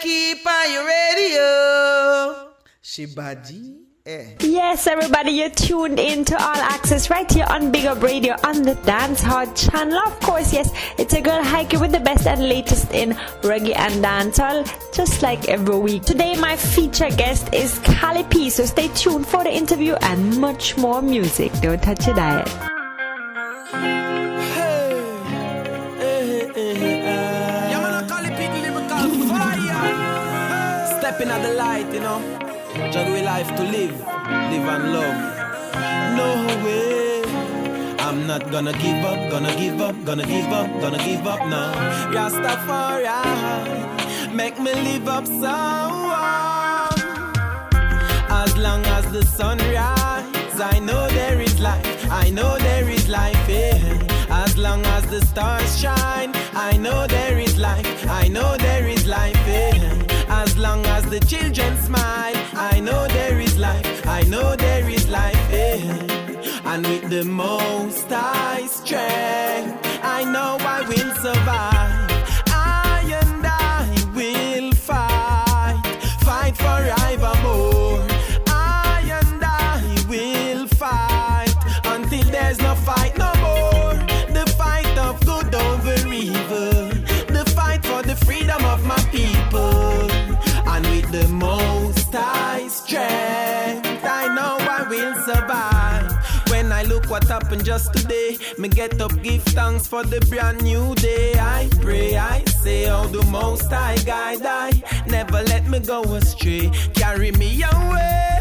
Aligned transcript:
keep 0.00 0.46
on 0.46 0.72
your 0.72 0.86
radio. 0.86 2.52
Shibaji. 2.82 3.86
Eh. 4.06 4.36
Yes, 4.38 4.86
everybody, 4.86 5.32
you're 5.32 5.50
tuned 5.50 5.98
in 5.98 6.24
to 6.26 6.36
All 6.36 6.54
Axe-S 6.54 7.10
right 7.10 7.28
here 7.28 7.44
on 7.48 7.72
Big 7.72 7.86
Up 7.86 8.00
Radio 8.04 8.36
on 8.44 8.62
the 8.62 8.76
Dance 8.86 9.20
Hall 9.20 9.46
channel. 9.54 9.98
Of 9.98 10.20
course, 10.20 10.52
yes, 10.52 10.70
it's 10.96 11.12
a 11.12 11.20
girl 11.20 11.42
Heike 11.42 11.72
with 11.72 11.90
the 11.90 11.98
best 11.98 12.24
and 12.24 12.48
latest 12.48 12.92
in 12.92 13.14
reggae 13.42 13.76
and 13.76 14.04
dancehall, 14.04 14.64
just 14.94 15.22
like 15.22 15.48
every 15.48 15.76
week. 15.76 16.04
Today, 16.04 16.36
my 16.36 16.54
feature 16.54 17.10
guest 17.10 17.52
is 17.52 17.80
Cali 17.80 18.22
P, 18.24 18.48
so 18.48 18.64
stay 18.64 18.86
tuned 18.94 19.26
for 19.26 19.42
the 19.42 19.52
interview 19.52 19.94
and 19.94 20.40
much 20.40 20.76
more 20.76 21.02
music. 21.02 21.52
Don't 21.60 21.82
touch 21.82 22.06
your 22.06 22.14
diet. 22.14 22.48
Stepping 31.16 31.32
at 31.32 31.42
the 31.42 31.54
light, 31.54 31.90
you 31.94 32.00
know. 32.00 32.20
Jug 32.92 33.08
we 33.10 33.22
life 33.22 33.48
to 33.56 33.62
live, 33.62 33.98
live 34.50 34.68
and 34.74 34.92
love. 34.92 35.18
No 36.18 36.28
way. 36.62 37.24
I'm 38.00 38.26
not 38.26 38.50
gonna 38.50 38.74
give 38.74 39.02
up, 39.02 39.30
gonna 39.30 39.56
give 39.56 39.80
up, 39.80 39.96
gonna 40.04 40.26
give 40.26 40.52
up, 40.52 40.68
gonna 40.78 40.98
give 40.98 41.26
up 41.26 41.40
now. 41.48 41.72
Rastafari, 42.12 43.08
make 44.34 44.58
me 44.58 44.74
live 44.74 45.08
up 45.08 45.26
so 45.26 45.56
As 48.28 48.54
long 48.58 48.84
as 48.84 49.10
the 49.10 49.24
sun 49.24 49.56
rises, 49.56 50.60
I 50.60 50.78
know 50.80 51.08
there 51.08 51.40
is 51.40 51.58
life, 51.58 52.12
I 52.12 52.28
know 52.28 52.58
there 52.58 52.90
is 52.90 53.08
life, 53.08 53.48
yeah. 53.48 54.26
As 54.28 54.58
long 54.58 54.84
as 54.84 55.06
the 55.06 55.24
stars 55.24 55.80
shine, 55.80 56.32
I 56.52 56.76
know 56.76 57.06
there 57.06 57.38
is 57.38 57.56
life, 57.56 57.86
I 58.06 58.28
know 58.28 58.56
there 58.58 58.86
is 58.86 59.06
life, 59.06 59.35
the 61.10 61.20
children 61.20 61.76
smile, 61.78 62.36
I 62.54 62.80
know 62.80 63.06
there 63.08 63.38
is 63.40 63.56
life, 63.58 64.06
I 64.06 64.22
know 64.22 64.56
there 64.56 64.88
is 64.88 65.08
life. 65.08 65.36
And 66.64 66.86
with 66.86 67.08
the 67.08 67.24
most 67.24 68.10
high 68.10 68.66
strength, 68.66 69.78
I 70.02 70.24
know 70.24 70.58
I 70.60 70.82
will 70.88 71.14
survive. 71.14 71.95
The 91.10 91.28
most 91.28 92.12
high 92.12 92.66
strength. 92.68 94.04
I 94.04 94.34
know 94.34 94.56
I 94.60 94.86
will 94.88 95.14
survive. 95.24 96.50
When 96.50 96.72
I 96.72 96.82
look 96.84 97.08
what 97.10 97.24
happened 97.24 97.64
just 97.64 97.92
today, 97.92 98.38
me 98.58 98.68
get 98.68 99.00
up, 99.00 99.12
give 99.22 99.42
thanks 99.44 99.86
for 99.86 100.04
the 100.04 100.20
brand 100.30 100.62
new 100.62 100.94
day. 100.94 101.34
I 101.34 101.68
pray, 101.80 102.16
I 102.16 102.44
say, 102.62 102.88
oh, 102.90 103.06
the 103.06 103.24
most 103.26 103.72
I 103.72 103.96
guide, 104.04 104.44
I 104.44 104.70
never 105.06 105.42
let 105.42 105.66
me 105.66 105.80
go 105.80 106.02
astray. 106.02 106.70
Carry 106.94 107.32
me 107.32 107.62
away 107.62 108.40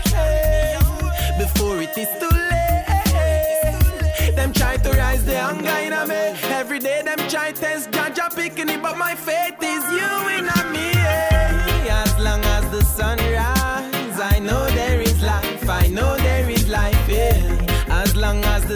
before 1.37 1.81
it 1.81 1.97
is 1.97 2.09
too 2.19 2.35
late. 2.51 4.35
Them 4.35 4.53
try 4.53 4.77
to 4.77 4.89
rise 4.91 5.25
the 5.25 5.39
hunger 5.39 5.69
in 5.69 6.07
me. 6.07 6.39
Every 6.53 6.79
day 6.79 7.01
them 7.03 7.17
try 7.29 7.51
test 7.51 7.91
judge 7.91 8.17
a 8.17 8.29
picking 8.33 8.69
it, 8.69 8.81
but 8.81 8.97
my 8.97 9.15
faith 9.15 9.61
is 9.61 9.83
you 9.91 10.29
in 10.37 10.45
me. 10.73 10.94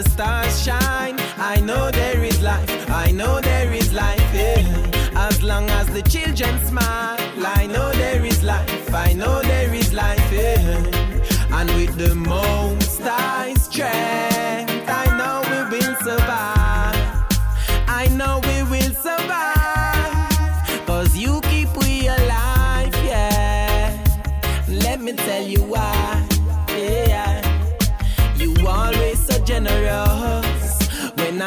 The 0.02 0.10
stars 0.10 0.62
shine, 0.62 1.16
I 1.36 1.60
know 1.60 1.90
there 1.90 2.22
is 2.24 2.40
life, 2.40 2.90
I 2.90 3.10
know 3.10 3.40
there 3.40 3.70
is 3.72 3.92
life, 3.92 4.30
yeah. 4.32 5.20
As 5.28 5.42
long 5.42 5.68
as 5.70 5.86
the 5.88 6.02
children 6.02 6.58
smile, 6.66 7.18
I 7.58 7.66
know 7.66 7.90
there 7.92 8.24
is 8.24 8.42
life, 8.42 8.94
I 8.94 9.12
know 9.12 9.42
there 9.42 9.74
is 9.74 9.92
life, 9.92 10.32
yeah. 10.32 11.58
And 11.58 11.68
with 11.76 11.96
the 11.96 12.14
most 12.14 12.79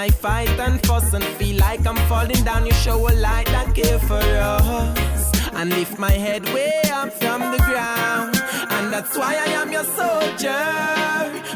I 0.03 0.09
fight 0.09 0.59
and 0.59 0.85
fuss 0.85 1.13
and 1.13 1.23
feel 1.39 1.55
like 1.59 1.87
I'm 1.87 1.95
falling 2.09 2.43
down, 2.43 2.65
you 2.65 2.73
show 2.73 3.07
a 3.07 3.13
light 3.27 3.45
that 3.55 3.73
care 3.73 3.99
for 3.99 4.25
us. 4.59 5.31
And 5.53 5.69
lift 5.69 5.97
my 5.97 6.11
head 6.11 6.43
way 6.53 6.81
up 6.91 7.13
from 7.13 7.39
the 7.53 7.57
ground. 7.69 8.35
And 8.75 8.91
that's 8.91 9.17
why 9.17 9.33
I 9.33 9.49
am 9.61 9.71
your 9.71 9.85
soldier. 9.85 10.65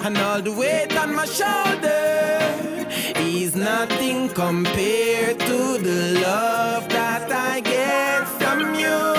And 0.06 0.18
all 0.18 0.42
the 0.42 0.54
weight 0.54 0.96
on 0.96 1.14
my 1.14 1.26
shoulder 1.26 2.88
is 3.18 3.54
nothing 3.54 4.30
compared 4.30 5.40
to 5.40 5.58
the 5.88 6.22
love 6.22 6.88
that 6.88 7.30
I 7.30 7.60
get 7.60 8.30
from 8.40 8.76
you. 8.76 9.17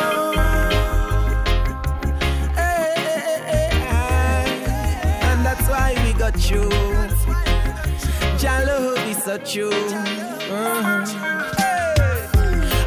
Mhm. 9.28 11.04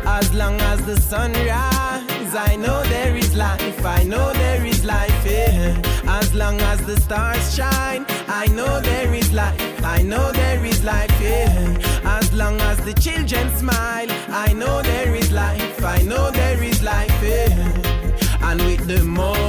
As 0.05 0.33
long 0.33 0.59
as 0.61 0.81
the 0.89 0.99
sun 0.99 1.33
rises, 1.33 2.33
I 2.35 2.55
know 2.55 2.81
there 2.93 3.15
is 3.15 3.35
life. 3.35 3.85
I 3.85 4.03
know 4.03 4.33
there 4.33 4.65
is 4.65 4.83
life. 4.83 5.23
Yeah. 5.23 5.75
As 6.19 6.33
long 6.33 6.59
as 6.71 6.79
the 6.89 6.99
stars 6.99 7.45
shine, 7.55 8.05
I 8.27 8.47
know 8.47 8.81
there 8.81 9.13
is 9.13 9.31
life. 9.31 9.61
I 9.83 10.01
know 10.01 10.31
there 10.31 10.65
is 10.65 10.83
life. 10.83 11.13
Yeah. 11.21 11.77
As 12.17 12.33
long 12.33 12.59
as 12.61 12.77
the 12.87 12.93
children 13.05 13.47
smile, 13.59 14.09
I 14.29 14.53
know 14.53 14.81
there 14.81 15.13
is 15.13 15.31
life. 15.31 15.83
I 15.83 16.01
know 16.01 16.31
there 16.31 16.61
is 16.63 16.81
life. 16.81 17.13
Yeah. 17.21 18.49
And 18.49 18.59
with 18.67 18.87
the 18.87 19.03
most 19.03 19.40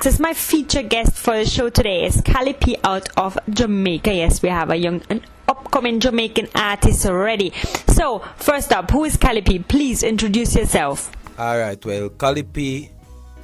Access. 0.00 0.18
My 0.18 0.32
feature 0.32 0.82
guest 0.82 1.12
for 1.12 1.36
the 1.36 1.44
show 1.44 1.68
today 1.68 2.06
is 2.06 2.22
Cali 2.22 2.56
out 2.84 3.10
of 3.18 3.36
Jamaica. 3.50 4.14
Yes, 4.14 4.40
we 4.40 4.48
have 4.48 4.70
a 4.70 4.76
young, 4.76 5.02
an 5.10 5.20
upcoming 5.46 6.00
Jamaican 6.00 6.48
artist 6.54 7.04
already. 7.04 7.52
So, 7.88 8.20
first 8.36 8.72
up, 8.72 8.90
who 8.90 9.04
is 9.04 9.18
Cali? 9.18 9.42
Please 9.42 10.02
introduce 10.02 10.56
yourself. 10.56 11.12
Alright, 11.38 11.84
well, 11.84 12.08
Cali 12.08 12.90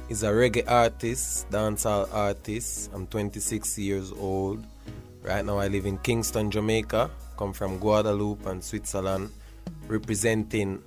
is 0.09 0.23
a 0.23 0.29
reggae 0.29 0.63
artist, 0.67 1.47
dancehall 1.51 2.11
artist. 2.11 2.89
I'm 2.91 3.05
26 3.05 3.77
years 3.77 4.11
old. 4.11 4.65
Right 5.21 5.45
now, 5.45 5.59
I 5.59 5.67
live 5.67 5.85
in 5.85 5.99
Kingston, 5.99 6.49
Jamaica. 6.49 7.11
Come 7.37 7.53
from 7.53 7.77
Guadeloupe 7.77 8.47
and 8.47 8.63
Switzerland, 8.63 9.29
representing 9.87 10.81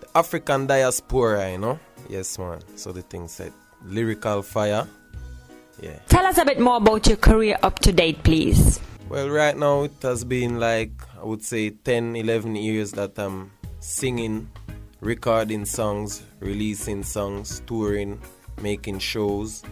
the 0.00 0.08
African 0.14 0.66
diaspora, 0.66 1.52
you 1.52 1.58
know? 1.58 1.78
Yes, 2.08 2.38
man. 2.38 2.60
So 2.76 2.90
the 2.90 3.02
thing 3.02 3.28
said, 3.28 3.52
lyrical 3.84 4.40
fire. 4.40 4.88
Yeah. 5.82 5.98
Tell 6.08 6.26
us 6.26 6.36
a 6.38 6.44
bit 6.44 6.60
more 6.60 6.76
about 6.76 7.06
your 7.06 7.16
career 7.16 7.56
up 7.62 7.78
to 7.80 7.92
date, 7.92 8.22
please. 8.22 8.80
Well, 9.08 9.28
right 9.30 9.56
now 9.56 9.84
it 9.84 9.94
has 10.02 10.24
been 10.24 10.60
like, 10.60 10.92
I 11.20 11.24
would 11.24 11.42
say, 11.42 11.70
10, 11.70 12.16
11 12.16 12.54
years 12.56 12.92
that 12.92 13.18
I'm 13.18 13.50
singing, 13.80 14.48
recording 15.00 15.64
songs, 15.64 16.22
releasing 16.38 17.02
songs, 17.02 17.62
touring, 17.66 18.20
making 18.60 18.98
shows. 18.98 19.62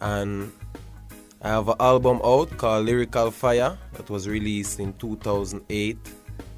And 0.00 0.52
I 1.40 1.48
have 1.48 1.68
an 1.68 1.76
album 1.80 2.20
out 2.22 2.56
called 2.58 2.84
Lyrical 2.84 3.30
Fire 3.30 3.78
that 3.94 4.10
was 4.10 4.28
released 4.28 4.80
in 4.80 4.92
2008. 4.94 5.96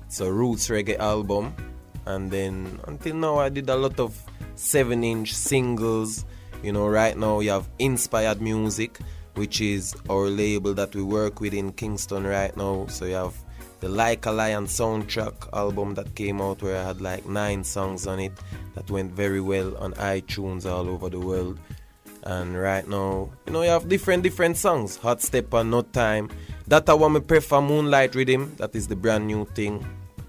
It's 0.06 0.20
a 0.20 0.32
roots 0.32 0.68
reggae 0.68 0.98
album. 0.98 1.54
And 2.06 2.30
then 2.30 2.80
until 2.88 3.14
now, 3.14 3.38
I 3.38 3.50
did 3.50 3.70
a 3.70 3.76
lot 3.76 4.00
of 4.00 4.20
7 4.56 5.04
inch 5.04 5.34
singles. 5.34 6.24
You 6.62 6.72
know, 6.72 6.88
right 6.88 7.16
now, 7.16 7.40
you 7.40 7.50
have 7.50 7.68
Inspired 7.78 8.40
Music, 8.40 8.98
which 9.34 9.60
is 9.60 9.94
our 10.10 10.26
label 10.26 10.74
that 10.74 10.94
we 10.94 11.02
work 11.02 11.40
with 11.40 11.54
in 11.54 11.72
Kingston 11.72 12.24
right 12.24 12.54
now. 12.56 12.86
So 12.88 13.04
you 13.04 13.14
have 13.14 13.34
the 13.80 13.88
Like 13.88 14.26
a 14.26 14.32
Lion 14.32 14.66
soundtrack 14.66 15.52
album 15.52 15.94
that 15.94 16.16
came 16.16 16.40
out 16.40 16.60
where 16.60 16.76
I 16.76 16.82
had 16.82 17.00
like 17.00 17.26
nine 17.26 17.62
songs 17.62 18.08
on 18.08 18.18
it 18.18 18.32
that 18.74 18.90
went 18.90 19.12
very 19.12 19.40
well 19.40 19.76
on 19.76 19.92
iTunes 19.94 20.66
all 20.66 20.88
over 20.88 21.08
the 21.08 21.20
world. 21.20 21.60
And 22.24 22.58
right 22.58 22.86
now, 22.88 23.30
you 23.46 23.52
know, 23.52 23.62
you 23.62 23.70
have 23.70 23.88
different 23.88 24.24
different 24.24 24.56
songs. 24.56 24.96
Hot 24.96 25.22
Step 25.22 25.46
Stepper, 25.46 25.62
No 25.62 25.82
Time. 25.82 26.28
That 26.66 26.88
I 26.90 26.94
want 26.94 27.14
me 27.14 27.20
prefer 27.20 27.60
Moonlight 27.60 28.16
Rhythm. 28.16 28.54
That 28.56 28.74
is 28.74 28.88
the 28.88 28.96
brand 28.96 29.28
new 29.28 29.44
thing 29.54 29.86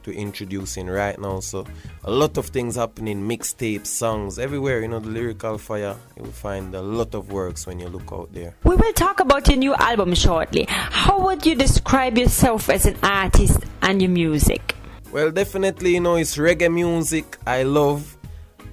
to 0.10 0.18
introducing 0.18 0.88
right 0.88 1.20
now. 1.20 1.40
So 1.40 1.66
a 2.04 2.12
lot 2.12 2.38
of 2.38 2.48
things 2.48 2.76
happening, 2.76 3.28
mixtapes, 3.28 3.88
songs, 3.88 4.40
everywhere. 4.40 4.82
You 4.82 4.88
know, 4.88 5.00
the 5.00 5.10
lyrical 5.10 5.58
fire. 5.58 5.96
You 6.18 6.24
will 6.24 6.32
find 6.32 6.74
a 6.76 6.82
lot 6.82 7.14
of 7.14 7.32
works 7.32 7.68
when 7.68 7.80
you 7.80 7.88
look 7.88 8.12
out 8.12 8.34
there. 8.34 8.56
We 8.64 8.76
will 8.76 8.94
talk 8.94 9.20
about 9.20 9.48
your 9.48 9.58
new 9.58 9.76
album 9.76 10.14
shortly. 10.16 10.66
How 10.70 11.20
would 11.20 11.46
you 11.46 11.56
describe 11.56 12.18
yourself 12.18 12.70
as 12.70 12.86
an 12.86 12.98
artist 13.04 13.60
and 13.82 14.02
your 14.02 14.12
music? 14.12 14.76
Well, 15.12 15.32
definitely, 15.32 15.94
you 15.96 16.02
know, 16.02 16.16
it's 16.16 16.38
reggae 16.38 16.72
music 16.72 17.38
I 17.46 17.64
love 17.64 18.18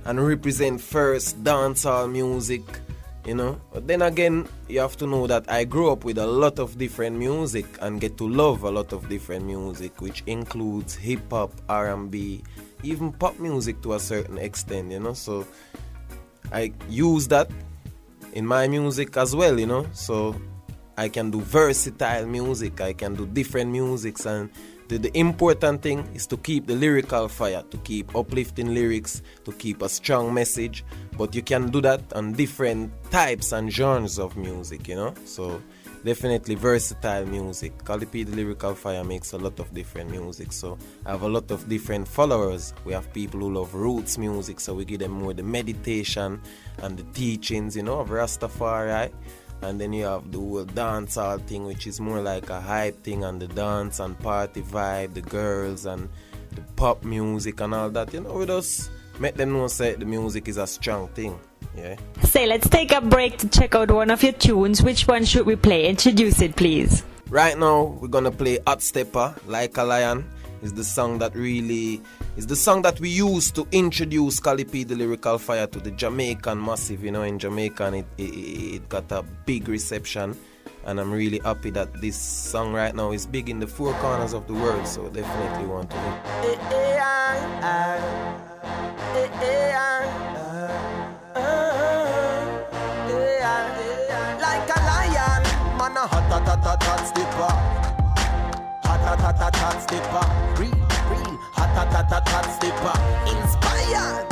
and 0.05 0.25
represent 0.25 0.81
first 0.81 1.43
dancehall 1.43 2.11
music 2.11 2.63
you 3.27 3.35
know? 3.35 3.61
But 3.73 3.87
then 3.87 4.03
again 4.03 4.49
you 4.69 4.81
have 4.81 4.97
to 4.99 5.07
know 5.07 5.27
that 5.27 5.51
i 5.51 5.65
grew 5.65 5.91
up 5.91 6.05
with 6.05 6.19
a 6.19 6.27
lot 6.27 6.59
of 6.59 6.79
different 6.79 7.17
music 7.17 7.67
and 7.81 8.01
get 8.01 8.17
to 8.19 8.29
love 8.29 8.63
a 8.63 8.71
lot 8.71 8.93
of 8.93 9.09
different 9.09 9.45
music 9.45 10.01
which 10.01 10.23
includes 10.27 10.95
hip 10.95 11.31
hop 11.31 11.53
r&b 11.69 12.43
even 12.83 13.13
pop 13.13 13.39
music 13.39 13.83
to 13.83 13.95
a 13.95 14.01
certain 14.01 14.39
extent 14.39 14.91
you 14.93 15.01
know? 15.01 15.13
So 15.13 15.47
i 16.53 16.73
use 16.89 17.29
that 17.29 17.51
in 18.33 18.47
my 18.47 18.69
music 18.69 19.17
as 19.17 19.35
well 19.35 19.59
you 19.59 19.67
know? 19.67 19.87
So 19.93 20.37
i 20.97 21.09
can 21.09 21.31
do 21.31 21.41
versatile 21.41 22.27
music 22.27 22.81
i 22.81 22.93
can 22.93 23.15
do 23.15 23.27
different 23.27 23.71
musics 23.71 24.25
and 24.27 24.51
the, 24.89 24.99
the 24.99 25.19
important 25.19 25.83
thing 25.83 26.09
is 26.15 26.27
to 26.29 26.37
keep 26.37 26.67
the 26.67 26.75
lyrical 26.75 27.29
fire, 27.29 27.63
to 27.71 27.77
keep 27.79 28.15
uplifting 28.15 28.75
lyrics, 28.75 29.23
to 29.45 29.53
keep 29.53 29.83
a 29.83 29.89
strong 29.89 30.33
message. 30.33 30.85
But 31.17 31.35
you 31.35 31.43
can 31.43 31.71
do 31.71 31.81
that 31.81 32.13
on 32.13 32.33
different 32.33 32.93
types 33.11 33.53
and 33.53 33.73
genres 33.73 34.19
of 34.19 34.37
music, 34.37 34.87
you 34.89 34.97
know? 34.97 35.15
So 35.25 35.61
definitely 36.05 36.55
versatile 36.55 37.27
music. 37.27 37.73
Cali 37.85 38.07
the 38.07 38.25
Lyrical 38.25 38.75
Fire 38.75 39.03
makes 39.03 39.33
a 39.33 39.39
lot 39.39 39.59
of 39.59 39.73
different 39.75 40.11
music. 40.11 40.53
So 40.53 40.79
I 41.05 41.11
have 41.13 41.23
a 41.23 41.29
lot 41.29 41.51
of 41.51 41.69
different 41.69 42.07
followers. 42.07 42.75
We 42.85 42.93
have 42.93 43.13
people 43.13 43.41
who 43.41 43.53
love 43.53 43.75
roots 43.75 44.19
music, 44.19 44.61
so 44.61 44.75
we 44.75 44.85
give 44.85 45.01
them 45.01 45.13
more 45.13 45.35
the 45.35 45.43
meditation 45.43 46.41
and 46.83 46.97
the 46.97 47.03
teachings, 47.13 47.77
you 47.77 47.83
know, 47.83 48.01
of 48.01 48.11
Rastafari 48.11 49.11
and 49.63 49.81
then 49.81 49.93
you 49.93 50.05
have 50.05 50.31
the 50.31 50.39
whole 50.39 50.65
dancehall 50.65 51.45
thing, 51.47 51.67
which 51.67 51.87
is 51.87 52.01
more 52.01 52.21
like 52.21 52.51
a 52.51 52.61
hype 52.61 53.03
thing, 53.03 53.25
and 53.25 53.41
the 53.41 53.49
dance 53.49 54.01
and 54.01 54.19
party 54.19 54.63
vibe, 54.63 55.15
the 55.15 55.23
girls 55.23 55.87
and 55.87 56.09
the 56.53 56.61
pop 56.77 57.05
music 57.05 57.61
and 57.61 57.75
all 57.75 57.91
that. 57.91 58.13
You 58.13 58.21
know, 58.21 58.33
we 58.33 58.47
just 58.47 58.91
make 59.19 59.35
them 59.35 59.53
know 59.53 59.67
say 59.69 59.95
the 59.95 60.05
music 60.05 60.49
is 60.49 60.57
a 60.57 60.67
strong 60.67 61.09
thing. 61.09 61.39
Yeah. 61.77 61.97
Say, 62.23 62.47
let's 62.47 62.69
take 62.69 62.93
a 62.93 63.01
break 63.01 63.39
to 63.39 63.49
check 63.49 63.75
out 63.75 63.91
one 63.91 64.11
of 64.11 64.23
your 64.23 64.33
tunes. 64.33 64.83
Which 64.83 65.07
one 65.07 65.25
should 65.25 65.47
we 65.47 65.57
play? 65.57 65.87
Introduce 65.89 66.41
it, 66.41 66.57
please. 66.57 67.05
Right 67.29 67.59
now, 67.59 67.99
we're 68.01 68.09
gonna 68.09 68.31
play 68.31 68.61
Hot 68.67 68.81
Stepper, 68.81 69.35
Like 69.47 69.77
a 69.77 69.83
Lion 69.85 70.25
is 70.63 70.73
the 70.73 70.85
song 70.85 71.19
that 71.19 71.35
really 71.35 72.01
is 72.37 72.47
the 72.47 72.57
song 72.57 72.83
that 72.83 72.99
we 73.01 73.09
use 73.09 73.51
to 73.53 73.67
introduce 73.73 74.41
Cali 74.41 74.65
P 74.65 74.85
the 74.85 74.95
lyrical 74.95 75.39
fire 75.39 75.67
to 75.67 75.79
the 75.79 75.91
Jamaican 75.91 76.63
massive. 76.63 77.05
You 77.05 77.11
know, 77.13 77.23
in 77.23 77.39
Jamaica, 77.39 77.93
it, 77.95 78.07
it, 78.19 78.75
it 78.75 78.89
got 78.89 79.11
a 79.13 79.23
big 79.23 79.69
reception, 79.69 80.37
and 80.85 81.01
I'm 81.01 81.13
really 81.13 81.39
happy 81.41 81.71
that 81.71 82.01
this 82.01 82.17
song 82.17 82.73
right 82.73 82.95
now 82.95 83.13
is 83.13 83.27
big 83.27 83.49
in 83.49 83.61
the 83.61 83.67
four 83.67 83.93
corners 83.95 84.33
of 84.33 84.47
the 84.47 84.55
world. 84.55 84.87
So 84.87 85.09
definitely 85.09 85.67
want 85.67 85.91
to. 85.91 85.97
Like 94.39 94.69
a 94.69 94.79
lion, 94.81 95.43
man 95.79 95.97
a 95.97 96.07
hot, 96.07 96.31
hot, 96.31 96.47
hot, 96.47 96.83
hot, 96.83 96.83
hot 96.83 97.86
hot, 99.27 99.39
hot, 99.39 99.57
hot, 99.57 99.83
stepper. 99.83 100.27
Real, 100.61 100.71
real, 101.11 101.35
hot, 101.51 101.71
hot, 101.75 101.91
hot, 101.91 102.07
hot, 102.07 102.29
hot 102.31 102.47
stepper. 102.55 102.95
Inspired. 103.27 104.27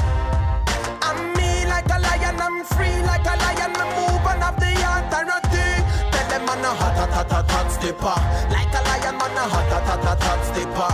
I'm 1.02 1.19
me 1.35 1.67
like 1.67 1.91
a 1.91 1.99
lion, 1.99 2.38
I'm 2.38 2.62
free 2.62 3.02
like 3.02 3.26
a 3.26 3.35
lion. 3.43 3.75
I'm 3.75 3.91
moving 3.99 4.43
off 4.46 4.56
the 4.62 4.70
authority. 4.70 5.67
Tell 6.14 6.26
them 6.31 6.49
I'm 6.49 6.62
a 6.62 6.70
hot, 6.79 6.94
hot, 6.94 7.11
hot, 7.11 7.31
hot, 7.31 7.50
hot 7.50 7.69
stepper. 7.75 8.19
Like 8.55 8.70
a 8.70 8.81
lion, 8.87 9.19
man 9.19 9.35
a 9.35 9.44
hot, 9.50 9.73
hot, 9.75 9.82
hot, 9.82 10.05
hot, 10.06 10.23
hot 10.23 10.41
stepper. 10.46 10.93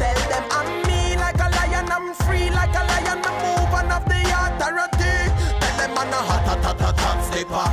Tell 0.00 0.20
them 0.32 0.44
I'm 0.56 0.68
me 0.88 1.16
like 1.20 1.40
a 1.44 1.48
lion, 1.52 1.92
I'm 1.92 2.08
free 2.24 2.48
like 2.48 2.72
a 2.72 2.82
lion. 2.88 3.20
I'm 3.20 3.36
moving 3.44 3.92
off 3.92 4.04
the 4.08 4.20
authority. 4.32 5.14
Tell 5.60 5.76
them 5.76 5.98
I'm 6.00 6.08
a 6.08 6.20
hot, 6.24 6.44
hot, 6.48 6.64
hot, 6.64 6.80
hot, 6.80 7.00
hot 7.04 7.18
stepper. 7.28 7.71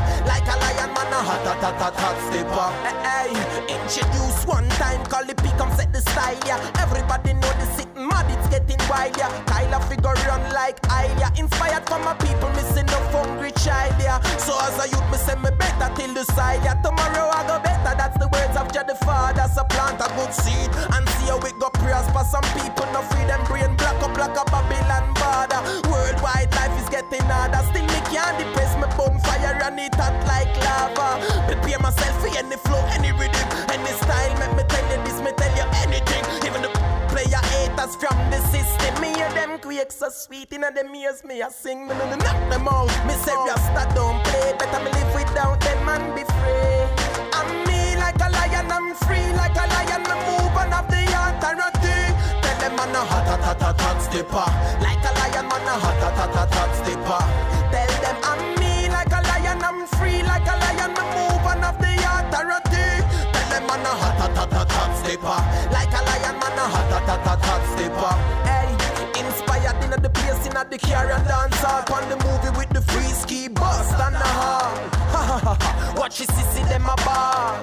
Hot, 1.21 1.43
hot, 1.45 1.61
hot, 1.63 1.75
hot, 1.75 1.95
hot 1.95 2.17
stepper. 2.27 2.69
Hey, 2.85 3.31
hey, 3.31 3.75
introduce 3.75 4.45
one 4.45 4.67
time, 4.81 5.03
call 5.05 5.25
the 5.25 5.35
come 5.57 5.71
set 5.75 5.91
the 5.91 6.01
style, 6.01 6.39
yeah. 6.45 6.59
Everybody 6.79 7.33
know 7.33 7.51
the 7.59 7.67
sitting 7.75 8.07
mad, 8.07 8.29
it's 8.31 8.47
getting 8.49 8.79
wild, 8.89 9.15
yeah. 9.17 9.31
Kyla 9.45 9.79
figure 9.87 10.15
run 10.27 10.43
like 10.53 10.79
Ilya. 10.87 11.31
Inspired 11.37 11.85
from 11.87 12.03
my 12.03 12.13
people, 12.15 12.49
missing 12.55 12.87
no 12.87 12.99
hungry 13.11 13.51
child, 13.59 13.95
yeah. 13.99 14.19
So 14.39 14.55
as 14.63 14.77
a 14.79 14.87
youth, 14.87 15.07
me 15.11 15.17
say 15.17 15.35
me 15.35 15.51
better 15.57 15.89
till 15.95 16.13
the 16.13 16.23
side, 16.23 16.63
yeah. 16.63 16.79
Tomorrow 16.81 17.27
I 17.29 17.43
go 17.47 17.59
better, 17.59 17.93
that's 17.97 18.17
the 18.17 18.27
words 18.31 18.55
of 18.55 18.71
Jah 18.71 18.85
the 18.87 18.95
Father. 19.05 19.45
So 19.53 19.63
plant 19.65 19.99
a 19.99 20.07
good 20.15 20.33
seed 20.33 20.71
and 20.95 21.03
see 21.19 21.27
how 21.27 21.39
it 21.43 21.57
go 21.59 21.69
prosper. 21.69 22.23
Some 22.23 22.47
people 22.55 22.87
no 22.93 23.01
free 23.11 23.25
them 23.25 23.43
brain, 23.45 23.75
black 23.75 23.99
up 24.01 24.15
like 24.17 24.37
a 24.37 24.45
Babylon 24.47 25.18
Worldwide 26.29 26.53
life 26.55 26.81
is 26.81 26.89
getting 26.89 27.25
harder, 27.25 27.63
still 27.69 27.85
me 27.85 27.99
can't 28.11 28.37
depress 28.37 28.75
me 28.77 28.87
bonfire 28.97 29.57
and 29.65 29.79
it 29.79 29.95
hot 29.95 30.13
like 30.27 30.53
lava. 30.61 31.17
Prepare 31.47 31.79
myself 31.79 32.21
for 32.21 32.29
any 32.37 32.55
flow, 32.57 32.81
any 32.93 33.11
rhythm, 33.11 33.47
any 33.69 33.93
style. 33.97 34.33
Make 34.37 34.55
me 34.57 34.63
tell 34.69 34.85
you 34.91 35.03
this, 35.03 35.21
me 35.21 35.31
tell 35.33 35.53
you 35.57 35.65
anything. 35.81 36.23
Even 36.45 36.61
the 36.61 36.69
player 37.09 37.41
haters 37.57 37.95
from 37.95 38.17
the 38.29 38.39
system. 38.53 38.93
Me 39.01 39.09
and 39.21 39.33
them 39.33 39.59
quakes 39.59 39.95
so 39.95 40.09
sweet 40.09 40.51
in 40.53 40.61
them 40.61 40.93
ears. 40.93 41.23
Me 41.23 41.41
I 41.41 41.49
sing, 41.49 41.87
me 41.87 41.93
no 41.97 42.05
knock 42.15 42.39
them 42.49 42.67
out. 42.67 42.89
Me 43.07 43.13
say 43.25 43.33
Rasta 43.33 43.89
don't 43.95 44.21
play. 44.25 44.53
Better 44.59 44.83
me 44.83 44.91
live 44.91 45.13
without 45.15 45.59
them 45.61 45.89
and 45.89 46.13
be 46.15 46.23
free. 46.23 46.85
I'm 47.33 47.49
me 47.65 47.97
like 47.97 48.21
a 48.21 48.29
lion, 48.29 48.69
I'm 48.69 48.93
free 49.07 49.33
like 49.33 49.57
a 49.57 49.65
lion. 49.65 50.03
Me 50.05 50.15
move 50.29 50.53
on 50.53 50.73
of 50.73 50.85
the 50.93 51.01
authority. 51.09 51.39
Tell 51.41 51.57
them 51.57 51.78
man 52.79 52.95
a 52.95 52.99
hot, 53.03 53.27
hot, 53.27 53.41
hot, 53.41 53.61
hot, 53.61 53.81
hot 53.81 53.99
stepper. 54.01 54.47
Like 54.79 55.03
a 55.03 55.11
lion, 55.19 55.45
man 55.51 55.67
a 55.67 55.75
hot, 55.83 55.99
hot, 55.99 56.15
hot, 56.15 56.35
hot, 56.35 56.53
hot 56.55 56.71
stepper. 56.79 57.23
Tell 57.75 57.91
them 58.03 58.17
I'm 58.23 58.41
me 58.59 58.87
like 58.87 59.11
a 59.11 59.19
lion, 59.29 59.59
I'm 59.67 59.79
free 59.99 60.23
like 60.23 60.47
a 60.47 60.55
lion. 60.63 60.91
Me 60.95 61.03
move 61.15 61.43
on 61.51 61.63
of 61.69 61.75
the 61.83 61.93
authority. 62.07 62.87
Tell 63.35 63.47
them 63.51 63.63
man 63.67 63.83
a 63.83 63.91
hot, 64.01 64.15
hot, 64.21 64.37
hot, 64.39 64.53
hot, 64.55 64.71
hot 64.71 64.91
stepper. 64.99 65.39
Like 65.75 65.91
a 65.91 66.01
lion, 66.07 66.35
man 66.39 66.59
a 66.63 66.65
hot, 66.73 66.91
hot, 66.95 67.07
hot, 67.09 67.27
hot, 67.27 67.41
hot 67.43 67.63
stepper. 67.75 68.15
Hey, 68.47 68.71
inspired 69.19 69.79
in 69.83 69.91
the 70.01 70.09
place 70.09 70.41
in 70.47 70.55
the 70.55 70.79
car 70.79 71.11
and 71.11 71.25
dance 71.27 71.63
up 71.63 71.91
on 71.91 72.07
the 72.07 72.17
movie 72.23 72.53
with 72.57 72.69
the 72.69 72.81
free 72.81 73.11
ski 73.11 73.49
bust 73.49 73.99
and 73.99 74.15
the 74.15 74.31
hall. 74.39 74.98
Watch 76.09 76.21
you 76.21 76.25
see 76.25 76.63
them 76.63 76.89
a 76.89 76.95
ball. 77.05 77.61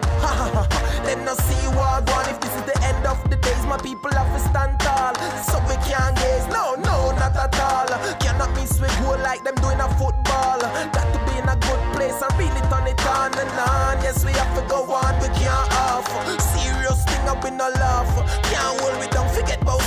Them 1.03 1.25
no 1.25 1.35
see 1.35 1.67
what 1.75 2.07
one. 2.15 2.31
If 2.31 2.39
this 2.39 2.55
is 2.55 2.63
the 2.63 2.79
end 2.87 3.05
of 3.05 3.19
the 3.29 3.35
days, 3.35 3.67
my 3.67 3.77
people 3.77 4.13
have 4.13 4.31
to 4.31 4.39
stand 4.39 4.79
tall. 4.79 5.19
So 5.43 5.59
we 5.67 5.75
can't 5.83 6.15
gaze. 6.15 6.47
No, 6.55 6.77
no, 6.79 7.11
not 7.19 7.35
at 7.35 7.59
all. 7.59 7.91
Cannot 8.23 8.55
miss 8.55 8.79
we 8.79 8.87
go 9.03 9.19
like 9.19 9.43
them 9.43 9.57
doing 9.57 9.81
a 9.83 9.89
football. 9.99 10.63
Got 10.63 11.11
to 11.11 11.19
be 11.27 11.43
in 11.43 11.49
a 11.51 11.59
good 11.59 11.83
place 11.99 12.23
and 12.23 12.39
really 12.39 12.63
turn 12.71 12.87
it 12.87 13.03
on 13.19 13.35
and 13.35 13.51
on. 13.67 13.99
Yes, 14.07 14.25
we 14.25 14.31
have 14.39 14.55
to 14.55 14.63
go 14.71 14.95
on. 14.95 15.19
We 15.19 15.27
can't 15.35 15.67
off. 15.91 16.07
Serious 16.55 17.03
thing 17.03 17.27
up 17.27 17.45
in 17.45 17.57
no 17.57 17.67
laugh. 17.67 18.15
Can't 18.47 18.79
hold 18.79 18.95
we 19.03 19.09
don't 19.11 19.31
forget 19.35 19.61
about 19.61 19.83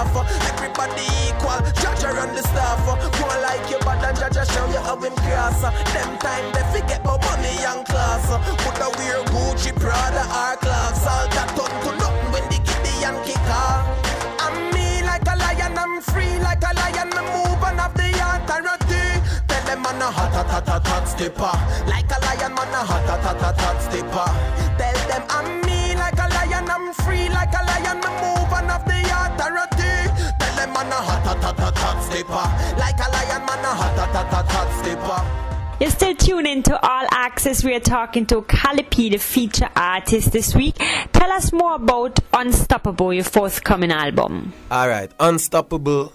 Sykes. 0.00 0.48
Everybody 0.48 1.04
equal. 1.28 1.60
Judge 1.80 2.04
and 2.04 2.36
the 2.36 2.42
staff. 2.42 2.84
Go 2.86 3.26
like 3.42 3.68
your 3.70 3.80
bad 3.80 4.04
and 4.04 4.16
judge 4.16 4.48
show 4.48 4.66
you 4.66 4.80
how 4.80 4.96
him 4.96 5.14
cross. 5.16 5.60
Them 5.92 6.16
time 6.18 6.52
they 6.52 6.64
forget 6.72 7.00
about 7.00 7.20
money 7.22 7.64
and 7.64 7.84
class. 7.86 8.24
Put 8.64 8.80
a 8.80 8.88
weird 8.96 9.26
Gucci, 9.28 9.72
Prada, 9.76 10.24
or 10.24 10.56
clocks. 10.56 11.06
All 11.06 11.28
that 11.28 11.48
turn 11.56 11.72
to 11.84 11.90
nothing 11.98 12.32
when 12.32 12.44
the 12.48 12.58
Gideon 12.64 13.16
kick 13.24 13.44
off. 13.50 13.84
I'm 14.40 14.72
me 14.72 15.02
like 15.04 15.26
a 15.26 15.36
lion, 15.36 15.76
I'm 15.76 16.00
free 16.00 16.38
like 16.38 16.62
a 16.62 16.72
lion. 16.74 17.10
Me 17.10 17.22
move 17.34 17.62
on 17.62 17.80
of 17.80 17.92
the 17.94 18.08
authority. 18.08 19.04
Tell 19.48 19.62
them 19.66 19.82
man 19.82 20.00
a 20.00 20.10
hot, 20.10 20.32
hot, 20.32 20.46
hot, 20.46 20.68
hot, 20.68 20.86
hot 20.86 21.08
stepper. 21.08 21.54
Like 21.88 22.08
a 22.08 22.18
lion, 22.24 22.54
man 22.54 22.72
a 22.72 22.80
hot, 22.88 23.04
hot, 23.04 23.20
hot, 23.20 23.40
hot, 23.40 23.60
hot 23.60 23.78
stepper. 23.84 24.28
Tell 24.80 24.98
them 25.08 25.24
I'm 25.28 25.60
me 25.66 25.94
like 25.96 26.18
a 26.18 26.28
lion, 26.32 26.70
I'm 26.70 26.94
free 26.94 27.28
like 27.28 27.52
a 27.52 27.62
lion. 27.68 28.00
Me 28.00 28.08
move 28.20 28.29
hot, 32.30 32.50
hot. 32.50 32.78
Like 32.78 32.98
a 32.98 33.10
lion, 33.10 33.46
man 33.46 33.64
a 33.64 33.68
hot, 33.68 33.98
hot, 33.98 34.08
hot, 34.10 34.28
hot, 34.28 34.50
hot 34.50 34.84
stepper. 34.84 35.46
You're 35.80 35.90
still 35.90 36.14
tuned 36.14 36.46
into 36.46 36.78
All 36.78 37.06
Axe-S. 37.10 37.64
We 37.64 37.74
are 37.74 37.80
talking 37.80 38.26
to 38.26 38.42
Cali 38.42 38.82
P, 38.82 39.08
the 39.08 39.16
feature 39.18 39.70
artist 39.74 40.30
this 40.30 40.54
week. 40.54 40.76
Tell 41.12 41.32
us 41.32 41.52
more 41.52 41.76
about 41.76 42.20
Unstoppable, 42.34 43.14
your 43.14 43.24
forthcoming 43.24 43.90
album. 43.90 44.52
All 44.70 44.88
right, 44.88 45.10
Unstoppable 45.18 46.12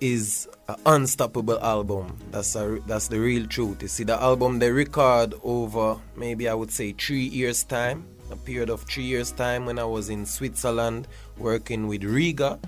is 0.00 0.48
an 0.68 0.76
unstoppable 0.86 1.58
album. 1.60 2.16
That's 2.30 2.54
a, 2.54 2.78
that's 2.86 3.08
the 3.08 3.18
real 3.18 3.46
truth. 3.46 3.82
You 3.82 3.88
see, 3.88 4.04
the 4.04 4.20
album 4.22 4.58
they 4.58 4.70
record 4.70 5.34
over 5.42 5.96
maybe 6.16 6.48
I 6.48 6.54
would 6.54 6.70
say 6.70 6.92
three 6.92 7.24
years 7.24 7.64
time, 7.64 8.06
a 8.30 8.36
period 8.36 8.70
of 8.70 8.82
three 8.82 9.04
years 9.04 9.32
time 9.32 9.66
when 9.66 9.78
I 9.78 9.84
was 9.84 10.10
in 10.10 10.26
Switzerland 10.26 11.08
working 11.38 11.88
with 11.88 12.04
Riga, 12.04 12.60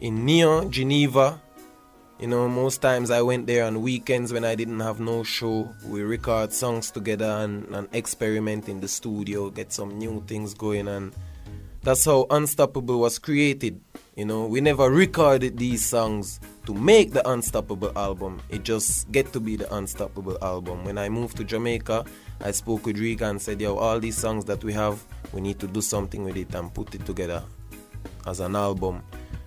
in 0.00 0.24
Nyon, 0.26 0.70
Geneva. 0.70 1.41
You 2.22 2.28
know, 2.28 2.46
most 2.48 2.80
times 2.80 3.10
I 3.10 3.20
went 3.20 3.48
there 3.48 3.64
on 3.64 3.82
weekends 3.82 4.32
when 4.32 4.44
I 4.44 4.54
didn't 4.54 4.78
have 4.78 5.00
no 5.00 5.24
show. 5.24 5.68
We 5.84 6.02
record 6.02 6.52
songs 6.52 6.92
together 6.92 7.24
and, 7.24 7.66
and 7.74 7.88
experiment 7.92 8.68
in 8.68 8.80
the 8.80 8.86
studio, 8.86 9.50
get 9.50 9.72
some 9.72 9.98
new 9.98 10.22
things 10.28 10.54
going, 10.54 10.86
and 10.86 11.12
that's 11.82 12.04
how 12.04 12.28
Unstoppable 12.30 13.00
was 13.00 13.18
created. 13.18 13.80
You 14.14 14.26
know, 14.26 14.46
we 14.46 14.60
never 14.60 14.88
recorded 14.88 15.58
these 15.58 15.84
songs 15.84 16.38
to 16.66 16.72
make 16.72 17.10
the 17.10 17.28
Unstoppable 17.28 17.90
album. 17.98 18.40
It 18.50 18.62
just 18.62 19.10
get 19.10 19.32
to 19.32 19.40
be 19.40 19.56
the 19.56 19.74
Unstoppable 19.74 20.38
album. 20.42 20.84
When 20.84 20.98
I 20.98 21.08
moved 21.08 21.38
to 21.38 21.44
Jamaica, 21.44 22.04
I 22.40 22.52
spoke 22.52 22.86
with 22.86 22.98
Riga 22.98 23.30
and 23.30 23.42
said, 23.42 23.60
"Yo, 23.60 23.74
all 23.74 23.98
these 23.98 24.16
songs 24.16 24.44
that 24.44 24.62
we 24.62 24.72
have, 24.74 25.02
we 25.32 25.40
need 25.40 25.58
to 25.58 25.66
do 25.66 25.80
something 25.80 26.22
with 26.22 26.36
it 26.36 26.54
and 26.54 26.72
put 26.72 26.94
it 26.94 27.04
together 27.04 27.42
as 28.28 28.38
an 28.38 28.54
album." 28.54 29.02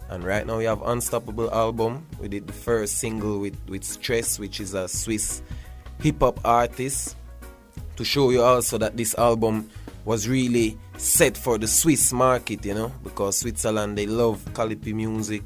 And 0.09 0.23
right 0.23 0.45
now 0.45 0.57
we 0.57 0.65
have 0.65 0.81
Unstoppable 0.83 1.51
album. 1.51 2.05
We 2.19 2.27
did 2.27 2.47
the 2.47 2.53
first 2.53 2.99
single 2.99 3.39
with 3.39 3.57
with 3.67 3.83
Stress, 3.83 4.37
which 4.37 4.59
is 4.59 4.73
a 4.73 4.87
Swiss 4.87 5.41
hip 5.99 6.19
hop 6.19 6.39
artist, 6.45 7.15
to 7.95 8.05
show 8.05 8.29
you 8.29 8.43
also 8.43 8.77
that 8.77 8.97
this 8.97 9.15
album 9.15 9.69
was 10.05 10.27
really 10.29 10.77
set 10.97 11.35
for 11.35 11.57
the 11.57 11.67
Swiss 11.67 12.13
market, 12.13 12.63
you 12.63 12.75
know, 12.75 12.91
because 13.03 13.39
Switzerland 13.39 13.97
they 13.97 14.05
love 14.05 14.45
Cali 14.53 14.75
P 14.75 14.93
music. 14.93 15.43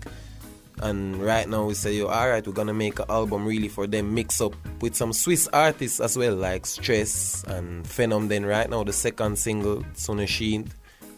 And 0.82 1.22
right 1.22 1.48
now 1.48 1.66
we 1.66 1.74
say, 1.74 1.94
yo, 1.96 2.08
alright, 2.08 2.46
we're 2.46 2.54
gonna 2.54 2.74
make 2.74 3.00
an 3.00 3.06
album 3.10 3.46
really 3.46 3.68
for 3.68 3.88
them, 3.88 4.14
mix 4.14 4.40
up 4.42 4.54
with 4.82 4.96
some 4.96 5.12
Swiss 5.14 5.48
artists 5.52 6.00
as 6.00 6.18
well, 6.18 6.36
like 6.36 6.66
Stress 6.66 7.44
and 7.48 7.86
Phenom. 7.86 8.28
Then 8.30 8.46
right 8.46 8.70
now 8.70 8.84
the 8.84 8.94
second 8.94 9.38
single, 9.38 9.84
Sonne 9.94 10.26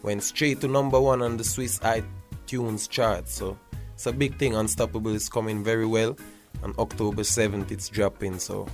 went 0.02 0.22
straight 0.22 0.60
to 0.60 0.68
number 0.68 1.00
one 1.00 1.22
on 1.22 1.36
the 1.36 1.44
Swiss 1.44 1.78
iTunes 2.52 2.88
chart. 2.88 3.28
So 3.28 3.58
it's 3.94 4.06
a 4.06 4.12
big 4.12 4.36
thing. 4.36 4.54
Unstoppable 4.54 5.14
is 5.14 5.28
coming 5.28 5.64
very 5.64 5.86
well. 5.86 6.16
On 6.62 6.74
October 6.78 7.22
7th 7.22 7.70
it's 7.70 7.88
dropping, 7.88 8.38
so 8.38 8.68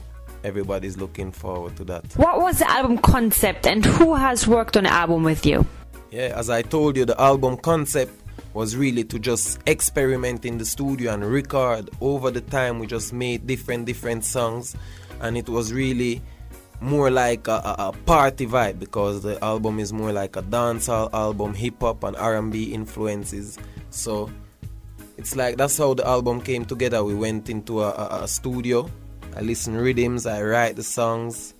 everybody's 0.45 0.97
looking 0.97 1.33
forward 1.33 1.77
to 1.77 1.85
that. 1.85 2.05
What 2.17 2.41
was 2.41 2.59
the 2.59 2.71
album 2.71 2.99
concept 2.99 3.67
and 3.67 3.85
who 3.85 4.15
has 4.15 4.47
worked 4.47 4.77
on 4.77 4.85
the 4.85 4.93
album 4.93 5.23
with 5.23 5.47
you? 5.47 5.67
Yeah, 6.11 6.33
as 6.37 6.51
I 6.51 6.63
told 6.63 6.97
you, 6.97 7.05
the 7.05 7.21
album 7.21 7.57
concept 7.59 8.13
was 8.55 8.77
really 8.77 9.05
to 9.05 9.19
just 9.19 9.61
experiment 9.67 10.45
in 10.45 10.59
the 10.59 10.65
studio 10.65 11.13
and 11.13 11.25
record. 11.25 11.91
Over 12.01 12.31
the 12.31 12.41
time, 12.41 12.79
we 12.79 12.87
just 12.87 13.13
made 13.13 13.47
different, 13.47 13.85
different 13.85 14.25
songs, 14.25 14.75
and 15.21 15.37
it 15.37 15.49
was 15.49 15.73
really 15.73 16.23
more 16.81 17.11
like 17.11 17.49
a, 17.49 17.53
a, 17.53 17.89
a 17.89 17.93
party 18.07 18.47
vibe 18.47 18.79
because 18.79 19.23
the 19.23 19.43
album 19.43 19.79
is 19.79 19.93
more 19.93 20.13
like 20.13 20.37
a 20.37 20.43
dancehall 20.43 21.13
album, 21.13 21.55
hip 21.55 21.81
hop 21.81 22.05
and 22.05 22.17
R&B 22.17 22.73
influences. 22.73 23.59
So 23.91 24.31
it's 25.17 25.35
like 25.35 25.57
that's 25.57 25.77
how 25.79 25.95
the 25.95 26.07
album 26.07 26.41
came 26.41 26.65
together. 26.65 27.03
We 27.03 27.15
went 27.15 27.51
into 27.51 27.83
a, 27.83 27.91
a, 27.91 28.23
a 28.23 28.29
studio 28.29 28.91
I 29.39 29.41
listen 29.41 29.77
rhythms, 29.77 30.27
I 30.27 30.43
write 30.43 30.75
the 30.75 30.83
songs, 30.83 31.55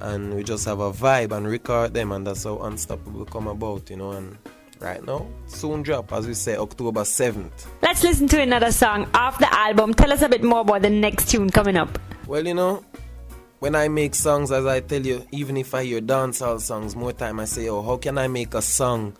and 0.00 0.34
we 0.34 0.42
just 0.42 0.64
have 0.64 0.80
a 0.80 0.90
vibe 0.90 1.30
and 1.30 1.46
record 1.46 1.94
them, 1.94 2.10
and 2.10 2.26
that's 2.26 2.42
how 2.42 2.58
Unstoppable 2.58 3.24
come 3.26 3.46
about, 3.46 3.88
you 3.90 3.96
know. 3.96 4.10
And 4.10 4.36
right 4.80 5.04
now, 5.04 5.28
soon 5.46 5.82
drop, 5.82 6.12
as 6.12 6.26
we 6.26 6.34
say, 6.34 6.56
October 6.56 7.02
7th. 7.02 7.66
Let's 7.80 8.02
listen 8.02 8.26
to 8.26 8.40
another 8.40 8.72
song 8.72 9.08
off 9.14 9.38
the 9.38 9.52
album. 9.54 9.94
Tell 9.94 10.12
us 10.12 10.22
a 10.22 10.28
bit 10.28 10.42
more 10.42 10.62
about 10.62 10.82
the 10.82 10.90
next 10.90 11.30
tune 11.30 11.48
coming 11.50 11.76
up. 11.76 11.96
Well, 12.26 12.44
you 12.44 12.54
know, 12.54 12.84
when 13.62 13.76
I 13.76 13.86
make 13.86 14.16
songs, 14.16 14.50
as 14.50 14.66
I 14.66 14.80
tell 14.80 15.06
you, 15.06 15.24
even 15.30 15.56
if 15.56 15.72
I 15.72 15.84
hear 15.84 16.00
dancehall 16.00 16.60
songs, 16.60 16.96
more 16.96 17.12
time 17.12 17.38
I 17.38 17.44
say, 17.44 17.68
oh, 17.68 17.80
how 17.80 17.96
can 17.96 18.18
I 18.18 18.26
make 18.26 18.54
a 18.54 18.60
song 18.60 19.16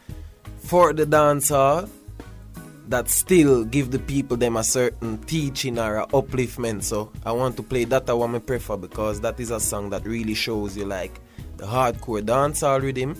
for 0.58 0.92
the 0.92 1.06
dancehall? 1.06 1.88
that 2.88 3.08
still 3.08 3.64
give 3.64 3.92
the 3.92 4.00
people 4.00 4.36
them 4.36 4.56
a 4.56 4.64
certain 4.64 5.16
teaching 5.18 5.78
or 5.78 5.98
a 5.98 6.06
upliftment. 6.08 6.82
So 6.82 7.12
I 7.24 7.30
want 7.30 7.56
to 7.56 7.62
play 7.62 7.84
that 7.84 8.10
I 8.10 8.12
want 8.12 8.34
to 8.34 8.40
prefer 8.40 8.76
because 8.76 9.20
that 9.20 9.38
is 9.38 9.52
a 9.52 9.60
song 9.60 9.90
that 9.90 10.04
really 10.04 10.34
shows 10.34 10.76
you 10.76 10.84
like 10.84 11.20
the 11.56 11.64
hardcore 11.64 12.20
dancehall 12.20 12.82
rhythm, 12.82 13.16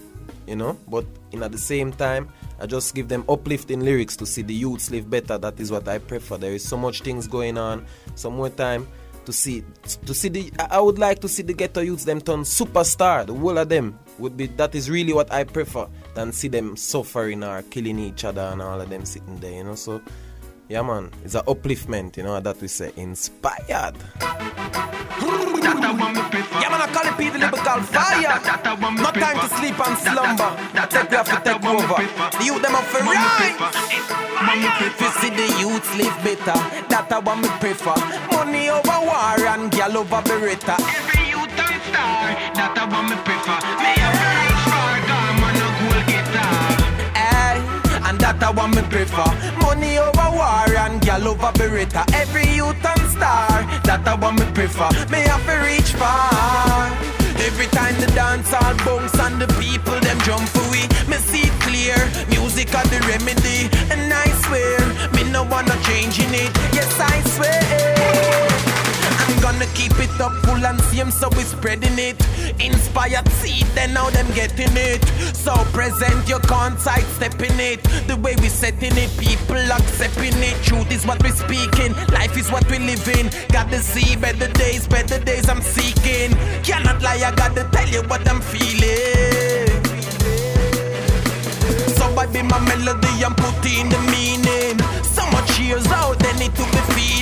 you 0.49 0.57
know. 0.57 0.77
But 0.89 1.07
in 1.31 1.45
at 1.45 1.53
the 1.53 1.59
same 1.59 1.93
time, 1.93 2.29
I 2.61 2.67
just 2.67 2.97
give 2.97 3.07
them 3.07 3.25
uplifting 3.29 3.81
lyrics 3.81 4.17
to 4.17 4.27
see 4.27 4.43
the 4.43 4.53
youths 4.53 4.91
live 4.91 5.09
better. 5.09 5.39
That 5.39 5.61
is 5.61 5.71
what 5.71 5.87
I 5.87 5.99
prefer. 5.99 6.37
There 6.37 6.53
is 6.53 6.69
so 6.69 6.77
much 6.77 7.03
things 7.03 7.29
going 7.29 7.57
on. 7.57 7.87
Some 8.17 8.35
more 8.35 8.51
time 8.51 8.89
to 9.27 9.33
see 9.33 9.65
to 10.07 10.15
see 10.15 10.29
the 10.29 10.53
I 10.71 10.81
would 10.81 10.99
like 10.99 11.21
to 11.21 11.29
see 11.29 11.43
the 11.43 11.55
ghetto 11.55 11.81
youths 11.81 12.05
them 12.05 12.21
turn 12.21 12.41
superstar. 12.41 13.27
The 13.27 13.35
whole 13.35 13.59
of 13.59 13.69
them 13.69 13.99
would 14.19 14.37
be 14.37 14.47
that 14.47 14.75
is 14.75 14.91
really 14.91 15.13
what 15.13 15.33
I 15.33 15.45
prefer 15.45 15.87
than 16.15 16.33
see 16.33 16.49
them 16.49 16.77
suffering 16.77 17.43
or 17.43 17.63
killing 17.63 17.99
each 17.99 18.25
other 18.25 18.43
and 18.43 18.61
all 18.63 18.81
of 18.81 18.91
them 18.91 19.05
sitting 19.05 19.39
there, 19.39 19.53
you 19.53 19.65
know. 19.65 19.75
So 19.75 20.03
yeah 20.73 20.81
man, 20.81 21.11
it's 21.23 21.35
an 21.35 21.43
upliftment, 21.43 22.17
you 22.17 22.23
know, 22.23 22.41
that 22.41 22.59
we 22.63 22.67
say 22.67 22.91
inspired. 22.97 23.61
Yeah, 23.69 23.93
man, 26.73 26.81
I 26.81 26.89
call 26.89 27.05
it 27.05 27.13
people 27.21 27.41
lyrical 27.41 27.83
fire. 27.93 28.41
No 28.97 29.13
time 29.13 29.37
to 29.45 29.49
sleep 29.53 29.77
and 29.77 29.99
slumber. 30.01 30.49
Take 30.89 31.11
we 31.11 31.17
have 31.17 31.29
to 31.29 31.37
take 31.45 31.63
over. 31.63 32.03
The 32.39 32.45
youth 32.45 32.63
them 32.63 32.75
up 32.75 32.85
for 32.85 33.01
right. 33.05 33.55
If 34.81 34.99
you 34.99 35.11
see 35.21 35.29
the 35.29 35.47
youths 35.61 35.95
live 35.95 36.17
better, 36.25 36.57
that 36.89 37.13
I 37.13 37.19
want 37.19 37.43
me 37.43 37.49
prefer. 37.61 37.95
Money 38.33 38.71
over 38.71 39.01
war 39.05 39.47
and 39.53 39.71
gal 39.71 39.95
over 39.99 40.23
beretta. 40.25 40.79
Every 40.81 41.29
youth 41.29 41.53
and 41.53 41.83
star, 41.85 42.33
that 42.57 42.79
I 42.81 42.89
want 42.89 43.11
me 43.13 43.17
prefer. 43.21 43.61
Me 43.77 43.93
a 43.93 44.42
that 48.33 48.43
I 48.43 48.51
want 48.51 48.75
me 48.75 48.83
prefer. 48.83 49.29
Money 49.61 49.99
over 49.99 50.31
war 50.33 50.69
and 50.85 51.01
gal 51.01 51.27
over 51.29 51.53
beretta. 51.53 52.03
Every 52.15 52.49
youth 52.55 52.85
and 52.85 53.05
star, 53.11 53.49
that 53.85 54.07
I 54.07 54.15
want 54.15 54.39
me 54.41 54.47
prefer. 54.55 54.89
Me 55.11 55.21
have 55.29 55.45
to 55.45 55.57
reach 55.67 55.93
far. 55.93 56.89
Every 57.43 57.67
time 57.67 57.99
the 58.01 58.07
dance 58.15 58.53
all 58.53 58.75
bounce 58.85 59.19
and 59.19 59.41
the 59.41 59.49
people 59.61 59.99
them 60.01 60.19
jump 60.21 60.47
for 60.49 60.65
we, 60.71 60.83
me 61.11 61.19
see 61.19 61.45
it 61.49 61.57
clear. 61.61 61.97
Music 62.29 62.73
are 62.75 62.87
the 62.87 63.01
remedy, 63.11 63.69
and 63.93 64.13
I 64.13 64.27
swear 64.47 64.79
me 65.13 65.29
no 65.31 65.43
wanna 65.45 65.77
changing 65.83 66.33
it. 66.33 66.51
Yes 66.73 66.93
I 66.99 67.21
swear. 67.35 68.52
I'm 69.45 69.59
gonna 69.59 69.67
keep 69.75 69.99
it 69.99 70.21
up 70.21 70.31
full 70.45 70.65
and 70.65 70.81
same, 70.83 71.11
so 71.11 71.29
we 71.31 71.43
spreading 71.43 71.99
it. 71.99 72.17
Inspired 72.61 73.29
seed, 73.33 73.67
then 73.75 73.93
now 73.93 74.09
them 74.11 74.31
getting 74.35 74.71
it. 74.77 75.03
So 75.35 75.53
present, 75.75 76.29
your 76.29 76.39
can't 76.39 76.79
sidestepping 76.79 77.59
it. 77.59 77.83
The 78.07 78.17
way 78.17 78.37
we 78.37 78.49
setting 78.49 78.97
it, 78.97 79.11
people 79.19 79.57
accepting 79.57 80.39
it. 80.39 80.63
Truth 80.63 80.93
is 80.93 81.05
what 81.05 81.21
we 81.25 81.31
speaking, 81.31 81.93
life 82.15 82.37
is 82.37 82.53
what 82.53 82.71
we 82.71 82.79
living. 82.79 83.31
Got 83.49 83.69
to 83.71 83.81
see 83.81 84.15
better 84.15 84.47
days, 84.53 84.87
better 84.87 85.19
days 85.19 85.49
I'm 85.49 85.61
seeking. 85.61 86.31
Cannot 86.63 87.03
lie, 87.03 87.25
I 87.27 87.35
gotta 87.35 87.69
tell 87.73 87.89
you 87.89 88.03
what 88.03 88.23
I'm 88.29 88.41
feeling. 88.41 89.67
So 91.99 92.05
I 92.17 92.27
be 92.33 92.43
my 92.43 92.61
melody 92.61 93.25
and 93.27 93.37
put 93.37 93.67
in 93.67 93.89
the 93.89 93.99
meaning. 94.07 94.79
So 95.03 95.27
much 95.33 95.59
years 95.59 95.87
out, 95.89 96.21
they 96.21 96.33
need 96.35 96.55
to 96.55 96.63
be 96.63 96.81
feeded. 96.95 97.22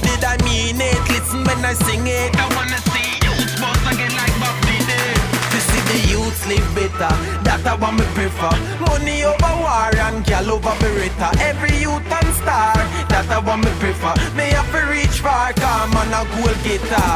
I 1.47 1.55
when 1.55 1.65
I 1.65 1.75
sing 1.75 2.07
it. 2.07 2.37
I 2.37 2.47
wanna 2.55 2.79
see 2.93 3.09
you 3.25 3.33
supposed 3.49 3.85
to 3.87 3.93
get 3.97 4.13
like 4.13 4.35
Bob 4.41 4.57
Dylan. 4.67 5.17
To 5.53 5.59
see 5.69 5.83
the 5.91 5.99
youths 6.13 6.43
live 6.47 6.69
better, 6.75 7.15
that 7.45 7.67
I 7.67 7.75
want 7.77 7.99
me 7.99 8.07
prefer. 8.15 8.53
Money 8.85 9.25
over 9.25 9.55
war 9.61 9.91
and 9.95 10.25
gal 10.25 10.51
over 10.51 10.75
beretta. 10.81 11.29
Every 11.41 11.77
youth 11.79 12.05
and 12.05 12.31
star, 12.35 12.75
that 13.09 13.29
I 13.31 13.39
want 13.39 13.65
me 13.65 13.73
prefer. 13.81 14.15
Me 14.37 14.51
have 14.53 14.71
to 14.73 14.83
reach 14.91 15.21
far, 15.21 15.53
come 15.55 15.97
on 15.97 16.13
a 16.13 16.23
goal 16.35 16.55
getter. 16.65 17.09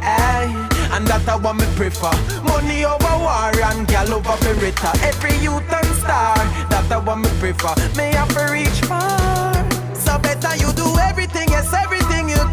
Hey 0.00 0.52
and 0.92 1.06
that 1.06 1.26
I 1.26 1.36
want 1.36 1.58
me 1.58 1.66
prefer. 1.74 2.12
Money 2.44 2.84
over 2.84 3.16
war 3.24 3.52
and 3.72 3.86
gal 3.88 4.12
over 4.12 4.36
beretta. 4.44 4.92
Every 5.02 5.36
youth 5.38 5.64
and 5.72 5.92
star, 5.96 6.36
that 6.68 6.90
I 6.90 6.98
want 6.98 7.22
me 7.22 7.30
prefer. 7.40 7.74
May 7.96 8.12
have 8.12 8.28
to 8.36 8.52
reach 8.52 8.80
far. 8.84 9.54
So 9.94 10.18
better 10.18 10.54
you 10.56 10.72
do 10.74 10.98
everything, 10.98 11.48
yes, 11.48 11.72
everything 11.72 12.01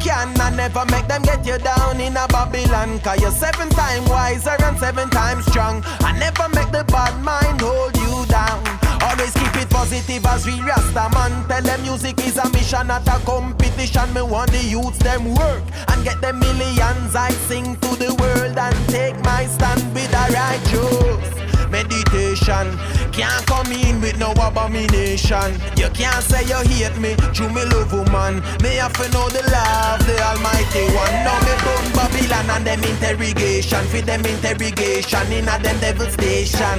can. 0.10 0.42
And 0.42 0.58
never 0.58 0.86
make 0.86 1.08
them 1.08 1.22
get 1.22 1.46
you 1.46 1.58
down 1.58 2.00
in 2.01 2.18
a 2.18 2.25
Babylon. 2.28 3.00
Cause 3.00 3.22
you're 3.22 3.32
seven 3.32 3.70
times 3.70 4.10
wiser 4.10 4.58
and 4.66 4.78
seven 4.80 5.10
times 5.10 5.46
strong. 5.46 5.84
And 6.06 6.20
never 6.20 6.50
make 6.50 6.72
the 6.72 6.84
bad 6.86 7.16
mind 7.24 7.62
hold 7.62 7.96
you 7.98 8.25
down. 8.28 8.60
Always 9.01 9.34
keep 9.34 9.56
it 9.56 9.70
positive 9.70 10.25
as 10.25 10.46
we 10.46 10.60
rasta 10.62 11.06
man. 11.13 11.48
Tell 11.48 11.62
them 11.62 11.82
music 11.82 12.20
is 12.28 12.38
a 12.38 12.50
mission, 12.50 12.88
not 12.88 13.08
a 13.08 13.18
competition. 13.25 14.13
Me 14.13 14.22
want 14.22 14.51
the 14.51 14.63
youths 14.63 15.00
them 15.00 15.36
work 15.36 15.63
and 15.89 16.04
get 16.04 16.20
them 16.22 16.39
millions. 16.39 17.16
I 17.16 17.32
sing 17.48 17.75
to 17.84 17.89
the 18.04 18.12
world 18.20 18.58
and 18.58 18.78
take 18.89 19.18
my 19.24 19.46
stand 19.46 19.84
with 19.94 20.12
the 20.12 20.25
righteous 20.34 21.49
meditation. 21.70 22.78
can't 23.12 23.46
come 23.46 23.72
in 23.72 24.02
with 24.02 24.18
no 24.18 24.32
abomination. 24.32 25.54
You 25.76 25.90
can't 25.90 26.24
say 26.24 26.44
you 26.46 26.60
hate 26.68 26.98
me, 26.98 27.16
through 27.34 27.50
me 27.50 27.64
love 27.66 27.92
woman. 27.94 28.42
Me 28.64 28.76
have 28.82 28.94
to 28.94 29.06
know 29.12 29.28
the 29.30 29.44
love, 29.52 30.00
the 30.06 30.16
Almighty 30.24 30.86
One. 30.96 31.16
Now 31.26 31.40
me 31.46 31.54
boom 31.64 31.86
Babylon 31.94 32.50
and 32.50 32.66
them 32.66 32.84
interrogation, 32.84 33.84
for 33.88 34.02
them 34.02 34.26
interrogation 34.26 35.32
in 35.32 35.48
a 35.48 35.60
them 35.60 35.80
devil 35.80 36.08
station. 36.08 36.78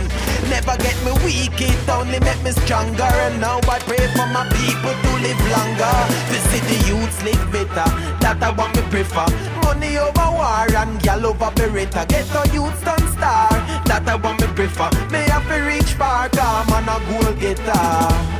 Never 0.48 0.76
get 0.78 0.96
me 1.04 1.12
weak, 1.24 1.60
it 1.60 1.88
only 1.88 2.20
make 2.20 2.42
me 2.42 2.52
stronger. 2.52 3.10
And 3.26 3.40
now 3.40 3.60
I 3.68 3.78
pray 3.80 4.06
for 4.16 4.26
my 4.32 4.48
people 4.56 4.94
to 4.94 5.10
live 5.22 5.42
longer. 5.54 5.96
To 6.30 6.36
see 6.48 6.62
the 6.70 6.78
youths 6.88 7.22
live 7.22 7.46
better, 7.52 7.88
that 8.20 8.42
I 8.42 8.50
want 8.50 8.74
me 8.76 8.82
prefer. 8.90 9.26
Money 9.62 9.98
over 9.98 10.30
war 10.32 10.66
and 10.76 11.00
gal 11.02 11.26
over 11.26 11.50
beretta. 11.52 12.06
Get 12.08 12.26
the 12.32 12.42
youths 12.52 12.82
done 12.82 13.06
star, 13.12 13.50
that 13.90 14.06
I 14.06 14.14
want 14.14 14.40
me 14.40 14.46
prefer. 14.54 14.90
Me 15.10 15.18
have 15.34 15.42
to 15.50 15.58
reach 15.66 15.98
far, 15.98 16.28
come 16.30 16.70
ah, 16.70 16.78
on 16.78 16.86
a 16.86 16.96
goal 17.10 17.34
getter. 17.42 17.74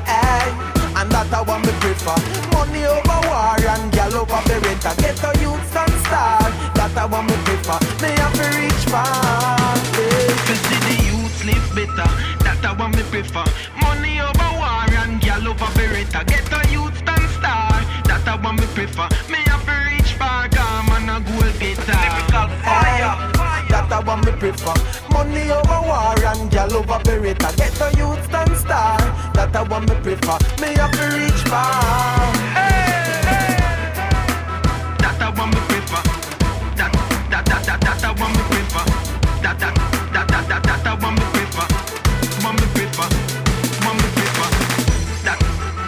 Hey. 0.07 0.47
And 0.95 1.11
that 1.13 1.33
I 1.33 1.41
want 1.43 1.65
me 1.65 1.73
prefer 1.79 2.19
Money 2.51 2.85
over 2.85 3.21
war 3.31 3.57
and 3.57 3.93
gal 3.95 4.13
over 4.13 4.43
beretta 4.43 4.91
Get 4.99 5.17
the 5.23 5.31
youths 5.39 5.71
done 5.73 5.89
star 6.03 6.43
That 6.75 6.93
I 6.99 7.07
want 7.07 7.31
me 7.31 7.37
prefer 7.47 7.79
Me 8.03 8.11
have 8.19 8.35
to 8.35 8.47
reach 8.59 8.85
far 8.91 9.07
hey. 9.97 10.29
To 10.29 10.55
see 10.67 10.81
the 10.91 10.97
youths 11.07 11.41
live 11.47 11.69
better 11.79 12.11
That 12.43 12.59
I 12.67 12.75
want 12.75 12.99
me 12.99 13.07
prefer 13.07 13.47
Money 13.81 14.19
over 14.19 14.51
war 14.59 14.91
and 15.07 15.23
gal 15.23 15.47
over 15.47 15.71
beretta 15.79 16.27
Get 16.27 16.45
the 16.51 16.61
youths 16.75 17.01
done 17.07 17.27
star 17.39 17.71
That 18.11 18.27
I 18.27 18.35
want 18.43 18.59
me 18.61 18.67
prefer 18.75 19.09
Me 19.31 19.41
have 19.47 19.65
to 19.65 19.77
reach 19.95 20.19
far 20.19 20.51
Come 20.51 20.91
ah, 20.91 20.99
on 20.99 21.09
a 21.09 21.17
goal 21.23 21.49
getter 21.63 21.97
Lyrical 21.97 22.51
fire 22.67 23.15
That 23.33 23.40
I 24.01 24.03
want 24.03 24.25
me 24.25 24.33
prefer. 24.33 24.73
Money 25.13 25.51
over 25.51 25.81
war 25.85 26.17
and 26.25 26.51
gal 26.51 26.73
over 26.73 26.99
beretta. 27.05 27.55
Get 27.57 27.73
the 27.77 27.93
youths 27.99 28.29
done 28.29 28.57
star 28.57 28.97
That 29.35 29.55
I 29.55 29.63
want 29.63 29.91
me 29.91 29.95
prefer. 30.01 30.39
Me 30.57 30.73
have 30.81 30.91
to 30.93 31.05
reach 31.13 31.43
far. 31.45 32.33
Hey, 32.57 32.81
hey. 33.29 33.61
That 35.05 35.21
me 35.37 35.61
prefer. 35.69 36.01
That, 36.81 36.93
that, 37.29 37.45
that, 37.45 37.63
that, 37.67 37.81
that 37.85 38.05
I 38.05 38.13
me 38.17 38.43
prefer. 38.49 38.85
That, 39.45 39.59
that, 39.61 39.75
that, 40.15 40.49
that, 40.49 40.63
that, 40.65 40.81
that 40.81 40.97
me 40.97 41.25
prefer. 41.37 41.69
Want 42.41 42.57
me 42.57 42.67
prefer. 42.73 43.09
Want 43.85 44.01
me 44.01 44.09
prefer. 44.17 44.49
That, 45.29 45.39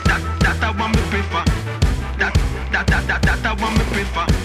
that, 0.05 0.61
that 0.61 0.79
want 0.79 0.93
me 0.93 1.03
prefer. 1.09 1.45
That, 2.21 2.35
that, 2.73 2.87
that, 2.89 3.07
that, 3.09 3.23
that 3.23 3.47
I 3.47 3.71
me 3.73 3.85
prefer 3.89 4.42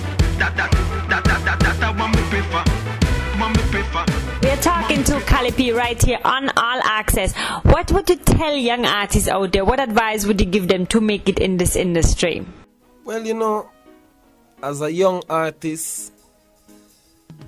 We're 4.57 4.63
talking 4.63 5.03
to 5.03 5.21
Cali 5.21 5.51
P 5.51 5.71
right 5.71 6.01
here 6.01 6.17
on 6.25 6.49
All 6.57 6.81
Axe-S. 6.83 7.35
What 7.61 7.91
would 7.91 8.09
you 8.09 8.15
tell 8.15 8.55
young 8.55 8.87
artists 8.87 9.29
out 9.29 9.51
there? 9.51 9.63
What 9.63 9.79
advice 9.79 10.25
would 10.25 10.41
you 10.41 10.47
give 10.47 10.67
them 10.67 10.87
to 10.87 10.99
make 10.99 11.29
it 11.29 11.37
in 11.37 11.57
this 11.57 11.75
industry? 11.75 12.43
Well, 13.05 13.23
you 13.23 13.35
know, 13.35 13.69
as 14.63 14.81
a 14.81 14.91
young 14.91 15.21
artist, 15.29 16.11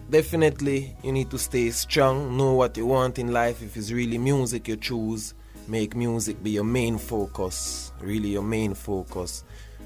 definitely 0.08 0.96
you 1.01 1.12
need 1.12 1.32
to 1.32 1.39
stay 1.39 1.72
strong, 1.72 2.38
know 2.38 2.54
what 2.54 2.78
you 2.78 2.86
want 2.86 3.18
in 3.18 3.34
life. 3.34 3.63
If 3.63 3.75
it's 3.75 3.92
really 3.92 4.20
music 4.20 4.68
you 4.68 4.78
choose, 4.78 5.34
make 5.68 5.96
music 5.96 6.44
be 6.44 6.51
your 6.51 6.63
main 6.63 7.00
focus, 7.00 7.92
really 8.01 8.30
your 8.30 8.44
main 8.44 8.75
focus. 8.75 9.44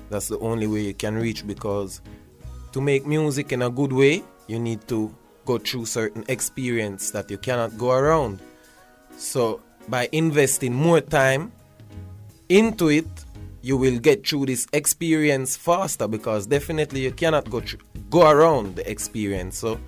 That's 0.10 0.28
the 0.28 0.40
only 0.40 0.68
way 0.68 0.82
you 0.82 0.94
can 0.94 1.16
reach 1.16 1.48
because 1.48 2.02
to 2.74 2.82
make 2.82 3.08
music 3.08 3.54
in 3.54 3.62
a 3.62 3.70
good 3.70 3.94
way, 3.94 4.26
you 4.48 4.60
need 4.60 4.86
to 4.90 5.16
go 5.46 5.58
through 5.58 5.86
certain 5.86 6.24
experience 6.28 7.12
that 7.12 7.30
you 7.30 7.38
cannot 7.38 7.78
go 7.78 7.92
around. 7.92 8.40
So, 9.18 9.62
by 9.88 10.10
investing 10.12 10.74
more 10.74 11.02
time 11.02 11.52
into 12.50 12.90
it, 12.90 13.08
you 13.62 13.78
will 13.78 13.98
get 13.98 14.28
through 14.28 14.46
this 14.46 14.68
experience 14.74 15.56
faster 15.56 16.08
because 16.08 16.46
definitely 16.46 17.02
you 17.02 17.12
cannot 17.12 17.50
go 17.50 17.62
through, 17.62 17.80
go 18.10 18.30
around 18.30 18.76
the 18.76 18.90
experience. 18.90 19.58
So 19.58 19.80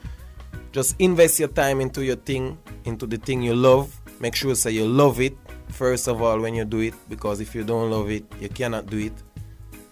just 0.72 0.96
invest 1.00 1.40
your 1.40 1.50
time 1.50 1.82
into 1.82 2.04
your 2.04 2.16
thing, 2.16 2.58
into 2.86 3.06
the 3.06 3.18
thing 3.18 3.42
you 3.42 3.54
love. 3.54 4.00
Make 4.22 4.36
sure 4.36 4.56
say 4.56 4.72
you 4.72 4.86
love 4.86 5.20
it 5.20 5.38
first 5.70 6.08
of 6.08 6.22
all 6.22 6.40
when 6.40 6.56
you 6.56 6.66
do 6.66 6.80
it 6.80 6.94
because 7.10 7.42
if 7.42 7.54
you 7.54 7.64
don't 7.64 7.92
love 7.92 8.10
it, 8.10 8.24
you 8.40 8.50
cannot 8.50 8.88
do 8.88 8.98
it. 8.98 9.14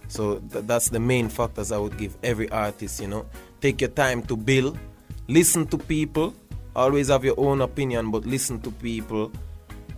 So 0.08 0.38
th- 0.38 0.64
that's 0.66 0.88
the 0.88 1.00
main 1.00 1.28
factors 1.28 1.72
I 1.72 1.78
would 1.78 1.96
give 1.98 2.16
every 2.22 2.50
artist, 2.50 3.00
you 3.00 3.08
know. 3.08 3.26
Take 3.60 3.80
your 3.80 3.90
time 3.90 4.22
to 4.24 4.36
build, 4.36 4.78
listen 5.28 5.66
to 5.68 5.78
people, 5.78 6.34
always 6.74 7.08
have 7.08 7.24
your 7.24 7.38
own 7.38 7.60
opinion 7.60 8.10
but 8.10 8.26
listen 8.26 8.60
to 8.60 8.70
people 8.70 9.32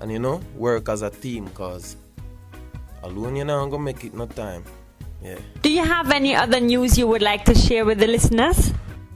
and 0.00 0.10
you 0.12 0.18
know, 0.18 0.40
work 0.54 0.88
as 0.88 1.02
a 1.02 1.10
team 1.10 1.48
cause 1.48 1.96
alone 3.02 3.36
you're 3.36 3.46
not 3.46 3.66
gonna 3.70 3.82
make 3.82 4.04
it 4.04 4.14
no 4.14 4.26
time. 4.26 4.64
Yeah. 5.22 5.38
Do 5.62 5.72
you 5.72 5.84
have 5.84 6.10
any 6.10 6.34
other 6.34 6.60
news 6.60 6.98
you 6.98 7.06
would 7.06 7.22
like 7.22 7.44
to 7.46 7.54
share 7.54 7.84
with 7.84 7.98
the 7.98 8.06
listeners? 8.06 8.72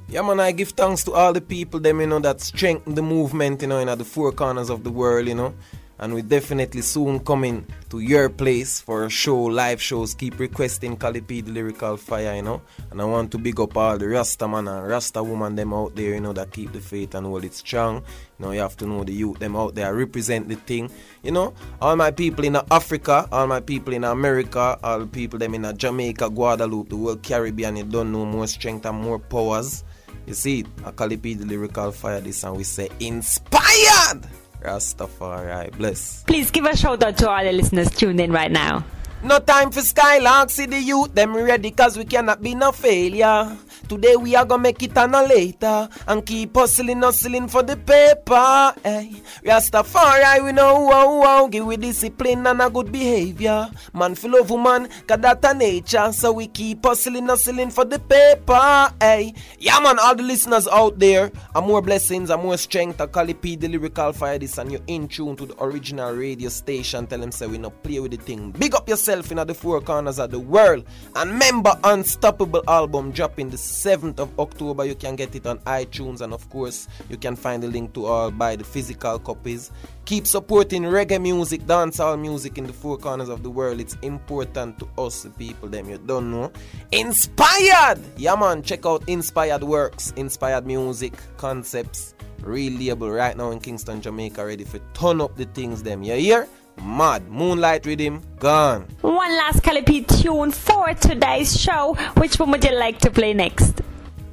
Yeah, 0.08 0.22
man, 0.22 0.40
I 0.40 0.50
give 0.50 0.70
thanks 0.70 1.04
to 1.04 1.12
all 1.12 1.32
the 1.32 1.40
people, 1.40 1.78
them, 1.78 2.00
you 2.00 2.06
know, 2.08 2.18
that 2.18 2.40
strengthen 2.40 2.96
the 2.96 3.02
movement, 3.02 3.62
you 3.62 3.68
know, 3.68 3.78
in 3.78 3.86
the 3.96 4.04
four 4.04 4.32
corners 4.32 4.68
of 4.68 4.82
the 4.82 4.90
world, 4.90 5.28
you 5.28 5.36
know. 5.36 5.54
And 6.00 6.14
we 6.14 6.22
definitely 6.22 6.80
soon 6.80 7.20
coming 7.20 7.66
to 7.90 8.00
your 8.00 8.30
place 8.30 8.80
for 8.80 9.04
a 9.04 9.10
show, 9.10 9.36
live 9.36 9.82
shows. 9.82 10.14
Keep 10.14 10.38
requesting 10.38 10.96
Cali 10.96 11.20
P 11.20 11.42
the 11.42 11.52
Lyrical 11.52 11.98
Fire, 11.98 12.34
you 12.34 12.42
know. 12.42 12.62
And 12.90 13.02
I 13.02 13.04
want 13.04 13.30
to 13.32 13.38
big 13.38 13.60
up 13.60 13.76
all 13.76 13.98
the 13.98 14.08
Rasta 14.08 14.48
man 14.48 14.66
and 14.66 14.88
Rasta 14.88 15.22
woman 15.22 15.54
them 15.56 15.74
out 15.74 15.94
there, 15.94 16.14
you 16.14 16.20
know, 16.20 16.32
that 16.32 16.52
keep 16.52 16.72
the 16.72 16.80
faith 16.80 17.14
and 17.14 17.26
hold 17.26 17.44
it 17.44 17.52
strong. 17.52 17.96
You 17.96 18.46
know, 18.46 18.52
you 18.52 18.60
have 18.60 18.78
to 18.78 18.86
know 18.86 19.04
the 19.04 19.12
youth 19.12 19.38
them 19.40 19.54
out 19.54 19.74
there 19.74 19.94
represent 19.94 20.48
the 20.48 20.56
thing. 20.56 20.90
You 21.22 21.32
know, 21.32 21.52
all 21.82 21.96
my 21.96 22.10
people 22.10 22.46
in 22.46 22.56
Africa, 22.70 23.28
all 23.30 23.46
my 23.46 23.60
people 23.60 23.92
in 23.92 24.04
America, 24.04 24.78
all 24.82 25.00
the 25.00 25.06
people 25.06 25.38
them 25.38 25.54
in 25.54 25.76
Jamaica, 25.76 26.30
Guadeloupe, 26.30 26.88
the 26.88 26.96
whole 26.96 27.16
Caribbean, 27.16 27.76
you 27.76 27.84
don't 27.84 28.10
know 28.10 28.24
more 28.24 28.46
strength 28.46 28.86
and 28.86 28.98
more 28.98 29.18
powers. 29.18 29.84
You 30.26 30.32
see, 30.32 30.60
it 30.60 30.96
the 30.96 31.44
lyrical 31.44 31.92
fire 31.92 32.20
this 32.22 32.42
and 32.44 32.56
we 32.56 32.64
say 32.64 32.88
inspired. 33.00 34.26
Rastafari, 34.62 35.76
bless. 35.76 36.22
Please 36.24 36.50
give 36.50 36.64
a 36.66 36.76
shout 36.76 37.02
out 37.02 37.16
to 37.18 37.28
all 37.30 37.42
the 37.44 37.52
listeners 37.52 37.90
tuned 37.90 38.20
in 38.20 38.32
right 38.32 38.50
now. 38.50 38.84
No 39.22 39.38
time 39.38 39.70
for 39.70 39.80
Skylark, 39.82 40.50
see 40.50 40.66
the 40.66 40.80
youth, 40.80 41.14
them 41.14 41.34
ready 41.36 41.70
cause 41.70 41.96
we 41.96 42.04
cannot 42.04 42.42
be 42.42 42.54
no 42.54 42.72
failure. 42.72 43.56
Today 43.88 44.16
we 44.16 44.36
are 44.36 44.44
gonna 44.44 44.62
make 44.62 44.82
it 44.82 44.96
on 44.96 45.14
a 45.14 45.22
later 45.22 45.88
and 46.06 46.24
keep 46.24 46.54
hustling, 46.54 47.02
hustling 47.02 47.48
for 47.48 47.62
the 47.62 47.76
paper. 47.76 48.74
Hey, 48.82 49.12
Rastafari, 49.44 50.44
we 50.44 50.52
know 50.52 50.80
wow 50.80 51.18
wow, 51.18 51.46
give 51.48 51.66
we 51.66 51.76
discipline 51.76 52.46
and 52.46 52.62
a 52.62 52.70
good 52.70 52.92
behavior. 52.92 53.68
Man, 53.92 54.14
full 54.14 54.36
of 54.36 54.50
woman, 54.50 54.88
cause 55.06 55.18
that 55.20 55.44
a 55.44 55.54
nature. 55.54 56.12
So 56.12 56.32
we 56.32 56.46
keep 56.46 56.84
hustling, 56.84 57.26
hustling 57.26 57.70
for 57.70 57.84
the 57.84 57.98
paper. 57.98 58.92
Hey, 59.00 59.34
yeah, 59.58 59.80
man, 59.80 59.98
all 59.98 60.14
the 60.14 60.22
listeners 60.22 60.68
out 60.68 60.98
there, 60.98 61.32
and 61.54 61.66
more 61.66 61.82
blessings 61.82 62.30
and 62.30 62.42
more 62.42 62.56
strength. 62.56 63.00
I 63.00 63.06
Cali 63.06 63.34
P 63.34 63.56
the 63.56 63.68
lyrical 63.68 64.12
fire 64.12 64.38
this, 64.38 64.58
and 64.58 64.70
you're 64.70 64.80
in 64.86 65.08
tune 65.08 65.36
to 65.36 65.46
the 65.46 65.62
original 65.62 66.12
radio 66.14 66.48
station. 66.48 67.06
Tell 67.06 67.18
them 67.18 67.32
say 67.32 67.46
we 67.46 67.58
not 67.58 67.82
play 67.82 68.00
with 68.00 68.12
the 68.12 68.18
thing. 68.18 68.52
Big 68.52 68.74
up 68.74 68.88
yourself 68.88 69.30
in 69.32 69.38
the 69.38 69.54
four 69.54 69.80
corners 69.80 70.18
of 70.18 70.30
the 70.30 70.38
world. 70.38 70.84
And 71.16 71.38
member 71.38 71.74
Unstoppable 71.84 72.62
album 72.68 73.10
dropping 73.10 73.50
the 73.50 73.58
7th 73.70 74.18
of 74.18 74.38
October. 74.38 74.84
You 74.84 74.94
can 74.94 75.16
get 75.16 75.34
it 75.34 75.46
on 75.46 75.58
iTunes, 75.60 76.20
and 76.20 76.32
of 76.32 76.48
course, 76.50 76.88
you 77.08 77.16
can 77.16 77.36
find 77.36 77.62
the 77.62 77.68
link 77.68 77.92
to 77.94 78.06
all 78.06 78.30
buy 78.30 78.56
the 78.56 78.64
physical 78.64 79.18
copies. 79.18 79.70
Keep 80.04 80.26
supporting 80.26 80.82
reggae 80.82 81.22
music, 81.22 81.62
dancehall 81.62 82.20
music 82.20 82.58
in 82.58 82.66
the 82.66 82.72
four 82.72 82.98
corners 82.98 83.28
of 83.28 83.42
the 83.42 83.50
world. 83.50 83.80
It's 83.80 83.96
important 84.02 84.78
to 84.80 84.88
us, 84.98 85.22
the 85.22 85.30
people, 85.30 85.68
them 85.68 85.88
you 85.88 85.98
don't 85.98 86.30
know. 86.30 86.52
Inspired! 86.92 88.00
Yeah, 88.16 88.34
man, 88.34 88.62
check 88.62 88.84
out 88.86 89.08
Inspired 89.08 89.62
Works, 89.62 90.12
Inspired 90.16 90.66
Music, 90.66 91.14
Concepts, 91.36 92.14
real 92.42 92.72
label 92.72 93.10
right 93.10 93.36
now 93.36 93.50
in 93.50 93.60
Kingston, 93.60 94.00
Jamaica, 94.00 94.44
ready 94.44 94.64
for 94.64 94.80
turn 94.94 95.20
up 95.20 95.36
the 95.36 95.44
things, 95.44 95.82
them. 95.82 96.02
You 96.02 96.14
hear? 96.14 96.48
Mad. 96.82 97.28
Moonlight 97.28 97.86
Rhythm, 97.86 98.22
gone. 98.38 98.86
One 99.02 99.36
last 99.36 99.62
Cali 99.62 99.82
P 99.82 100.02
tune 100.02 100.50
for 100.50 100.94
today's 100.94 101.58
show. 101.58 101.94
Which 102.16 102.38
one 102.38 102.50
would 102.52 102.64
you 102.64 102.74
like 102.74 102.98
to 103.00 103.10
play 103.10 103.34
next? 103.34 103.82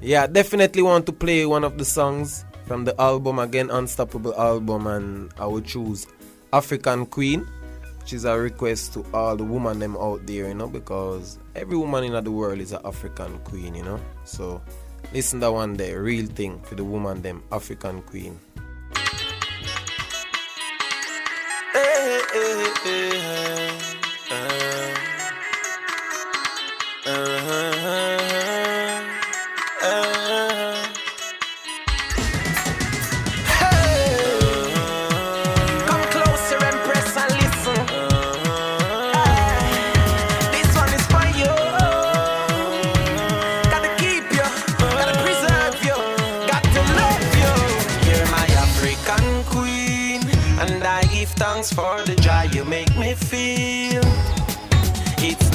Yeah, 0.02 0.28
definitely 0.28 0.82
want 0.82 1.06
to 1.08 1.12
play 1.12 1.46
one 1.46 1.64
of 1.64 1.78
the 1.78 1.86
songs 1.86 2.46
from 2.66 2.86
the 2.86 3.00
album 3.02 3.40
again, 3.40 3.70
Unstoppable 3.70 4.34
album, 4.36 4.88
and 4.88 5.32
I 5.40 5.46
would 5.46 5.66
choose 5.66 6.08
African 6.54 7.06
Queen, 7.06 7.48
which 8.00 8.14
is 8.14 8.26
a 8.26 8.38
request 8.38 8.94
to 8.94 9.06
all 9.14 9.36
the 9.36 9.44
women 9.44 9.80
them 9.80 9.98
out 9.98 10.26
there, 10.26 10.48
you 10.48 10.54
know, 10.54 10.68
because 10.68 11.40
every 11.56 11.78
woman 11.78 12.04
in 12.04 12.24
the 12.24 12.32
world 12.32 12.60
is 12.60 12.72
an 12.72 12.80
African 12.86 13.40
queen, 13.40 13.76
you 13.76 13.84
know. 13.84 14.00
So 14.24 14.62
listen 15.14 15.40
that 15.42 15.52
one 15.52 15.74
there, 15.74 16.02
real 16.02 16.28
thing 16.28 16.60
for 16.62 16.76
the 16.76 16.84
woman 16.84 17.22
them, 17.22 17.44
African 17.52 18.02
Queen. 18.04 18.40
Hey, 21.74 22.22
hey, 22.34 22.74
hey, 22.84 23.20
uh, 24.32 24.96
uh, 27.08 28.17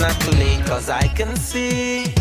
not 0.03 0.21
too 0.21 0.33
late 0.33 0.65
cause 0.67 0.91
I 0.91 1.07
can 1.15 1.37
see 1.37 2.13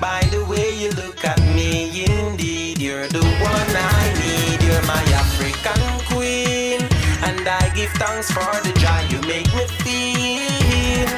by 0.00 0.20
the 0.32 0.44
way 0.46 0.74
you 0.76 0.90
look 1.02 1.24
at 1.24 1.38
me. 1.54 2.04
Indeed, 2.04 2.80
you're 2.80 3.06
the 3.06 3.22
one 3.22 3.70
I 3.94 4.02
need. 4.22 4.58
You're 4.66 4.86
my 4.94 5.04
African 5.22 5.82
queen. 6.10 6.80
And 7.22 7.46
I 7.46 7.70
give 7.76 7.92
thanks 8.02 8.28
for 8.32 8.50
the 8.66 8.72
joy 8.82 9.02
you 9.12 9.20
make 9.30 9.50
me 9.54 9.66
feel. 9.84 11.10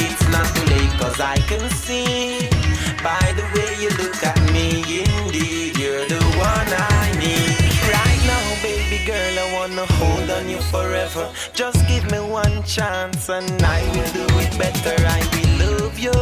It's 0.00 0.24
not 0.32 0.48
too 0.56 0.64
late 0.72 0.94
cause 0.98 1.20
I 1.20 1.36
can 1.50 1.68
see 1.84 2.48
by 3.04 3.24
the 3.36 3.44
way 3.54 3.70
you 3.82 3.90
look 4.02 4.16
at 4.24 4.40
me. 4.54 4.80
Indeed, 5.04 5.76
you're 5.76 6.06
the 6.08 6.22
one 6.40 6.70
I 6.72 7.12
need. 7.20 7.52
Right 7.92 8.22
now, 8.32 8.46
baby 8.62 9.04
girl, 9.04 9.34
I 9.44 9.52
wanna 9.52 9.84
hold 10.00 10.30
on 10.30 10.48
you 10.48 10.60
forever. 10.72 11.28
Just 11.52 11.86
give 11.86 12.10
me 12.10 12.20
one 12.20 12.62
chance 12.64 13.28
and 13.28 13.62
I 13.62 13.82
will 13.92 14.12
do 14.20 14.26
it 14.40 14.56
better. 14.58 14.96
I 15.06 15.20
will 15.32 15.49
you 16.00 16.12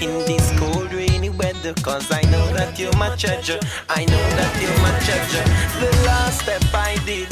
in 0.00 0.24
this 0.24 0.46
cold, 0.58 0.92
rainy 0.92 1.30
weather. 1.30 1.74
Cause 1.82 2.10
I 2.12 2.22
know 2.30 2.46
that 2.54 2.78
you're 2.78 2.96
my 2.96 3.16
treasure. 3.16 3.58
I 3.88 4.04
know 4.04 4.24
that 4.38 4.52
you're 4.62 4.80
my 4.86 4.94
treasure. 5.02 5.46
The 5.82 5.90
last 6.06 6.42
step 6.42 6.62
I 6.72 6.94
did 7.04 7.28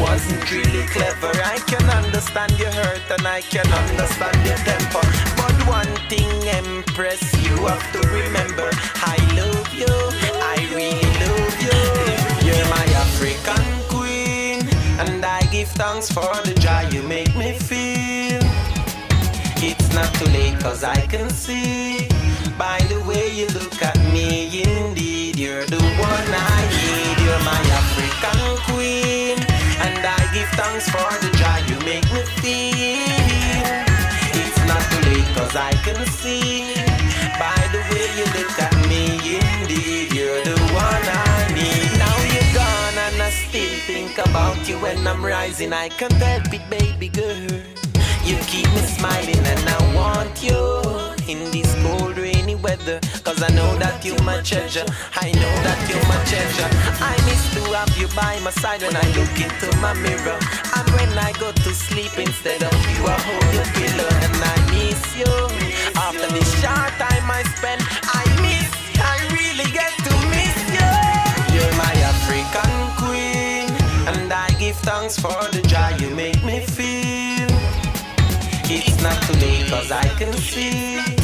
wasn't 0.00 0.50
really 0.50 0.86
clever. 0.88 1.32
I 1.44 1.58
can 1.68 1.84
understand 2.00 2.58
your 2.58 2.72
hurt 2.72 3.04
and 3.10 3.26
I 3.26 3.42
can 3.42 3.68
understand 3.68 4.38
your 4.48 4.56
temper. 4.64 5.04
But 5.36 5.56
one 5.68 5.94
thing, 6.08 6.32
Empress, 6.48 7.22
you 7.44 7.54
have 7.68 7.86
to 7.92 8.00
remember 8.08 8.70
I 9.04 9.16
love 9.36 9.68
you. 9.74 9.94
I 10.52 10.56
really 10.72 11.12
love 11.22 11.56
you. 11.66 11.78
You're 12.46 12.68
my 12.72 12.86
African 13.04 13.64
queen. 13.92 14.64
And 14.98 15.24
I 15.24 15.42
give 15.52 15.68
thanks 15.68 16.10
for 16.10 16.32
the 16.46 16.54
joy 16.54 16.88
you 16.90 17.02
make 17.06 17.36
me 17.36 17.52
feel. 17.58 18.07
It's 19.88 19.96
not 19.96 20.14
too 20.16 20.30
late 20.32 20.60
cause 20.60 20.84
I 20.84 21.00
can 21.06 21.30
see 21.30 22.08
by 22.58 22.78
the 22.90 23.02
way 23.08 23.32
you 23.32 23.46
look 23.56 23.80
at 23.80 23.96
me. 24.12 24.60
Indeed, 24.62 25.38
you're 25.38 25.64
the 25.64 25.80
one 25.80 26.28
I 26.28 26.60
need. 26.76 27.16
You're 27.24 27.40
my 27.40 27.62
African 27.80 28.44
queen. 28.68 29.38
And 29.80 29.96
I 30.04 30.20
give 30.34 30.50
thanks 30.60 30.90
for 30.92 31.08
the 31.24 31.32
joy 31.40 31.60
you 31.72 31.78
make 31.88 32.04
me 32.12 32.20
feel. 32.44 33.00
It's 34.36 34.60
not 34.68 34.84
too 34.92 35.00
late 35.08 35.30
cause 35.32 35.56
I 35.56 35.72
can 35.80 36.04
see 36.20 36.68
by 37.40 37.56
the 37.72 37.80
way 37.88 38.12
you 38.18 38.26
look 38.36 38.60
at 38.60 38.76
me. 38.92 39.16
Indeed, 39.40 40.12
you're 40.12 40.44
the 40.44 40.58
one 40.76 41.04
I 41.32 41.48
need. 41.56 41.88
Now 41.96 42.18
you're 42.28 42.52
gone 42.52 42.96
and 43.08 43.22
I 43.22 43.30
still 43.30 43.78
think 43.88 44.18
about 44.18 44.68
you 44.68 44.76
when 44.80 45.06
I'm 45.06 45.24
rising. 45.24 45.72
I 45.72 45.88
can't 45.88 46.12
help 46.12 46.52
it, 46.52 46.68
baby 46.68 47.08
girl. 47.08 47.57
You 48.28 48.36
keep 48.44 48.68
me 48.76 48.82
smiling 48.84 49.40
and 49.40 49.64
I 49.66 49.94
want 49.96 50.42
you. 50.42 50.60
In 51.32 51.50
this 51.50 51.74
cold 51.82 52.16
rainy 52.16 52.54
weather 52.56 53.00
Cause 53.24 53.42
I 53.42 53.48
know 53.56 53.76
that 53.76 54.04
you're 54.04 54.22
my 54.22 54.40
treasure. 54.42 54.84
I 55.16 55.32
know 55.32 55.54
that 55.64 55.80
you're 55.88 56.06
my 56.08 56.20
treasure. 56.28 56.68
I 57.00 57.16
miss 57.24 57.40
to 57.56 57.60
have 57.72 57.92
you 57.96 58.08
by 58.16 58.40
my 58.40 58.50
side 58.50 58.80
when 58.80 58.96
I 58.96 59.04
look 59.16 59.36
into 59.36 59.68
my 59.84 59.92
mirror. 59.96 60.40
And 60.76 60.86
when 60.96 61.12
I 61.16 61.32
go 61.40 61.52
to 61.52 61.70
sleep 61.72 62.16
instead 62.18 62.60
of 62.64 62.72
you 62.92 63.00
I 63.04 63.16
hold 63.16 63.48
your 63.52 63.68
pillow 63.76 64.12
and 64.24 64.36
I 64.40 64.56
miss 64.72 65.00
you. 65.16 65.32
After 65.96 66.28
this 66.32 66.48
short 66.60 66.92
time 67.00 67.28
I 67.32 67.44
spend 67.56 67.80
I 68.12 68.24
miss, 68.44 68.68
I 68.96 69.16
really 69.36 69.68
get 69.72 69.92
to 70.04 70.12
miss 70.32 70.56
you. 70.76 70.88
You're 71.52 71.76
my 71.80 71.94
African 72.12 72.76
queen 73.00 73.68
And 74.08 74.32
I 74.32 74.48
give 74.60 74.76
thanks 74.84 75.20
for 75.20 75.36
the 75.52 75.67
cause 79.68 79.90
I 79.92 80.08
can 80.16 80.32
see 80.32 81.17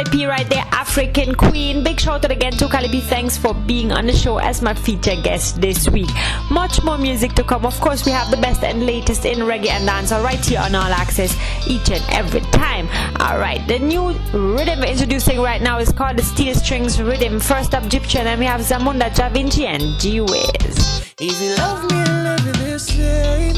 Access. 0.00 0.10
That 0.10 0.10
was 0.10 0.10
Cali 0.10 0.10
P 0.10 0.26
right 0.26 0.48
there, 0.48 0.64
African 0.72 1.34
Queen. 1.34 1.84
Big 1.84 2.00
shout 2.00 2.24
out 2.24 2.30
again 2.30 2.52
to 2.52 2.68
Cali 2.68 2.88
P. 2.88 3.00
Thanks 3.00 3.36
for 3.36 3.54
being 3.54 3.92
on 3.92 4.06
the 4.06 4.12
show 4.12 4.38
as 4.38 4.62
my 4.62 4.74
feature 4.74 5.20
guest 5.22 5.60
this 5.60 5.88
week. 5.88 6.08
Much 6.50 6.82
more 6.84 6.98
music 6.98 7.34
to 7.34 7.44
come. 7.44 7.66
Of 7.66 7.78
course, 7.80 8.04
we 8.06 8.12
have 8.12 8.30
the 8.30 8.36
best 8.36 8.62
and 8.64 8.86
latest 8.86 9.24
in 9.24 9.38
reggae 9.38 9.70
and 9.70 9.88
dancehall 9.88 10.24
right 10.24 10.44
here 10.44 10.60
on 10.60 10.74
All 10.74 10.92
Axe-S 10.92 11.36
each 11.66 11.90
and 11.90 12.02
every 12.10 12.40
time. 12.52 12.88
All 13.20 13.38
right, 13.38 13.66
the 13.68 13.78
new 13.78 14.12
rhythm 14.32 14.82
introducing 14.82 15.40
right 15.40 15.62
now 15.62 15.78
is 15.78 15.92
called 15.92 16.16
the 16.16 16.22
Steel 16.22 16.54
Strings 16.54 17.00
Rhythm. 17.00 17.40
First 17.40 17.74
up, 17.74 17.84
Egyptian, 17.84 18.26
and 18.26 18.40
we 18.40 18.46
have 18.46 18.60
Zamunda 18.60 19.14
Da 19.14 19.28
Vinci 19.28 19.66
and 19.66 19.82
G 20.00 20.20
Wiz. 20.20 21.12
If 21.18 21.40
you 21.40 21.54
love 21.56 21.82
me, 21.90 22.04
love 22.24 22.46
you 22.46 22.52
the 22.52 22.78
same. 22.78 23.54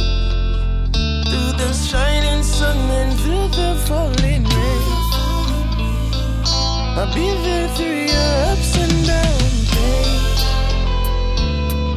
Through 1.25 1.53
the 1.59 1.73
shining 1.73 2.43
sun 2.43 2.77
and 2.77 3.19
through 3.21 3.49
the 3.49 3.75
falling 3.87 4.45
rain. 4.45 5.02
I'll 6.95 7.09
be 7.15 7.27
there 7.43 7.69
through 7.69 8.05
your 8.13 8.31
ups 8.53 8.77
and 8.77 9.07
downs, 9.07 9.71
babe. 9.73 10.25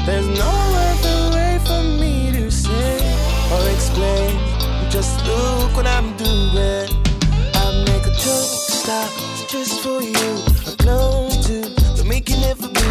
There's 0.06 0.28
no 0.28 0.54
other 0.90 1.36
way 1.36 1.60
for 1.66 1.84
me 2.00 2.32
to 2.32 2.50
say 2.50 2.98
or 3.52 3.70
explain. 3.76 4.40
Just 4.90 5.26
look 5.28 5.76
what 5.76 5.86
I'm 5.86 6.16
doing. 6.16 6.90
I 7.56 7.84
make 7.86 8.06
a 8.08 8.12
joke 8.12 8.54
stop 8.72 9.12
just 9.50 9.82
for 9.82 10.02
you. 10.02 10.44
A 10.72 10.76
clone 10.78 11.32
to 11.44 11.70
but 11.98 12.06
make 12.06 12.30
you 12.30 12.38
never 12.38 12.70
be. 12.70 12.88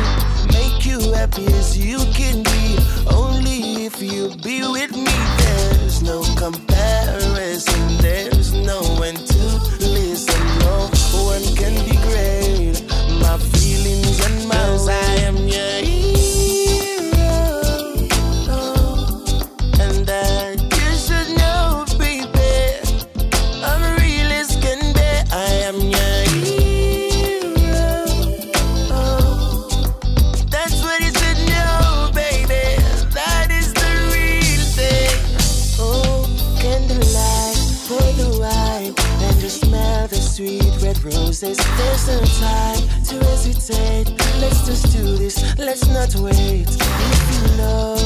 Make 0.52 0.84
you 0.84 1.00
happy 1.12 1.46
as 1.54 1.78
you 1.78 1.98
can 2.12 2.42
be. 2.42 2.76
Only 3.10 3.86
if 3.86 4.02
you 4.02 4.28
be 4.42 4.60
with 4.60 4.94
me. 4.94 5.16
There's 5.38 6.02
no 6.02 6.22
comparison. 6.36 7.96
There's 7.96 8.52
no 8.52 8.82
one 9.00 9.14
to 9.14 9.42
listen. 9.80 10.42
No 10.58 10.90
one 11.24 11.42
can 11.56 11.72
degrade 11.76 11.93
my 13.34 13.40
feelings 13.58 14.24
and 14.26 14.48
my 14.48 14.54
I 14.88 15.14
am 15.26 15.36
your 15.36 15.83
roses. 41.34 41.56
There's 41.76 42.06
no 42.08 42.20
time 42.46 42.88
to 43.04 43.26
hesitate. 43.26 44.10
Let's 44.40 44.66
just 44.66 44.96
do 44.96 45.16
this. 45.16 45.58
Let's 45.58 45.86
not 45.88 46.14
wait. 46.16 46.68
If 46.68 47.22
you 47.34 47.56
know, 47.56 47.96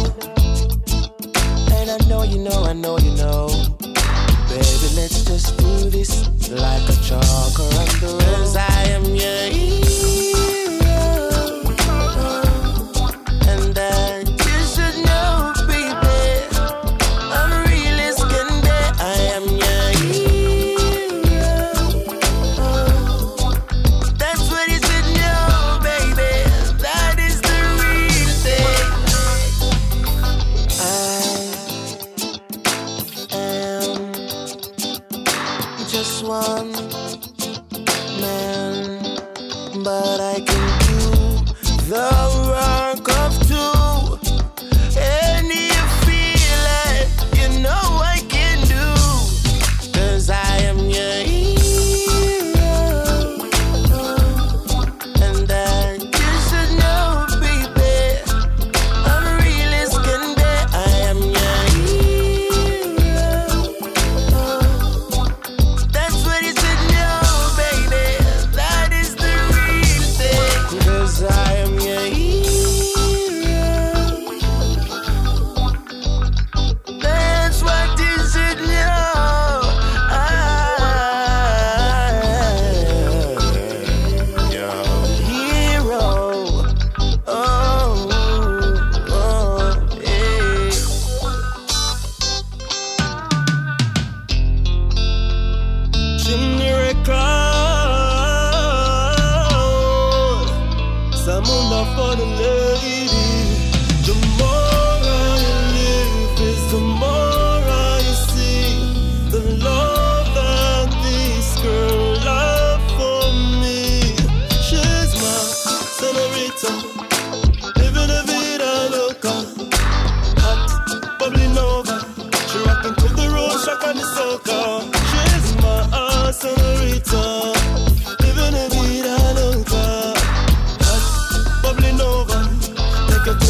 and 1.72 1.90
I 1.90 1.98
know 2.08 2.22
you 2.22 2.38
know, 2.38 2.64
I 2.64 2.72
know 2.72 2.98
you 2.98 3.14
know. 3.16 3.48
Baby, 4.48 4.88
let's 4.96 5.24
just 5.24 5.56
do 5.58 5.90
this 5.90 6.26
like 6.50 6.88
a 6.88 6.96
chalk 7.02 7.58
or 7.60 7.68
on 7.80 7.88
the 8.00 8.24
rose. 8.24 8.56
I 8.56 8.82
am 8.96 9.04
your 9.04 9.87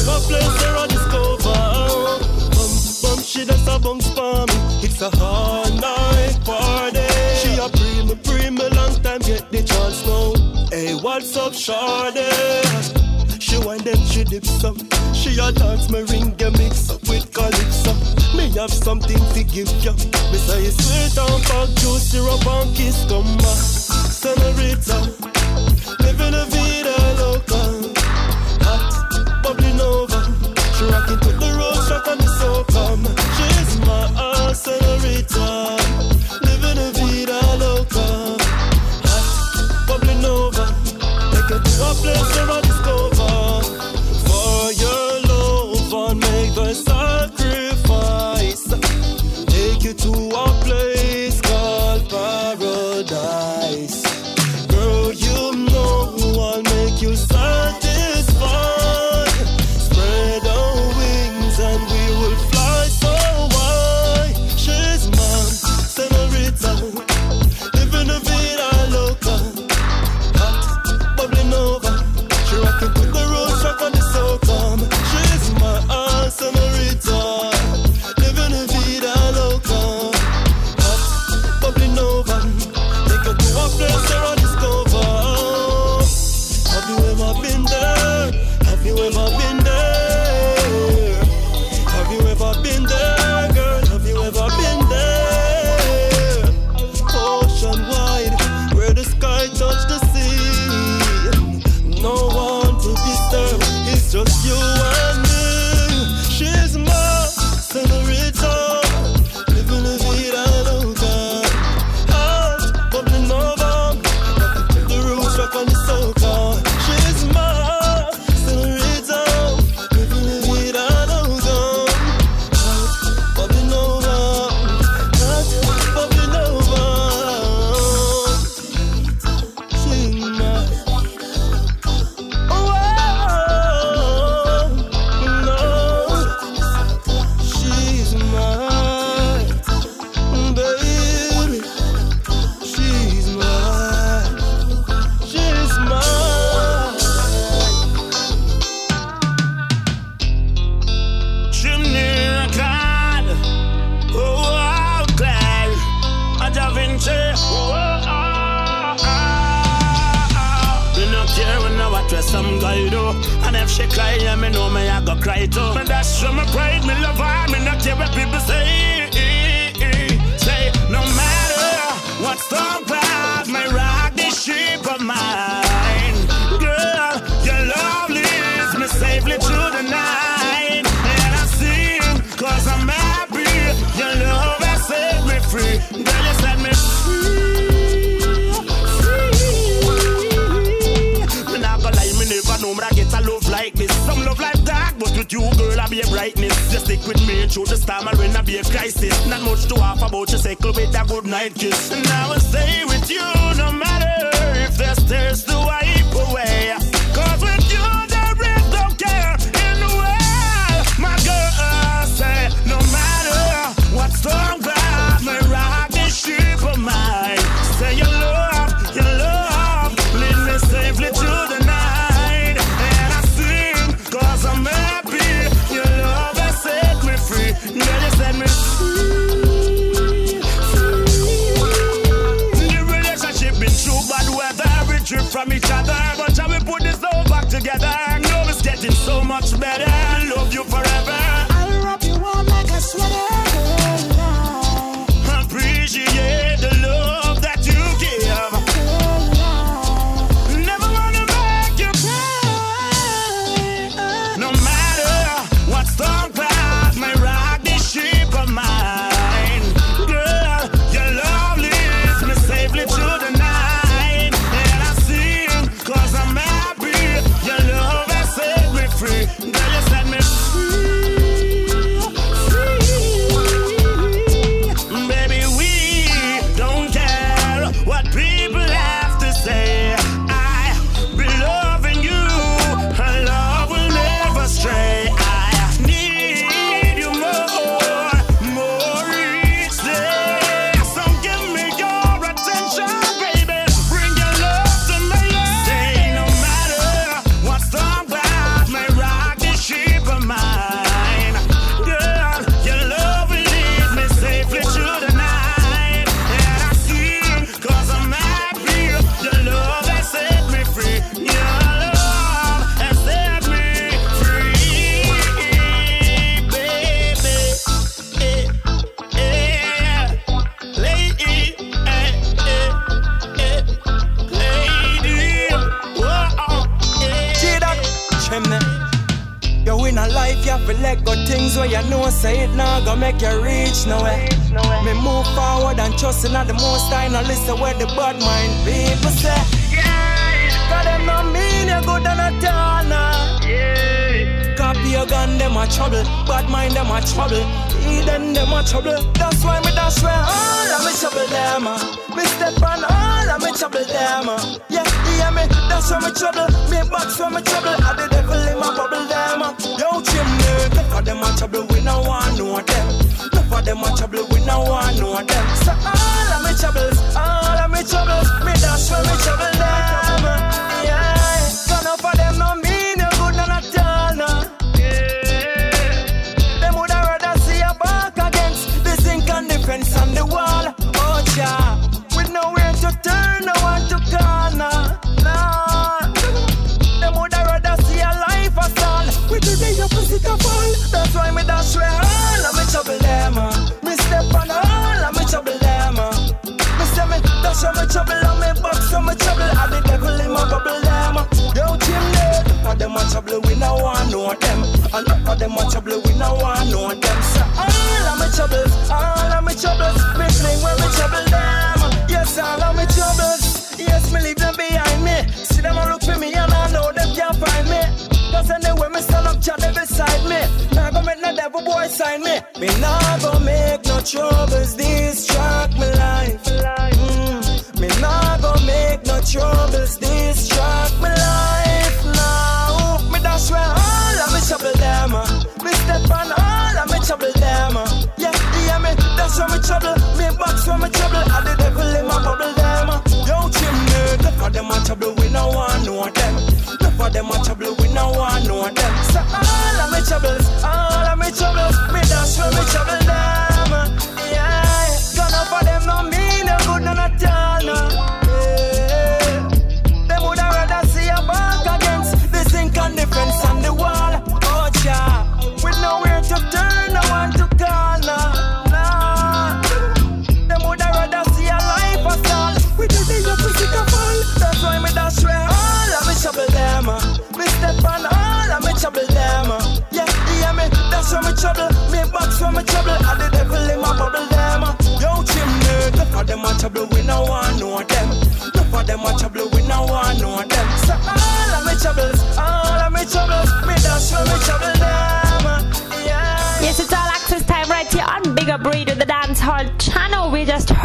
A 0.09 0.21
place 0.21 0.55
where 0.61 0.77
I 0.77 0.87
discover 0.87 1.59
Bum, 2.55 2.71
bum, 3.03 3.25
she 3.25 3.45
does 3.45 3.67
a 3.69 3.79
bum 3.79 4.01
for 4.01 4.47
me 4.47 4.57
It's 4.83 5.01
a 5.03 5.11
hard 5.17 5.75
night 5.81 6.39
party 6.45 7.07
She 7.41 7.57
a 7.59 7.69
prima, 7.69 8.17
prima, 8.17 8.69
long 8.75 8.95
time 9.03 9.21
get 9.21 9.51
the 9.51 9.63
chance 9.63 10.07
now 10.07 10.33
Hey, 10.71 10.95
what's 10.95 11.37
up, 11.37 11.53
shawty? 11.53 13.09
She 13.41 13.57
wind 13.59 13.87
and 13.87 14.07
she 14.09 14.25
dips 14.25 14.63
up. 14.63 14.77
She 15.15 15.39
a 15.39 15.51
dance 15.51 15.89
meringue 15.89 16.37
mix 16.59 16.91
up 16.91 17.01
with 17.09 17.33
calypso. 17.33 17.95
Me 18.37 18.51
have 18.59 18.71
something 18.71 19.17
to 19.17 19.43
give 19.45 19.71
ya. 19.83 19.93
Me 20.31 20.37
say 20.37 20.69
sweet 20.69 21.17
and 21.17 21.45
fuck 21.47 21.69
juice 21.77 22.11
syrup 22.11 22.47
and 22.47 22.77
kiss 22.77 23.07
come 23.09 23.37
back. 23.39 23.57
Senorita. 24.13 25.38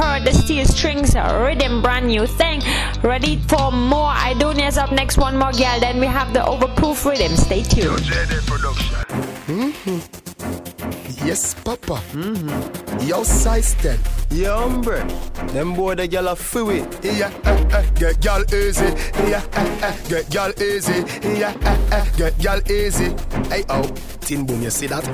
Heard 0.04 0.26
the 0.26 0.34
Steel 0.34 0.66
Strings 0.66 1.16
rhythm, 1.16 1.82
brand 1.82 2.08
new 2.08 2.26
thing. 2.28 2.62
Ready 3.02 3.38
for 3.48 3.72
more? 3.72 4.12
Idonia's 4.12 4.78
up 4.78 4.92
next, 4.92 5.18
one 5.18 5.38
more 5.38 5.52
girl. 5.52 5.80
Then 5.80 6.00
we 6.00 6.08
have 6.08 6.34
the 6.34 6.40
overproof 6.40 7.06
rhythm. 7.06 7.36
Stay 7.36 7.64
tuned. 7.64 8.04
Yes, 11.26 11.54
Papa. 11.54 12.02
Mm-hmm. 12.12 13.08
Yo, 13.08 13.24
size 13.24 13.76
10. 13.76 13.98
Yeah, 14.32 14.58
hombre. 14.58 15.06
Them 15.54 15.74
boy 15.74 15.96
the 15.96 16.08
gyal 16.08 16.32
a 16.32 16.36
free 16.36 16.84
Yeah, 17.02 17.32
eh, 17.46 17.64
eh, 17.72 17.86
get 17.96 18.26
y'all 18.26 18.44
easy. 18.54 18.92
Yeah, 19.30 19.44
eh, 19.54 19.88
eh, 19.88 19.96
get 20.10 20.34
y'all 20.34 20.52
easy. 20.62 21.00
Yeah, 21.40 21.54
eh, 21.64 21.78
eh, 21.92 22.06
get 22.18 22.44
y'all 22.44 22.60
easy. 22.70 23.16
Hey, 23.48 23.64
oh, 23.70 23.88
tin 24.24 24.46
boom, 24.46 24.62
you 24.62 24.70
see 24.70 24.88
that? 24.88 25.06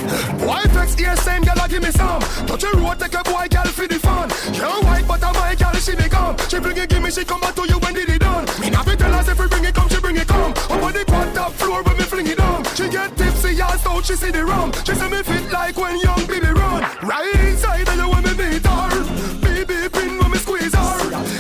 Why 0.45 0.64
vex 0.68 0.93
here, 0.93 1.16
same 1.18 1.41
girl, 1.43 1.68
give 1.68 1.82
me 1.82 1.91
some. 1.91 2.22
Touch 2.47 2.64
a 2.64 2.72
road, 2.78 2.99
take 2.99 3.16
a 3.16 3.24
boy, 3.24 3.47
girl, 3.49 3.66
for 3.66 3.88
the 3.88 3.99
fun. 3.99 4.30
You're 4.53 4.82
white, 4.86 5.07
but 5.07 5.24
I'm 5.24 5.34
my 5.34 5.55
girl, 5.55 5.74
she 5.74 5.95
be 5.95 6.07
come. 6.10 6.38
She 6.49 6.60
bring 6.60 6.78
it, 6.78 6.89
give 6.89 7.01
me, 7.01 7.12
she 7.12 7.26
come 7.26 7.41
back 7.41 7.55
to 7.55 7.68
you 7.68 7.78
when 7.80 7.93
did 7.93 8.10
it 8.10 8.20
done. 8.22 8.45
Me 8.62 8.70
not 8.70 8.86
be 8.86 8.95
tell 8.95 9.14
us 9.14 9.28
if 9.28 9.39
we 9.39 9.47
bring 9.47 9.66
it 9.66 9.74
come, 9.74 9.89
she 9.89 9.99
bring 9.99 10.18
it 10.18 10.28
come. 10.28 10.51
Up 10.51 10.84
on 10.84 10.93
the 10.93 11.03
quad 11.05 11.34
top 11.34 11.51
floor 11.53 11.84
when 11.84 11.97
me 11.97 12.03
fling 12.03 12.28
it 12.28 12.38
down. 12.38 12.64
She 12.76 12.88
get 12.89 13.16
tipsy, 13.18 13.62
ass 13.62 13.86
out, 13.86 14.05
she 14.05 14.16
see 14.16 14.32
the 14.32 14.45
rum. 14.45 14.72
She 14.86 14.93
say 14.93 15.10
me 15.10 15.24
fit 15.24 15.51
like 15.51 15.78
when 15.78 15.99
young 15.99 16.26
baby 16.28 16.47
run. 16.47 16.82
Right 17.01 17.36
inside 17.49 17.88
of 17.89 17.95
you 17.95 18.10
when 18.10 18.24
me 18.24 18.34
meet 18.38 18.66
her. 18.66 18.89
Baby 19.41 19.89
pin 19.89 20.18
when 20.20 20.32
me 20.32 20.38
squeeze 20.38 20.76
her. 20.76 20.93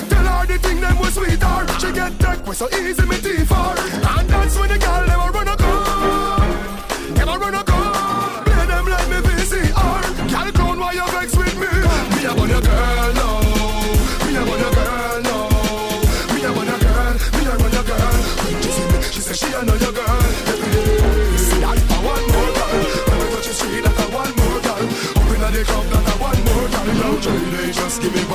Tell 0.09 0.25
her 0.25 0.45
the 0.47 0.57
thing 0.57 0.81
them 0.81 0.97
was 0.99 1.13
sweet 1.13 1.41
her. 1.41 1.61
She 1.79 1.91
get 1.93 2.17
tech 2.19 2.45
with 2.47 2.57
so 2.57 2.67
easy 2.69 3.05
me 3.05 3.17
teeth 3.21 3.49
her. 3.49 3.73
And 4.17 4.29
that's 4.29 4.57
when 4.57 4.69
the 4.69 4.77
girl 4.79 5.05
never 5.05 5.31
run 5.31 5.38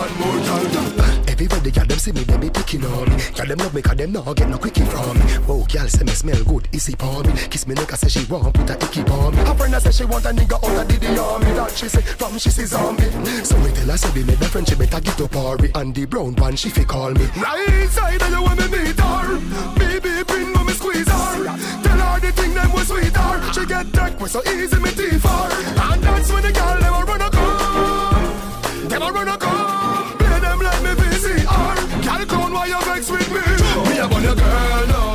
one 0.04 0.18
more 0.20 0.38
girl. 0.44 1.00
Uh, 1.00 1.24
everybody 1.28 1.70
got 1.70 1.88
them 1.88 1.98
see 1.98 2.12
me, 2.12 2.22
they 2.24 2.36
be 2.36 2.50
picking 2.50 2.84
on 2.84 3.08
me. 3.08 3.16
Got 3.34 3.48
them 3.48 3.58
love 3.58 3.74
me, 3.74 3.82
cause 3.82 3.96
them 3.96 4.12
not 4.12 4.36
get 4.36 4.48
no 4.48 4.58
quickie 4.58 4.84
from 4.84 5.18
me. 5.18 5.24
Oh, 5.48 5.64
girl 5.72 5.88
say 5.88 6.04
me 6.04 6.12
smell 6.12 6.44
good, 6.44 6.68
easy 6.72 6.94
for 6.94 7.22
me. 7.24 7.32
Kiss 7.50 7.66
me 7.66 7.74
neck, 7.74 7.92
I 7.92 7.96
say 7.96 8.08
she 8.08 8.24
want 8.30 8.54
put 8.54 8.70
a 8.70 8.74
icky 8.74 9.02
me. 9.02 9.36
Her 9.48 9.54
friend 9.54 9.74
I 9.74 9.78
say 9.78 9.92
she 9.92 10.04
want 10.04 10.24
a 10.26 10.28
nigga 10.28 10.56
out 10.56 10.92
of 10.92 11.00
the 11.00 11.22
army. 11.22 11.52
That 11.52 11.70
she 11.72 11.88
say 11.88 12.02
from 12.02 12.38
she 12.38 12.50
see 12.50 12.66
zombie. 12.66 13.10
So 13.44 13.56
we 13.60 13.70
tell 13.72 13.88
her 13.88 13.96
say 13.96 14.10
we 14.14 14.24
make 14.24 14.38
the 14.38 14.46
friend 14.46 14.68
she 14.68 14.74
better 14.74 15.00
get 15.00 15.20
up 15.20 15.34
Harvey. 15.34 15.70
And 15.74 15.94
the 15.94 16.04
brown 16.04 16.34
one 16.36 16.56
she 16.56 16.68
fi 16.68 16.84
call 16.84 17.12
me. 17.12 17.26
Right 17.36 17.88
side 17.88 18.22
of 18.22 18.30
you 18.30 18.42
when 18.42 18.56
me 18.56 18.66
meet 18.68 19.00
her. 19.00 19.38
Baby, 19.78 20.22
bring 20.24 20.52
me 20.52 20.72
squeeze 20.72 21.08
her. 21.08 21.44
Tell 21.82 21.98
her 21.98 22.20
the 22.20 22.32
thing 22.32 22.54
them 22.54 22.72
was 22.72 22.88
sweet 22.88 23.16
her. 23.16 23.52
She 23.52 23.66
get 23.66 23.92
tech 23.92 24.20
with 24.20 24.30
so 24.30 24.42
easy 24.44 24.78
me 24.80 24.90
teeth 24.90 25.22
her. 25.22 25.48
And 25.92 26.02
that's 26.02 26.30
when 26.32 26.42
the 26.42 26.52
girl 26.52 26.78
never 26.80 27.04
run 27.04 27.22
a 27.22 27.30
gun. 27.30 28.88
Never 28.88 29.12
run 29.12 29.28
a 29.28 29.38
gun. 29.38 29.63
Why 32.64 32.70
you 32.70 32.80
vex 32.80 33.10
with 33.10 33.28
me? 33.28 33.40
Me 33.90 33.98
a 33.98 34.08
want 34.08 34.24
your 34.24 34.34
girl 34.34 34.86
now. 34.86 35.14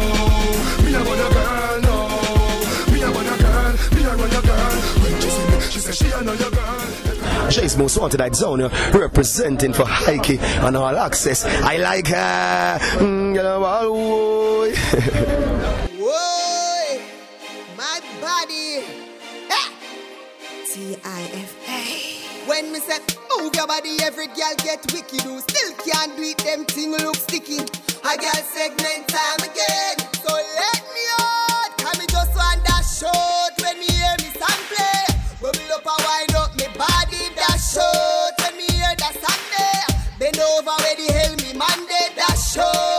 Me 0.86 0.94
a 0.94 1.02
want 1.04 1.18
your 1.18 1.32
girl 1.34 1.82
now. 1.82 2.92
Me 2.94 3.02
a 3.02 3.10
want 3.12 3.26
your 3.26 3.38
girl. 3.40 3.74
Me 3.96 4.04
a 4.04 4.18
want 4.18 4.32
your 4.32 4.42
girl. 4.44 4.72
When 5.02 5.20
she 5.20 5.30
see 5.32 5.46
me, 5.50 5.60
she 5.62 5.80
say 5.80 5.92
she 5.94 6.12
a 6.12 6.22
know 6.22 6.34
your 6.34 6.52
girl. 6.52 7.50
She's 7.50 7.76
most 7.76 7.98
wanted 7.98 8.22
at 8.22 8.36
zone, 8.36 8.70
representing 8.94 9.74
for 9.74 9.86
Heike 9.86 10.40
and 10.40 10.78
All 10.78 10.96
Axe-S. 10.96 11.44
I 11.46 11.78
like 11.78 12.06
her. 12.10 12.78
Mm, 13.00 13.34
you 13.34 13.42
know, 13.42 13.64
all. 13.64 14.70
Whoa, 15.98 17.00
my 17.78 18.00
body. 18.22 18.86
Ah! 19.50 19.72
on 21.04 21.49
when 22.50 22.72
me 22.74 22.80
say 22.80 22.98
move 23.38 23.54
your 23.54 23.68
body, 23.68 23.98
every 24.02 24.26
girl 24.26 24.56
get 24.66 24.82
wicked. 24.92 25.22
Who 25.22 25.40
still 25.40 25.72
can't 25.86 26.18
do 26.18 26.24
it, 26.24 26.40
them 26.40 26.66
thing 26.66 26.94
look 26.94 27.16
sticky. 27.16 27.62
A 27.62 28.18
girl 28.18 28.42
segment 28.50 29.06
time 29.08 29.42
again. 29.46 29.96
So 30.18 30.34
let 30.34 30.82
me 30.90 31.04
out, 31.22 31.78
can 31.78 31.94
me 32.00 32.08
just 32.10 32.34
want 32.34 32.66
that 32.66 32.82
shot 32.90 33.54
when 33.62 33.78
me 33.78 33.86
hear 33.86 34.16
me 34.18 34.34
sound 34.34 34.66
play. 34.66 35.06
Bubble 35.40 35.74
up 35.78 35.86
and 35.94 36.06
wind 36.10 36.36
up 36.42 36.50
me 36.58 36.66
body, 36.74 37.30
that 37.38 37.62
shot 37.62 38.34
when 38.42 38.58
me 38.58 38.66
hear 38.66 38.98
that 38.98 39.14
Sunday. 39.14 39.86
there. 40.18 40.32
Bend 40.34 40.40
over 40.40 40.74
where 40.82 40.96
the 40.98 41.14
hell 41.14 41.36
me 41.46 41.54
man 41.54 41.86
that 42.18 42.34
shot. 42.36 42.99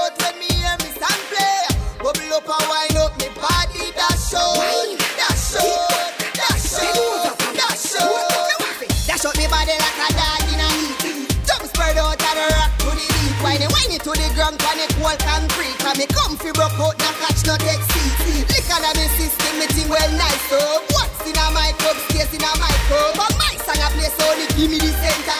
to 14.04 14.10
the 14.16 14.28
ground, 14.34 14.56
panic 14.58 14.92
wall 15.00 15.16
concrete. 15.20 15.76
And 15.84 15.98
me 15.98 16.06
comfy 16.08 16.48
fi 16.48 16.52
broke 16.56 16.78
out, 16.80 16.96
not 16.96 17.14
catch 17.20 17.44
no 17.44 17.56
taxi. 17.56 18.04
seat. 18.24 18.44
Lick 18.48 18.68
on 18.72 18.84
me 18.96 19.06
system, 19.16 19.52
me 19.60 19.66
ting 19.68 19.88
well 19.88 20.10
nice. 20.16 20.42
So 20.48 20.58
what's 20.96 21.20
in 21.28 21.36
a 21.36 21.46
mic 21.52 21.76
up, 21.84 21.96
in 22.32 22.40
a 22.40 22.50
mic 22.56 22.90
up. 22.92 23.16
But 23.16 23.32
my 23.36 23.52
song 23.60 23.80
a 23.80 23.88
play, 23.92 24.08
so 24.08 24.24
only 24.30 24.46
give 24.56 24.70
me 24.70 24.78
the 24.78 24.92
center. 25.00 25.39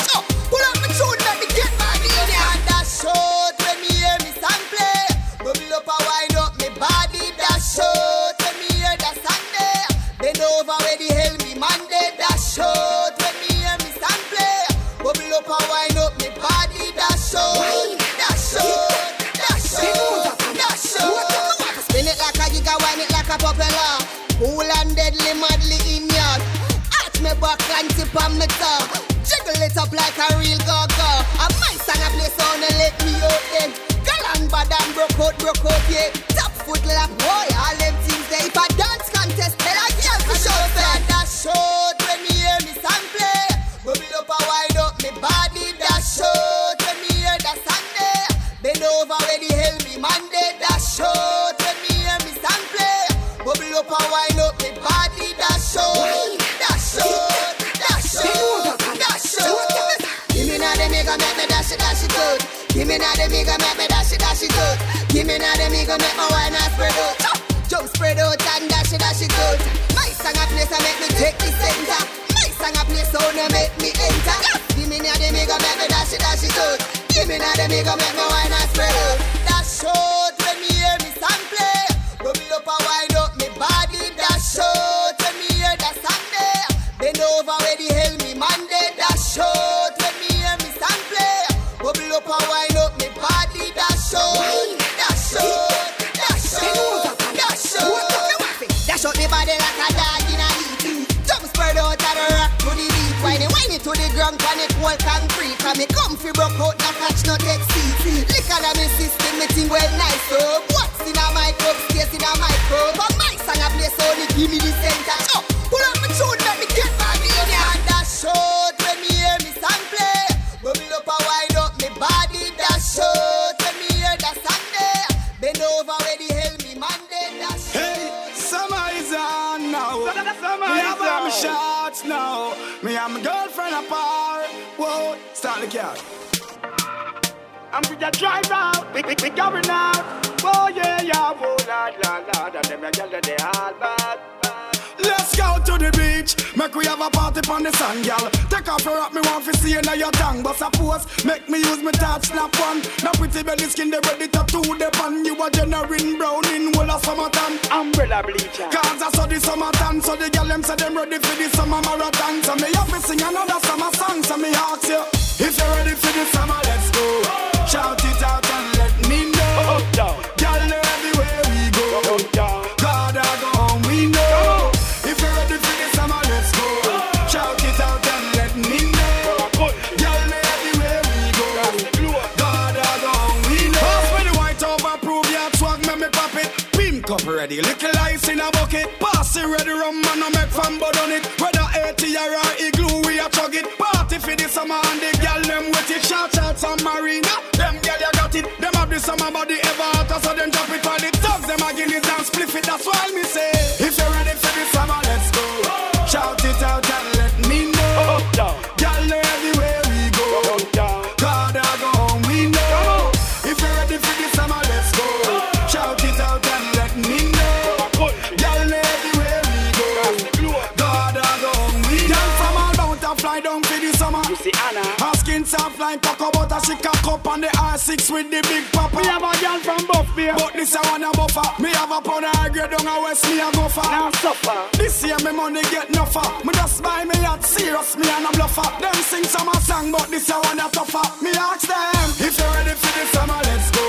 every 223.91 223.99
summer. 223.99 224.23
You 224.29 224.37
see 224.37 224.53
Anna. 224.69 224.85
Her 225.03 225.15
skin 225.19 225.45
soft 225.45 225.79
like 225.79 226.03
cocoa 226.03 226.31
butter. 226.31 226.61
She 226.67 226.77
can 226.77 226.95
cup 227.03 227.27
on 227.27 227.41
the 227.41 227.49
R6 227.49 228.11
with 228.13 228.31
the 228.31 228.43
big 228.49 228.65
papa. 228.73 228.97
Me 228.97 229.05
have 229.05 229.23
a 229.23 229.33
girl 229.41 229.59
from 229.61 229.87
Buffy. 229.87 230.27
But 230.27 230.53
this 230.55 230.77
I 230.77 230.83
wanna 230.91 231.11
buffer. 231.13 231.63
Me 231.63 231.71
have 231.71 231.91
a 231.91 232.01
pound 232.01 232.25
of 232.25 232.35
agri 232.37 232.61
down 232.61 232.87
a 232.87 233.03
west. 233.03 233.25
Me 233.27 233.41
a 233.41 233.51
go. 233.53 233.67
Now 233.91 234.11
suffer. 234.11 234.79
This 234.79 235.05
year 235.05 235.19
me 235.25 235.33
money 235.33 235.63
get 235.71 235.91
nuffer. 235.91 236.27
Me 236.45 236.53
just 236.55 236.83
buy 236.83 237.05
me 237.05 237.17
yacht 237.21 237.45
serious. 237.45 237.97
Me 237.97 238.09
and 238.09 238.27
a 238.27 238.31
bluffer. 238.31 238.69
Them 238.81 238.95
sing 238.95 239.25
summer 239.25 239.59
song 239.61 239.91
but 239.93 240.09
this 240.11 240.31
I 240.31 240.39
wanna 240.39 240.69
tougher. 240.71 241.07
Me 241.23 241.31
ask 241.35 241.67
them 241.67 242.09
if 242.27 242.39
you're 242.39 242.53
ready 242.55 242.75
for 242.75 242.93
the 242.99 243.05
summer. 243.15 243.41
Let's 243.45 243.71
go. 243.71 243.87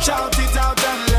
Shout 0.00 0.38
it 0.38 0.56
out 0.56 0.84
and 0.84 1.13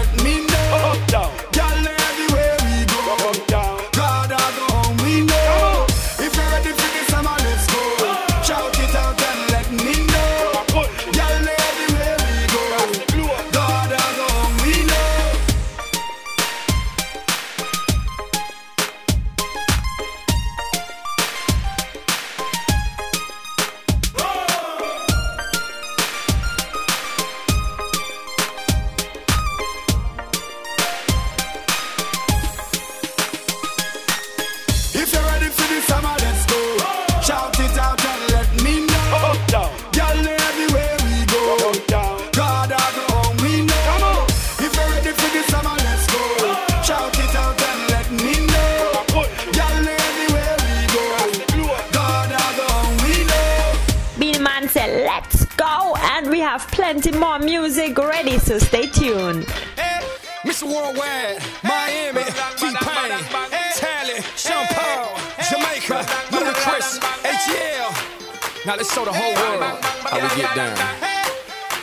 so 58.45 58.59
stay 58.59 58.85
tuned. 58.85 59.43
Hey, 59.75 60.05
Mr. 60.45 60.63
Worldwide, 60.63 61.41
Miami, 61.63 62.23
T-Pain, 62.57 63.11
hey, 63.49 63.71
Tally, 63.73 64.21
Sean 64.37 64.65
Paul, 64.67 65.17
Jamaica, 65.49 66.05
Ludacris, 66.29 66.99
ATL. 67.25 68.65
Now 68.65 68.75
let's 68.75 68.93
show 68.93 69.03
the 69.03 69.13
whole 69.13 69.33
world 69.33 69.83
how 69.83 70.21
we 70.21 70.41
get 70.41 70.55
down. 70.55 70.77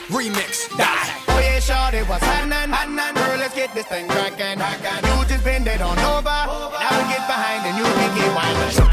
Remix. 0.09 0.69
Oh, 0.73 0.77
Die 0.79 1.23
shorty, 1.63 2.03
what's 2.11 2.25
happening? 2.25 2.75
Girl, 3.15 3.39
let's 3.39 3.55
get 3.55 3.73
this 3.75 3.87
thing 3.87 4.09
crackin'. 4.09 4.59
You 4.59 5.25
just 5.27 5.45
bend 5.45 5.67
it 5.67 5.81
on 5.81 5.99
over. 5.99 6.37
over. 6.51 6.79
Now 6.79 6.91
we 6.99 7.05
get 7.11 7.27
behind 7.31 7.67
and 7.67 7.79
you 7.79 7.85
can 7.85 8.11
get 8.19 8.35
wild. 8.35 8.92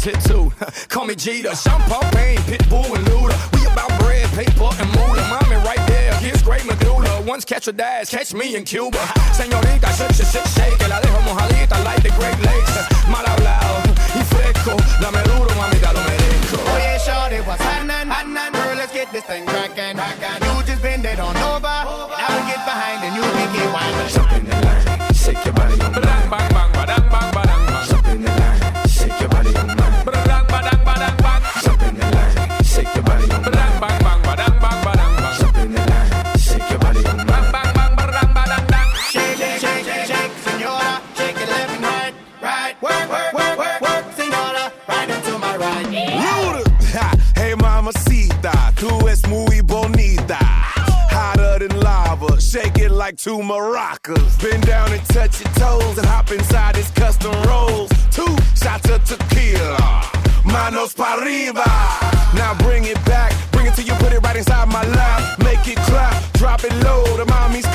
is 0.00 0.14
hit 0.14 0.20
too. 0.24 0.52
Call 0.88 1.04
me 1.06 1.14
Jeter, 1.14 1.54
Sean 1.54 1.80
Paul 1.82 2.02
Pitbull 2.48 2.96
and 2.96 3.04
Luda. 3.06 3.36
We 3.54 3.66
about 3.66 3.90
bread, 4.00 4.28
paper 4.30 4.70
and 4.80 4.90
moolah. 4.96 5.26
Mommy 5.28 5.56
right 5.64 5.82
there, 5.86 6.14
here's 6.14 6.42
great 6.42 6.64
medulla. 6.66 7.22
Once 7.26 7.44
catch 7.44 7.68
a 7.68 7.72
dash, 7.72 8.10
catch 8.10 8.34
me 8.34 8.56
in 8.56 8.64
Cuba. 8.64 8.98
Señorita, 9.38 9.88
shake, 9.96 10.14
shake, 10.14 10.46
shake, 10.46 10.78
que 10.78 10.88
la 10.88 11.00
dejo 11.00 11.20
mojadita 11.22 11.84
like 11.84 12.02
the 12.02 12.10
Great 12.18 12.38
Lakes. 12.40 12.74
Mal 13.12 13.24
hablado 13.24 13.82
y 14.14 14.22
fresco, 14.24 14.76
dame 15.00 15.22
duro, 15.24 15.50
mamita, 15.56 15.92
lo 15.92 16.00
merezco. 16.00 16.58
Oye, 16.74 16.98
shorty, 17.04 17.40
what's 17.46 17.62
happening? 17.62 18.08
Girl, 18.52 18.76
let's 18.76 18.92
get 18.92 19.12
this 19.12 19.24
thing 19.24 19.44
crackin'. 19.46 19.96
You 20.44 20.62
just 20.64 20.82
bend 20.82 21.04
it 21.04 21.18
on 21.18 21.36
over, 21.36 21.66
over. 21.86 22.14
I 22.14 22.26
will 22.34 22.46
get 22.48 22.62
behind 22.64 23.04
and 23.04 23.14
you 23.16 23.22
can 23.22 23.48
it 23.54 23.72
wild. 23.72 24.10
Jump 24.10 24.32
in 24.32 24.44
the 24.44 24.56
line, 24.64 25.14
shake 25.14 25.44
your 25.44 25.54
body 25.54 25.80
on 25.82 25.92
the 25.92 26.09
two 53.22 53.36
maracas. 53.38 54.40
Bend 54.40 54.66
down 54.66 54.90
and 54.92 55.04
touch 55.06 55.40
your 55.40 55.52
toes 55.54 55.98
and 55.98 56.06
hop 56.06 56.30
inside 56.30 56.74
this 56.74 56.90
custom 56.92 57.32
rolls. 57.42 57.90
Two 58.10 58.34
shots 58.56 58.88
of 58.88 59.04
tequila, 59.04 59.76
manos 60.44 60.94
para 60.94 61.20
arriba. 61.20 61.68
Now 62.34 62.54
bring 62.64 62.84
it 62.84 62.96
back, 63.04 63.32
bring 63.52 63.66
it 63.66 63.74
till 63.74 63.84
you 63.84 63.92
put 63.94 64.12
it 64.12 64.20
right 64.20 64.36
inside 64.36 64.68
my 64.68 64.84
lap. 64.96 65.38
Make 65.40 65.66
it 65.68 65.76
clap, 65.88 66.32
drop 66.34 66.64
it 66.64 66.72
low, 66.82 67.04
to 67.18 67.26
mommy's 67.26 67.66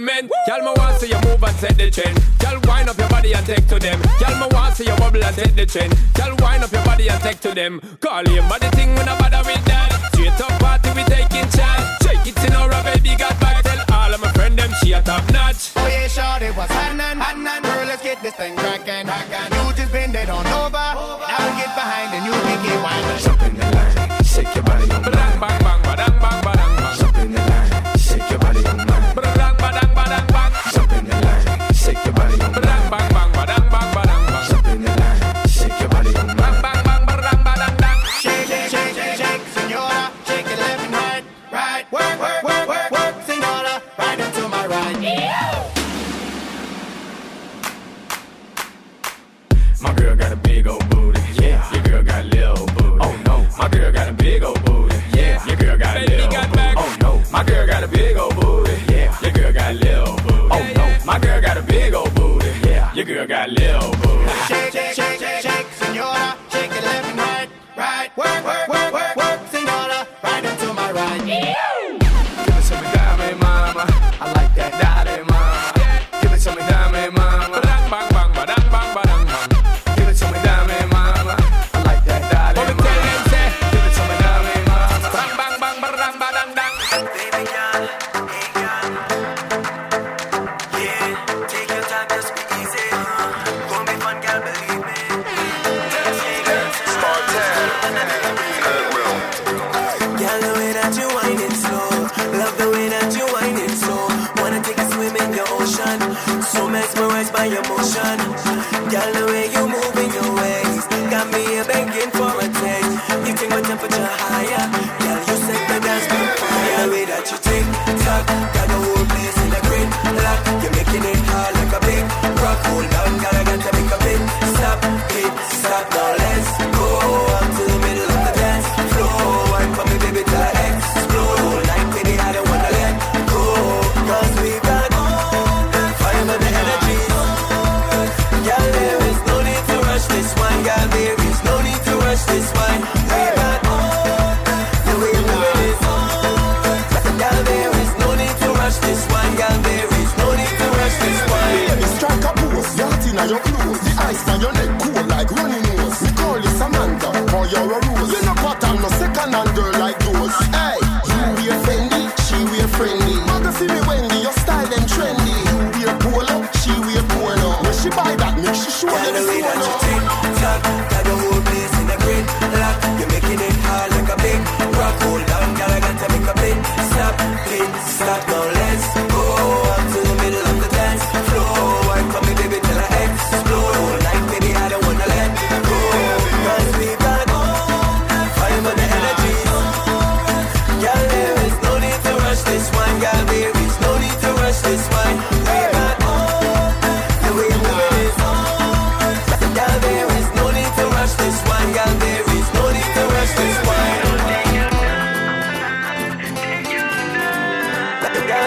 element. 0.00 0.30
Y'all 0.46 0.60
me 0.60 0.72
want 0.76 1.00
see 1.00 1.08
you 1.08 1.20
move 1.24 1.42
and 1.42 1.56
set 1.56 1.76
the 1.76 1.90
chain. 1.90 2.14
Y'all 2.42 2.60
wind 2.64 2.88
up 2.88 2.98
your 2.98 3.08
body 3.08 3.32
and 3.32 3.46
take 3.46 3.66
to 3.68 3.78
them. 3.78 4.00
Y'all 4.20 4.38
me 4.40 4.46
want 4.52 4.76
see 4.76 4.86
you 4.86 4.96
bubble 4.96 5.22
and 5.22 5.34
set 5.34 5.54
the 5.54 5.66
chain. 5.66 5.90
Y'all 6.18 6.34
wind 6.40 6.64
up 6.64 6.72
your 6.72 6.84
body 6.84 7.08
and 7.08 7.22
take 7.22 7.40
to 7.40 7.54
them. 7.54 7.80
Call 8.00 8.24
him, 8.26 8.48
but 8.48 8.60
the 8.60 8.70
thing 8.70 8.90
we 8.90 9.04
no 9.04 9.16
bother 9.18 9.42
with 9.44 9.64
that. 9.66 9.90
Straight 10.12 10.40
up 10.40 10.60
party 10.60 10.90
we 10.96 11.04
taking 11.04 11.48
chance. 11.52 11.84
Shake 12.02 12.26
it 12.26 12.44
in 12.44 12.52
our 12.54 12.68
baby 12.82 13.16
got 13.16 13.38
back. 13.40 13.62
Tell 13.62 13.84
all 13.92 14.14
of 14.14 14.20
my 14.20 14.32
friend 14.32 14.58
them 14.58 14.70
she 14.82 14.92
a 14.92 15.02
top 15.02 15.24
notch. 15.32 15.72
Oh 15.76 15.86
yeah, 15.86 16.08
sure 16.08 16.48
it 16.48 16.56
was 16.56 16.70
Hanan, 16.70 17.20
Hanan. 17.20 17.62
Girl, 17.62 17.86
let's 17.86 18.02
get 18.02 18.22
this 18.22 18.34
thing 18.34 18.56
crackin', 18.56 19.06
crackin'. 19.06 19.49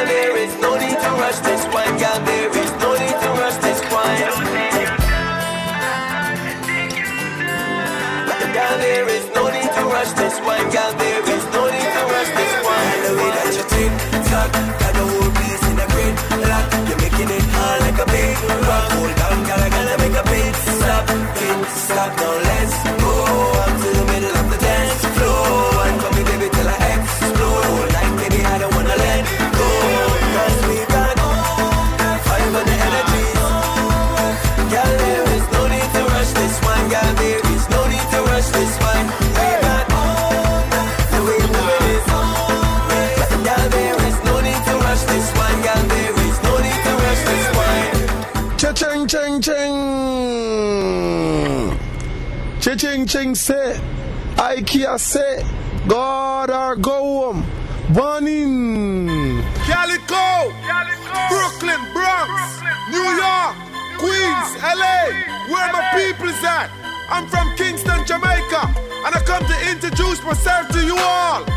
There 0.05 0.37
is 0.37 0.55
no 0.61 0.75
need 0.77 0.97
to 0.99 1.09
rush 1.21 1.39
this 1.39 1.63
one. 1.73 1.97
Girl, 1.97 2.19
there 2.25 2.51
is 2.51 2.71
no 2.83 2.89
need 2.93 3.17
to 3.23 3.29
rush 3.39 3.57
this 3.57 3.79
one. 3.91 4.17
Girl, 8.53 8.77
there 8.77 9.09
is 9.09 9.25
no 9.33 9.43
need 9.49 9.71
to 9.77 9.83
rush 9.93 10.11
this 10.13 10.39
one. 10.41 10.65
Girl, 10.69 10.93
there 10.93 11.23
is 11.35 11.45
no 11.55 11.61
need 11.73 11.89
to 11.95 12.03
rush 12.13 12.31
this 12.37 12.53
one. 12.63 12.87
The 13.05 13.11
way 13.17 13.29
that 13.37 13.49
you 13.57 13.65
tick 13.73 13.91
tock, 14.29 14.51
got 14.81 14.93
the 14.93 15.03
whole 15.09 15.31
place 15.37 15.63
in 15.71 15.77
a 15.83 15.87
grid 15.93 16.15
lock. 16.49 16.65
You're 16.87 17.01
making 17.01 17.29
it 17.37 17.45
hard 17.53 17.79
like 17.81 17.99
a 17.99 18.07
big 18.13 18.35
rock. 18.67 18.85
Hold 18.93 19.19
on, 19.25 19.39
girl, 19.47 19.61
I 19.61 19.69
gotta 19.73 19.95
make 20.03 20.15
a 20.15 20.23
pit 20.23 20.53
stop, 20.55 21.03
pit 21.37 21.59
stop. 21.81 22.11
Now 22.17 22.33
let's 22.47 22.92
ching, 53.13 53.35
say. 53.35 53.79
IKEA 54.37 54.99
say. 54.99 55.45
God 55.87 56.49
or 56.49 56.75
go 56.75 56.97
home. 57.21 57.45
Burning. 57.93 59.43
Calico. 59.69 60.49
Brooklyn, 61.29 61.81
Bronx, 61.93 62.33
New 62.89 63.09
York, 63.23 63.55
Queens, 64.01 64.49
LA. 64.65 65.13
Where 65.51 65.69
my 65.73 65.83
people's 65.93 66.43
at? 66.43 66.71
I'm 67.07 67.27
from 67.27 67.55
Kingston, 67.55 68.03
Jamaica. 68.07 68.63
And 69.05 69.13
I 69.13 69.21
come 69.25 69.45
to 69.45 69.69
introduce 69.69 70.23
myself 70.23 70.69
to 70.69 70.83
you 70.83 70.97
all. 70.97 71.52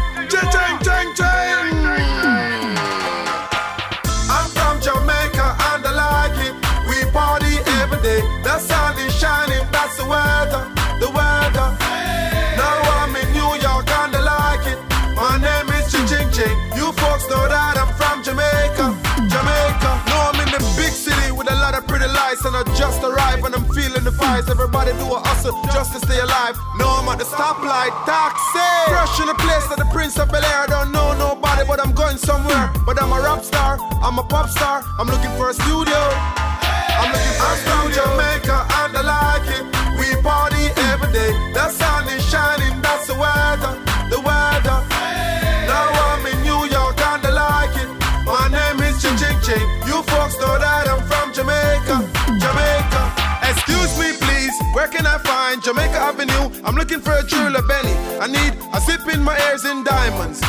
Feeling 23.87 24.05
the 24.05 24.11
vibes. 24.11 24.51
Everybody 24.51 24.93
do 24.99 25.07
a 25.15 25.21
hustle 25.23 25.55
just 25.73 25.93
to 25.95 25.99
stay 26.07 26.19
alive. 26.19 26.57
No, 26.79 26.87
I'm 26.99 27.09
at 27.09 27.19
the 27.19 27.25
stoplight, 27.25 27.95
taxi. 28.05 28.71
Fresh 28.91 29.21
in 29.21 29.27
the 29.27 29.39
place 29.39 29.67
of 29.71 29.79
the 29.79 29.89
Prince 29.93 30.19
of 30.19 30.29
Bel 30.31 30.45
Air. 30.45 30.65
I 30.65 30.67
don't 30.67 30.93
know 30.93 31.15
nobody, 31.15 31.63
but 31.67 31.79
I'm 31.81 31.93
going 31.93 32.19
somewhere. 32.19 32.73
But 32.85 33.01
I'm 33.01 33.13
a 33.13 33.21
rap 33.21 33.45
star, 33.45 33.79
I'm 34.03 34.19
a 34.19 34.25
pop 34.25 34.51
star. 34.51 34.83
I'm 34.99 35.07
looking 35.07 35.31
for 35.39 35.51
a 35.51 35.55
studio. 35.55 36.01
I'm 36.99 37.13
looking 37.13 37.37
for 37.39 37.51
a 37.55 37.59
studio. 37.63 38.46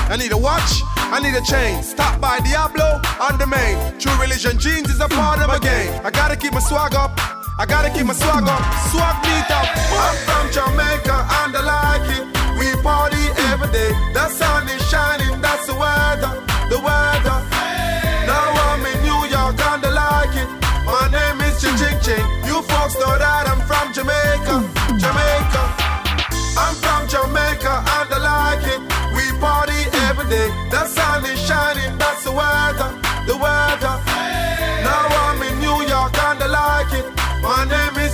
I 0.09 0.17
need 0.17 0.32
a 0.32 0.38
watch. 0.38 0.82
I 0.97 1.19
need 1.19 1.36
a 1.36 1.41
chain. 1.41 1.84
Stop 1.84 2.19
by 2.19 2.39
Diablo 2.39 2.99
on 3.21 3.38
the 3.38 3.45
main. 3.45 3.78
True 3.99 4.15
religion 4.19 4.57
jeans 4.57 4.89
is 4.89 4.99
a 4.99 5.07
part 5.07 5.39
of 5.39 5.47
my 5.47 5.59
game. 5.59 5.93
I 6.03 6.09
gotta 6.09 6.36
keep 6.36 6.53
my 6.53 6.59
swag 6.59 6.95
up. 6.95 7.11
I 7.59 7.65
gotta 7.65 7.89
keep 7.89 8.05
my 8.05 8.13
swag 8.13 8.43
up. 8.47 8.63
Swag 8.89 9.15
meet 9.25 9.49
up. 9.53 9.67
I'm 10.03 10.15
from 10.25 10.45
Jamaica 10.51 11.17
and 11.41 11.51
I 11.55 11.61
like 11.61 12.07
it. 12.17 12.23
We 12.59 12.67
party 12.82 13.21
every 13.51 13.69
day. 13.71 13.91
The 14.13 14.30
sun 14.30 14.67
is 14.69 14.82
shining. 14.89 15.41
That's 15.41 15.65
the 15.67 15.75
weather. 15.75 16.34
The 16.69 16.80
weather. 16.82 17.38
Now 18.25 18.47
I'm 18.73 18.86
in 18.86 18.97
New 19.05 19.21
York 19.30 19.57
and 19.57 19.86
I 19.86 19.91
like 19.93 20.36
it. 20.41 20.49
My 20.86 21.05
name 21.11 21.41
is 21.45 21.61
Ching 21.61 21.78
Ching 21.78 21.99
Ching. 22.01 22.25
You 22.49 22.61
folks 22.65 22.95
know 22.97 23.13
that 23.17 23.45
I'm 23.47 23.61
from 23.69 23.86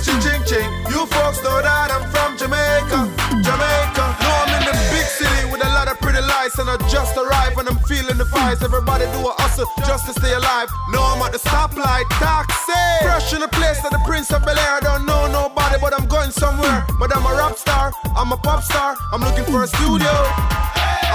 Ching 0.04 0.20
Ching 0.20 0.44
Ching. 0.44 0.68
You 0.92 1.08
folks 1.08 1.40
know 1.40 1.64
that 1.64 1.88
I'm 1.88 2.04
from 2.12 2.36
Jamaica, 2.36 3.08
Jamaica. 3.40 4.04
No, 4.20 4.30
I'm 4.44 4.52
in 4.52 4.64
the 4.68 4.76
big 4.92 5.08
city 5.08 5.48
with 5.48 5.64
a 5.64 5.70
lot 5.72 5.88
of 5.88 5.96
pretty 5.96 6.20
lights 6.20 6.60
and 6.60 6.68
I 6.68 6.76
just 6.92 7.16
arrived 7.16 7.56
and 7.56 7.64
I'm 7.72 7.80
feeling 7.88 8.20
the 8.20 8.28
vibes. 8.28 8.60
Everybody 8.60 9.08
do 9.16 9.24
a 9.24 9.32
hustle 9.40 9.64
just 9.88 10.04
to 10.04 10.12
stay 10.12 10.36
alive. 10.36 10.68
No, 10.92 11.00
I'm 11.00 11.24
at 11.24 11.32
the 11.32 11.40
stoplight, 11.40 12.04
taxi. 12.20 12.84
Fresh 13.00 13.32
in 13.32 13.40
the 13.40 13.48
place 13.48 13.80
that 13.80 13.96
the 13.96 14.02
Prince 14.04 14.28
of 14.30 14.44
Bel 14.44 14.58
Air. 14.60 14.76
I 14.76 14.80
don't 14.84 15.06
know 15.08 15.24
nobody, 15.32 15.80
but 15.80 15.96
I'm 15.96 16.04
going 16.04 16.30
somewhere. 16.30 16.84
But 17.00 17.08
I'm 17.16 17.24
a 17.24 17.32
rap 17.40 17.56
star, 17.56 17.88
I'm 18.12 18.28
a 18.30 18.36
pop 18.36 18.62
star. 18.62 18.96
I'm 19.08 19.24
looking 19.24 19.48
for 19.48 19.64
a 19.64 19.66
studio. 19.66 20.12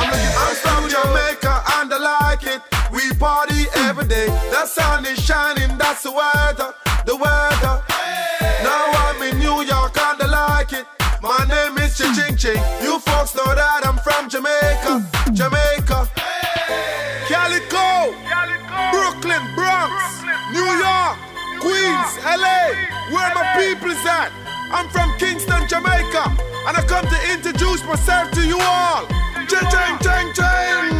I'm 0.02 0.10
looking 0.10 0.34
for 0.34 0.50
I'm 0.50 0.58
from 0.66 0.84
Jamaica 0.90 1.54
and 1.78 1.94
I 1.94 2.00
like 2.02 2.42
it. 2.42 2.58
We 2.90 3.06
party 3.22 3.70
every 3.86 4.10
day. 4.10 4.34
The 4.50 4.66
sun 4.66 5.06
is 5.06 5.22
shining, 5.22 5.78
that's 5.78 6.02
the 6.02 6.12
weather. 6.12 6.74
Know 13.46 13.56
that 13.56 13.88
I'm 13.88 13.96
from 14.04 14.28
Jamaica, 14.28 15.00
Jamaica. 15.32 16.12
Calico, 17.32 18.12
Calico. 18.28 18.80
Brooklyn, 18.92 19.44
Bronx, 19.56 19.96
New 20.52 20.68
York, 20.68 21.16
Queens, 21.64 22.12
LA. 22.26 22.76
Where 23.14 23.32
my 23.32 23.46
people's 23.56 24.04
at? 24.04 24.32
I'm 24.76 24.90
from 24.90 25.16
Kingston, 25.18 25.68
Jamaica, 25.72 26.36
and 26.68 26.74
I 26.76 26.84
come 26.84 27.06
to 27.08 27.20
introduce 27.32 27.84
myself 27.88 28.32
to 28.36 28.44
you 28.44 28.60
all. 28.60 29.08
Ching 29.48 29.68
ching 29.72 29.96
ching 30.04 30.28
ching. 30.36 30.94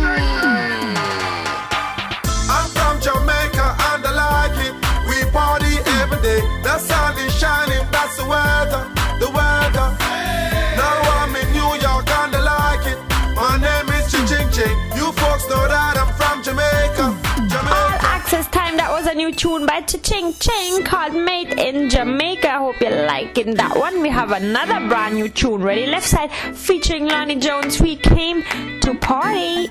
I'm 2.48 2.70
from 2.72 2.96
Jamaica 3.04 3.68
and 3.92 4.02
I 4.08 4.12
like 4.16 4.58
it. 4.64 4.74
We 5.10 5.18
party 5.32 5.76
every 6.00 6.22
day. 6.22 6.42
The 6.64 6.80
sun 6.80 7.18
is 7.20 7.34
shining, 7.36 7.84
that's 7.92 8.16
the 8.18 8.26
weather. 8.26 8.99
new 19.30 19.36
tune 19.36 19.65
by 19.65 19.82
Ching 19.82 20.34
Ching 20.34 20.84
called 20.84 21.13
Made 21.13 21.53
in 21.59 21.89
Jamaica. 21.89 22.57
Hope 22.57 22.82
you're 22.82 23.05
liking 23.05 23.53
that 23.55 23.77
one. 23.77 24.01
We 24.01 24.09
have 24.09 24.32
another 24.32 24.88
brand 24.88 25.15
new 25.15 25.30
tune, 25.30 25.61
Ready 25.61 25.86
Left 25.86 26.07
Side, 26.07 26.32
featuring 26.55 27.07
Lonnie 27.07 27.36
Jones. 27.36 27.80
We 27.80 27.95
came 27.95 28.43
to 28.82 28.95
party. 28.95 29.69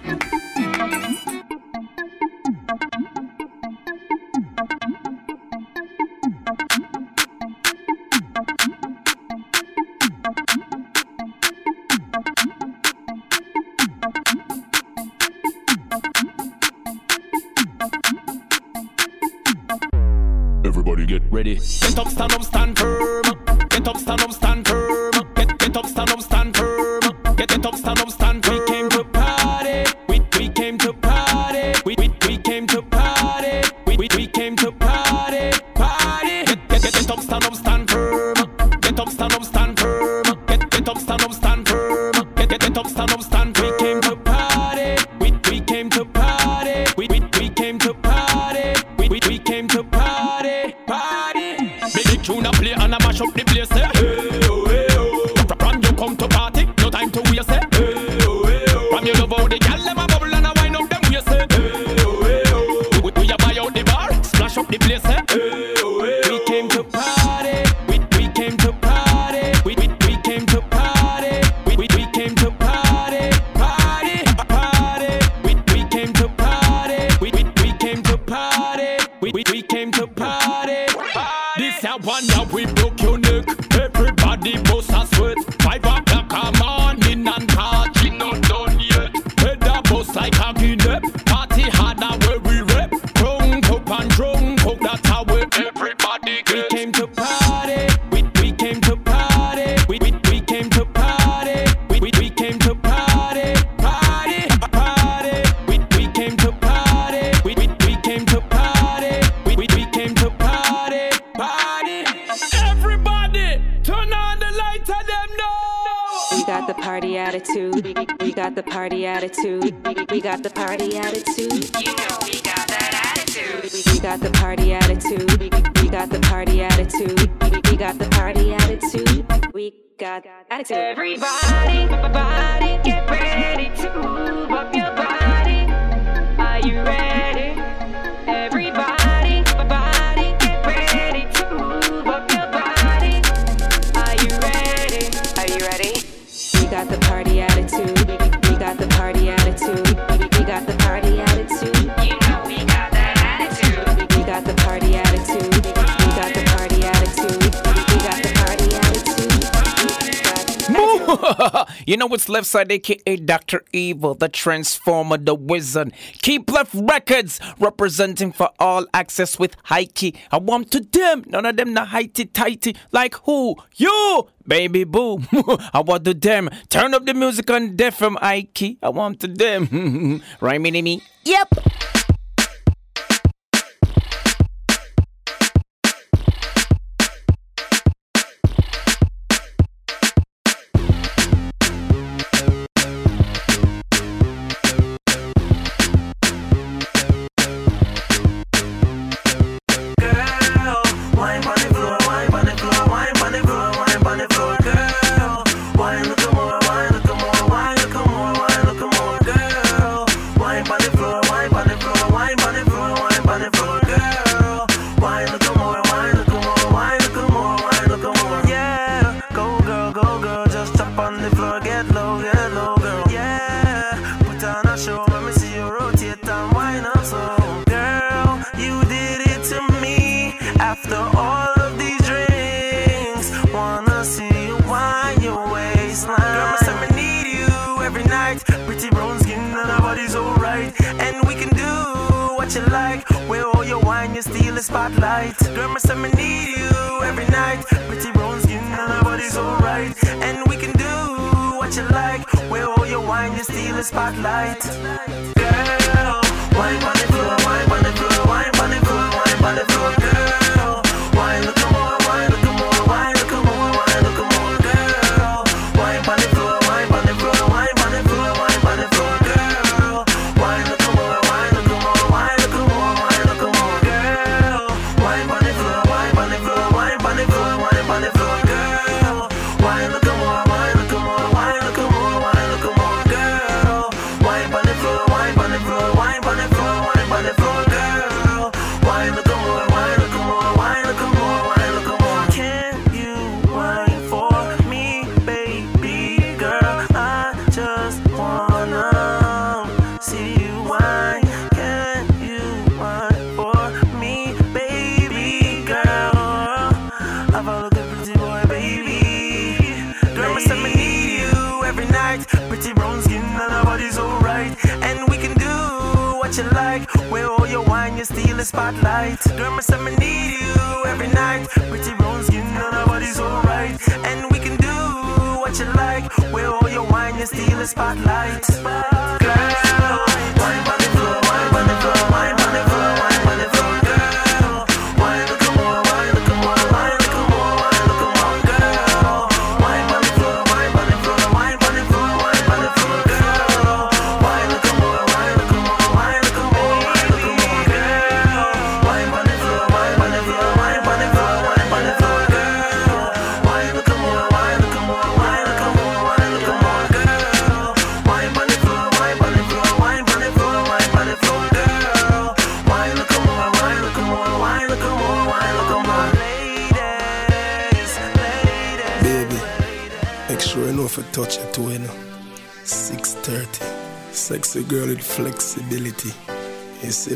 left 162.39 162.47
side, 162.47 162.70
aka 162.70 163.16
Dr. 163.16 163.64
Evil, 163.72 164.14
the 164.14 164.28
Transformer, 164.28 165.16
the 165.16 165.34
Wizard. 165.34 165.93
Keep 166.22 166.53
Left 166.53 166.72
Records, 166.72 167.41
representing 167.59 168.30
for 168.30 168.51
All 168.61 168.86
Axe-S 168.95 169.41
with 169.41 169.57
Heike. 169.64 170.14
I 170.30 170.39
want 170.39 170.70
to 170.70 170.78
them, 170.78 171.24
none 171.26 171.47
of 171.47 171.57
them 171.57 171.74
not 171.74 171.89
Heike 171.89 172.32
tighty. 172.32 172.76
Like 172.93 173.16
who? 173.24 173.57
You! 173.74 174.28
Baby 174.47 174.84
boo, 174.84 175.18
I 175.74 175.82
want 175.84 176.05
to 176.05 176.14
them. 176.14 176.49
Turn 176.68 176.95
up 176.95 177.07
the 177.07 177.14
music 177.14 177.51
on 177.51 177.74
deaf 177.74 177.99
from 177.99 178.16
Ike. 178.22 178.78
I 178.84 178.89
want 178.91 179.18
to 179.20 179.26
them. 179.26 180.22
right, 180.41 180.61
mini 180.61 180.80
me? 180.80 181.03
Yep. 181.24 181.97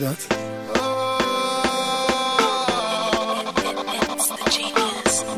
That? 0.02 0.18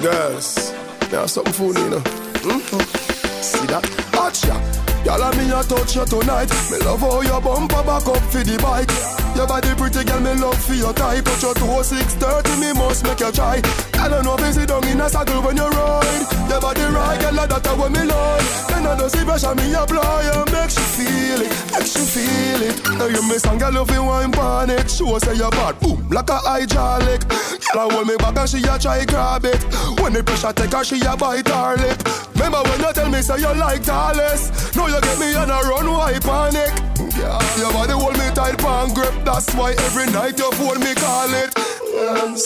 Girls, 0.01 0.73
there's 1.11 1.33
something 1.33 1.53
funny, 1.53 1.81
you 1.81 1.91
know. 1.91 2.01
Mm-hmm. 2.01 3.43
See 3.43 3.67
that? 3.67 3.85
Watch 4.15 4.45
ya. 4.47 4.57
Y'all 5.05 5.23
and 5.23 5.37
me 5.37 5.53
a 5.53 5.61
touch 5.63 5.97
you 5.97 6.05
tonight. 6.07 6.49
Me 6.71 6.79
love 6.81 7.01
how 7.01 7.21
your 7.21 7.41
bumper 7.41 7.83
back 7.85 8.09
up 8.09 8.23
for 8.33 8.41
the 8.41 8.57
bike. 8.65 8.89
Your 9.37 9.47
body 9.47 9.75
pretty 9.77 10.05
girl, 10.05 10.21
me 10.21 10.33
love 10.41 10.57
for 10.65 10.75
your 10.75 10.95
type. 10.95 11.25
Touch 11.25 11.43
your 11.43 11.55
toe 11.55 11.83
630, 11.83 12.61
me 12.61 12.73
must 12.73 13.05
make 13.05 13.21
you 13.21 13.33
try. 13.33 13.61
I 14.01 14.09
don't 14.09 14.25
know 14.25 14.37
sit 14.53 14.69
down 14.69 14.87
in 14.89 15.01
a 15.01 15.09
saddle 15.09 15.43
when 15.43 15.57
you 15.57 15.69
ride. 15.69 16.25
Your 16.49 16.61
body 16.61 16.87
right, 16.89 17.21
girl, 17.21 17.47
that's 17.47 17.77
what 17.77 17.93
me 17.93 18.05
like. 18.05 18.49
Then 18.69 18.87
I 18.87 18.97
don't 18.97 19.11
see 19.11 19.25
pressure, 19.25 19.55
me 19.55 19.75
apply 19.75 20.45
make 20.53 20.73
you 20.77 20.87
feel 20.97 21.41
it, 21.43 21.53
make 21.73 21.95
you 21.95 22.05
feel 22.09 22.63
it. 22.63 22.84
Now 22.99 23.07
you 23.07 23.27
miss 23.29 23.45
and 23.45 23.59
girl, 23.59 23.73
you 23.73 24.03
wine 24.03 24.33
pan 24.33 24.71
it. 24.71 24.91
Show 24.91 25.19
say 25.19 25.35
you're 25.35 25.51
bad, 25.51 25.79
boom, 25.81 26.09
like 26.09 26.31
a 26.31 26.39
hydraulic. 26.39 27.27
Girl, 27.73 27.91
I 27.91 27.93
hold 27.93 28.07
me 28.07 28.17
back 28.17 28.37
and 28.37 28.49
she 28.49 28.59
a 28.59 28.79
try 28.79 29.05
grab 29.05 29.45
it. 29.45 29.63
When 30.01 30.13
the 30.13 30.23
pressure 30.23 30.53
take 30.53 30.73
her, 30.73 30.85
she 30.85 31.01
a 31.01 31.17
bite 31.17 31.49
her 31.49 31.77
lip. 31.77 31.99
Remember 32.35 32.63
when 32.63 32.81
you 32.81 32.93
tell 32.93 33.11
me 33.11 33.21
say 33.23 33.39
you 33.39 33.55
like 33.55 33.83
tallest? 33.83 34.77
Now 34.77 34.87
you 34.87 35.01
get 35.01 35.19
me 35.19 35.35
on 35.35 35.51
a 35.51 35.61
run, 35.69 35.91
why 35.91 36.19
panic? 36.21 36.73
Yeah, 37.19 37.39
your 37.59 37.73
body 37.73 37.93
hold 37.93 38.19
me 38.19 38.31
tight, 38.35 38.59
pan 38.59 38.95
grip. 38.95 39.15
That's 39.25 39.53
why 39.55 39.73
every 39.73 40.07
night 40.13 40.39
you 40.39 40.51
phone 40.53 40.81
me 40.81 40.95
call 40.95 41.33
it. 41.35 41.53
I'm 41.97 42.37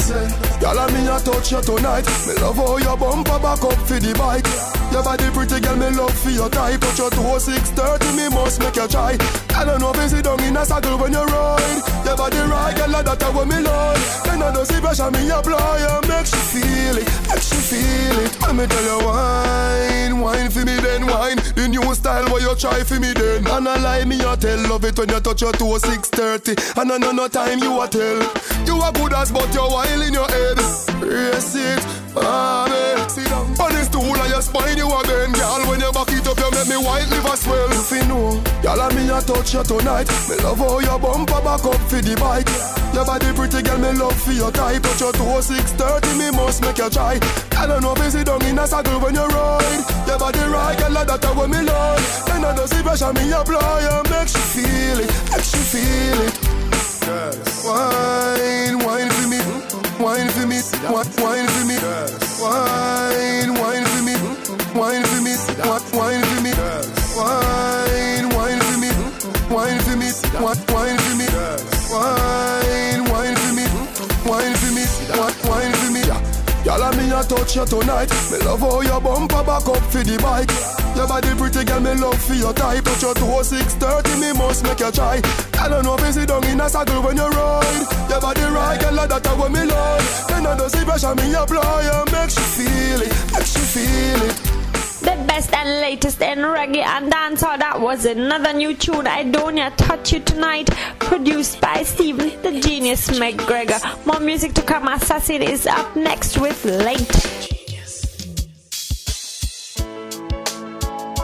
saying, 0.60 0.76
Y'all 0.76 0.90
me 0.90 1.06
a 1.06 1.20
touch 1.20 1.52
you 1.52 1.60
tonight. 1.62 2.06
Me 2.26 2.34
love 2.40 2.56
how 2.56 2.76
your 2.78 2.96
bumper 2.96 3.38
back 3.38 3.62
up 3.62 3.78
for 3.86 3.98
the 3.98 4.14
bike. 4.18 4.46
Your 4.92 5.02
body 5.02 5.28
pretty 5.30 5.60
girl, 5.60 5.76
me 5.76 5.90
love 5.96 6.16
for 6.18 6.30
your 6.30 6.48
type. 6.48 6.80
Touch 6.80 6.98
your 6.98 7.10
toe 7.10 7.38
630, 7.38 8.16
me 8.16 8.28
must 8.30 8.60
make 8.60 8.76
you 8.76 8.88
try. 8.88 9.16
I 9.54 9.64
don't 9.64 9.80
know 9.80 9.92
if 9.94 10.12
you 10.12 10.22
down 10.22 10.42
in 10.42 10.56
a 10.56 10.64
saddle 10.64 10.98
when 10.98 11.12
you 11.12 11.24
ride. 11.24 11.82
Your 12.04 12.16
body 12.16 12.38
right, 12.38 12.76
girl, 12.76 13.02
that's 13.02 13.34
what 13.34 13.46
me 13.48 13.60
like. 13.60 14.24
Then 14.24 14.42
I 14.42 14.52
don't 14.52 14.66
see 14.66 14.80
pressure, 14.80 15.10
me 15.10 15.28
apply 15.30 15.78
and 15.84 16.08
make 16.08 16.30
you 16.32 16.42
feel 16.52 16.96
it, 16.98 17.08
make 17.28 17.42
feel 17.68 18.18
it. 18.24 18.32
Let 18.40 18.56
me 18.56 18.66
tell 18.66 18.86
you 18.88 19.06
wine, 19.06 20.20
wine 20.20 20.50
for 20.50 20.64
me 20.64 20.76
then 20.80 21.06
wine. 21.06 21.36
The 21.54 21.68
new 21.68 21.94
style 21.94 22.26
where 22.32 22.40
you 22.40 22.54
try 22.56 22.82
for 22.82 22.98
me 22.98 23.12
then. 23.12 23.46
And 23.46 23.68
I 23.68 23.76
lie 23.78 24.04
me 24.04 24.16
a 24.20 24.36
tell, 24.36 24.58
love 24.68 24.84
it 24.84 24.98
when 24.98 25.08
you 25.08 25.20
touch 25.20 25.42
your 25.42 25.52
toe 25.52 25.78
630. 25.78 26.80
And 26.80 26.92
I 26.92 26.98
know 26.98 27.12
no 27.12 27.28
time 27.28 27.58
you 27.60 27.80
a 27.80 27.86
tell. 27.88 28.20
You 28.66 28.80
a 28.82 28.92
good 28.92 29.12
as 29.12 29.30
but 29.30 29.52
you're 29.54 29.68
wild 29.68 30.02
in 30.02 30.14
your 30.14 30.28
head. 30.28 30.58
Race 31.02 31.54
it, 31.54 31.84
mommy. 32.14 32.87
Liver 37.38 37.68
swell. 37.68 37.72
If 37.72 37.90
you 37.90 38.08
know, 38.08 38.42
y'all 38.62 38.80
and 38.80 38.94
me 38.94 39.08
a 39.10 39.20
touch 39.20 39.54
you 39.54 39.62
tonight. 39.62 40.08
Me 40.28 40.36
love 40.42 40.58
how 40.58 40.78
your 40.80 40.98
bumper 40.98 41.40
back 41.42 41.64
up 41.64 41.80
for 41.88 42.00
the 42.00 42.16
bike. 42.16 42.48
Your 42.94 43.04
body 43.04 43.32
pretty 43.32 43.62
girl, 43.62 43.78
me 43.78 43.92
love 43.98 44.20
for 44.20 44.32
your 44.32 44.50
type. 44.50 44.82
Touch 44.82 45.00
your 45.00 45.12
toe 45.12 45.40
630, 45.40 46.18
me 46.18 46.30
must 46.32 46.62
make 46.62 46.78
you 46.78 46.90
try. 46.90 47.18
I 47.56 47.66
don't 47.66 47.82
know 47.82 47.92
if 47.92 48.02
you 48.02 48.10
sit 48.10 48.26
down 48.26 48.44
in 48.44 48.58
a 48.58 48.66
saddle 48.66 49.00
when 49.00 49.14
you 49.14 49.26
ride. 49.26 49.84
Your 50.06 50.18
body 50.18 50.40
right, 50.40 50.78
girl, 50.78 51.04
that's 51.04 51.34
what 51.34 51.50
me 51.50 51.62
like. 51.62 52.04
Then 52.26 52.44
I 52.44 52.54
don't 52.56 52.68
see 52.68 52.82
pressure, 52.82 53.12
me 53.12 53.30
apply 53.32 53.82
and 53.86 54.10
make 54.10 54.32
you 54.32 54.44
feel 54.54 54.98
it, 55.04 55.10
make 55.30 55.52
you 55.52 55.64
feel 55.72 56.20
it. 56.26 56.34
Wine, 57.64 58.78
wine 58.84 59.10
for 59.10 59.28
me, 59.28 59.40
wine 60.00 60.28
for 60.28 60.46
me, 60.46 60.60
wine 60.92 61.08
wine 61.20 61.48
for 61.48 61.64
me, 61.64 61.76
wine, 62.40 63.50
wine 63.56 63.84
for 63.84 64.02
me, 64.04 64.14
wine 64.76 65.04
for 65.04 65.20
me, 65.22 65.32
what 65.64 65.84
wine 65.94 66.27
wine 67.18 68.28
wine, 68.34 68.60
for 68.60 68.78
me, 68.78 68.90
wine 69.50 69.80
for 69.80 69.96
me, 69.96 70.08
wine 70.38 70.98
for 70.98 71.14
me, 71.18 71.26
wine, 71.90 73.02
wine 73.10 73.36
for 73.36 73.52
me, 73.58 73.66
wine 74.24 74.54
for 74.54 74.70
me, 74.72 74.84
wine 75.48 75.72
for 75.74 75.90
me. 75.92 76.02
Y'all 76.64 76.92
me 76.96 77.10
a 77.10 77.22
touch 77.24 77.56
you 77.56 77.64
tonight. 77.64 78.10
Me 78.30 78.38
love 78.44 78.60
how 78.60 78.80
your 78.82 79.00
bumper 79.00 79.42
back 79.42 79.66
up 79.66 79.82
for 79.90 80.04
the 80.04 80.18
bike. 80.20 80.50
Your 80.94 81.06
body 81.06 81.34
pretty 81.34 81.64
girl, 81.64 81.80
me 81.80 81.94
love 81.94 82.20
for 82.20 82.34
your 82.34 82.52
type. 82.52 82.84
Touch 82.84 83.02
your 83.02 83.14
toe 83.14 83.42
630, 83.42 84.20
me 84.20 84.32
must 84.36 84.64
make 84.64 84.80
you 84.80 84.90
try. 84.90 85.22
I 85.58 85.68
don't 85.68 85.84
know 85.84 85.94
if 85.94 86.04
you 86.04 86.12
sit 86.12 86.28
down 86.28 86.44
in 86.44 86.60
a 86.60 86.68
saddle 86.68 87.02
when 87.02 87.16
you 87.16 87.28
ride. 87.28 87.86
Your 88.10 88.20
body 88.20 88.42
right, 88.42 88.78
girl, 88.80 89.06
that's 89.06 89.28
what 89.38 89.50
me 89.50 89.64
like. 89.64 90.26
Then 90.28 90.46
I 90.46 90.56
don't 90.58 90.70
see 90.70 90.84
pressure, 90.84 91.14
me 91.14 91.32
apply 91.32 91.88
and 91.88 92.12
make 92.12 92.36
you 92.36 92.46
feel 92.52 93.00
it, 93.00 93.12
make 93.32 93.54
you 93.54 93.64
feel 93.64 94.22
it. 94.28 94.47
The 95.08 95.16
best 95.24 95.54
and 95.54 95.80
latest 95.80 96.20
in 96.20 96.40
reggae 96.40 96.84
and 96.84 97.10
dancehall. 97.10 97.54
Oh, 97.54 97.58
that 97.58 97.80
was 97.80 98.04
another 98.04 98.52
new 98.52 98.74
tune. 98.74 99.06
I 99.06 99.24
don't 99.24 99.56
yet 99.56 99.78
touch 99.78 100.12
you 100.12 100.20
tonight. 100.20 100.68
Produced 100.98 101.62
by 101.62 101.82
Stephen 101.82 102.30
the 102.42 102.60
Genius 102.60 103.08
McGregor. 103.18 103.80
More 104.04 104.20
music 104.20 104.52
to 104.52 104.62
come. 104.62 104.86
Assassin 104.86 105.40
is 105.40 105.66
up 105.66 105.96
next 105.96 106.36
with 106.36 106.62
Late. 106.66 106.98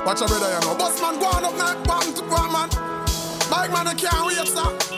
Watch 0.07 0.21
brother, 0.21 0.49
you 0.49 0.61
know. 0.65 0.77
Go 0.79 1.27
on 1.27 1.45
up 1.45 1.53
to 2.15 2.25
man. 2.55 2.69
Bike 3.51 3.71
man, 3.71 3.87
I 3.87 3.95
can't 3.95 4.27
wait, 4.27 4.49
sir. 4.49 4.94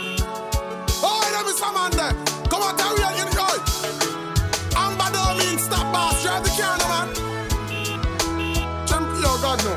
Oh, 9.37 9.43
God, 9.43 9.59
no. 9.65 9.75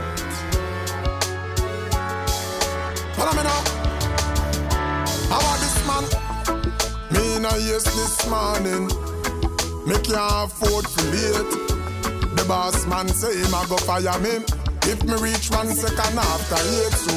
Follow 3.15 3.33
me 3.35 3.43
now. 3.43 3.61
How 5.29 5.39
about 5.39 5.59
this, 5.59 5.77
man? 5.87 6.03
Me 7.11 7.35
in 7.35 7.43
yes 7.43 7.83
this 7.83 8.27
morning. 8.29 8.87
Me 9.85 9.95
can't 10.03 10.51
afford 10.51 10.85
to 10.85 11.01
late. 11.11 11.51
The 12.35 12.45
boss 12.47 12.85
man 12.87 13.07
say 13.09 13.35
him 13.37 13.53
a 13.53 13.65
go 13.67 13.77
fire 13.77 14.19
me 14.19 14.43
if 14.83 15.03
me 15.03 15.15
reach 15.19 15.49
one 15.51 15.67
second 15.67 16.17
after 16.17 16.55
eight. 16.55 16.93
So 16.93 17.15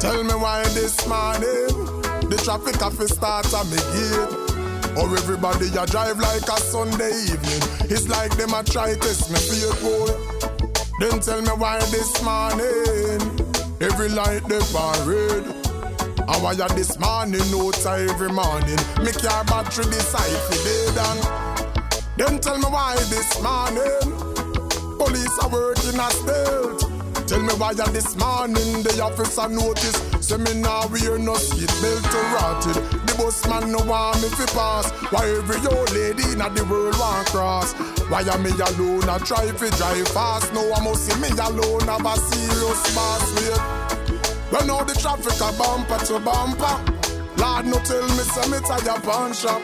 tell 0.00 0.24
me 0.24 0.34
why 0.34 0.64
this 0.74 1.06
morning 1.06 1.70
the 2.28 2.36
traffic 2.42 2.80
have 2.80 3.00
start 3.08 3.52
at 3.52 3.66
me 3.66 3.78
gate. 3.94 4.38
Or 4.96 5.08
everybody 5.16 5.68
a 5.68 5.86
drive 5.86 6.18
like 6.18 6.42
a 6.42 6.60
Sunday 6.60 7.14
evening. 7.24 7.62
It's 7.88 8.08
like 8.08 8.36
them 8.36 8.52
a 8.52 8.62
try 8.64 8.92
to 8.92 8.98
test 8.98 9.30
me 9.30 9.38
fake 9.38 10.71
Then 11.02 11.18
tell 11.18 11.42
me 11.42 11.48
why 11.58 11.80
this 11.90 12.22
morning 12.22 13.18
every 13.80 14.08
light 14.08 14.46
they 14.46 14.60
red. 15.04 15.42
Why 16.40 16.52
you 16.52 16.68
this 16.76 16.96
morning 17.00 17.40
notes 17.50 17.84
every 17.84 18.28
morning 18.28 18.78
make 19.02 19.20
your 19.20 19.42
battery 19.50 19.84
decide 19.86 20.38
for 20.46 20.58
dead 20.62 20.94
then 22.16 22.38
tell 22.38 22.56
me 22.56 22.66
why 22.66 22.94
this 23.10 23.42
morning 23.42 24.14
police 24.96 25.38
are 25.42 25.48
working 25.48 25.98
as 25.98 26.14
stealth. 26.20 27.26
Tell 27.26 27.42
me 27.42 27.54
why 27.54 27.74
this 27.74 28.14
morning 28.14 28.84
the 28.84 29.00
officer 29.02 29.48
notice 29.48 30.21
Say 30.32 30.38
me 30.38 30.62
now 30.62 30.86
wear 30.88 31.18
no 31.18 31.34
seat 31.34 31.68
belt 31.82 32.04
to 32.04 32.20
rotted. 32.32 32.76
The 33.06 33.14
bus 33.18 33.46
man 33.46 33.70
no 33.70 33.84
want 33.84 34.22
me 34.22 34.30
fi 34.30 34.46
pass. 34.46 34.90
Why 35.12 35.28
every 35.28 35.60
old 35.68 35.92
lady 35.92 36.24
in 36.32 36.38
the 36.38 36.64
world 36.70 36.96
want 36.98 37.28
cross? 37.28 37.74
Why 38.08 38.22
am 38.22 38.42
me 38.42 38.48
alone? 38.48 39.04
I 39.10 39.18
try 39.18 39.52
fi 39.52 39.68
drive 39.76 40.08
fast. 40.08 40.54
No 40.54 40.72
I 40.72 40.82
must 40.82 41.04
see 41.04 41.20
me 41.20 41.28
alone. 41.36 41.84
Have 41.84 42.06
a 42.06 42.16
serious 42.16 42.94
boss 42.96 43.28
wait 43.36 43.60
When 44.48 44.70
all 44.70 44.86
the 44.86 44.94
traffic 44.94 45.36
a 45.36 45.52
bumper 45.52 46.00
to 46.06 46.18
bumper 46.18 46.80
Lord, 47.36 47.66
no 47.66 47.76
tell 47.84 48.08
me, 48.16 48.24
say 48.24 48.48
me 48.48 48.58
tired 48.64 49.02
pawn 49.02 49.34
shop. 49.34 49.60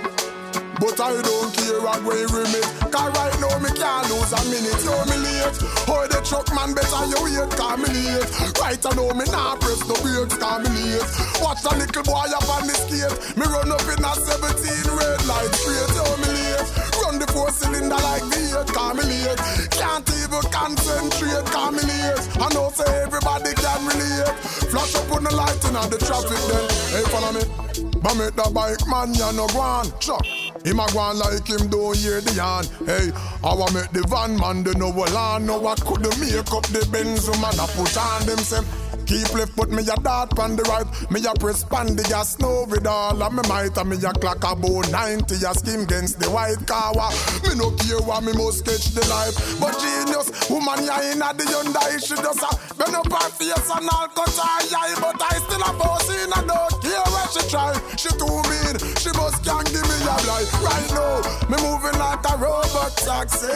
But 0.79 0.95
I 1.03 1.11
don't 1.11 1.51
care 1.59 1.83
what 1.83 1.99
way 2.07 2.23
remit 2.31 2.63
Cause 2.87 3.11
right 3.11 3.35
now 3.43 3.59
me 3.59 3.71
can't 3.75 4.07
lose 4.15 4.31
a 4.31 4.39
minute 4.47 4.79
Yo 4.87 4.95
me 5.11 5.19
late. 5.27 5.59
Oh 5.91 6.07
the 6.07 6.23
truck 6.23 6.47
man 6.55 6.71
better 6.71 7.03
you 7.11 7.19
wait 7.19 7.51
cause 7.59 7.79
me 7.83 7.91
late. 7.91 8.31
Right 8.63 8.79
I 8.79 8.91
know 8.95 9.11
me 9.11 9.27
nah 9.27 9.59
press 9.59 9.83
no 9.91 9.99
brakes 9.99 10.39
cause 10.39 10.63
me 10.63 10.71
late. 10.71 11.03
Watch 11.43 11.67
a 11.67 11.75
little 11.75 12.07
boy 12.07 12.31
up 12.31 12.47
on 12.47 12.71
the 12.71 12.75
skate. 12.79 13.11
Me 13.35 13.43
run 13.43 13.75
up 13.75 13.83
in 13.91 14.07
a 14.07 14.13
17 14.15 14.95
red 14.95 15.19
light 15.27 15.51
straight 15.59 15.91
Yo 15.99 16.07
me 16.23 16.31
late. 16.31 16.63
Run 17.03 17.19
the 17.19 17.27
four 17.35 17.51
cylinder 17.51 17.99
like 17.99 18.23
V8 18.31 18.71
cause 18.71 18.95
me 18.95 19.03
late. 19.03 19.39
Can't 19.75 20.07
even 20.15 20.45
concentrate 20.55 21.47
cause 21.51 21.75
me 21.75 21.83
late. 21.91 22.23
I 22.39 22.47
know 22.55 22.71
say 22.71 22.87
everybody 23.03 23.51
can 23.59 23.83
relate. 23.83 24.31
Flash 24.71 24.95
up 24.95 25.11
on 25.11 25.27
the 25.27 25.35
light 25.35 25.59
in 25.67 25.75
the 25.75 25.99
traffic 26.07 26.39
then. 26.55 26.65
Hey 26.95 27.05
follow 27.11 27.35
me. 27.35 27.43
But 27.99 28.15
make 28.15 28.35
the 28.39 28.47
bike 28.55 28.87
man, 28.87 29.11
ya 29.19 29.35
no 29.35 29.51
go. 29.51 29.83
Chuck. 29.99 30.48
Him 30.65 30.81
a 30.81 30.87
go 30.93 30.99
on 30.99 31.19
like 31.19 31.47
him 31.47 31.69
don't 31.69 31.97
hear 31.97 32.21
the 32.21 32.33
yarn. 32.35 32.67
Hey, 32.87 33.11
I 33.45 33.55
want 33.55 33.75
make 33.75 33.91
the 33.91 34.07
van 34.09 34.37
man, 34.37 34.65
they 34.65 34.73
know 34.73 34.91
what 34.91 35.13
on. 35.13 35.47
Know 35.47 35.59
what 35.59 35.81
could 35.85 36.03
make 36.19 36.53
up 36.53 36.67
the 36.69 36.87
Benz 36.91 37.29
man 37.41 37.59
a 37.59 37.67
put 37.77 37.97
on 37.97 38.27
them 38.27 38.39
say. 38.39 38.61
Keep 39.09 39.33
left, 39.33 39.57
but 39.57 39.71
me 39.71 39.83
a 39.89 39.97
dart 39.97 40.39
on 40.39 40.55
the 40.55 40.63
right. 40.65 40.85
Me 41.11 41.25
a 41.25 41.33
press 41.33 41.65
pan 41.65 41.97
the 41.97 42.03
gas, 42.05 42.39
no 42.41 42.67
with 42.69 42.87
all 42.87 43.23
of 43.23 43.33
me 43.33 43.41
might. 43.49 43.75
And 43.79 43.89
me 43.89 43.97
a 43.97 44.13
clock 44.13 44.45
about 44.45 44.93
90, 44.93 45.35
a 45.35 45.55
skim 45.57 45.89
against 45.89 46.21
the 46.21 46.29
white 46.29 46.61
car. 46.69 46.93
Me 47.41 47.57
no 47.57 47.73
care 47.81 48.05
what 48.05 48.23
me 48.23 48.37
must 48.37 48.67
catch 48.69 48.93
the 48.93 49.01
life. 49.09 49.33
But 49.57 49.81
genius, 49.81 50.29
woman 50.51 50.85
ya 50.85 51.01
in 51.09 51.25
a 51.25 51.33
the 51.33 51.49
Hyundai, 51.49 51.97
she 52.05 52.21
just 52.21 52.45
a 52.45 52.53
bend 52.79 52.95
up 52.95 53.11
her 53.11 53.29
face 53.35 53.71
and 53.75 53.89
all 53.91 54.09
cut 54.15 54.31
her 54.31 54.77
eye. 54.79 54.95
But 55.03 55.21
I 55.21 55.35
still 55.43 55.63
a 55.63 55.71
boss 55.75 56.09
in 56.09 56.31
a 56.31 56.41
don't 56.47 56.75
care 56.81 57.09
what 57.11 57.29
she 57.35 57.43
try. 57.51 57.75
She 57.99 58.09
too 58.15 58.41
mean, 58.49 58.79
she 59.03 59.11
must 59.19 59.43
can 59.45 59.65
give 59.67 59.85
me 59.85 59.99
a 60.07 60.17
life. 60.31 60.51
Right 60.63 60.89
now, 60.95 61.21
me 61.51 61.57
moving 61.61 61.99
like 61.99 62.23
a 62.23 62.35
robot 62.39 62.95
taxi. 62.97 63.51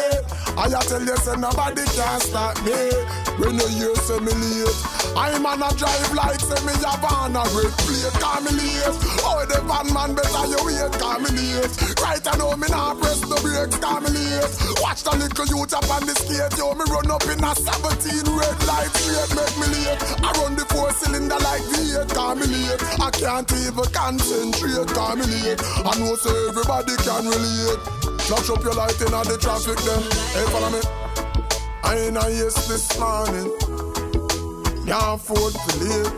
I 0.59 0.68
tell 0.85 1.03
you, 1.03 1.16
say 1.16 1.37
nobody 1.37 1.85
can 1.97 2.20
stop 2.20 2.59
me. 2.66 2.93
When 3.41 3.57
you 3.57 3.68
hear 3.73 3.95
say 3.97 4.20
me 4.20 4.33
late, 4.35 4.79
I'm 5.16 5.47
on 5.47 5.62
a 5.62 5.70
drive 5.75 6.12
like 6.12 6.41
say 6.41 6.61
me 6.66 6.75
a 6.77 6.93
van 7.01 7.33
a 7.33 7.43
red 7.57 7.73
plate. 7.81 8.12
Call 8.20 8.41
me 8.45 8.53
late. 8.53 8.97
Oh, 9.25 9.41
the 9.49 9.59
van 9.64 9.89
man 9.95 10.14
better 10.14 10.47
you 10.53 10.61
wait. 10.66 10.93
Call 11.01 11.18
me 11.20 11.31
late. 11.33 11.73
Right 12.03 12.20
I 12.20 12.37
know 12.37 12.57
me 12.57 12.68
not 12.68 13.01
press 13.01 13.20
the 13.20 13.39
brakes. 13.41 13.79
Call 13.79 14.01
me 14.03 14.11
late. 14.12 14.53
Watch 14.85 15.03
the 15.03 15.16
little 15.16 15.47
youth 15.47 15.73
up 15.73 15.89
on 15.89 16.05
the 16.07 16.14
skate. 16.14 16.53
Yo, 16.59 16.75
me 16.75 16.85
run 16.93 17.11
up 17.11 17.25
in 17.25 17.43
a 17.43 17.53
17 17.57 18.37
red 18.37 18.59
light 18.68 18.93
Make 19.13 19.57
me 19.61 19.67
late. 19.77 20.01
I 20.25 20.31
run 20.41 20.57
the 20.57 20.65
four 20.73 20.91
cylinder 20.93 21.37
like 21.37 21.63
V8. 21.73 22.15
Call 22.15 22.35
me 22.35 22.47
late. 22.47 22.81
I 23.01 23.11
can't 23.11 23.53
even 23.53 23.89
concentrate. 23.93 24.89
Call 24.97 25.17
me 25.17 25.27
late. 25.29 25.61
I 25.61 25.93
know 26.01 26.17
say 26.17 26.33
everybody 26.49 26.97
can 27.05 27.29
relate. 27.29 27.83
Flash 28.25 28.49
up 28.49 28.63
your 28.65 28.75
light 28.75 29.01
in 29.01 29.13
the 29.13 29.37
traffic 29.37 29.77
then. 29.85 30.03
Hey, 30.33 30.47
follow 30.49 30.71
me. 30.73 30.81
I 31.85 32.09
ain't 32.09 32.17
a 32.17 32.25
yes 32.31 32.57
this 32.69 32.89
morning. 32.99 33.53
Can't 34.89 35.53
to 35.53 35.73
live. 35.83 36.13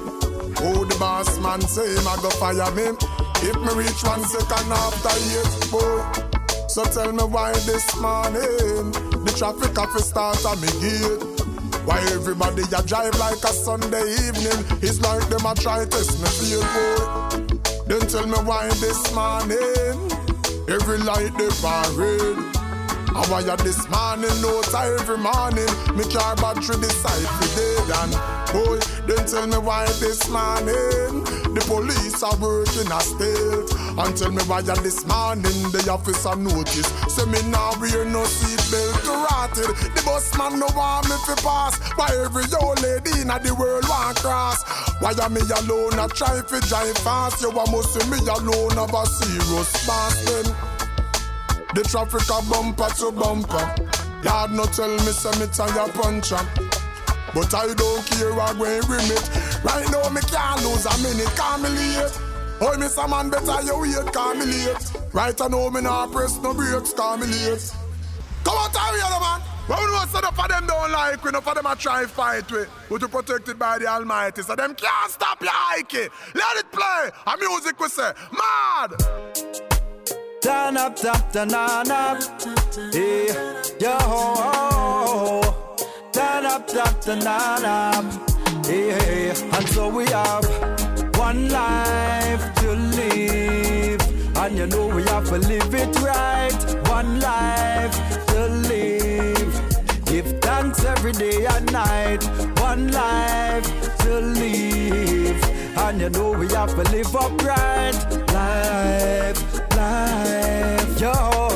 Oh, 0.67 0.85
the 0.85 0.97
boss 0.99 1.39
man 1.41 1.61
say 1.63 1.97
a 1.97 2.15
go 2.23 2.31
fire 2.39 2.71
me. 2.73 2.95
If 3.43 3.57
me 3.59 3.75
reach 3.75 4.03
one 4.05 4.23
second 4.25 4.73
after 4.73 5.15
eight, 5.35 5.71
boy. 5.71 6.35
So 6.69 6.85
tell 6.85 7.13
me 7.13 7.25
why 7.25 7.53
this 7.67 7.87
morning 8.01 8.93
the 9.25 9.35
traffic 9.37 9.79
office 9.79 10.09
start 10.09 10.45
at 10.45 10.59
me 10.61 10.69
gate. 10.81 11.34
Why 11.85 12.01
everybody 12.13 12.63
a 12.63 12.83
drive 12.83 13.15
like 13.19 13.43
a 13.45 13.53
Sunday 13.53 14.09
evening? 14.27 14.65
It's 14.81 15.01
like 15.03 15.29
them 15.29 15.45
a 15.45 15.55
try 15.55 15.85
test 15.85 16.19
me 16.21 16.29
feel 16.41 16.65
boy. 16.73 17.55
Then 17.87 18.01
tell 18.09 18.27
me 18.27 18.39
why 18.49 18.69
this 18.81 19.15
morning 19.15 20.11
every 20.69 20.99
light 20.99 21.33
they 21.37 21.51
parade. 21.61 22.55
I 23.17 23.23
wire 23.31 23.57
this 23.59 23.89
morning, 23.91 24.35
no 24.43 24.63
time 24.63 24.97
every 24.99 25.19
morning. 25.19 25.71
Me 25.95 26.05
car 26.11 26.35
battery 26.37 26.81
decide 26.81 27.29
for 27.37 27.49
dead 27.55 27.91
and 28.01 28.13
boy, 28.51 28.79
then 29.07 29.27
tell 29.27 29.47
me 29.47 29.59
why 29.59 29.87
this 30.01 30.29
morning 30.31 31.23
the 31.55 31.63
police 31.69 32.23
are 32.23 32.37
working 32.37 32.91
a 32.91 33.01
state. 33.01 33.74
And 33.97 34.17
tell 34.17 34.33
me 34.33 34.43
why 34.51 34.61
this 34.61 35.07
morning 35.07 35.71
the 35.71 35.87
officer 35.87 36.35
notice. 36.35 36.91
Say 37.15 37.27
me 37.31 37.39
now 37.47 37.79
wear 37.79 38.05
no 38.05 38.27
seatbelt 38.27 39.07
karate. 39.07 39.71
The 39.95 40.03
bus 40.03 40.37
man 40.37 40.59
no 40.59 40.67
want 40.75 41.07
me 41.07 41.15
fi 41.23 41.35
pass. 41.39 41.79
Why 41.95 42.11
every 42.27 42.43
old 42.59 42.83
lady 42.83 43.23
in 43.23 43.31
the 43.31 43.55
world 43.55 43.87
want 43.89 44.19
cross? 44.19 44.67
Why 44.99 45.15
am 45.15 45.35
me 45.35 45.43
alone 45.47 45.95
a 45.95 46.09
try 46.11 46.43
fi 46.43 46.59
drive 46.67 46.99
fast? 47.07 47.41
You 47.41 47.55
a 47.55 47.71
must 47.71 47.95
see 47.95 48.03
me 48.11 48.19
alone 48.19 48.75
have 48.83 48.91
a 48.91 49.07
serious 49.07 49.71
then. 50.27 50.47
The 51.79 51.87
traffic 51.87 52.27
a 52.35 52.43
bumper 52.51 52.91
to 52.99 53.15
bumper. 53.15 53.63
Lord 54.27 54.51
no 54.59 54.65
tell 54.75 54.91
me 54.91 55.15
say 55.15 55.31
me 55.39 55.47
tire 55.55 55.87
puncher. 55.95 56.43
But 57.31 57.55
I 57.55 57.71
don't 57.75 58.03
care 58.11 58.33
i 58.33 58.37
what 58.37 58.59
way 58.59 58.83
remit. 58.91 59.23
Right 59.63 59.87
now 59.95 60.11
me 60.11 60.21
can't 60.27 60.63
lose 60.67 60.83
a 60.83 60.95
minute, 60.99 61.31
call 61.39 61.59
me 61.59 61.71
late. 61.71 62.34
Oh, 62.67 62.81
some 62.89 63.11
man 63.11 63.29
better 63.29 63.63
you 63.63 63.79
wait, 63.79 64.13
call 64.13 64.35
me 64.35 64.47
late. 64.47 64.93
Right 65.13 65.39
I 65.39 65.49
know 65.49 65.69
me 65.71 65.83
not 65.83 66.13
press 66.13 66.41
no 66.41 66.55
brakes, 66.55 66.95
call 66.95 67.19
me 67.19 67.27
late. 67.27 67.71
Come 68.43 68.57
on, 68.57 68.71
tell 68.71 68.91
me 68.91 69.01
man. 69.01 69.43
Well, 69.69 69.81
we 69.81 69.93
know 69.93 70.05
some 70.07 70.25
of 70.25 70.49
them 70.49 70.67
don't 70.67 70.91
like 70.91 71.23
we, 71.23 71.29
enough 71.29 71.47
of 71.47 71.55
them 71.57 71.67
a 71.67 71.77
try 71.77 72.07
fight 72.07 72.51
with. 72.51 72.71
But 72.89 73.03
you 73.03 73.09
protected 73.09 73.59
by 73.59 73.79
the 73.79 73.87
Almighty, 73.87 74.43
so 74.43 74.57
them 74.57 74.75
can't 74.75 75.11
stop 75.11 75.43
your 75.43 75.51
hiking. 75.53 76.09
Let 76.35 76.57
it 76.57 76.73
play. 76.73 77.11
A 77.27 77.37
music 77.37 77.79
we 77.79 77.89
say, 77.89 78.13
mad. 78.33 78.95
Turn 80.41 80.79
up, 80.79 80.97
tap, 80.97 81.33
turn 81.33 81.53
on 81.53 81.91
up. 81.91 82.23
Hey, 82.93 83.27
yo, 83.79 85.41
turn 86.13 86.47
up, 86.47 86.67
tap, 86.67 87.01
turn 87.03 87.27
on 87.27 87.65
up. 87.65 88.67
Hey, 88.67 88.91
hey, 88.91 89.29
and 89.31 89.69
so 89.69 89.89
we 89.89 90.07
have 90.07 90.84
one 91.25 91.49
life 91.49 92.55
to 92.57 92.71
live. 92.99 94.03
And 94.37 94.59
you 94.59 94.67
know 94.67 94.87
we 94.95 95.03
have 95.05 95.27
to 95.31 95.39
live 95.39 95.75
it 95.75 95.95
right. 96.01 96.61
One 96.89 97.19
life 97.19 97.97
to 98.33 98.41
live. 98.73 99.53
Give 100.05 100.29
thanks 100.43 100.85
every 100.85 101.13
day 101.13 101.47
and 101.47 101.73
night. 101.73 102.23
One 102.61 102.93
life 102.93 103.67
to 104.05 104.13
live. 104.43 105.41
And 105.85 106.01
you 106.03 106.11
know 106.11 106.33
we 106.33 106.47
have 106.49 106.75
to 106.79 106.85
live 106.95 107.17
upright. 107.17 107.97
Life, 108.39 109.41
life, 109.81 111.01
yo, 111.01 111.54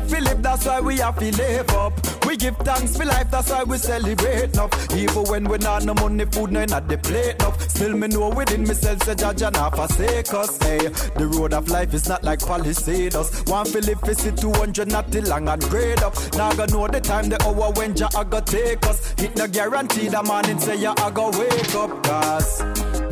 life 0.00 0.12
we 0.12 0.20
live, 0.20 0.42
that's 0.42 0.66
why 0.66 0.80
we 0.80 0.98
have 0.98 1.18
to 1.18 1.36
live 1.36 1.70
up. 1.70 1.92
We 2.26 2.36
give 2.36 2.56
thanks 2.58 2.96
for 2.96 3.04
life, 3.04 3.30
that's 3.30 3.50
why 3.50 3.64
we 3.64 3.78
celebrate 3.78 4.54
enough. 4.54 4.94
Even 4.94 5.24
when 5.24 5.48
we 5.48 5.58
not 5.58 5.84
no 5.84 5.94
money, 5.94 6.24
food 6.26 6.52
no 6.52 6.60
at 6.60 6.88
the 6.88 6.98
plate 6.98 7.34
enough. 7.36 7.60
Still 7.70 7.96
me 7.96 8.08
know 8.08 8.28
within 8.30 8.62
myself, 8.66 9.02
say 9.02 9.14
judge 9.14 9.42
and 9.42 9.56
half 9.56 9.74
forsake 9.76 10.32
us. 10.32 10.58
Hey, 10.62 10.78
the 10.78 11.26
road 11.34 11.54
of 11.54 11.68
life 11.68 11.94
is 11.94 12.08
not 12.08 12.22
like 12.22 12.40
Palisades. 12.40 13.42
One 13.46 13.66
for 13.66 13.80
live 13.80 14.00
for 14.00 14.14
see 14.14 14.32
200, 14.32 14.88
not 14.88 15.10
till 15.10 15.24
long 15.24 15.48
and 15.48 15.62
grade 15.62 16.02
up. 16.02 16.14
Now 16.34 16.50
I 16.50 16.66
know 16.66 16.86
the 16.88 17.00
time, 17.00 17.28
the 17.28 17.42
hour 17.44 17.72
when 17.72 17.94
Jah 17.94 18.08
I 18.16 18.24
go 18.24 18.40
take 18.40 18.86
us. 18.86 19.14
It 19.18 19.36
no 19.36 19.46
guarantee 19.46 20.08
the 20.08 20.22
morning 20.22 20.58
say 20.58 20.76
ya 20.76 20.94
I 20.98 21.10
go 21.10 21.30
wake 21.30 21.74
up, 21.74 22.02
cause 22.02 22.62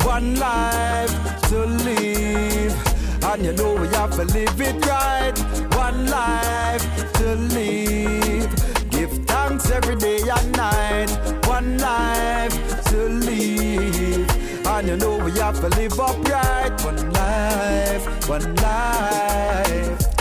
one 0.05 0.35
life 0.35 1.41
to 1.49 1.65
live. 1.65 2.88
And 3.21 3.45
you 3.45 3.53
know 3.53 3.75
we 3.75 3.87
have 3.89 4.11
to 4.15 4.23
live 4.23 4.61
it 4.61 4.85
right. 4.85 5.37
One 5.75 6.07
life 6.07 7.13
to 7.13 7.35
live. 7.35 8.89
Give 8.89 9.11
thanks 9.25 9.69
every 9.71 9.95
day 9.95 10.19
and 10.19 10.51
night. 10.53 11.09
One 11.45 11.77
life 11.77 12.83
to 12.85 13.09
live. 13.09 14.29
And 14.67 14.87
you 14.87 14.97
know 14.97 15.17
we 15.23 15.31
have 15.39 15.59
to 15.59 15.69
live 15.69 15.99
upright. 15.99 16.83
One 16.83 17.11
life, 17.13 18.29
one 18.29 18.55
life. 18.55 20.18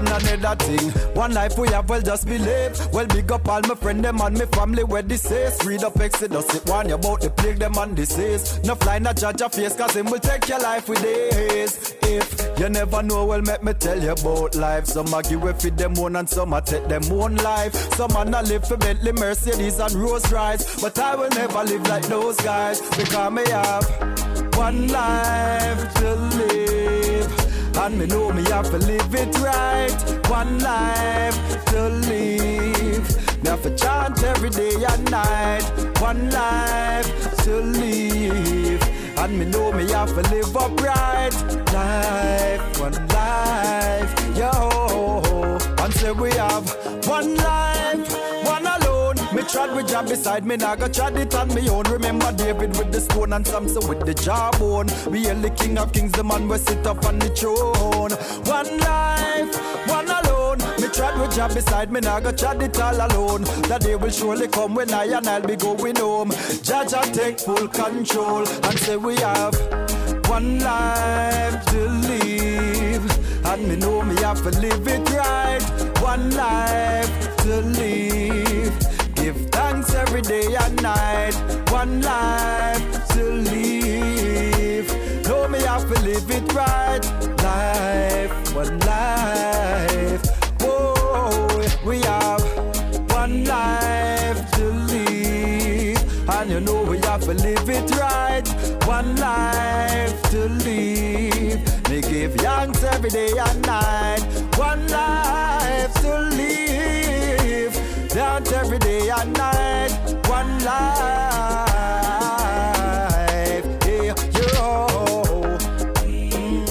And 0.00 0.08
another 0.08 0.56
thing, 0.64 0.90
one 1.14 1.34
life 1.34 1.58
we 1.58 1.68
have, 1.68 1.88
well 1.90 2.00
just 2.00 2.26
believe. 2.26 2.72
Well, 2.92 3.06
big 3.06 3.30
up 3.30 3.46
all 3.46 3.60
my 3.60 3.74
friend 3.74 4.02
them 4.02 4.20
and 4.22 4.38
my 4.38 4.46
family 4.46 4.82
where 4.82 5.02
this 5.02 5.30
is. 5.30 5.62
Read 5.66 5.84
up 5.84 6.00
Exodus, 6.00 6.54
it 6.54 6.66
warn 6.66 6.88
you 6.88 6.94
about 6.94 7.20
the 7.20 7.28
plague 7.28 7.58
them 7.58 7.76
and 7.76 7.94
disease. 7.94 8.60
No 8.64 8.74
fly, 8.76 8.98
not 8.98 9.18
judge 9.18 9.40
your 9.40 9.50
face, 9.50 9.76
cause 9.76 9.94
him 9.94 10.06
will 10.06 10.18
take 10.18 10.48
your 10.48 10.58
life 10.60 10.88
with 10.88 11.02
days. 11.02 11.94
If 12.02 12.58
you 12.58 12.70
never 12.70 13.02
know, 13.02 13.26
well, 13.26 13.42
make 13.42 13.62
me 13.62 13.74
tell 13.74 14.02
you 14.02 14.12
about 14.12 14.54
life. 14.54 14.86
Some 14.86 15.12
a 15.12 15.22
give 15.22 15.42
with 15.42 15.76
them 15.76 15.98
own 15.98 16.16
and 16.16 16.28
some 16.28 16.54
a 16.54 16.62
take 16.62 16.88
them 16.88 17.04
own 17.12 17.36
life. 17.36 17.74
Some 17.94 18.16
a 18.16 18.24
not 18.24 18.48
live 18.48 18.66
for 18.66 18.78
Bentley, 18.78 19.12
Mercedes 19.12 19.78
and 19.80 19.92
Rolls 19.92 20.32
Royce. 20.32 20.80
But 20.80 20.98
I 20.98 21.14
will 21.14 21.30
never 21.30 21.62
live 21.64 21.86
like 21.88 22.06
those 22.06 22.36
guys 22.38 22.80
because 22.96 23.32
me 23.32 23.42
have 23.50 24.56
one 24.56 24.88
life 24.88 25.94
to 25.96 26.14
live. 26.14 27.09
And 27.82 27.98
me 27.98 28.04
know 28.04 28.30
me 28.30 28.42
have 28.50 28.70
to 28.70 28.76
live 28.76 29.14
it 29.14 29.38
right. 29.38 30.28
One 30.28 30.58
life 30.58 31.64
to 31.66 31.88
live. 31.88 33.42
Me 33.42 33.48
have 33.48 33.62
to 33.62 33.74
chant 33.74 34.22
every 34.22 34.50
day 34.50 34.74
and 34.86 35.10
night. 35.10 35.64
One 35.98 36.28
life 36.30 37.08
to 37.44 37.56
live. 37.56 38.82
And 39.16 39.38
me 39.38 39.46
know 39.46 39.72
me 39.72 39.90
have 39.92 40.10
to 40.10 40.22
live 40.30 40.54
upright. 40.54 41.34
Life, 41.72 42.80
one 42.80 43.08
life, 43.08 44.36
yo. 44.36 45.58
And 45.82 45.94
say 45.94 46.12
we 46.12 46.30
have 46.32 46.68
one 47.06 47.34
life. 47.36 48.39
Me 49.40 49.46
trod 49.46 49.74
with 49.74 49.88
job 49.88 50.06
beside 50.06 50.44
me, 50.44 50.54
now 50.56 50.74
go 50.74 50.86
trod 50.86 51.16
it 51.16 51.34
on 51.34 51.48
me 51.54 51.66
own. 51.70 51.84
Remember 51.84 52.30
David 52.30 52.76
with 52.76 52.92
the 52.92 53.00
stone 53.00 53.32
and 53.32 53.46
Samson 53.46 53.88
with 53.88 54.04
the 54.04 54.12
jawbone. 54.12 54.88
We 55.10 55.30
are 55.30 55.34
the 55.34 55.48
king 55.48 55.78
of 55.78 55.94
kings, 55.94 56.12
the 56.12 56.22
man 56.22 56.46
we 56.46 56.58
sit 56.58 56.86
up 56.86 57.06
on 57.06 57.18
the 57.18 57.30
throne. 57.30 58.10
One 58.44 58.78
life, 58.80 59.88
one 59.88 60.10
alone. 60.10 60.58
Me 60.78 60.88
trod 60.92 61.18
with 61.18 61.34
job 61.34 61.54
beside 61.54 61.90
me, 61.90 62.00
now 62.00 62.20
go 62.20 62.32
trod 62.32 62.62
it 62.62 62.78
all 62.78 62.94
alone. 62.94 63.44
That 63.70 63.80
day 63.80 63.96
will 63.96 64.10
surely 64.10 64.46
come 64.46 64.74
when 64.74 64.92
I 64.92 65.04
and 65.06 65.26
I'll 65.26 65.40
be 65.40 65.56
going 65.56 65.96
home. 65.96 66.32
Judge 66.62 66.92
I 66.92 67.02
take 67.04 67.40
full 67.40 67.66
control 67.68 68.46
and 68.46 68.78
say 68.78 68.98
we 68.98 69.16
have 69.20 69.54
one 70.28 70.58
life 70.58 71.64
to 71.64 71.88
live. 72.10 73.46
And 73.46 73.68
me 73.68 73.76
know 73.76 74.02
me 74.02 74.16
have 74.16 74.42
to 74.42 74.50
live 74.60 74.86
it 74.86 75.10
right. 75.12 75.62
One 76.02 76.28
life 76.32 77.36
to 77.38 77.62
live. 77.62 78.29
Give 79.20 79.36
thanks 79.50 79.94
every 79.94 80.22
day 80.22 80.46
and 80.58 80.82
night. 80.82 81.34
One 81.70 82.00
life 82.00 83.08
to 83.08 83.24
live. 83.24 84.88
Know 85.28 85.46
me 85.46 85.60
have 85.60 85.86
to 85.92 86.00
live 86.00 86.30
it 86.30 86.52
right. 86.54 87.04
Life, 87.42 88.54
one 88.54 88.78
life. 88.80 90.24
Whoa, 90.62 91.60
we 91.86 92.00
have 92.00 92.42
one 93.10 93.44
life 93.44 94.50
to 94.52 94.64
live. 94.64 96.30
And 96.30 96.50
you 96.50 96.60
know 96.60 96.82
we 96.84 96.96
have 97.00 97.20
to 97.20 97.34
live 97.34 97.68
it 97.68 97.90
right. 97.96 98.48
One 98.86 99.16
life 99.16 100.22
to 100.30 100.48
live. 100.64 101.90
Me 101.90 102.00
give 102.00 102.34
thanks 102.36 102.82
every 102.84 103.10
day 103.10 103.32
and 103.36 103.66
night. 103.66 104.22
One 104.56 104.88
life 104.88 105.92
to 106.00 106.08
live. 106.08 106.29
Dance 108.40 108.52
every 108.52 108.78
day 108.78 109.10
and 109.10 109.32
night. 109.34 109.90
One 110.28 110.64
life. 110.64 111.66
Yeah, 113.86 114.14
yo. 114.36 114.86
Mm. 116.04 116.64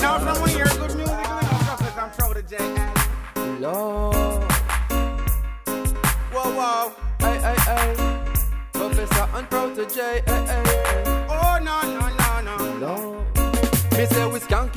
Now, 0.00 0.16
if 0.16 0.22
someone 0.22 0.50
hears 0.50 0.76
good 0.76 0.96
music, 0.96 1.14
know 1.14 1.40
Professor 1.68 2.00
and 2.00 2.12
Protege. 2.18 2.64
Lord. 3.60 4.42
Whoa, 6.32 6.50
whoa. 6.58 6.92
Hey, 7.20 7.38
hey, 7.38 7.56
hey. 7.70 7.94
Professor 8.72 9.28
and 9.34 9.48
protege. 9.50 10.22
Hey, 10.26 10.44
hey, 10.46 10.62
hey. 10.66 11.26
Oh, 11.28 11.58
no, 11.62 11.82
no, 11.82 12.08
no, 12.42 12.56
no. 12.56 12.86
Lord. 12.86 13.18
Me 13.98 14.06
say 14.06 14.26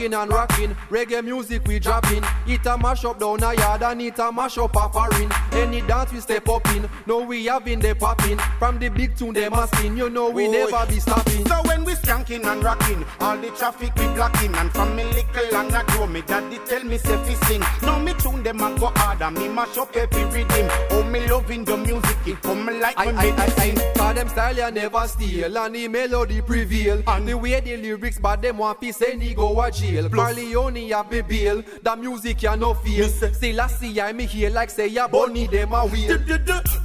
skanking 0.05 0.21
and 0.21 0.31
rocking, 0.31 0.75
reggae 0.89 1.23
music 1.23 1.65
we 1.67 1.79
dropping. 1.79 2.23
It 2.47 2.65
a 2.65 2.77
mash 2.77 3.05
up 3.05 3.19
down 3.19 3.43
a 3.43 3.53
yard 3.55 3.83
and 3.83 4.01
it 4.01 4.19
a 4.19 4.31
mash 4.31 4.57
up 4.57 4.75
a 4.75 4.89
foreign. 4.89 5.31
Any 5.51 5.81
dance 5.81 6.11
we 6.11 6.19
step 6.19 6.47
up 6.49 6.67
in, 6.69 6.89
no 7.05 7.21
we 7.21 7.45
having 7.45 7.79
the 7.79 7.95
popping. 7.95 8.37
From 8.59 8.79
the 8.79 8.89
big 8.89 9.15
tune 9.15 9.33
they 9.33 9.49
masking, 9.49 9.97
you 9.97 10.09
know 10.09 10.29
we 10.29 10.47
never 10.47 10.85
be 10.87 10.99
stopping. 10.99 11.45
So 11.47 11.61
when 11.65 11.83
we 11.83 11.93
skanking 11.93 12.45
and 12.45 12.63
rocking, 12.63 13.05
all 13.19 13.37
the 13.37 13.49
traffic 13.51 13.95
we 13.95 14.07
blocking, 14.13 14.53
and 14.55 14.71
from 14.71 14.95
me 14.95 15.03
little 15.05 15.55
and 15.55 15.73
I 15.73 15.83
grow, 15.83 16.07
me 16.07 16.21
daddy 16.21 16.59
tell 16.65 16.83
me 16.83 16.97
say 16.97 17.17
fi 17.17 17.33
sing. 17.47 17.63
Now 17.81 17.99
me 17.99 18.13
tune 18.13 18.43
them 18.43 18.61
and 18.61 18.79
go 18.79 18.91
hard 18.95 19.21
and 19.21 19.37
me 19.37 19.47
mash 19.47 19.77
up 19.77 19.95
every 19.95 20.23
rhythm. 20.25 20.67
Oh 20.91 21.03
me 21.03 21.27
loving 21.27 21.65
the 21.65 21.77
music, 21.77 22.17
it 22.25 22.41
come 22.41 22.65
like 22.79 22.95
I, 22.97 23.11
me 23.11 23.31
I, 23.31 23.45
I. 23.45 23.55
I, 23.57 23.93
cause 23.95 24.15
them 24.15 24.29
style 24.29 24.55
you 24.55 24.71
never 24.71 25.07
steal 25.07 25.57
and 25.57 25.75
the 25.75 25.87
melody 25.87 26.41
prevail. 26.41 27.01
And 27.07 27.27
the 27.27 27.37
way 27.37 27.59
the 27.59 27.77
lyrics, 27.77 28.19
but 28.19 28.41
them 28.41 28.57
want 28.57 28.79
fi 28.79 28.91
say 28.91 29.33
go 29.33 29.61
a 29.61 29.71
jail. 29.71 29.94
Barleone 30.03 30.89
have 30.91 31.11
me 31.11 31.21
bail, 31.21 31.63
the 31.81 31.95
music 31.95 32.43
you 32.43 32.55
no 32.55 32.73
feel. 32.73 33.05
I 33.05 33.67
see 33.67 34.01
I 34.01 34.13
me 34.13 34.25
here 34.25 34.49
like 34.49 34.69
say 34.69 34.87
ya 34.87 35.07
bunny 35.07 35.47
them 35.47 35.73
a 35.73 35.85
wheel. 35.85 36.17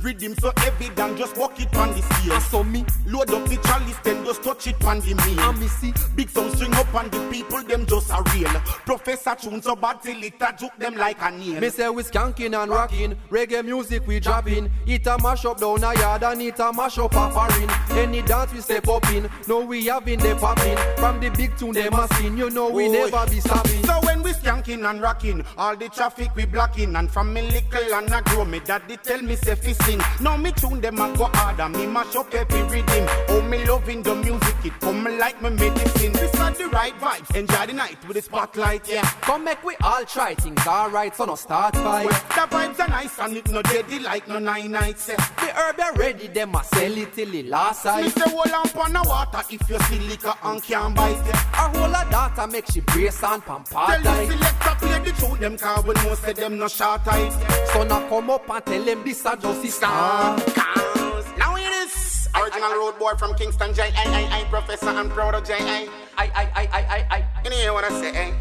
Rhythm 0.03 0.35
so 0.41 0.53
heavy 0.57 0.89
than 0.91 1.17
just 1.17 1.37
walk 1.37 1.61
it 1.61 1.75
on 1.77 1.89
the 1.89 2.03
scale. 2.03 2.33
I 2.33 2.37
ah, 2.37 2.39
saw 2.39 2.63
me 2.63 2.85
load 3.07 3.31
up 3.31 3.47
the 3.49 3.57
chalice, 3.57 3.97
then 4.03 4.25
just 4.25 4.43
touch 4.43 4.67
it 4.67 4.85
on 4.85 5.01
the 5.01 5.15
meal. 5.15 5.41
And 5.41 5.61
me 5.61 5.67
see 5.67 5.93
big 6.15 6.29
sound 6.31 6.55
string 6.55 6.75
up 6.75 6.95
on 6.95 7.11
the 7.11 7.29
people, 7.31 7.63
them 7.63 7.87
just 7.87 8.11
a 8.11 8.23
real. 8.35 8.49
Professor 8.87 9.35
tune 9.35 9.63
so 9.63 9.77
bad 9.77 10.01
till 10.03 10.23
it 10.23 10.35
a 10.41 10.55
juke 10.59 10.77
them 10.79 10.97
like 10.97 11.21
a 11.21 11.31
nail. 11.31 11.61
Me 11.61 11.69
say 11.71 11.89
we 11.89 12.03
skanking 12.03 12.61
and 12.61 12.71
rocking, 12.71 13.17
reggae 13.31 13.65
music 13.65 14.07
we 14.07 14.21
dropping. 14.21 14.71
It 14.87 15.07
a 15.07 15.19
mash 15.23 15.45
up 15.45 15.61
down 15.61 15.83
a 15.85 15.95
yard 15.99 16.23
and 16.23 16.43
it 16.43 16.59
a 16.59 16.73
mash 16.73 16.99
up 16.99 17.13
a 17.15 17.31
foreign. 17.31 17.71
Any 17.99 18.23
dance 18.23 18.53
we 18.53 18.61
step 18.61 18.89
up 18.89 19.09
in, 19.11 19.29
no 19.49 19.65
we 19.65 19.87
having 19.87 20.19
the 20.21 20.35
popping. 20.37 20.77
From 20.97 21.21
the 21.21 21.31
big 21.31 21.57
tune 21.59 21.73
them 21.73 21.95
a 21.95 22.09
sing, 22.15 22.39
you 22.39 22.51
know 22.51 22.71
we 22.71 22.89
Oi. 22.89 23.00
Never 23.09 23.31
be 23.31 23.41
stopping. 23.41 23.85
So 23.85 24.01
when 24.05 24.23
we 24.23 24.33
skanking 24.33 24.89
and 24.89 25.01
rocking, 25.01 25.45
all 25.57 25.77
the 25.77 25.89
traffic 25.89 26.35
we 26.35 26.45
blocking, 26.47 26.97
and 26.97 27.11
from 27.11 27.33
me 27.33 27.43
little 27.43 27.95
and 27.95 28.13
I 28.13 28.21
grow, 28.23 28.45
me 28.45 28.61
daddy 28.61 28.97
tell 28.97 29.23
me 29.23 29.37
say 29.37 29.55
fi 29.55 29.73
sing. 29.73 30.01
Now 30.21 30.37
me 30.37 30.53
tune 30.53 30.81
them 30.81 31.01
and 31.01 31.17
go 31.17 31.25
hard 31.25 31.61
and 31.61 31.75
me 31.77 31.87
mash 31.87 32.17
up 32.17 32.35
every 32.35 32.63
rhythm. 32.63 33.07
Oh 33.29 33.43
me 33.43 33.65
loving 33.65 34.03
the 34.03 34.15
music, 34.15 34.57
it 34.65 34.81
come 34.81 35.05
like 35.19 35.41
me 35.43 35.51
medicine. 35.51 36.13
This 36.13 36.35
are 36.41 36.51
the 36.53 36.69
right 36.69 36.95
vibes, 37.01 37.35
enjoy 37.35 37.67
the 37.67 37.73
night 37.73 37.99
with 38.07 38.17
the 38.17 38.23
spotlight, 38.23 38.89
yeah. 38.89 39.03
Come 39.23 39.45
make 39.45 39.63
we 39.65 39.77
all 39.83 40.05
try 40.05 40.35
things 40.35 40.67
alright, 40.67 41.15
so 41.17 41.25
no 41.25 41.35
start 41.35 41.77
fight. 41.77 42.09
The 42.09 42.47
vibes 42.55 42.81
are 42.81 42.89
nice 42.89 43.19
and 43.19 43.37
it 43.37 43.51
no 43.51 43.63
deadly 43.63 43.99
like 44.01 44.29
no 44.29 44.39
nine 44.39 44.73
nights. 44.73 45.09
Yeah. 45.09 45.17
The 45.17 45.53
herb 45.55 45.81
are 45.81 45.95
ready, 45.95 46.29
them 46.29 46.55
a 46.55 46.65
sell 46.65 46.97
it 46.97 47.13
till 47.15 47.31
the 47.31 47.43
last 47.45 47.83
sight. 47.83 48.13
say 48.13 48.31
hold 48.31 48.51
on 48.51 48.93
the 48.93 49.03
water 49.09 49.43
if 49.51 49.69
you 49.69 49.79
see 49.79 49.99
liquor 50.09 50.33
and 50.43 50.63
can't 50.63 50.95
bite 50.95 51.27
it. 51.27 51.35
A 51.35 51.69
whole 51.69 51.95
of 51.95 52.11
data 52.11 52.47
make 52.47 52.67
she 52.67 52.81
brace 52.93 53.23
and 53.23 53.43
pamper 53.45 53.71
Tell 53.71 54.03
the 54.03 54.27
selector 54.27 54.75
play 54.79 54.99
the 54.99 55.13
tune 55.21 55.41
them 55.41 55.57
car 55.59 55.83
we 55.83 55.95
know 55.95 56.15
say 56.15 56.33
them 56.33 56.59
no 56.59 56.69
short 56.69 57.05
tight. 57.05 57.33
So 57.73 57.85
now 57.85 58.09
come 58.09 58.31
up 58.31 58.49
and 58.49 58.65
tell 58.65 58.83
them 58.85 59.05
this 59.05 59.25
a 59.25 59.37
just 59.37 59.65
is 59.65 59.79
Cars, 59.79 60.43
cars. 60.55 61.27
Now 61.39 61.55
hear 61.55 61.71
this. 61.71 62.29
Original 62.35 62.71
road 62.73 62.99
boy 62.99 63.13
from 63.19 63.35
Kingston, 63.35 63.75
J. 63.75 63.83
I, 63.83 63.91
I, 63.97 64.41
I, 64.41 64.45
Professor 64.45 64.89
and 64.89 65.11
Protege. 65.11 65.55
I. 65.59 65.89
I, 66.17 66.25
I, 66.25 66.43
I, 66.43 66.69
I, 66.73 66.83
I, 66.83 67.07
I. 67.11 67.43
You 67.45 67.51
hear 67.51 67.73
what 67.73 67.85
I 67.85 67.91
say, 68.01 68.11
eh? 68.13 68.33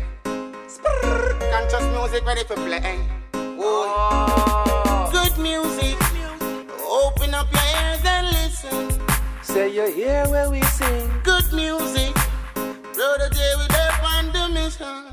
Sprrr. 0.67 1.51
Conscious 1.51 1.85
music 1.95 2.25
ready 2.25 2.43
for 2.43 2.55
play, 2.55 2.77
eh? 2.77 2.97
Oh. 3.33 5.09
Good 5.11 5.37
music. 5.41 5.97
Open 6.87 7.33
up 7.33 7.47
your 7.51 7.63
ears 7.81 8.01
and 8.05 8.27
listen. 8.27 9.01
Say 9.41 9.73
you 9.73 9.91
hear 9.91 10.25
where 10.29 10.49
we 10.51 10.61
sing. 10.63 11.09
Good 11.23 11.51
music. 11.51 12.13
Protege 12.93 13.55
with 13.57 13.68
up 14.75 14.81
on 14.81 15.05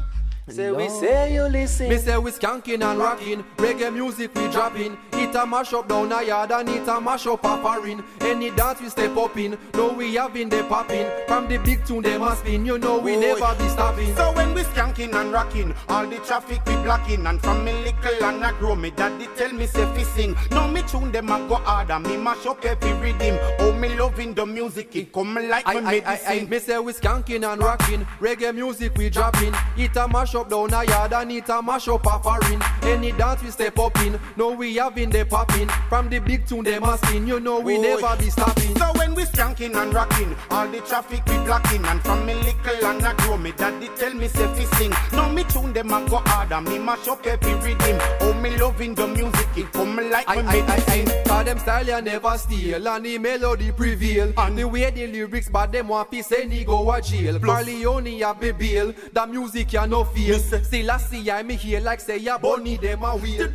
the. 0.46 0.52
Say 0.52 0.70
we 0.70 0.88
say 0.88 1.34
you 1.34 1.44
listen. 1.44 1.88
Me 1.88 1.96
say 1.98 2.16
we 2.18 2.30
skanking 2.30 2.82
and 2.82 2.98
rocking, 2.98 3.44
reggae 3.56 3.92
music 3.92 4.34
we 4.34 4.48
dropping. 4.50 4.96
It 5.26 5.34
a 5.34 5.44
mash 5.44 5.72
up 5.72 5.88
down 5.88 6.12
a 6.12 6.22
yard 6.22 6.52
and 6.52 6.68
it 6.68 6.86
a 6.86 7.00
mash 7.00 7.26
up 7.26 7.44
a 7.44 7.60
foreign. 7.60 8.04
Any 8.20 8.50
dance 8.50 8.80
we 8.80 8.88
step 8.88 9.16
up 9.16 9.36
in, 9.36 9.58
no 9.74 9.92
we 9.92 10.14
having 10.14 10.48
the 10.48 10.62
popping. 10.68 11.08
From 11.26 11.48
the 11.48 11.58
big 11.58 11.84
tune 11.84 12.02
they 12.02 12.16
must 12.16 12.42
spin, 12.42 12.64
you 12.64 12.78
know 12.78 12.98
we 12.98 13.16
Oi. 13.16 13.20
never 13.20 13.54
be 13.58 13.68
stopping. 13.68 14.14
So 14.14 14.32
when 14.34 14.54
we 14.54 14.62
skanking 14.62 15.12
and 15.14 15.32
rocking, 15.32 15.74
all 15.88 16.06
the 16.06 16.18
traffic 16.18 16.64
we 16.66 16.74
blocking, 16.76 17.26
and 17.26 17.40
from 17.42 17.64
me 17.64 17.72
little 17.72 18.24
and 18.24 18.44
I 18.44 18.56
grow, 18.60 18.76
me 18.76 18.92
daddy 18.92 19.26
tell 19.36 19.52
me 19.52 19.66
say 19.66 19.84
fi 19.96 20.04
sing. 20.04 20.36
Now 20.52 20.68
me 20.68 20.82
tune 20.82 21.10
them 21.10 21.28
and 21.28 21.48
go 21.48 21.56
hard 21.56 21.90
and 21.90 22.06
me 22.06 22.16
mash 22.16 22.46
up 22.46 22.64
every 22.64 22.92
rhythm. 22.92 23.36
Oh 23.58 23.72
me 23.72 23.96
loving 23.96 24.32
the 24.32 24.46
music, 24.46 24.94
it 24.94 25.12
come 25.12 25.34
like 25.34 25.66
I, 25.66 25.80
me 25.80 25.86
I, 25.86 25.90
I, 25.90 25.96
I, 25.96 26.34
medicine. 26.34 26.50
me 26.50 26.58
say 26.60 26.78
we 26.78 26.92
skanking 26.92 27.52
and 27.52 27.60
rocking, 27.60 28.06
reggae 28.20 28.54
music 28.54 28.96
we 28.96 29.10
dropping. 29.10 29.52
It 29.76 29.96
a 29.96 30.06
mash 30.06 30.36
up 30.36 30.48
down 30.48 30.72
a 30.72 30.84
yard 30.84 31.12
and 31.14 31.32
it 31.32 31.48
a 31.48 31.60
mash 31.60 31.88
up 31.88 32.06
a 32.06 32.20
foreign. 32.20 32.62
Any 32.82 33.10
dance 33.10 33.42
we 33.42 33.50
step 33.50 33.76
up 33.80 33.98
in, 34.02 34.20
no 34.36 34.52
we 34.52 34.76
having 34.76 35.10
the 35.16 35.24
popping. 35.24 35.68
From 35.88 36.08
the 36.08 36.18
big 36.18 36.46
tune 36.46 36.64
they 36.64 36.78
must 36.78 37.04
spin, 37.06 37.26
you 37.26 37.40
know 37.40 37.60
we 37.60 37.78
Oi. 37.78 37.82
never 37.82 38.16
be 38.16 38.30
stopping. 38.30 38.76
So 38.76 38.92
when 38.98 39.14
we 39.14 39.22
skanking 39.24 39.74
and 39.74 39.94
rocking, 39.94 40.34
all 40.50 40.68
the 40.68 40.80
traffic 40.80 41.24
we 41.26 41.36
blocking, 41.44 41.84
and 41.84 42.00
from 42.02 42.26
me 42.26 42.34
little 42.34 42.86
and 42.86 43.04
I 43.04 43.14
grow, 43.14 43.36
me 43.38 43.52
daddy 43.52 43.88
tell 43.96 44.14
me 44.14 44.28
say 44.28 44.46
fi 44.54 44.64
sing. 44.76 44.92
Now 45.12 45.30
me 45.30 45.44
tune 45.44 45.72
them 45.72 45.92
and 45.92 46.08
go 46.08 46.18
hard 46.26 46.52
and 46.52 46.68
me 46.68 46.78
mash 46.78 47.08
up 47.08 47.26
every 47.26 47.54
rhythm. 47.54 47.98
Oh 48.20 48.34
me 48.34 48.56
loving 48.56 48.94
the 48.94 49.06
music, 49.06 49.48
it 49.56 49.72
come 49.72 49.96
like 50.10 50.28
I, 50.28 50.42
me 50.42 50.48
I, 50.48 50.52
I, 50.52 50.66
medicine. 50.66 51.08
I, 51.08 51.22
cause 51.24 51.44
them 51.44 51.58
style 51.58 51.86
you 51.86 52.02
never 52.02 52.38
steal 52.38 52.88
and 52.88 53.04
the 53.06 53.18
melody 53.18 53.72
prevail. 53.72 54.32
And 54.36 54.58
the 54.58 54.64
way 54.68 54.90
the 54.90 55.06
lyrics, 55.06 55.48
but 55.48 55.72
them 55.72 55.88
want 55.88 56.10
fi 56.10 56.20
say 56.20 56.44
ni 56.46 56.64
go 56.64 56.90
a 56.92 57.00
jail. 57.00 57.38
Barleone 57.38 58.20
have 58.20 58.40
me 58.40 58.52
bail, 58.52 58.92
the 59.12 59.26
music 59.26 59.72
you 59.72 59.86
no 59.86 60.04
feel. 60.04 60.38
Still 60.38 60.90
I 60.90 60.98
see 60.98 61.30
I 61.30 61.42
me 61.42 61.54
here 61.54 61.80
like 61.80 62.00
say 62.00 62.18
ya 62.18 62.38
bunny 62.38 62.76
them 62.76 63.04
a 63.04 63.16
wheel. 63.16 63.48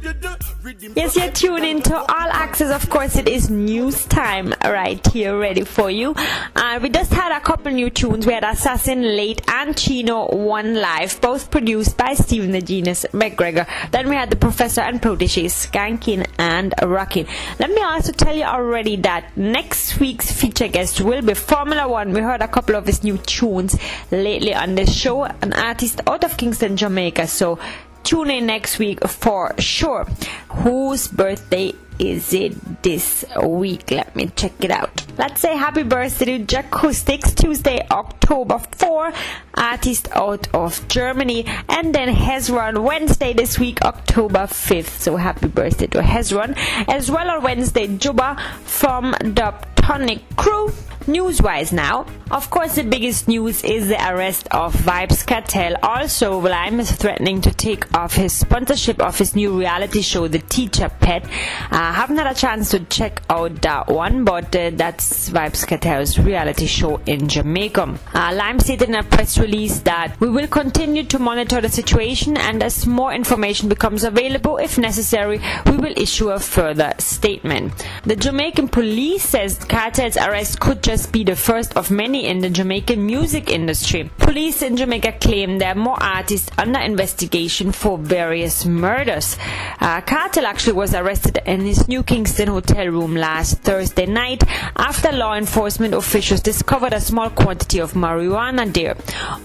Yes, 0.95 1.15
you're 1.51 1.59
tuned 1.59 1.77
into 1.77 1.95
All 1.95 2.29
Axe-S. 2.31 2.71
Of 2.71 2.89
course, 2.89 3.17
it 3.17 3.27
is 3.27 3.49
news 3.49 4.05
time 4.05 4.53
right 4.63 5.05
here, 5.07 5.37
ready 5.37 5.63
for 5.63 5.91
you. 5.91 6.13
Uh, 6.55 6.79
we 6.81 6.89
just 6.89 7.13
had 7.13 7.35
a 7.35 7.41
couple 7.41 7.71
new 7.71 7.89
tunes. 7.89 8.25
We 8.25 8.33
had 8.33 8.43
Assassin 8.43 9.01
Late 9.01 9.41
and 9.49 9.75
Chino 9.75 10.27
One 10.27 10.75
Live, 10.75 11.19
both 11.19 11.51
produced 11.51 11.97
by 11.97 12.13
Stephen 12.13 12.51
the 12.51 12.61
Genius 12.61 13.05
McGregor. 13.11 13.67
Then 13.91 14.07
we 14.07 14.15
had 14.15 14.29
the 14.29 14.35
Professor 14.37 14.81
and 14.81 15.01
Protege 15.01 15.45
Skanking 15.45 16.25
and 16.37 16.73
Rocking. 16.81 17.27
Let 17.59 17.69
me 17.69 17.81
also 17.81 18.13
tell 18.13 18.35
you 18.35 18.43
already 18.43 18.95
that 18.97 19.35
next 19.35 19.99
week's 19.99 20.31
feature 20.31 20.69
guest 20.69 21.01
will 21.01 21.21
be 21.21 21.33
Formula 21.33 21.87
One. 21.87 22.13
We 22.13 22.21
heard 22.21 22.41
a 22.41 22.47
couple 22.47 22.75
of 22.75 22.85
his 22.85 23.03
new 23.03 23.17
tunes 23.17 23.77
lately 24.09 24.53
on 24.53 24.75
the 24.75 24.85
show, 24.85 25.23
an 25.23 25.53
artist 25.53 25.99
out 26.07 26.23
of 26.23 26.37
Kingston, 26.37 26.77
Jamaica. 26.77 27.27
So 27.27 27.59
tune 28.03 28.29
in 28.29 28.45
next 28.45 28.79
week 28.79 29.05
for 29.07 29.53
sure. 29.59 30.05
Whose 30.49 31.07
birthday 31.07 31.73
is 31.99 32.33
it 32.33 32.81
this 32.81 33.23
week? 33.43 33.91
Let 33.91 34.15
me 34.15 34.31
check 34.35 34.53
it 34.63 34.71
out. 34.71 35.05
Let's 35.17 35.41
say 35.41 35.55
happy 35.55 35.83
birthday 35.83 36.37
to 36.37 36.45
Jahcoustix 36.45 37.35
Tuesday, 37.35 37.85
October 37.91 38.57
4, 38.57 39.13
artist 39.53 40.07
out 40.13 40.47
of 40.53 40.87
Germany, 40.87 41.45
and 41.69 41.93
then 41.93 42.13
Hezron 42.13 42.83
Wednesday 42.83 43.33
this 43.33 43.59
week, 43.59 43.81
October 43.83 44.47
5th. 44.47 44.99
So 44.99 45.15
happy 45.15 45.47
birthday 45.47 45.87
to 45.87 46.01
Hezron. 46.01 46.57
As 46.87 47.11
well 47.11 47.29
on 47.29 47.43
Wednesday, 47.43 47.87
Juba 47.97 48.37
from 48.63 49.11
the 49.11 49.53
Tonic 49.75 50.21
Crew. 50.37 50.71
News-wise 51.07 51.73
now, 51.73 52.05
of 52.29 52.51
course 52.51 52.75
the 52.75 52.83
biggest 52.83 53.27
news 53.27 53.63
is 53.63 53.87
the 53.87 54.13
arrest 54.13 54.47
of 54.51 54.75
Vybz 54.75 55.25
Kartel. 55.25 55.75
Also, 55.81 56.39
Lime 56.39 56.79
is 56.79 56.91
threatening 56.91 57.41
to 57.41 57.51
take 57.51 57.91
off 57.97 58.13
his 58.13 58.33
sponsorship 58.33 59.01
of 59.01 59.17
his 59.17 59.35
new 59.35 59.57
reality 59.57 60.03
show, 60.03 60.27
The 60.27 60.39
Teacher 60.39 60.89
Pet. 60.89 61.25
I 61.71 61.89
uh, 61.89 61.93
haven't 61.93 62.17
had 62.17 62.27
a 62.27 62.35
chance 62.35 62.69
to 62.71 62.81
check 62.81 63.23
out 63.31 63.61
that 63.63 63.87
one, 63.87 64.25
but 64.25 64.55
uh, 64.55 64.69
that's 64.73 65.29
Vybz 65.31 65.65
Kartel's 65.65 66.19
reality 66.19 66.67
show 66.67 66.97
in 67.07 67.27
Jamaica. 67.27 67.97
Uh, 68.13 68.33
Lime 68.35 68.59
stated 68.59 68.89
in 68.89 68.95
a 68.95 69.03
press 69.03 69.39
release 69.39 69.79
that 69.79 70.19
we 70.19 70.29
will 70.29 70.47
continue 70.47 71.03
to 71.05 71.17
monitor 71.17 71.61
the 71.61 71.69
situation 71.69 72.37
and 72.37 72.61
as 72.61 72.85
more 72.85 73.11
information 73.11 73.69
becomes 73.69 74.03
available, 74.03 74.57
if 74.57 74.77
necessary, 74.77 75.41
we 75.65 75.77
will 75.77 75.97
issue 75.97 76.29
a 76.29 76.39
further 76.39 76.93
statement. 76.99 77.73
The 78.03 78.15
Jamaican 78.15 78.67
police 78.67 79.23
says 79.23 79.57
Kartel's 79.57 80.17
arrest 80.17 80.59
could 80.59 80.83
just 80.91 81.13
be 81.13 81.23
the 81.23 81.37
first 81.37 81.77
of 81.77 81.89
many 81.89 82.27
in 82.27 82.39
the 82.39 82.49
Jamaican 82.49 83.05
music 83.05 83.49
industry. 83.49 84.09
Police 84.17 84.61
in 84.61 84.75
Jamaica 84.75 85.13
claim 85.21 85.57
there 85.57 85.69
are 85.69 85.75
more 85.89 85.95
artists 86.03 86.51
under 86.57 86.79
investigation 86.79 87.71
for 87.71 87.97
various 87.97 88.65
murders. 88.65 89.37
Uh, 89.79 90.01
Kartel 90.01 90.43
actually 90.43 90.73
was 90.73 90.93
arrested 90.93 91.39
in 91.45 91.61
his 91.61 91.87
New 91.87 92.03
Kingston 92.03 92.49
hotel 92.49 92.87
room 92.87 93.15
last 93.15 93.59
Thursday 93.59 94.05
night 94.05 94.43
after 94.75 95.13
law 95.13 95.33
enforcement 95.33 95.93
officials 95.93 96.41
discovered 96.41 96.91
a 96.91 96.99
small 96.99 97.29
quantity 97.29 97.79
of 97.79 97.93
marijuana 97.93 98.65
there. 98.73 98.97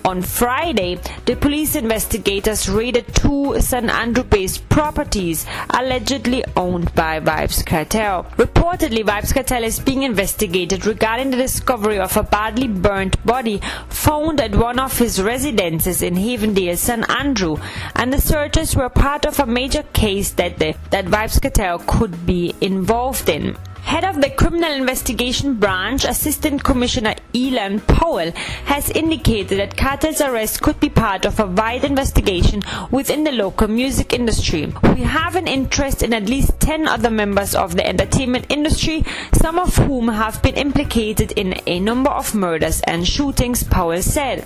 On 0.04 0.22
Friday, 0.22 0.98
the 1.26 1.36
police 1.36 1.76
investigators 1.76 2.68
raided 2.68 3.06
two 3.14 3.60
St. 3.60 3.88
Andrew 3.88 4.24
based 4.24 4.68
properties 4.68 5.46
allegedly 5.70 6.44
owned 6.56 6.92
by 6.96 7.20
Vybz 7.20 7.64
Kartel. 7.64 8.24
Reportedly, 8.36 9.04
Vybz 9.04 9.32
Kartel 9.32 9.62
is 9.62 9.78
being 9.78 10.02
investigated 10.02 10.86
regarding 10.86 11.30
the 11.30 11.35
discovery 11.36 11.98
of 11.98 12.16
a 12.16 12.22
badly 12.22 12.68
burnt 12.68 13.24
body 13.24 13.60
found 13.88 14.40
at 14.40 14.54
one 14.54 14.78
of 14.78 14.98
his 14.98 15.22
residences 15.22 16.02
in 16.02 16.14
Havendale, 16.14 16.76
St. 16.76 17.08
Andrew, 17.10 17.56
and 17.94 18.12
the 18.12 18.20
searches 18.20 18.74
were 18.74 18.88
part 18.88 19.26
of 19.26 19.38
a 19.40 19.46
major 19.46 19.84
case 19.92 20.30
that 20.32 20.58
the, 20.58 20.74
that 20.90 21.06
Kartel 21.06 21.78
could 21.86 22.26
be 22.26 22.54
involved 22.60 23.28
in. 23.28 23.56
Head 23.86 24.02
of 24.02 24.20
the 24.20 24.30
Criminal 24.30 24.72
Investigation 24.72 25.54
Branch, 25.54 26.04
Assistant 26.04 26.64
Commissioner 26.64 27.14
Ealan 27.32 27.78
Powell, 27.86 28.32
has 28.64 28.90
indicated 28.90 29.60
that 29.60 29.76
Kartel's 29.76 30.20
arrest 30.20 30.60
could 30.60 30.80
be 30.80 30.88
part 30.88 31.24
of 31.24 31.38
a 31.38 31.46
wide 31.46 31.84
investigation 31.84 32.62
within 32.90 33.22
the 33.22 33.30
local 33.30 33.68
music 33.68 34.12
industry. 34.12 34.66
We 34.82 35.02
have 35.02 35.36
an 35.36 35.46
interest 35.46 36.02
in 36.02 36.12
at 36.12 36.28
least 36.28 36.58
10 36.58 36.88
other 36.88 37.10
members 37.10 37.54
of 37.54 37.76
the 37.76 37.86
entertainment 37.86 38.46
industry, 38.48 39.04
some 39.32 39.56
of 39.56 39.76
whom 39.76 40.08
have 40.08 40.42
been 40.42 40.56
implicated 40.56 41.30
in 41.36 41.54
a 41.68 41.78
number 41.78 42.10
of 42.10 42.34
murders 42.34 42.80
and 42.88 43.06
shootings, 43.06 43.62
Powell 43.62 44.02
said. 44.02 44.44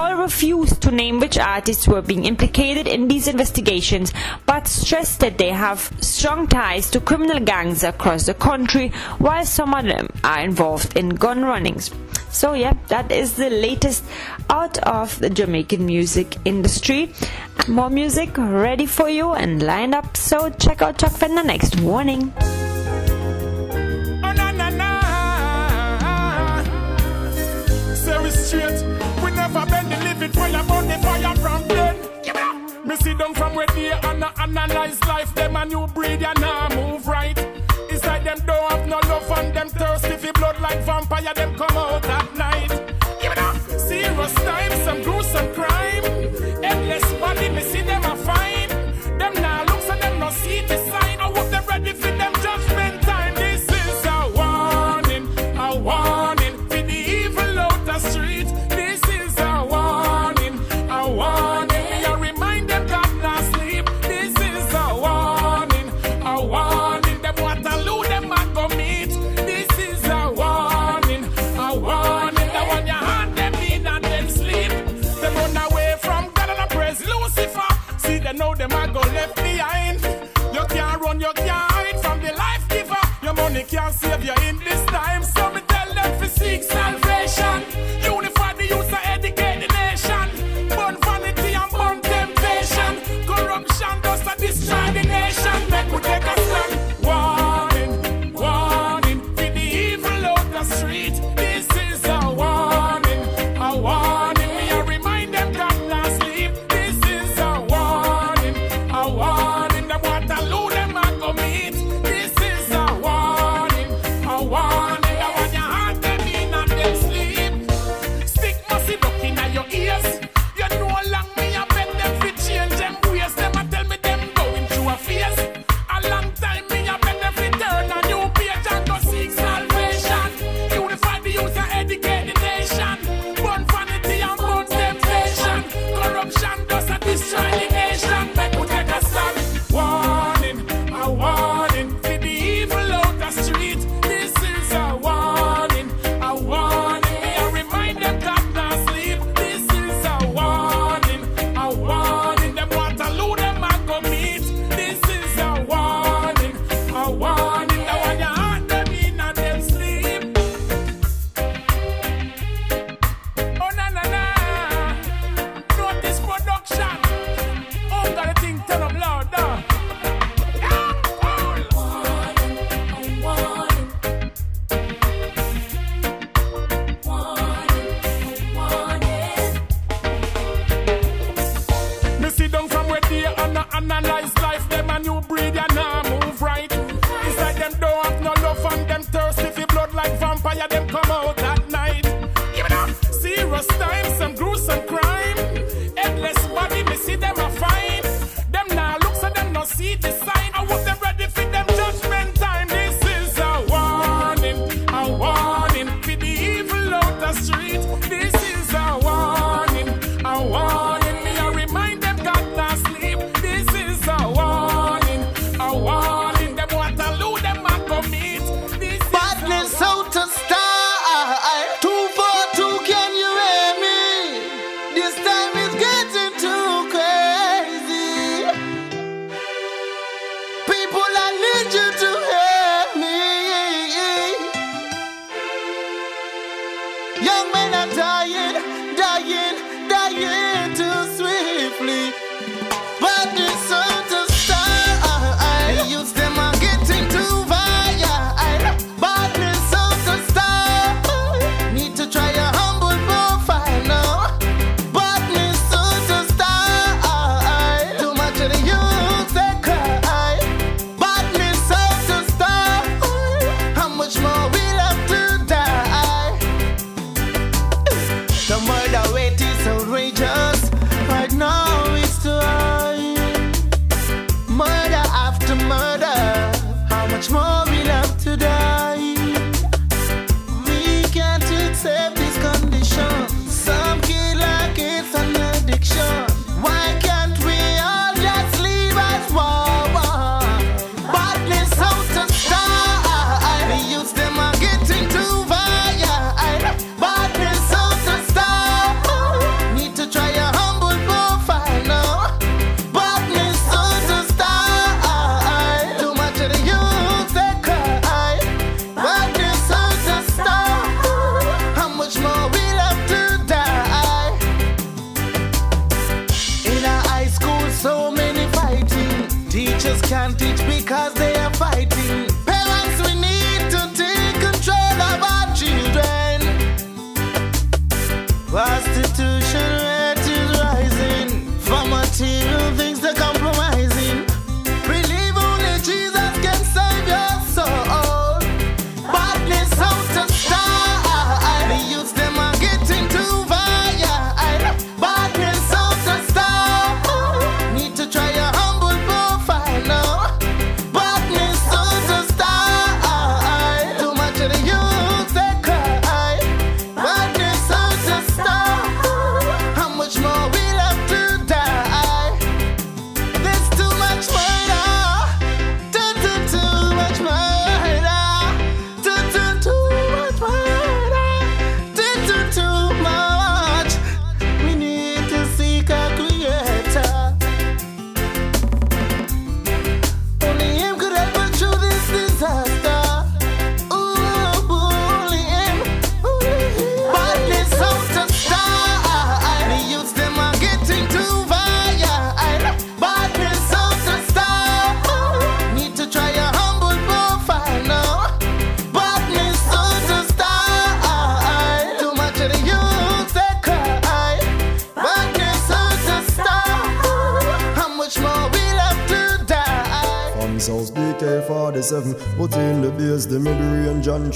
Powell 0.00 0.22
refused 0.22 0.80
to 0.80 0.90
name 0.90 1.20
which 1.20 1.36
artists 1.36 1.86
were 1.86 2.00
being 2.00 2.24
implicated 2.24 2.88
in 2.88 3.06
these 3.06 3.28
investigations, 3.28 4.14
but 4.46 4.66
stressed 4.66 5.20
that 5.20 5.36
they 5.36 5.50
have 5.50 5.92
strong 6.00 6.46
ties 6.46 6.88
to 6.92 7.00
criminal 7.00 7.38
gangs 7.38 7.84
across 7.84 8.24
the 8.24 8.32
country 8.32 8.88
while 9.18 9.44
some 9.44 9.74
of 9.74 9.84
them 9.84 10.08
are 10.24 10.40
involved 10.40 10.96
in 10.96 11.10
gun 11.10 11.44
runnings. 11.44 11.90
So, 12.30 12.54
yeah, 12.54 12.72
that 12.88 13.12
is 13.12 13.34
the 13.34 13.50
latest 13.50 14.02
out 14.48 14.78
of 14.78 15.18
the 15.18 15.28
Jamaican 15.28 15.84
music 15.84 16.38
industry. 16.46 17.12
More 17.68 17.90
music 17.90 18.38
ready 18.38 18.86
for 18.86 19.10
you 19.10 19.32
and 19.34 19.62
lined 19.62 19.94
up, 19.94 20.16
so 20.16 20.48
check 20.48 20.80
out 20.80 20.96
Chuck 20.96 21.12
Fender 21.12 21.44
next 21.44 21.78
warning. 21.82 22.32
Oh. 28.52 29.19
Them 33.20 33.34
from 33.34 33.54
where 33.54 33.66
they 33.66 33.90
analyze 33.90 34.98
life, 35.04 35.34
them 35.34 35.54
a 35.54 35.66
new 35.66 35.86
breed, 35.88 36.22
and 36.22 36.40
now 36.40 36.68
move 36.70 37.06
right. 37.06 37.36
It's 37.90 38.02
like 38.06 38.24
them 38.24 38.38
don't 38.46 38.70
have 38.72 38.88
no 38.88 38.98
love 39.10 39.30
and 39.32 39.54
them 39.54 39.68
thirsty 39.68 40.16
for 40.16 40.32
blood 40.32 40.58
like 40.58 40.80
vampire, 40.86 41.34
them 41.34 41.54
come 41.54 41.76
out 41.76 42.19
you 84.24 84.34
in 84.48 84.59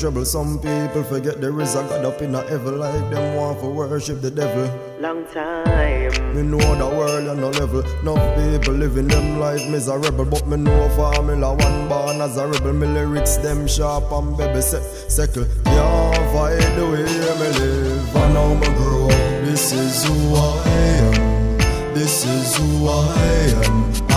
treble. 0.05 0.25
Some 0.27 0.59
people 0.59 1.03
forget 1.05 1.41
there 1.41 1.59
is 1.63 1.75
a 1.75 1.83
God 1.89 2.05
up 2.05 2.21
in 2.21 2.35
a 2.35 2.43
heaven 2.43 2.79
like 2.79 3.11
them 3.11 3.37
want 3.37 3.59
to 3.61 3.67
worship 3.69 4.21
the 4.21 4.31
devil. 4.31 4.69
Long 5.01 5.25
time. 5.33 6.13
Me 6.37 6.43
know 6.43 6.59
the 6.77 6.87
world 6.87 7.27
on 7.29 7.41
no 7.41 7.49
level. 7.49 7.83
No 8.03 8.13
people 8.37 8.75
living 8.75 9.09
them 9.09 9.39
life 9.39 9.67
miserable, 9.71 10.27
but 10.27 10.47
me 10.47 10.59
know 10.59 10.89
formula 10.91 11.55
one 11.55 11.89
born 11.89 12.21
as 12.21 12.37
a 12.37 12.47
rebel. 12.47 12.75
Me 12.75 12.87
lyrics 12.87 13.39
them 13.39 13.67
sharp 13.67 14.13
and 14.13 14.37
baby 14.37 14.61
set 14.61 14.83
second. 15.11 15.47
Can't 15.65 16.33
fight 16.35 16.61
the 16.77 16.85
way 16.85 17.09
me 17.41 17.49
live, 17.59 18.17
and 18.17 18.35
now 18.35 18.55
me 18.61 18.69
grow. 18.77 19.09
This 19.49 19.73
is 19.73 20.05
who 20.05 20.35
I 20.35 20.69
am. 21.01 21.95
This 21.95 22.27
is 22.27 22.57
who 22.59 22.89
I 22.89 23.65
am. 23.65 24.14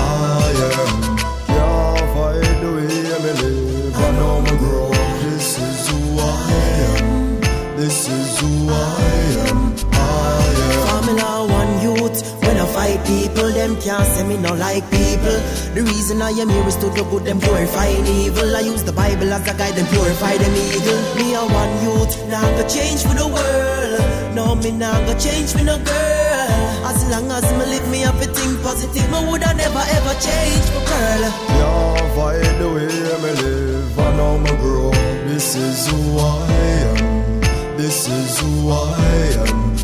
Can't 13.87 14.05
say 14.05 14.27
me 14.27 14.35
no 14.35 14.53
like 14.53 14.83
people. 14.91 15.37
The 15.75 15.81
reason 15.81 16.21
I 16.21 16.31
am 16.31 16.49
here 16.49 16.67
is 16.67 16.75
to 16.83 16.91
do 16.93 17.03
good, 17.09 17.23
them 17.23 17.39
glorifying 17.39 18.05
evil. 18.05 18.53
I 18.53 18.59
use 18.59 18.83
the 18.83 18.91
Bible 18.91 19.31
as 19.31 19.47
a 19.47 19.53
guide, 19.55 19.75
them 19.75 19.87
purify 19.87 20.35
them 20.35 20.53
evil. 20.67 20.99
Me 21.15 21.33
a 21.39 21.43
one 21.61 21.73
youth, 21.85 22.13
now 22.27 22.43
I'm 22.43 22.51
gonna 22.57 22.67
change 22.67 22.99
for 23.07 23.15
the 23.15 23.27
world. 23.35 24.35
No, 24.35 24.55
me 24.55 24.71
now 24.71 24.91
I'm 24.91 25.05
gonna 25.07 25.17
change 25.19 25.53
for 25.53 25.63
no 25.63 25.77
girl. 25.79 26.49
As 26.89 26.99
long 27.11 27.31
as 27.31 27.47
me 27.57 27.63
live, 27.71 27.87
me 27.87 27.99
have 28.03 28.19
think 28.19 28.61
positive. 28.61 29.07
Me 29.09 29.19
woulda 29.23 29.53
never 29.55 29.83
ever 29.97 30.15
change 30.19 30.65
for 30.73 30.83
girl. 30.91 31.23
Can't 31.55 32.07
fight 32.15 32.55
the 32.59 32.67
way 32.75 32.91
me 33.23 33.31
live, 33.39 33.99
and 34.03 34.17
now 34.19 34.35
me 34.43 34.51
grow. 34.59 34.91
This 35.31 35.55
is 35.55 35.87
who 35.87 36.19
I 36.19 36.51
am. 36.91 37.41
This 37.77 38.09
is 38.09 38.39
who 38.41 38.69
I 38.69 39.47
am. 39.47 39.76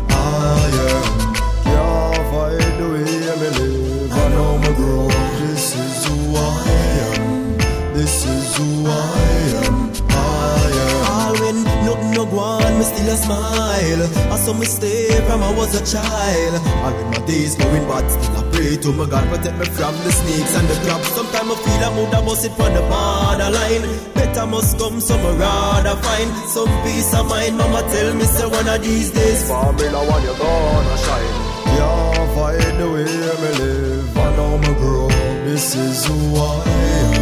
Still 12.84 13.08
a 13.08 13.16
smile. 13.16 14.02
I 14.32 14.36
saw 14.36 14.52
me 14.54 14.66
stay 14.66 15.08
from 15.26 15.42
I 15.42 15.52
was 15.56 15.74
a 15.74 15.82
child. 15.84 16.54
All 16.84 16.92
when 16.94 17.08
my 17.12 17.26
days 17.26 17.54
going 17.56 17.86
but 17.88 18.08
still 18.08 18.36
I 18.36 18.42
pray 18.52 18.76
to 18.76 18.92
my 18.92 19.06
God 19.06 19.24
protect 19.30 19.58
me 19.58 19.66
from 19.66 19.94
the 20.04 20.12
snakes 20.12 20.54
and 20.58 20.68
the 20.68 20.76
crabs. 20.84 21.08
Sometimes 21.08 21.50
I 21.50 21.56
feel 21.64 21.80
I 21.84 21.90
would 21.96 22.14
have 22.14 22.24
bust 22.24 22.44
it 22.46 22.52
from 22.58 22.72
the 22.74 22.82
borderline. 22.92 23.84
Better 24.14 24.46
must 24.46 24.78
come, 24.78 25.00
some 25.00 25.24
rather 25.38 25.96
find 26.02 26.30
some 26.48 26.72
peace 26.84 27.14
of 27.14 27.28
mind. 27.28 27.56
Mama 27.58 27.80
tell 27.92 28.14
me 28.14 28.24
say 28.24 28.46
one 28.46 28.68
of 28.68 28.82
these 28.82 29.10
days, 29.10 29.48
Formula 29.48 30.00
One, 30.06 30.22
you're 30.22 30.38
gonna 30.38 30.96
shine. 31.06 31.34
Can't 31.74 32.30
fight 32.36 32.78
the 32.78 32.86
way 32.92 33.04
me 33.42 33.50
live, 33.58 34.16
and 34.16 34.36
now 34.36 34.56
me 34.58 34.72
grow. 34.80 35.08
This 35.44 35.74
is 35.74 36.06
who 36.06 36.36
I 36.36 36.62
am. 37.00 37.12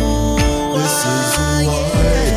This 0.76 0.98
is 1.14 1.28
who 1.36 1.70
I 1.70 2.26
am. 2.26 2.31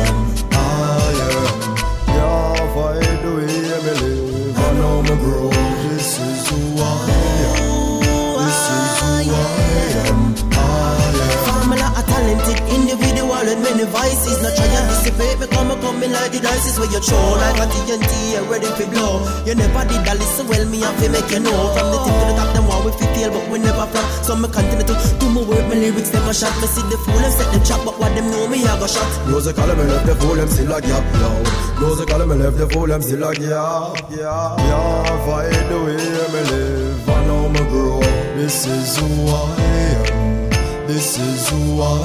Many 13.66 13.86
vices. 13.90 14.38
Not 14.42 14.54
try 14.54 14.66
and 14.66 14.86
dissipate, 14.86 15.38
become 15.42 15.70
a 15.70 15.76
coming 15.82 16.12
like 16.12 16.30
the 16.30 16.40
dice 16.40 16.78
where 16.78 16.90
you 16.90 17.00
throw 17.02 17.34
like 17.42 17.58
a 17.58 17.66
TNT, 17.66 18.12
you 18.34 18.42
ready 18.46 18.70
for 18.78 18.86
blow. 18.90 19.26
You 19.46 19.54
never 19.54 19.82
did 19.90 20.02
that 20.06 20.16
listen 20.18 20.46
well, 20.46 20.64
me 20.70 20.80
have 20.86 20.94
to 21.02 21.08
make 21.10 21.30
you 21.30 21.40
know. 21.40 21.74
From 21.74 21.86
the 21.90 21.98
tip 22.04 22.14
to 22.14 22.24
the 22.30 22.34
top, 22.38 22.50
them 22.54 22.66
want 22.70 22.84
we 22.86 22.90
fi 22.94 23.06
fail, 23.14 23.30
but 23.34 23.44
we 23.50 23.58
never 23.58 23.86
flop. 23.90 24.06
So 24.22 24.36
me 24.36 24.48
continue 24.48 24.86
to 24.86 24.94
do 25.18 25.26
my 25.34 25.42
work, 25.42 25.64
my 25.66 25.74
lyrics 25.74 26.10
them 26.10 26.28
a 26.28 26.34
shot. 26.34 26.54
Me 26.62 26.66
see 26.70 26.84
the 26.86 26.98
fool 27.02 27.18
and 27.18 27.34
set 27.34 27.48
them 27.50 27.62
trap, 27.66 27.82
but 27.84 27.98
what 27.98 28.14
them 28.14 28.30
know 28.30 28.46
me 28.46 28.62
I 28.62 28.78
go 28.78 28.86
shot. 28.86 29.10
Musical 29.26 29.66
me 29.74 29.84
left 29.90 30.06
the 30.06 30.14
fool, 30.14 30.36
them 30.36 30.48
still 30.48 30.72
a 30.72 30.78
gap 30.80 31.04
now. 31.18 31.36
Musical 31.80 32.22
me 32.26 32.34
left 32.38 32.56
the 32.58 32.66
fool, 32.70 32.86
them 32.86 33.02
still 33.02 33.24
a 33.24 33.30
gap. 33.34 33.98
Yeah, 34.14 34.54
can't 34.62 35.18
fight 35.26 35.64
the 35.70 35.78
way 35.82 35.98
me 36.32 36.40
live, 36.50 37.08
and 37.08 37.24
now 37.26 37.48
me 37.50 37.62
grow. 37.70 38.00
This 38.36 38.66
is 38.66 38.98
who 38.98 39.08
I 39.26 39.56
am. 39.90 40.86
This 40.86 41.18
is 41.18 41.48
who 41.50 41.82
I 41.82 41.96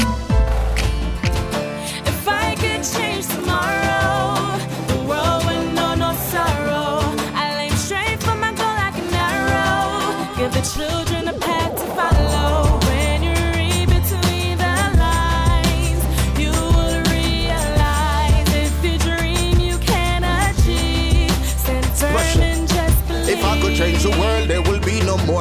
If 2.07 2.29
I 2.29 2.55
could 2.57 2.83
change 2.85 3.27
tomorrow, 3.27 4.59
the 4.89 4.99
world 5.09 5.47
would 5.47 5.73
know 5.73 5.95
no 5.95 6.13
sorrow. 6.29 7.01
I 7.33 7.47
aim 7.65 7.73
straight 7.73 8.23
for 8.23 8.35
my 8.35 8.53
goal 8.53 8.77
like 8.85 8.99
an 8.99 9.15
arrow. 9.33 10.37
Give 10.37 10.53
the 10.53 10.61
children 10.77 11.29
a 11.29 11.37
path 11.41 11.73
to 11.81 11.87
follow. 11.97 12.79
When 12.91 13.23
you 13.23 13.37
read 13.57 13.89
between 13.89 14.59
the 14.59 14.77
lines, 15.05 16.03
you 16.39 16.53
will 16.53 17.01
realize 17.17 18.49
if 18.65 18.75
you 18.85 18.99
dream, 19.09 19.59
you 19.59 19.79
can 19.79 20.21
achieve. 20.23 21.33
Stand 21.65 21.87
firm 21.97 22.43
and 22.43 22.69
just 22.69 22.99
believe. 23.09 23.39
If 23.39 23.43
I 23.43 23.59
could 23.63 23.75
change 23.75 24.03
the 24.03 24.11
world, 24.21 24.51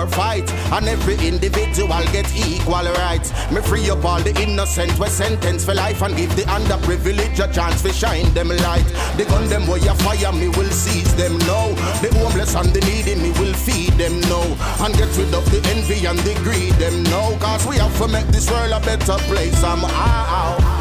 fight. 0.06 0.52
And 0.72 0.88
every 0.88 1.15
individual 1.26 2.03
get 2.11 2.30
equal 2.36 2.86
rights. 3.02 3.32
Me 3.52 3.61
free 3.61 3.90
up 3.90 4.06
all 4.06 4.22
the 4.22 4.36
innocent, 4.41 4.99
we 4.99 5.07
sentence 5.07 5.65
for 5.65 5.74
life 5.74 6.02
and 6.02 6.15
give 6.15 6.36
the 6.36 6.44
underprivileged 6.44 7.40
a 7.40 7.52
chance 7.52 7.82
to 7.82 7.91
shine 7.94 8.32
them 8.34 8.49
light. 8.49 8.86
The 9.18 9.26
gun 9.26 9.48
them 9.48 9.65
where 9.65 9.80
you 9.80 9.94
fire, 9.95 10.32
me 10.34 10.49
will 10.49 10.69
seize 10.69 11.15
them 11.15 11.38
now. 11.40 11.74
The 12.02 12.10
homeless 12.14 12.53
and 12.56 12.69
the 12.69 12.82
needy, 12.82 13.15
me 13.15 13.32
will 13.40 13.53
feed 13.53 13.94
them 13.94 14.19
now. 14.22 14.45
And 14.86 14.94
get 14.94 15.15
rid 15.18 15.34
of 15.34 15.49
the 15.49 15.61
envy 15.74 16.06
and 16.06 16.19
the 16.19 16.36
greed 16.44 16.74
them 16.74 17.03
now. 17.03 17.38
Cause 17.40 17.65
we 17.65 17.78
have 17.78 17.98
to 17.98 18.07
make 18.07 18.28
this 18.28 18.49
world 18.52 18.72
a 18.72 18.80
better 18.82 19.18
place. 19.26 19.64
I'm 19.64 19.84
out. 19.86 20.77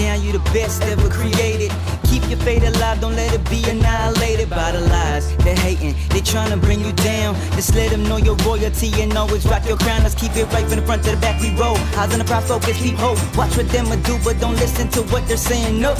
Down, 0.00 0.22
you 0.22 0.32
the 0.32 0.38
best 0.56 0.82
ever 0.84 1.10
created. 1.10 1.70
Keep 2.04 2.30
your 2.30 2.38
faith 2.38 2.64
alive, 2.64 3.02
don't 3.02 3.14
let 3.14 3.34
it 3.34 3.44
be 3.50 3.62
annihilated 3.68 4.48
by 4.48 4.72
the 4.72 4.80
lies. 4.80 5.36
They're 5.44 5.54
hating, 5.54 5.94
they 6.08 6.22
trying 6.22 6.50
to 6.52 6.56
bring 6.56 6.80
you 6.80 6.92
down. 6.92 7.34
Just 7.52 7.74
let 7.74 7.90
them 7.90 8.04
know 8.04 8.16
your 8.16 8.34
royalty 8.36 8.90
and 9.02 9.14
always 9.14 9.44
rock 9.44 9.66
your 9.68 9.76
crown. 9.76 10.02
Let's 10.02 10.14
keep 10.14 10.34
it 10.36 10.50
right 10.54 10.66
from 10.66 10.80
the 10.80 10.86
front 10.86 11.04
to 11.04 11.10
the 11.10 11.18
back, 11.18 11.38
we 11.42 11.54
roll. 11.54 11.76
Eyes 12.00 12.14
on 12.14 12.18
the 12.18 12.24
prize, 12.24 12.48
focus, 12.48 12.80
keep 12.80 12.94
hope. 12.94 13.18
Watch 13.36 13.54
what 13.58 13.68
them 13.68 13.84
do, 14.02 14.18
but 14.24 14.40
don't 14.40 14.56
listen 14.56 14.88
to 14.88 15.02
what 15.12 15.28
they're 15.28 15.36
saying, 15.36 15.78
no. 15.78 15.94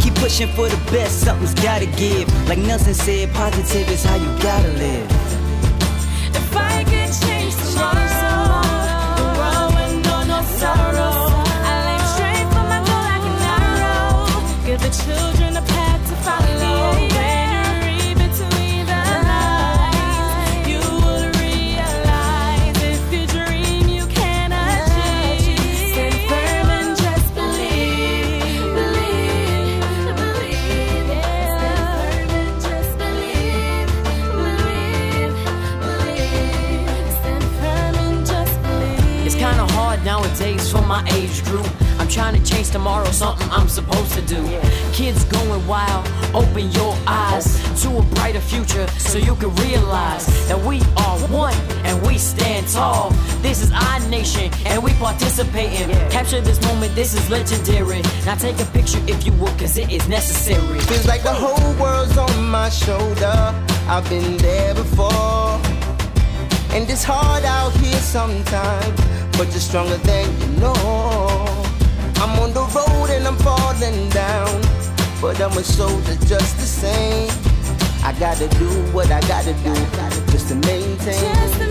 Keep 0.00 0.16
pushing 0.16 0.48
for 0.56 0.68
the 0.68 0.90
best, 0.90 1.20
something's 1.20 1.54
gotta 1.54 1.86
give. 1.86 2.26
Like 2.48 2.58
Nelson 2.58 2.94
said, 2.94 3.32
positive 3.32 3.88
is 3.90 4.02
how 4.02 4.16
you 4.16 4.42
gotta 4.42 4.72
live. 4.72 5.29
Nowadays 40.04 40.70
for 40.70 40.82
my 40.82 41.06
age 41.14 41.44
group. 41.44 41.89
Trying 42.10 42.42
to 42.42 42.44
change 42.44 42.70
tomorrow, 42.70 43.08
something 43.12 43.48
I'm 43.50 43.68
supposed 43.68 44.12
to 44.14 44.22
do. 44.22 44.42
Kids 44.92 45.24
going 45.26 45.64
wild, 45.64 46.04
open 46.34 46.68
your 46.72 46.96
eyes 47.06 47.46
to 47.82 47.98
a 47.98 48.02
brighter 48.14 48.40
future 48.40 48.88
so 48.98 49.16
you 49.16 49.36
can 49.36 49.54
realize 49.54 50.26
that 50.48 50.58
we 50.58 50.80
are 50.96 51.18
one 51.28 51.54
and 51.84 52.04
we 52.04 52.18
stand 52.18 52.66
tall. 52.66 53.10
This 53.42 53.62
is 53.62 53.70
our 53.70 54.00
nation 54.08 54.50
and 54.66 54.82
we 54.82 54.92
participating. 54.94 55.88
Capture 56.10 56.40
this 56.40 56.60
moment, 56.66 56.96
this 56.96 57.14
is 57.14 57.30
legendary. 57.30 58.02
Now 58.26 58.34
take 58.34 58.58
a 58.58 58.66
picture 58.66 58.98
if 59.06 59.24
you 59.24 59.32
will, 59.34 59.54
cause 59.56 59.78
it 59.78 59.92
is 59.92 60.08
necessary. 60.08 60.80
Feels 60.80 61.06
like 61.06 61.22
the 61.22 61.32
whole 61.32 61.74
world's 61.80 62.18
on 62.18 62.50
my 62.50 62.70
shoulder. 62.70 63.54
I've 63.86 64.08
been 64.10 64.36
there 64.38 64.74
before. 64.74 65.60
And 66.74 66.90
it's 66.90 67.04
hard 67.04 67.44
out 67.44 67.72
here 67.74 68.00
sometimes, 68.00 69.00
but 69.38 69.48
you're 69.50 69.60
stronger 69.60 69.96
than 69.98 70.26
you 70.40 70.60
know. 70.60 71.29
I'm 72.30 72.38
on 72.38 72.52
the 72.52 72.60
road 72.60 73.10
and 73.10 73.26
I'm 73.26 73.36
falling 73.38 74.08
down, 74.10 74.62
but 75.20 75.40
I'm 75.40 75.50
a 75.58 75.64
soldier 75.64 76.14
just 76.26 76.56
the 76.58 76.66
same. 76.66 77.28
I 78.04 78.12
gotta 78.20 78.46
do 78.56 78.68
what 78.92 79.10
I 79.10 79.20
gotta 79.22 79.52
do 79.64 79.74
just 80.30 80.48
to 80.48 80.54
maintain. 80.54 81.18
Just 81.34 81.58
to 81.58 81.69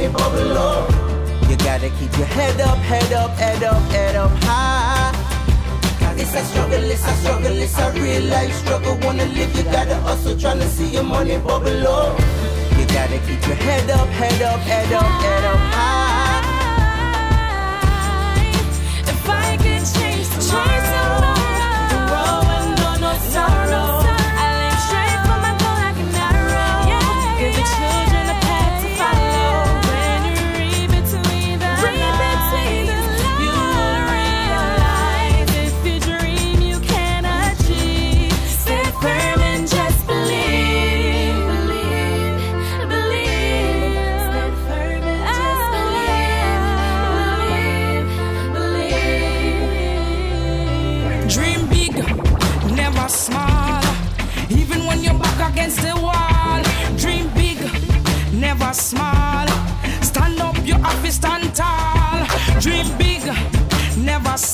money 0.00 0.12
bubble 0.14 0.58
up. 0.58 0.90
You 1.50 1.56
gotta 1.56 1.90
keep 1.90 2.16
your 2.16 2.26
head 2.26 2.60
up, 2.60 2.78
head 2.78 3.12
up, 3.12 3.30
head 3.32 3.62
up, 3.62 3.82
head 3.90 4.16
up 4.16 4.30
high. 4.44 5.12
It's 6.16 6.34
a 6.34 6.44
struggle, 6.44 6.90
it's 6.90 7.06
a 7.06 7.12
struggle, 7.16 7.56
it's 7.56 7.78
a 7.78 7.92
real 7.92 8.22
life 8.24 8.54
struggle. 8.54 8.96
Wanna 9.02 9.26
live, 9.26 9.54
you 9.56 9.64
gotta 9.64 9.96
hustle, 9.96 10.34
tryna 10.34 10.68
see 10.68 10.88
your 10.88 11.02
money 11.02 11.38
bubble 11.38 11.86
up. 11.86 12.18
You 12.78 12.86
gotta 12.86 13.18
keep 13.26 13.46
your 13.46 13.56
head 13.56 13.90
up, 13.90 14.08
head 14.08 14.42
up, 14.42 14.60
head 14.60 14.92
up, 14.92 15.22
head 15.22 15.44
up 15.44 15.60
high. 15.76 16.40
If 19.12 19.28
I 19.28 19.56
could 19.62 19.84
change 19.94 20.28
tomorrow, 20.34 20.79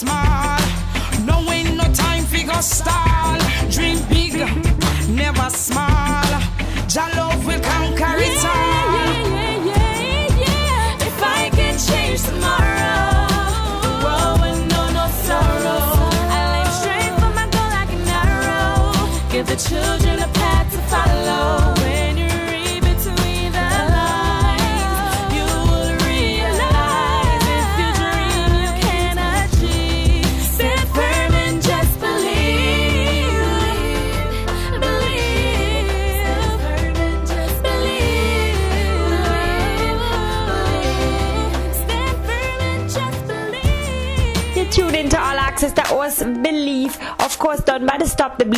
never 0.06 0.65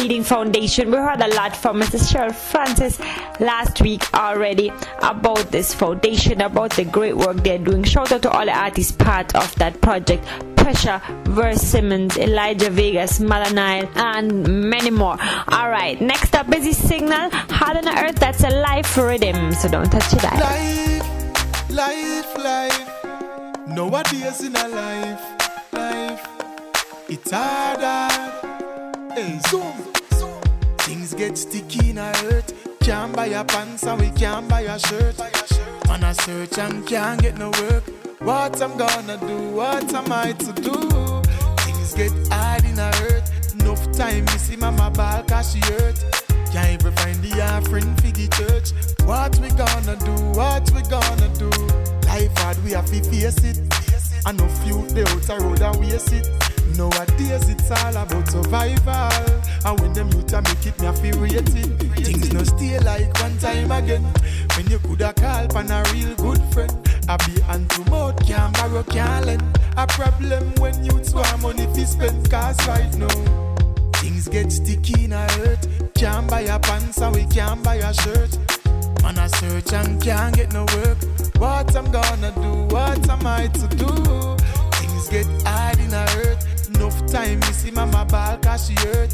Foundation. 0.08 0.90
We 0.90 0.96
heard 0.96 1.20
a 1.20 1.28
lot 1.34 1.54
from 1.54 1.80
Mrs. 1.80 2.10
Cheryl 2.10 2.34
Francis 2.34 2.98
last 3.40 3.82
week 3.82 4.02
already 4.14 4.72
about 5.02 5.50
this 5.52 5.74
foundation, 5.74 6.40
about 6.40 6.70
the 6.70 6.84
great 6.84 7.14
work 7.14 7.36
they're 7.44 7.58
doing. 7.58 7.84
Shout 7.84 8.10
out 8.12 8.22
to 8.22 8.30
all 8.30 8.46
the 8.46 8.56
artists 8.56 8.92
part 8.92 9.34
of 9.36 9.54
that 9.56 9.80
project. 9.82 10.24
Pressure, 10.56 11.00
Verse 11.24 11.60
Simmonds, 11.60 12.16
Elijah 12.16 12.70
Vegas, 12.70 13.18
Malanile, 13.20 13.88
and 13.96 14.70
many 14.70 14.90
more. 14.90 15.18
Alright, 15.52 16.00
next 16.00 16.34
up 16.34 16.52
is 16.54 16.76
signal, 16.76 17.30
Hard 17.30 17.76
on 17.76 17.88
Earth, 17.88 18.16
that's 18.16 18.42
a 18.44 18.50
life 18.50 18.96
rhythm, 18.96 19.52
so 19.52 19.68
don't 19.68 19.90
touch 19.90 20.12
it. 20.14 20.22
Life, 20.24 21.70
life, 21.70 22.38
life. 22.38 22.88
Nowadays 23.68 24.40
in 24.42 24.56
a 24.56 24.68
life, 24.68 25.72
life. 25.72 26.26
It's 27.08 27.30
hard, 27.30 27.80
hard. 27.80 29.12
Hey, 29.12 29.38
zoom, 29.48 29.72
get 31.18 31.36
sticky 31.36 31.90
in 31.90 31.98
a 31.98 32.16
hurt. 32.18 32.54
Can't 32.80 33.14
buy 33.14 33.26
a 33.26 33.44
pants 33.44 33.82
and 33.82 34.00
we 34.00 34.10
can't 34.10 34.48
buy 34.48 34.60
a 34.60 34.78
shirt. 34.78 35.18
Man, 35.88 36.04
I 36.04 36.12
search 36.12 36.56
and 36.58 36.86
can't 36.86 37.20
get 37.20 37.36
no 37.36 37.50
work. 37.50 37.82
What 38.20 38.62
I'm 38.62 38.78
gonna 38.78 39.16
do? 39.18 39.50
What 39.50 39.92
am 39.94 40.12
I 40.12 40.30
to 40.32 40.52
do? 40.52 41.22
Things 41.64 41.94
get 41.94 42.12
hard 42.30 42.64
in 42.64 42.78
a 42.78 42.94
hurt. 42.98 43.24
Enough 43.54 43.90
time, 43.92 44.24
me 44.26 44.38
see 44.38 44.56
mama 44.56 44.92
ball 44.92 45.24
cause 45.24 45.52
she 45.52 45.60
hurt. 45.72 45.98
Can't 46.52 46.80
even 46.80 46.94
find 46.94 47.20
the 47.20 47.42
offering 47.42 47.96
for 47.96 48.12
the 48.12 48.28
church. 48.38 48.68
What 49.04 49.36
we 49.40 49.48
gonna 49.50 49.96
do? 49.96 50.14
What 50.38 50.70
we 50.70 50.82
gonna 50.82 51.28
do? 51.34 51.50
Life 52.06 52.38
hard, 52.38 52.62
we 52.64 52.70
have 52.72 52.86
to 52.86 53.02
face 53.10 53.42
it. 53.42 53.58
I 54.24 54.30
know 54.30 54.46
few 54.62 54.86
they 54.94 55.02
out 55.02 55.28
a 55.30 55.44
road 55.44 55.62
and 55.62 55.80
waste 55.80 56.12
it. 56.12 56.57
Nowadays 56.76 57.48
it's 57.48 57.70
all 57.70 57.96
about 57.96 58.28
survival. 58.28 59.38
And 59.64 59.80
when 59.80 59.92
them 59.92 60.08
youth 60.10 60.32
a 60.32 60.42
make 60.42 60.66
it, 60.66 60.78
me 60.80 60.88
a 60.88 60.92
feel. 60.92 61.76
Things 62.04 62.32
no 62.32 62.42
stay 62.44 62.78
like 62.80 63.12
one 63.20 63.36
time 63.38 63.70
again. 63.70 64.04
When 64.56 64.70
you 64.70 64.78
coulda 64.80 65.12
call 65.14 65.56
on 65.56 65.70
a 65.70 65.82
real 65.92 66.14
good 66.16 66.42
friend. 66.52 66.72
I 67.08 67.16
be 67.26 67.40
hand 67.40 67.70
to 67.70 67.90
mouth, 67.90 68.26
can't 68.26 68.52
borrow, 68.54 68.82
can't 68.82 69.26
lend. 69.26 69.42
A 69.76 69.86
problem 69.86 70.52
when 70.58 70.84
youths 70.84 71.14
want 71.14 71.40
money 71.40 71.66
fi 71.74 71.84
spend, 71.84 72.30
cause 72.30 72.58
right 72.68 72.94
now. 72.98 73.08
Things 73.94 74.28
get 74.28 74.52
sticky 74.52 75.04
in 75.04 75.12
a 75.12 75.30
hurt. 75.32 75.66
Can't 75.94 76.28
buy 76.28 76.42
a 76.42 76.58
pants 76.58 77.00
and 77.00 77.14
we 77.16 77.24
can't 77.26 77.62
buy 77.62 77.76
a 77.76 77.94
shirt. 77.94 78.36
Man, 79.02 79.18
I 79.18 79.26
search 79.28 79.72
and 79.72 80.02
can't 80.02 80.34
get 80.36 80.52
no 80.52 80.66
work. 80.76 80.98
What 81.38 81.74
I'm 81.74 81.90
gonna 81.90 82.32
do? 82.32 82.74
What 82.74 83.08
am 83.08 83.26
I 83.26 83.46
to 83.46 83.68
do? 83.68 83.88
Things 84.78 85.08
get 85.08 85.26
hard 85.46 85.78
in 85.78 85.94
a 85.94 86.08
hurt. 86.10 86.44
Enough 86.78 87.06
time, 87.10 87.40
me 87.40 87.46
see 87.46 87.72
mama 87.72 88.04
ball 88.04 88.38
cause 88.38 88.68
she 88.68 88.74
hurt. 88.86 89.10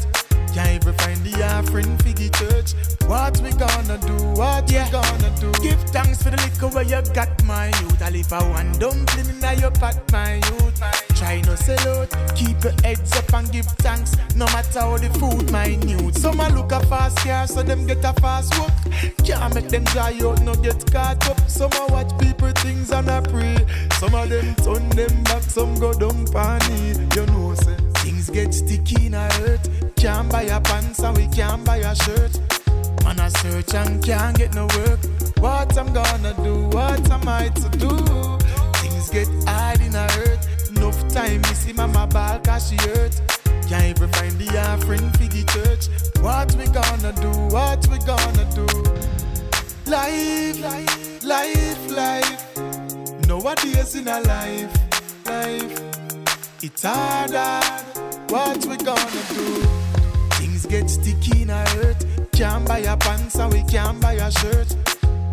Can't 0.53 0.69
even 0.69 0.93
find 0.99 1.17
the 1.25 1.43
offering 1.43 1.97
for 1.97 2.13
the 2.13 2.29
church. 2.29 2.77
What 3.09 3.41
we 3.41 3.49
gonna 3.57 3.97
do? 4.05 4.13
What 4.39 4.69
we 4.69 4.77
gonna 4.91 5.31
do? 5.41 5.51
Give 5.63 5.81
thanks 5.89 6.21
for 6.21 6.29
the 6.29 6.37
liquor 6.37 6.67
where 6.67 6.83
you 6.85 7.01
got 7.13 7.43
my 7.43 7.67
youth. 7.81 8.01
I 8.01 8.11
leave 8.11 8.31
a 8.31 8.39
one 8.53 8.71
dumpling 8.73 9.41
in 9.41 9.59
your 9.59 9.71
pot, 9.71 9.99
my 10.11 10.35
youth. 10.35 10.79
Try 11.15 11.41
no 11.41 11.55
sell 11.55 12.01
out, 12.01 12.09
keep 12.35 12.63
your 12.63 12.73
heads 12.83 13.11
up 13.17 13.33
and 13.33 13.51
give 13.51 13.65
thanks. 13.81 14.15
No 14.35 14.45
matter 14.45 14.79
how 14.79 14.97
the 14.97 15.09
food 15.17 15.51
minute. 15.51 16.15
Some 16.15 16.39
a 16.39 16.49
look 16.49 16.71
a 16.71 16.79
fast 16.85 17.17
car, 17.17 17.47
so 17.47 17.63
them 17.63 17.87
get 17.87 18.05
a 18.05 18.13
fast 18.21 18.57
walk. 18.59 18.71
Can't 19.25 19.55
make 19.55 19.69
them 19.69 19.83
dry 19.85 20.13
out, 20.21 20.41
no 20.41 20.53
get 20.55 20.79
caught 20.91 21.27
up. 21.29 21.39
Some 21.49 21.73
a 21.73 21.91
watch 21.91 22.11
people 22.19 22.51
things 22.63 22.91
and 22.91 23.09
a 23.09 23.21
pray. 23.21 23.57
Some 23.99 24.13
of 24.13 24.29
them 24.29 24.55
turn 24.55 24.87
them 24.89 25.23
back, 25.23 25.41
some 25.43 25.75
go 25.79 25.93
down 25.93 26.25
panny. 26.27 26.93
You 27.15 27.25
know, 27.27 27.44
things 28.25 28.29
get 28.29 28.53
sticky 28.53 29.07
in 29.07 29.13
a 29.13 29.31
hurt. 29.33 29.69
Can't 29.95 30.31
buy 30.31 30.43
a 30.43 30.59
pants 30.61 30.99
and 30.99 31.17
we 31.17 31.27
can't 31.27 31.63
buy 31.65 31.77
a 31.77 31.95
shirt. 31.95 32.39
Man, 33.03 33.19
I 33.19 33.29
search 33.29 33.73
and 33.73 34.03
can't 34.03 34.37
get 34.37 34.53
no 34.53 34.67
work. 34.77 34.99
What 35.39 35.77
I'm 35.77 35.93
gonna 35.93 36.33
do? 36.43 36.67
What 36.69 37.09
am 37.11 37.27
I 37.27 37.49
to 37.49 37.69
do? 37.77 37.89
Things 38.79 39.09
get 39.09 39.27
hard 39.47 39.81
in 39.81 39.95
a 39.95 40.11
hurt. 40.11 40.39
Enough 40.69 41.07
time, 41.13 41.41
me 41.41 41.53
see 41.53 41.73
mama 41.73 42.07
ball 42.07 42.39
cause 42.39 42.69
she 42.69 42.77
hurt. 42.77 43.19
Can't 43.67 43.97
even 43.97 44.09
find 44.11 44.37
the 44.39 44.57
offering 44.69 45.09
for 45.11 45.27
the 45.27 45.43
church. 45.53 45.89
What 46.21 46.55
we 46.55 46.65
gonna 46.65 47.13
do? 47.21 47.31
What 47.53 47.87
we 47.87 47.97
gonna 47.99 48.45
do? 48.55 48.65
Life, 49.89 50.61
life, 50.61 51.23
life, 51.23 51.91
life. 51.91 52.57
Nowadays 53.27 53.95
in 53.95 54.07
a 54.07 54.19
life, 54.21 55.25
life. 55.25 55.81
It's 56.61 56.81
hard, 56.81 57.31
hard. 57.31 57.94
What 58.29 58.65
we 58.65 58.77
gonna 58.77 59.23
do? 59.29 59.61
Things 60.33 60.65
get 60.65 60.89
sticky 60.89 61.43
in 61.43 61.49
a 61.51 61.67
hurt. 61.69 62.03
Can't 62.31 62.67
buy 62.67 62.79
a 62.79 62.97
pants 62.97 63.35
and 63.35 63.53
we 63.53 63.63
can't 63.63 64.01
buy 64.01 64.13
a 64.13 64.31
shirt. 64.31 64.75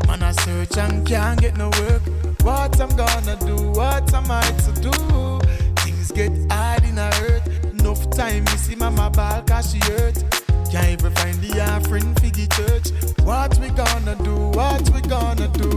Man, 0.06 0.22
I 0.22 0.32
search 0.32 0.76
and 0.76 1.06
can't 1.06 1.40
get 1.40 1.56
no 1.56 1.70
work. 1.80 2.02
What 2.42 2.78
I'm 2.80 2.94
gonna 2.94 3.36
do? 3.46 3.70
What 3.70 4.12
am 4.12 4.30
I 4.30 4.42
to 4.42 4.72
do? 4.80 5.40
Things 5.82 6.12
get 6.12 6.32
hard 6.52 6.84
in 6.84 6.98
a 6.98 7.12
hurt. 7.14 7.46
Enough 7.64 8.10
time, 8.10 8.44
me 8.44 8.52
see 8.52 8.74
mama 8.74 9.10
ball 9.10 9.42
cause 9.42 9.72
she 9.72 9.78
hurt. 9.90 10.22
Can't 10.70 10.88
even 10.88 11.14
find 11.14 11.40
the 11.40 11.60
offering 11.72 12.14
for 12.14 12.28
the 12.28 12.46
church. 12.56 13.16
What 13.24 13.58
we 13.58 13.70
gonna 13.70 14.16
do? 14.22 14.36
What 14.56 14.90
we 14.90 15.00
gonna 15.00 15.48
do? 15.48 15.70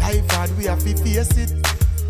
Life 0.00 0.30
hard, 0.32 0.56
we 0.58 0.64
have 0.64 0.82
to 0.82 0.96
face 0.96 1.36
it. 1.38 1.52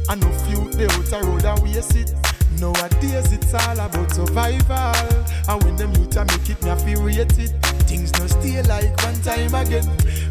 I 0.08 0.14
know 0.14 0.30
few 0.46 0.70
they 0.72 0.86
out 0.86 1.12
a 1.12 1.26
road 1.26 1.44
and 1.44 1.62
waste 1.62 1.96
it. 1.96 2.14
Nowadays 2.60 3.32
it's 3.32 3.54
all 3.54 3.78
about 3.78 4.10
survival. 4.12 5.24
And 5.48 5.62
when 5.64 5.76
them 5.76 5.92
youth 5.94 6.16
a 6.16 6.24
make 6.24 6.48
it, 6.48 6.62
me 6.62 6.74
feel 6.84 7.02
rate 7.02 7.38
it. 7.38 7.52
Things 7.86 8.12
no 8.18 8.26
stay 8.26 8.62
like 8.62 8.96
one 9.02 9.20
time 9.22 9.54
again. 9.54 9.86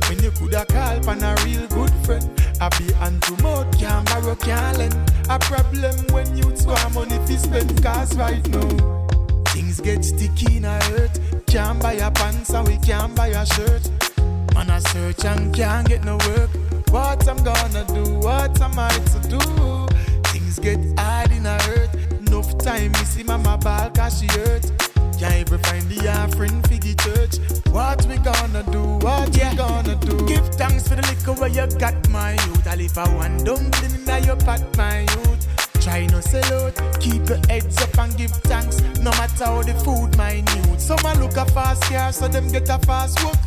When 0.08 0.22
you 0.22 0.32
coulda 0.32 0.66
call 0.66 1.10
on 1.10 1.24
a 1.24 1.36
real 1.46 1.68
good 1.68 1.94
friend. 2.06 2.30
I 2.62 2.70
be 2.78 2.92
hand 2.94 3.22
to 3.24 3.44
mouth, 3.44 3.78
can't 3.78 4.06
borrow, 4.08 4.36
can't 4.36 4.78
lend. 4.78 4.96
A 5.30 5.40
problem 5.40 5.96
when 6.12 6.38
youths 6.38 6.66
want 6.66 6.94
money 6.94 7.18
to 7.18 7.40
spend. 7.40 7.84
Cause 7.84 8.16
right 8.18 8.48
now, 8.50 9.08
things 9.50 9.80
get 9.80 10.04
sticky 10.04 10.58
in 10.58 10.66
a 10.66 10.84
hurt. 10.86 11.20
Can't 11.48 11.82
buy 11.82 11.94
a 11.94 12.12
pants 12.12 12.50
and 12.52 12.68
we 12.68 12.78
can't 12.78 13.16
buy 13.16 13.28
a 13.28 13.46
shirt. 13.46 13.90
Man, 14.54 14.70
I 14.70 14.80
search 14.80 15.26
and 15.26 15.54
can't 15.54 15.88
get 15.88 16.04
no 16.04 16.18
work. 16.30 16.50
What 16.90 17.28
I'm 17.28 17.44
gonna 17.44 17.86
do? 17.88 18.20
What 18.20 18.60
am 18.62 18.80
I 18.80 18.90
to 18.90 19.20
do? 19.28 19.88
Things 20.32 20.60
get 20.60 20.80
hard 20.98 21.32
in 21.32 21.46
a 21.46 21.62
hurt. 21.64 21.85
Time, 22.66 22.92
me 22.94 23.06
see 23.06 23.22
mama 23.22 23.60
ball 23.60 23.92
cause 23.92 24.20
she 24.20 24.26
hurt. 24.26 24.66
Can't 25.20 25.36
even 25.36 25.60
find 25.60 25.88
the 25.88 26.10
offering 26.10 26.64
for 26.64 26.70
the 26.70 26.96
church. 26.96 27.38
What 27.72 28.04
we 28.08 28.18
gonna 28.18 28.64
do? 28.72 28.82
What 29.06 29.30
we 29.30 29.56
gonna 29.56 29.96
do? 29.98 30.26
Give 30.26 30.44
thanks 30.56 30.88
for 30.88 30.96
the 30.96 31.04
liquor 31.04 31.40
where 31.40 31.50
you 31.50 31.68
got 31.78 31.94
my 32.10 32.32
youth. 32.32 32.66
I 32.66 32.74
leave 32.74 32.98
a 32.98 33.06
one 33.10 33.38
dumpling 33.44 33.94
in 33.94 34.24
your 34.24 34.36
pot, 34.38 34.64
my 34.78 35.02
youth. 35.02 35.55
Try 35.86 36.08
no 36.08 36.20
sell 36.20 36.66
out, 36.66 37.00
keep 37.00 37.30
your 37.30 37.38
heads 37.48 37.80
up 37.80 37.96
and 38.00 38.18
give 38.18 38.32
thanks. 38.50 38.82
No 39.02 39.12
matter 39.12 39.46
how 39.46 39.62
the 39.62 39.76
food 39.86 40.18
minute. 40.18 40.82
Some 40.82 40.98
a 41.06 41.14
look 41.20 41.38
a 41.38 41.46
fast 41.52 41.84
car, 41.84 42.12
so 42.12 42.28
them 42.28 42.48
get 42.52 42.68
a 42.70 42.80
fast 42.80 43.24
walk. 43.24 43.38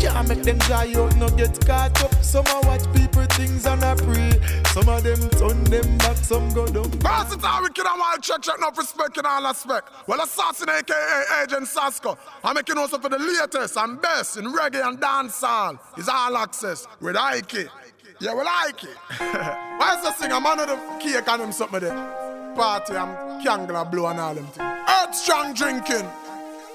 Can't 0.00 0.28
make 0.28 0.42
them 0.42 0.58
dry 0.58 0.92
out, 0.96 1.14
no 1.14 1.28
get 1.28 1.54
caught 1.64 2.02
up. 2.02 2.12
Some 2.14 2.46
a 2.48 2.66
watch 2.66 2.82
people 2.94 3.24
things 3.36 3.64
and 3.64 3.80
a 3.84 3.94
pray. 3.94 4.32
Some 4.72 4.88
of 4.88 5.04
them 5.04 5.20
turn 5.38 5.62
them 5.70 5.98
back, 5.98 6.16
some 6.16 6.52
go 6.52 6.66
down. 6.66 6.90
Versatile, 6.98 7.62
wicked 7.62 7.86
and 7.86 8.00
wild, 8.00 8.22
check, 8.22 8.42
check, 8.42 8.56
no 8.58 8.72
respect 8.76 9.16
in 9.16 9.24
all 9.24 9.46
aspect. 9.46 9.88
Well, 10.08 10.20
Assassin, 10.20 10.70
aka 10.70 11.44
Agent 11.44 11.68
Sasco, 11.68 12.18
I'm 12.42 12.56
making 12.56 12.76
also 12.76 12.98
for 12.98 13.08
the 13.08 13.20
latest 13.20 13.76
and 13.76 14.02
best 14.02 14.36
in 14.36 14.46
reggae 14.46 14.84
and 14.84 15.00
dancehall. 15.00 15.78
Is 15.96 16.08
All 16.08 16.36
Axe-S 16.38 16.88
with 17.00 17.14
Heike. 17.14 17.70
Yeah, 18.20 18.34
we 18.34 18.44
like 18.44 18.82
it. 18.84 18.96
Why 19.18 19.96
is 19.96 20.02
the 20.02 20.12
sing? 20.12 20.32
I'm 20.32 20.46
under 20.46 20.66
the 20.66 20.76
cake 21.00 21.26
and 21.26 21.42
them 21.42 21.52
something 21.52 21.80
there. 21.80 22.54
Party, 22.54 22.96
I'm 22.96 23.42
candle 23.42 23.84
blow 23.86 24.06
and 24.06 24.20
all 24.20 24.34
them 24.34 24.46
things. 24.46 24.80
Earth 24.88 25.14
strong 25.14 25.52
drinking. 25.52 26.08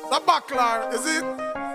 The 0.10 0.22
buckler, 0.26 0.90
is 0.94 1.06
it? 1.06 1.24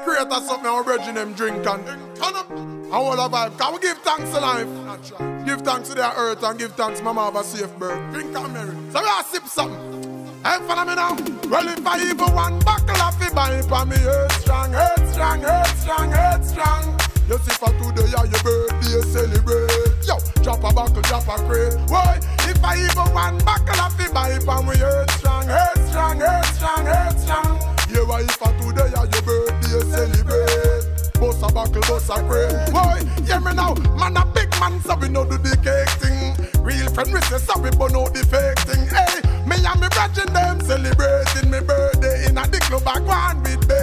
Create 0.05 0.27
a 0.31 0.41
something 0.43 0.67
our 0.67 0.85
brethren 0.85 1.15
them 1.15 1.33
drink 1.33 1.67
and 1.67 1.87
turn 2.17 2.35
up. 2.37 2.51
And 2.51 2.93
all 2.93 3.15
a 3.15 3.29
vibe. 3.29 3.59
Can 3.59 3.73
we 3.73 3.81
give 3.81 3.99
thanks 3.99 4.31
to 4.31 4.41
life? 4.41 5.47
Give 5.47 5.61
thanks 5.63 5.89
to 5.89 5.95
their 5.95 6.13
earth 6.15 6.43
and 6.43 6.59
give 6.59 6.73
thanks 6.73 6.99
to 6.99 7.05
mama 7.05 7.25
have 7.25 7.37
a 7.37 7.45
safe 7.45 7.75
birth. 7.79 8.13
Drink 8.13 8.37
and 8.37 8.53
merry. 8.53 8.93
So 8.93 9.01
we 9.01 9.09
are 9.09 9.25
sip 9.25 9.45
something. 9.47 10.05
Hey, 10.45 10.59
follow 10.67 10.85
me 10.85 10.95
now. 10.95 11.17
Well, 11.49 11.69
if 11.69 11.87
I 11.87 12.03
even 12.03 12.35
one 12.35 12.59
buckle 12.61 13.01
of 13.01 13.23
it, 13.23 13.35
buy 13.35 13.55
it 13.55 13.65
for 13.65 13.87
me, 13.87 13.97
earth 13.97 14.41
strong, 14.43 14.75
earth 14.75 15.13
strong, 15.15 15.45
earth 15.45 15.81
strong, 15.81 16.13
earth 16.13 16.45
strong. 16.45 17.14
For 17.25 17.71
today, 17.81 18.11
yeah, 18.13 18.25
your 18.25 18.43
birthday 18.45 19.01
celebrate. 19.09 19.97
Yo, 20.05 20.19
drop 20.43 20.59
a 20.59 20.75
buckle, 20.75 21.01
drop 21.03 21.27
a 21.27 21.41
crate. 21.49 21.73
Why? 21.89 22.21
If 22.41 22.63
I 22.63 22.77
even 22.77 23.15
one 23.15 23.39
buckle 23.39 23.81
of 23.81 23.99
it, 23.99 24.13
it 24.13 24.43
for 24.43 24.63
me, 24.63 24.77
earth 24.83 25.11
strong, 25.13 25.49
earth 25.49 25.89
strong, 25.89 26.21
earth 26.21 26.55
strong, 26.55 26.87
earth 26.87 27.19
strong. 27.19 27.59
Yeah, 27.89 28.05
why 28.05 28.21
if 28.21 28.33
for 28.33 28.53
today, 28.61 28.93
yeah, 28.93 29.09
your 29.09 29.23
birthday 29.23 29.81
celebrate. 29.89 30.85
Bust 31.19 31.43
a 31.43 31.53
buckle, 31.53 31.81
bust 31.89 32.11
a 32.11 32.21
crate. 32.29 32.73
Why? 32.75 33.01
Hear 33.25 33.41
me 33.41 33.55
now, 33.55 33.73
man 33.97 34.19
a 34.19 34.27
big 34.27 34.51
man, 34.61 34.79
so 34.83 34.95
we 34.97 35.09
know 35.09 35.25
do 35.25 35.39
the 35.39 35.57
cake 35.65 35.97
thing. 36.05 36.37
Real 36.63 36.93
friend, 36.93 37.11
we 37.11 37.21
say 37.23 37.39
sorry, 37.39 37.71
but 37.71 37.93
no 37.93 38.07
the 38.09 38.21
fake 38.29 38.61
thing. 38.69 38.85
Hey, 38.85 39.25
me 39.49 39.57
and 39.65 39.81
me 39.81 39.89
brethren 39.89 40.31
them 40.35 40.61
celebrating 40.61 41.51
me 41.51 41.61
birthday 41.61 42.27
in 42.29 42.37
a 42.37 42.45
the 42.47 42.59
club 42.61 42.85
back 42.85 43.01
one 43.07 43.43
with 43.43 43.67
baiting. 43.67 43.74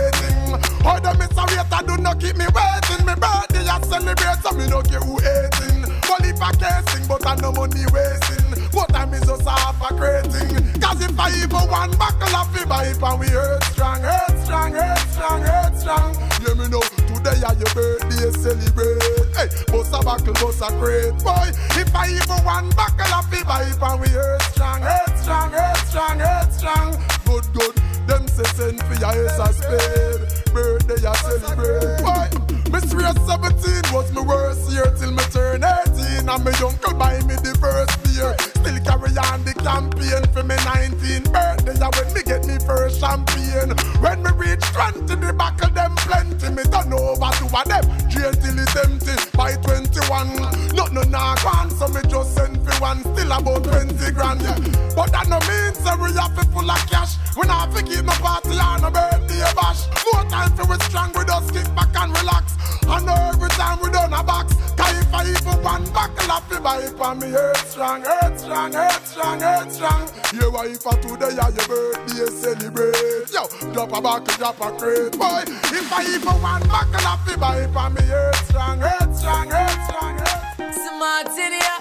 Oh, 0.84 0.98
the 0.98 1.14
waiter 1.14 1.82
do 1.86 2.02
not 2.02 2.20
keep 2.20 2.36
me 2.38 2.46
waiting. 2.50 3.06
Me 3.06 3.14
birthday 3.14 3.66
I 3.70 3.78
celebrate, 3.86 4.40
so 4.42 4.52
me 4.58 4.66
no 4.68 4.82
care 4.82 5.00
who 5.02 5.22
hating. 5.22 5.86
Well, 6.10 6.24
if 6.26 6.42
I 6.42 6.52
can't 6.58 6.88
sing, 6.90 7.06
but 7.08 7.26
I 7.26 7.36
no 7.36 7.52
money 7.52 7.86
wasting. 7.94 8.46
What 8.74 8.90
time 8.90 9.14
is 9.14 9.22
just 9.22 9.46
half 9.48 9.78
a 9.78 9.94
crating. 9.94 10.58
Cause 10.82 11.02
if 11.02 11.20
I 11.20 11.30
even 11.38 11.66
one 11.70 11.92
buckle 11.98 12.36
of 12.36 12.56
it, 12.58 12.68
buy 12.68 12.90
and 12.90 13.20
we 13.20 13.30
earth 13.30 13.64
strong, 13.74 14.02
earth 14.04 14.44
strong, 14.44 14.76
earth 14.76 15.14
strong, 15.14 15.44
earth 15.44 15.78
strong. 15.78 16.16
Yeah, 16.42 16.58
me 16.58 16.66
know 16.68 16.82
today 16.82 17.38
are 17.46 17.54
your 17.54 17.72
birthday 17.78 18.32
celebrate. 18.34 19.38
Hey, 19.38 19.50
bust 19.70 19.94
a 19.94 20.02
buckle, 20.02 20.34
bust 20.34 20.62
a 20.66 20.70
crate, 20.82 21.14
boy. 21.22 21.54
If 21.78 21.94
I 21.94 22.10
even 22.10 22.42
one 22.42 22.70
buckle 22.74 23.14
of 23.14 23.30
it, 23.34 23.46
buy 23.46 23.70
and 23.70 24.02
we 24.02 24.08
earth 24.18 24.42
strong, 24.54 24.82
earth 24.82 25.22
strong, 25.22 25.54
earth 25.54 25.90
strong, 25.90 26.22
earth 26.22 26.54
strong. 26.58 26.98
Good, 27.26 27.46
good. 27.54 27.81
Them 28.08 28.28
say 28.28 28.44
send 28.56 28.80
for 28.84 28.96
your 28.96 29.12
ace 29.26 29.40
a 29.40 29.54
spade. 29.54 30.54
Birthday 30.54 31.08
I 31.08 31.14
celebrate. 31.16 32.02
Boy, 32.02 32.61
me 32.72 32.80
swear 32.88 33.12
17 33.28 33.92
was 33.92 34.12
my 34.14 34.22
worst 34.22 34.72
year 34.72 34.88
till 34.98 35.12
me 35.12 35.24
turn 35.32 35.64
18. 35.64 36.30
And 36.30 36.44
my 36.44 36.52
uncle 36.64 36.94
buy 36.96 37.20
me 37.28 37.36
the 37.36 37.52
first 37.60 38.00
beer. 38.04 38.32
Still 38.40 38.80
carry 38.88 39.12
on 39.28 39.44
the 39.44 39.54
campaign 39.60 40.24
for 40.32 40.44
me 40.44 40.56
19 40.64 41.32
birthday. 41.32 41.76
Yeah, 41.76 41.92
when 41.92 42.08
me 42.16 42.24
get 42.24 42.48
me 42.48 42.56
first 42.64 43.00
champagne. 43.00 43.76
When 44.00 44.24
me 44.24 44.32
reach 44.40 44.64
20, 44.72 45.04
the 45.04 45.34
back 45.34 45.60
of 45.62 45.76
them 45.76 45.96
plenty. 46.08 46.48
Me 46.56 46.64
turn 46.72 46.94
over 46.96 47.32
to 47.36 47.46
a 47.52 47.62
them. 47.68 47.86
Jail 48.08 48.32
till 48.32 48.56
it's 48.56 48.76
empty 48.80 49.16
by 49.36 49.56
21. 49.68 50.72
Not 50.72 50.94
no 50.94 51.04
nah 51.04 51.36
gone, 51.44 51.70
so 51.72 51.88
me 51.92 52.02
just 52.08 52.36
send 52.36 52.56
for 52.64 52.76
one. 52.80 53.04
Still 53.04 53.32
about 53.32 53.64
20 53.68 54.12
grand. 54.16 54.42
Yeah. 54.42 54.56
But 54.96 55.12
that 55.12 55.28
no 55.28 55.44
means 55.44 55.84
that 55.84 56.00
we 56.00 56.16
have 56.16 56.32
to 56.40 56.46
full 56.56 56.70
of 56.72 56.84
cash. 56.88 57.20
We 57.36 57.48
not 57.48 57.74
fi 57.74 57.82
keep 57.84 58.06
no 58.06 58.16
party 58.24 58.56
on 58.56 58.82
no 58.82 58.92
birthday 58.92 59.44
bash. 59.60 59.88
No 60.08 60.24
time 60.30 60.56
for 60.56 60.66
we 60.66 60.76
strong, 60.88 61.12
we 61.18 61.26
just 61.26 61.52
kick 61.54 61.68
back 61.76 61.96
and 61.96 62.16
relax. 62.16 62.61
And 62.88 63.08
every 63.10 63.50
time 63.50 63.80
we 63.82 63.90
done 63.90 64.14
a 64.14 64.24
box, 64.24 64.54
cause 64.76 64.98
if 65.00 65.14
I 65.14 65.24
even 65.26 65.64
one 65.64 65.86
buckle 65.92 66.32
up, 66.32 66.44
fi 66.50 66.60
buy 66.60 66.82
for 66.98 67.16
me 67.16 67.34
earth 67.34 67.72
strong, 67.72 68.04
earth 68.06 68.40
strong, 68.40 68.76
earth 68.76 69.08
strong, 69.08 69.42
earth 69.44 69.72
strong. 69.72 70.10
Yeah, 70.34 70.48
why 70.48 70.68
if 70.68 70.86
I 70.86 70.96
today 71.02 71.38
are 71.38 71.52
your 71.52 71.68
birthday 71.68 72.32
celebrate? 72.32 73.32
Yo, 73.32 73.48
drop 73.74 73.94
a 73.94 74.02
buckle, 74.02 74.36
drop 74.38 74.60
a 74.62 74.72
crate, 74.78 75.18
boy. 75.18 75.44
If 75.48 75.94
I 75.94 76.04
even 76.04 76.42
one 76.42 76.64
buckle 76.68 77.08
up, 77.08 77.20
fi 77.26 77.36
buy 77.36 77.68
for 77.72 77.90
me 77.90 78.02
earth 78.12 78.48
strong, 78.48 78.82
earth 78.82 79.18
strong, 79.18 79.52
earth 79.52 79.84
strong, 79.88 80.20
earth. 80.20 80.76
Smart 80.76 81.28
in 81.38 81.54
here, 81.54 81.80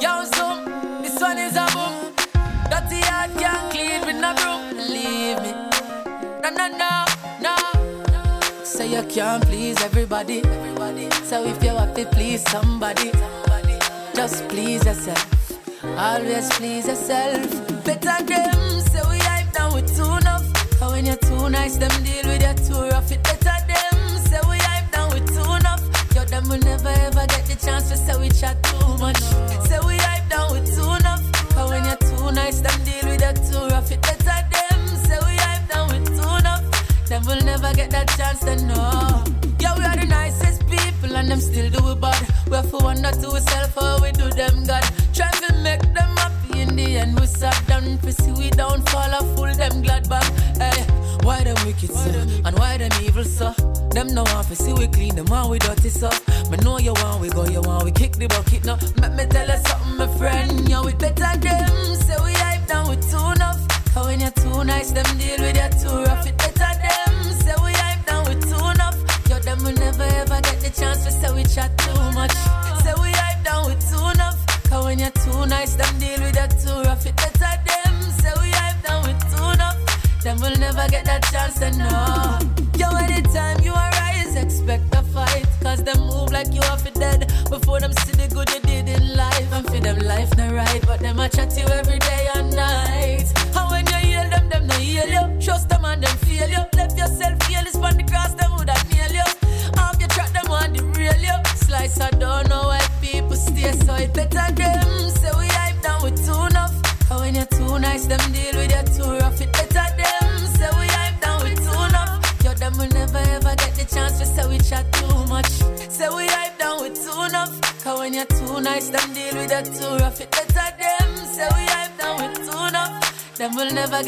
yo 0.00 0.24
zoom. 0.34 1.02
This 1.02 1.20
one 1.20 1.38
is 1.38 1.56
a 1.56 1.66
boom. 1.72 2.12
Dirty 2.70 3.00
heart 3.00 3.30
can't 3.38 3.72
clean 3.72 4.00
with 4.04 4.20
no 4.20 4.34
broom. 4.34 4.76
Believe 4.76 5.40
me, 5.42 5.52
no 6.42 6.50
no 6.50 6.68
no. 6.68 7.07
Say 8.78 8.94
you 8.94 9.02
can't 9.08 9.42
please 9.44 9.76
everybody. 9.82 10.38
everybody. 10.44 11.10
So 11.24 11.44
if 11.44 11.60
you 11.64 11.70
have 11.70 11.96
to 11.96 12.04
please 12.14 12.48
somebody, 12.48 13.10
just 14.14 14.46
please 14.48 14.86
yourself. 14.86 15.82
Always 15.98 16.48
please 16.50 16.86
yourself. 16.86 17.50
Better 17.84 18.22
them 18.22 18.80
say 18.80 19.02
we 19.10 19.18
hype 19.18 19.52
down 19.52 19.74
with 19.74 19.90
too 19.96 20.04
enough. 20.04 20.46
Cause 20.78 20.92
when 20.92 21.06
you're 21.06 21.16
too 21.16 21.50
nice, 21.50 21.76
them 21.76 21.90
deal 22.04 22.22
with 22.30 22.40
you 22.40 22.66
too 22.66 22.88
rough. 22.90 23.10
It 23.10 23.20
better 23.24 23.58
them 23.66 24.18
say 24.30 24.38
we 24.48 24.58
hype 24.58 24.92
down 24.92 25.10
with 25.10 25.26
too 25.26 25.52
enough. 25.54 25.82
Yo, 26.14 26.24
them 26.26 26.48
will 26.48 26.60
never 26.60 26.94
ever 27.08 27.26
get 27.26 27.46
the 27.46 27.58
chance 27.60 27.88
to 27.90 27.96
say 27.96 28.16
we 28.16 28.28
chat 28.28 28.62
too 28.62 28.96
much. 28.98 29.18
Say 29.66 29.80
we 29.88 29.96
hype 29.96 30.30
down 30.30 30.52
with 30.52 30.72
too 30.72 30.88
enough. 30.94 31.24
Cause 31.50 31.68
when 31.68 31.84
you're 31.84 31.96
too 31.96 32.30
nice, 32.30 32.60
them 32.60 32.78
deal 32.84 33.10
with 33.10 33.22
you 33.26 33.47
Them 37.18 37.26
will 37.26 37.44
never 37.44 37.74
get 37.74 37.90
that 37.90 38.06
chance 38.16 38.38
to 38.46 38.54
know. 38.64 39.24
Yeah, 39.58 39.76
we 39.76 39.84
are 39.84 39.96
the 39.96 40.06
nicest 40.06 40.62
people 40.70 41.16
and 41.16 41.28
them 41.28 41.40
still 41.40 41.68
do 41.68 41.90
it 41.90 42.00
bad. 42.00 42.14
We 42.46 42.54
have 42.54 42.70
to 42.70 42.76
wonder 42.76 43.10
to 43.10 43.26
ourselves 43.30 43.74
how 43.74 44.00
we 44.00 44.12
do 44.12 44.30
them 44.30 44.62
God. 44.64 44.84
Try 45.12 45.28
to 45.28 45.52
make 45.56 45.82
them 45.82 46.14
happy 46.14 46.60
in 46.60 46.76
the 46.76 46.96
end. 46.98 47.18
We 47.18 47.26
sat 47.26 47.60
down 47.66 47.98
see 48.12 48.30
we 48.30 48.50
don't 48.50 48.88
fall 48.90 49.10
a 49.10 49.18
fool 49.34 49.52
them 49.52 49.82
glad 49.82 50.08
back. 50.08 50.22
Hey, 50.62 50.86
why 51.24 51.42
them 51.42 51.56
wicked 51.66 51.90
so? 51.90 52.10
And 52.44 52.56
why 52.56 52.78
them 52.78 52.92
evil 53.02 53.24
so? 53.24 53.50
Them 53.90 54.14
no 54.14 54.22
want 54.22 54.46
to 54.46 54.54
see 54.54 54.72
we 54.74 54.86
clean, 54.86 55.16
them 55.16 55.26
want 55.26 55.50
we 55.50 55.58
dirty 55.58 55.88
so. 55.88 56.10
Me 56.52 56.56
know 56.58 56.78
you 56.78 56.92
want 57.02 57.20
we 57.20 57.30
go, 57.30 57.44
you 57.46 57.62
want 57.62 57.82
we 57.82 57.90
kick 57.90 58.12
the 58.12 58.28
bucket 58.28 58.64
now. 58.64 58.78
Let 59.02 59.16
me 59.16 59.26
tell 59.26 59.48
you 59.48 59.58
something, 59.66 59.96
my 59.96 60.06
friend. 60.18 60.68
Yeah, 60.68 60.84
we 60.84 60.92
better 60.94 61.36
them. 61.36 61.96
Say 61.96 62.16
we 62.22 62.32
hype 62.34 62.68
down 62.68 62.88
with 62.88 63.10
too 63.10 63.18
enough. 63.34 63.58
Cause 63.92 64.06
when 64.06 64.20
you're 64.20 64.30
too 64.30 64.62
nice, 64.62 64.92
them 64.92 65.18
deal 65.18 65.40
with 65.40 65.56
you 65.56 65.82
too 65.82 65.96
rough. 66.04 66.24
It 66.24 66.38
better 66.38 66.78
them. 66.78 66.97
Never 69.98 70.14
ever 70.14 70.40
get 70.42 70.60
the 70.60 70.70
chance 70.70 71.04
to 71.04 71.10
say 71.10 71.32
we 71.34 71.44
chat 71.44 71.76
too 71.78 72.00
much. 72.12 72.32
Say 72.82 72.94
we 73.02 73.10
hype 73.10 73.44
down 73.44 73.66
with 73.66 73.80
too 73.90 74.04
enough. 74.14 74.38
Cause 74.70 74.84
when 74.84 74.98
you're 74.98 75.10
too 75.10 75.46
nice, 75.46 75.74
them 75.74 75.98
deal 75.98 76.20
with 76.20 76.36
you 76.36 76.48
too 76.62 76.82
rough. 76.82 77.04
It 77.06 77.16
better 77.16 77.54
them. 77.68 77.94
Say 78.20 78.32
we 78.40 78.50
hype 78.50 78.82
down 78.86 79.02
with 79.06 79.20
too 79.32 79.44
enough. 79.50 79.78
Them 80.22 80.40
will 80.40 80.56
never 80.58 80.86
get 80.88 81.04
that 81.06 81.22
chance 81.32 81.58
know. 81.76 82.38
Yo, 82.78 82.88
anytime 82.96 83.60
you 83.60 83.72
arise, 83.72 84.36
expect 84.36 84.94
a 84.94 85.02
fight. 85.02 85.46
Cause 85.62 85.82
them 85.82 86.00
move 86.00 86.30
like 86.30 86.52
you 86.52 86.62
are 86.62 86.78
for 86.78 86.90
dead. 86.90 87.32
Before 87.50 87.80
them 87.80 87.92
see 87.92 88.12
the 88.12 88.28
good 88.32 88.48
you 88.54 88.60
did 88.60 88.88
in 88.88 89.16
life. 89.16 89.52
And 89.52 89.66
for 89.66 89.80
them 89.80 89.98
life 89.98 90.36
not 90.36 90.52
right. 90.52 90.82
But 90.86 91.00
them 91.00 91.18
a 91.18 91.28
chat 91.28 91.56
you 91.56 91.66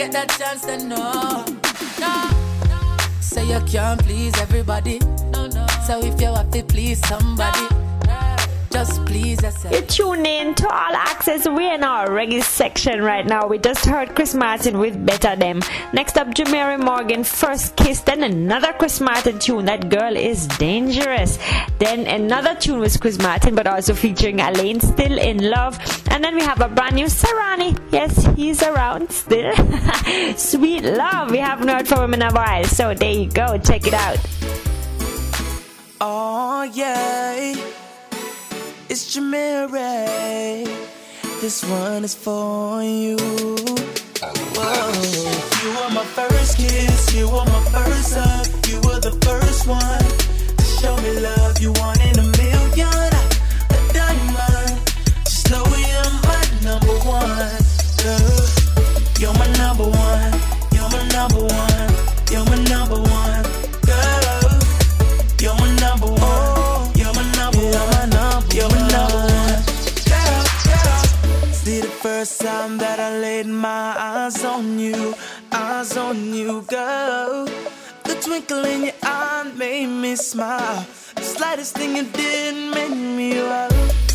get 0.01 0.13
that 0.13 0.31
chance 0.39 0.63
to 0.63 0.79
know. 0.79 1.45
No. 2.01 3.21
Say 3.21 3.45
you 3.53 3.61
can't 3.67 4.03
please 4.03 4.33
everybody. 4.41 4.99
No, 5.31 5.47
no. 5.47 5.67
So 5.87 6.01
if 6.03 6.19
you 6.19 6.33
have 6.33 6.51
to 6.53 6.63
please 6.63 7.07
somebody, 7.07 7.67
just 8.71 9.05
please 9.05 9.43
yourself. 9.43 9.75
You 9.75 9.81
tune 9.83 10.25
in 10.25 10.55
to 10.55 10.69
All 10.69 10.95
Axe-S. 10.95 11.47
We're 11.49 11.75
in 11.75 11.85
our 11.85 12.09
reggae 12.09 12.43
section 12.43 13.03
right 13.03 13.27
now. 13.27 13.47
We 13.47 13.59
just 13.59 13.85
heard 13.85 14.15
Chris 14.15 14.35
Martin 14.35 14.79
with 14.79 15.05
Better 15.05 15.37
Them. 15.37 15.61
Next 15.93 16.17
up, 16.17 16.29
Jemere 16.29 16.79
Morgan, 16.79 17.25
First 17.25 17.77
Kiss. 17.77 18.01
Then 18.01 18.23
another 18.23 18.73
Chris 18.73 19.01
Martin 19.01 19.39
tune, 19.39 19.65
That 19.67 19.89
Girl 19.91 20.17
is 20.17 20.47
Dangerous. 20.47 21.39
Then 21.79 22.07
another 22.07 22.55
tune 22.55 22.81
with 22.81 23.01
Chris 23.01 23.19
Martin, 23.19 23.55
but 23.55 23.67
also 23.67 23.95
featuring 23.95 24.41
Alaine, 24.41 24.81
Still 24.81 25.19
in 25.19 25.51
Love. 25.51 25.79
And 26.11 26.23
then 26.23 26.35
we 26.37 26.43
have 26.43 26.61
a 26.61 26.69
brand 26.69 26.95
new 26.95 27.07
Serani. 27.07 27.79
Yes, 27.91 28.25
he's 28.37 28.63
around 28.63 29.11
still. 29.11 29.53
Sweet 30.37 30.85
Love. 30.85 31.31
We 31.31 31.39
haven't 31.39 31.69
heard 31.69 31.89
from 31.89 32.05
him 32.05 32.15
in 32.15 32.23
a 32.23 32.33
while. 32.33 32.65
So 32.65 32.95
there 32.95 33.13
you 33.13 33.29
go. 33.31 33.59
Check 33.59 33.87
it 33.87 33.95
out. 33.95 34.19
Oh 36.03 36.63
yeah, 36.63 37.55
it's 38.91 39.17
Jamiri. 39.17 40.67
This 41.41 41.65
one 41.65 42.03
is 42.03 42.15
for 42.15 42.83
you. 42.83 43.17
Whoa. 44.57 44.93
You 45.62 45.71
were 45.79 45.91
my 45.95 46.05
first 46.05 46.57
kiss, 46.57 47.15
you 47.15 47.29
were 47.29 47.45
my 47.45 47.62
first 47.71 48.15
hug, 48.17 48.47
you 48.67 48.81
were 48.83 48.99
the 48.99 49.12
first 49.25 49.69
one 49.69 50.05
to 50.57 50.65
show 50.65 50.97
me 51.03 51.21
love. 51.21 51.61
You 51.61 51.73
one 51.75 52.01
in 52.01 52.19
a 52.19 52.27
million, 52.37 53.11
a 53.71 53.79
diamond. 53.95 54.75
Just 55.25 55.51
know 55.51 55.65
you're 55.87 56.12
my 56.27 56.43
number 56.67 56.97
one. 57.07 57.62
Girl. 58.03 58.43
You're 59.21 59.35
my 59.35 59.47
number 59.62 59.85
one. 59.85 60.33
You're 60.75 60.91
my 60.91 61.09
number 61.15 61.45
one. 61.47 61.70
First 72.31 72.43
time 72.43 72.78
that 72.78 73.01
I 73.01 73.19
laid 73.19 73.47
my 73.47 73.94
eyes 73.98 74.44
on 74.44 74.78
you, 74.78 75.15
eyes 75.52 75.97
on 75.97 76.32
you, 76.35 76.62
girl. 76.62 77.47
The 78.05 78.15
twinkle 78.23 78.65
in 78.65 78.85
your 78.85 78.94
eye 79.02 79.51
made 79.57 79.86
me 79.86 80.16
smile. 80.16 80.86
The 81.16 81.23
slightest 81.23 81.77
thing 81.77 81.97
you 81.97 82.05
did 82.05 82.74
made 82.74 82.94
me 83.16 83.43
wild. 83.43 84.10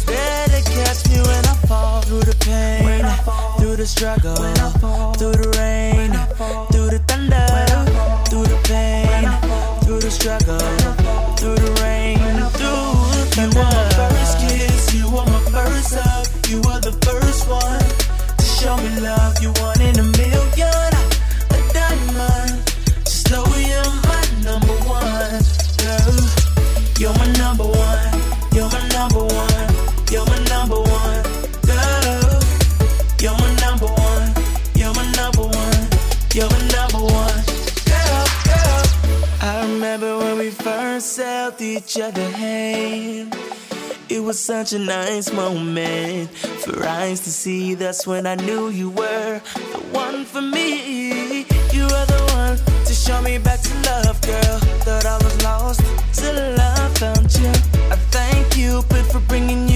Always 0.00 0.04
there 0.04 0.46
to 0.46 0.70
catch 0.70 1.08
me 1.08 1.16
when 1.20 1.46
I 1.46 1.54
fall. 1.66 2.02
Through 2.02 2.20
the 2.20 2.36
pain, 2.44 3.04
through 3.58 3.76
the 3.76 3.86
struggle, 3.86 4.36
through 5.14 5.32
the 5.32 5.48
rain, 5.58 6.10
through 6.72 6.90
the 6.90 6.98
thunder, 7.06 7.46
through 8.28 8.44
the 8.44 8.60
pain, 8.64 9.28
through 9.84 10.00
the 10.00 10.10
struggle, 10.10 10.58
through 11.36 11.56
the 11.56 11.70
rain, 11.82 12.18
through 12.58 12.92
the 13.16 13.26
thunder. 13.34 13.58
You 13.58 13.58
were 13.58 13.70
my 13.70 13.88
first 13.98 14.38
kiss, 14.40 14.94
you 14.94 15.06
were 15.10 15.26
my 15.26 15.40
first 15.50 15.94
hug, 15.94 16.26
you 16.48 16.58
were 16.58 16.80
the 16.80 16.92
first 17.04 17.48
one 17.48 17.80
to 18.36 18.44
show 18.44 18.76
me 18.76 19.00
love. 19.00 19.40
You 19.42 19.52
one 19.60 19.79
held 41.20 41.60
each 41.60 41.98
other 42.00 42.30
hand. 42.30 43.36
It 44.08 44.20
was 44.20 44.38
such 44.38 44.72
a 44.72 44.78
nice 44.78 45.32
moment 45.32 46.30
for 46.30 46.84
eyes 46.84 47.20
to 47.20 47.30
see. 47.30 47.74
That's 47.74 48.06
when 48.06 48.26
I 48.26 48.34
knew 48.34 48.68
you 48.68 48.90
were 48.90 49.40
the 49.72 49.80
one 49.92 50.24
for 50.24 50.42
me. 50.42 51.46
You 51.72 51.84
were 51.84 52.06
the 52.14 52.22
one 52.34 52.56
to 52.86 52.92
show 52.92 53.20
me 53.22 53.38
back 53.38 53.60
to 53.60 53.74
love, 53.90 54.20
girl. 54.22 54.58
Thought 54.84 55.06
I 55.06 55.16
was 55.24 55.42
lost 55.44 55.80
till 56.14 56.60
I 56.60 56.88
found 56.94 57.28
you. 57.38 57.50
I 57.94 57.96
thank 58.10 58.56
you, 58.56 58.82
for 59.10 59.20
bringing 59.20 59.69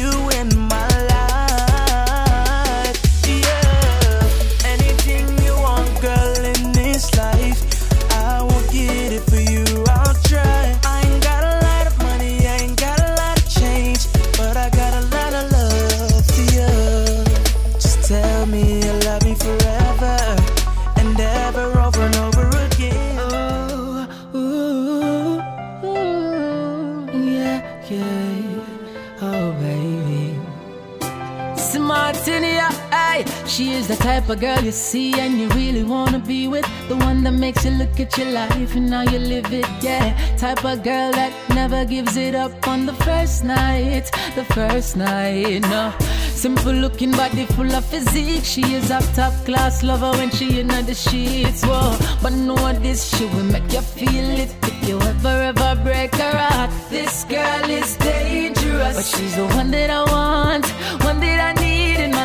she 33.54 33.70
is 33.70 33.86
the 33.86 33.94
type 33.94 34.28
of 34.28 34.40
girl 34.40 34.60
you 34.64 34.72
see 34.72 35.12
and 35.20 35.38
you 35.38 35.46
really 35.50 35.84
wanna 35.84 36.18
be 36.18 36.48
with. 36.48 36.66
The 36.88 36.96
one 36.96 37.22
that 37.22 37.34
makes 37.34 37.64
you 37.64 37.70
look 37.70 38.00
at 38.00 38.18
your 38.18 38.30
life 38.32 38.74
and 38.74 38.92
how 38.92 39.02
you 39.02 39.20
live 39.20 39.52
it, 39.52 39.68
yeah. 39.80 40.16
Type 40.36 40.64
of 40.64 40.82
girl 40.82 41.12
that 41.12 41.32
never 41.50 41.84
gives 41.84 42.16
it 42.16 42.34
up 42.34 42.66
on 42.66 42.84
the 42.84 42.94
first 43.06 43.44
night, 43.44 44.10
the 44.34 44.44
first 44.44 44.96
night, 44.96 45.60
no. 45.70 45.92
Simple 46.32 46.72
looking 46.72 47.12
body 47.12 47.44
full 47.46 47.72
of 47.72 47.84
physique. 47.84 48.44
She 48.44 48.62
is 48.74 48.90
a 48.90 49.00
top 49.14 49.32
class 49.44 49.84
lover 49.84 50.10
when 50.18 50.30
she 50.30 50.58
in 50.58 50.66
the 50.66 50.94
sheets, 50.94 51.64
whoa. 51.64 51.96
But 52.20 52.32
know 52.32 52.72
this, 52.80 53.16
she 53.16 53.24
will 53.26 53.44
make 53.44 53.72
you 53.72 53.82
feel 53.82 54.30
it 54.42 54.52
if 54.64 54.88
you 54.88 55.00
ever, 55.00 55.52
ever 55.52 55.80
break 55.84 56.12
her 56.16 56.36
heart. 56.36 56.70
This 56.90 57.24
girl 57.24 57.70
is 57.70 57.96
dangerous, 57.98 58.96
but 58.96 59.04
she's 59.04 59.36
the 59.36 59.46
one 59.54 59.70
that 59.70 59.90
I 59.90 60.02
want, 60.10 60.66
one 61.04 61.20
that 61.20 61.40
I 61.50 61.53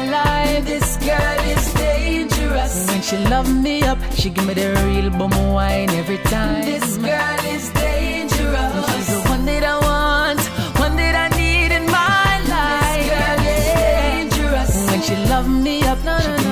life. 0.08 0.66
This 0.66 0.98
girl 0.98 1.40
is 1.56 1.74
dangerous. 1.74 2.88
When 2.90 3.02
she 3.02 3.18
love 3.34 3.50
me 3.52 3.84
up, 3.84 3.98
she 4.14 4.30
give 4.30 4.46
me 4.46 4.54
the 4.54 4.70
real 4.86 5.10
bum 5.10 5.32
wine 5.54 5.90
every 5.92 6.20
time. 6.34 6.66
This 6.66 6.98
girl 6.98 7.40
is 7.56 7.70
dangerous. 7.72 8.96
She's 8.96 9.08
the 9.08 9.22
one 9.30 9.46
that 9.46 9.64
I 9.64 9.78
want, 9.90 10.42
one 10.80 10.96
that 10.96 11.16
I 11.26 11.28
need 11.38 11.72
in 11.72 11.86
my 11.86 12.32
life. 12.56 13.06
This 13.06 13.10
girl 13.12 13.42
is 13.56 13.66
dangerous. 13.84 14.72
When 14.90 15.02
she 15.02 15.16
love 15.30 15.48
me 15.50 15.84
up, 15.84 16.00
she 16.00 16.28
give 16.28 16.46
me 16.46 16.49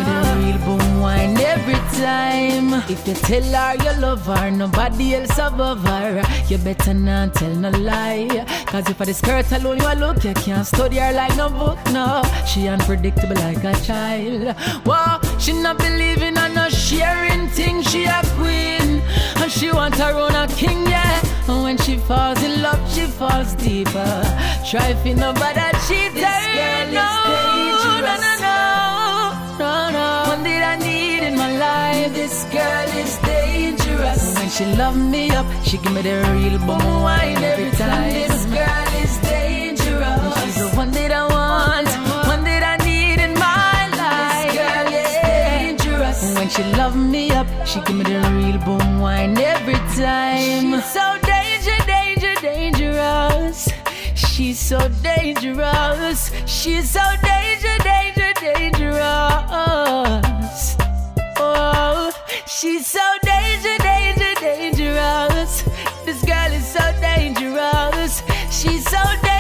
time. 1.98 2.74
If 2.90 3.08
you 3.08 3.14
tell 3.14 3.44
her 3.44 3.76
you 3.84 4.02
love 4.02 4.26
her, 4.26 4.52
nobody 4.52 5.16
else 5.16 5.38
above 5.38 5.84
her. 5.84 6.24
You 6.48 6.58
better 6.58 6.94
not 6.94 7.36
tell 7.36 7.56
no 7.56 7.70
lie. 7.70 8.46
Cause 8.68 8.90
if 8.90 9.02
I 9.02 9.06
the 9.06 9.14
skirt 9.14 9.52
alone 9.52 9.80
you 9.80 9.94
look, 9.96 10.24
you 10.24 10.34
can't 10.34 10.66
study 10.66 10.98
her 10.98 11.14
like 11.14 11.36
no 11.36 11.50
book, 11.50 11.80
no. 11.92 12.22
She 12.46 12.68
unpredictable 12.68 13.36
like 13.36 13.64
a 13.64 13.74
child. 13.84 14.56
Whoa, 14.86 15.20
she 15.40 15.54
not 15.54 15.78
believing 15.78 16.38
and 16.38 16.56
not 16.56 16.72
sharing 16.72 17.48
things. 17.50 17.90
She 17.90 18.06
a 18.06 18.22
queen. 18.38 19.02
And 19.42 19.52
she 19.52 19.72
want 19.72 19.96
her 19.96 20.14
own 20.14 20.36
a 20.36 20.48
king, 20.48 20.86
yeah. 20.88 21.22
And 21.48 21.64
when 21.64 21.78
she 21.78 21.98
falls 21.98 22.42
in 22.44 22.62
love, 22.62 22.82
she 22.94 23.06
falls 23.06 23.54
deeper. 23.56 24.14
Try 24.70 24.94
for 25.02 25.16
nobody 25.16 25.68
cheat 25.88 26.14
her. 26.14 26.92
no. 26.92 27.10
No, 28.08 28.16
no, 28.24 28.34
no, 28.42 28.57
This 32.14 32.46
girl 32.46 32.90
is 32.98 33.18
dangerous. 33.20 34.36
When 34.38 34.50
she 34.50 34.66
love 34.76 34.96
me 34.98 35.30
up, 35.32 35.46
she 35.64 35.78
give 35.78 35.92
me 35.94 36.02
the 36.02 36.24
real 36.34 36.58
bum 36.60 37.02
wine 37.02 37.38
every 37.38 37.72
time. 37.72 38.14
This 38.14 38.46
girl 38.46 38.88
is 39.04 39.18
dangerous. 39.20 40.44
She's 40.44 40.56
the 40.56 40.70
one 40.76 40.92
that 40.92 41.12
I 41.12 41.24
want, 41.28 41.90
one 42.28 42.44
that 42.46 42.64
I 42.64 42.78
need 42.86 43.20
in 43.20 43.34
my 43.34 43.88
life. 44.02 44.54
This 44.54 44.64
girl 44.64 44.88
is 45.04 45.14
dangerous. 45.84 46.20
When 46.38 46.50
she 46.50 46.64
love 46.78 46.96
me 46.96 47.32
up, 47.32 47.48
she 47.66 47.82
give 47.82 47.96
me 47.96 48.04
the 48.04 48.20
real 48.38 48.58
boom 48.60 49.00
wine 49.00 49.38
every 49.38 49.80
time. 49.96 50.72
She's 50.72 50.86
so 50.92 51.18
danger, 51.24 51.78
danger, 51.86 52.36
dangerous. 52.42 53.70
She's 54.16 54.60
so 54.60 54.80
dangerous. 55.04 56.32
She's 56.46 56.90
so 56.90 57.04
danger, 57.22 57.78
danger, 57.84 58.34
dangerous. 58.40 59.58
She's 62.60 62.88
so 62.88 63.00
danger, 63.22 63.78
danger, 63.84 64.34
dangerous. 64.42 65.62
This 66.06 66.24
girl 66.26 66.52
is 66.52 66.66
so 66.66 66.80
dangerous. 67.00 68.24
She's 68.50 68.84
so 68.84 68.98
danger, 69.22 69.37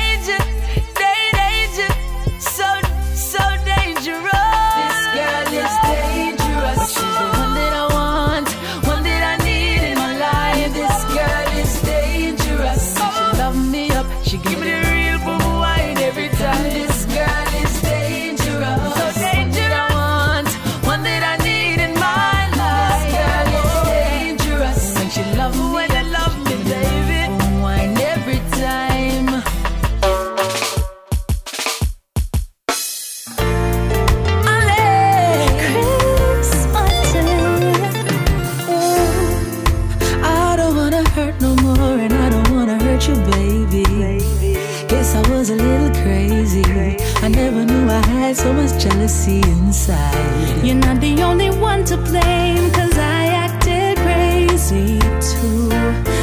so 48.36 48.52
much 48.52 48.82
jealousy 48.84 49.40
inside. 49.40 50.66
You're 50.66 50.76
not 50.76 51.00
the 51.00 51.22
only 51.22 51.50
one 51.50 51.86
to 51.86 51.98
blame, 51.98 52.70
cause 52.72 52.98
I 52.98 53.28
acted 53.46 53.98
crazy 54.00 55.00
too. 55.30 55.70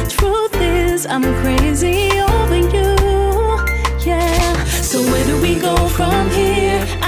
Truth 0.09 0.55
is, 0.61 1.05
I'm 1.07 1.23
crazy 1.41 2.11
over 2.21 2.57
you. 2.57 2.95
Yeah. 4.05 4.63
So 4.65 5.01
where 5.01 5.25
do 5.25 5.41
we 5.41 5.55
go 5.59 5.75
from 5.89 6.29
here? 6.29 7.04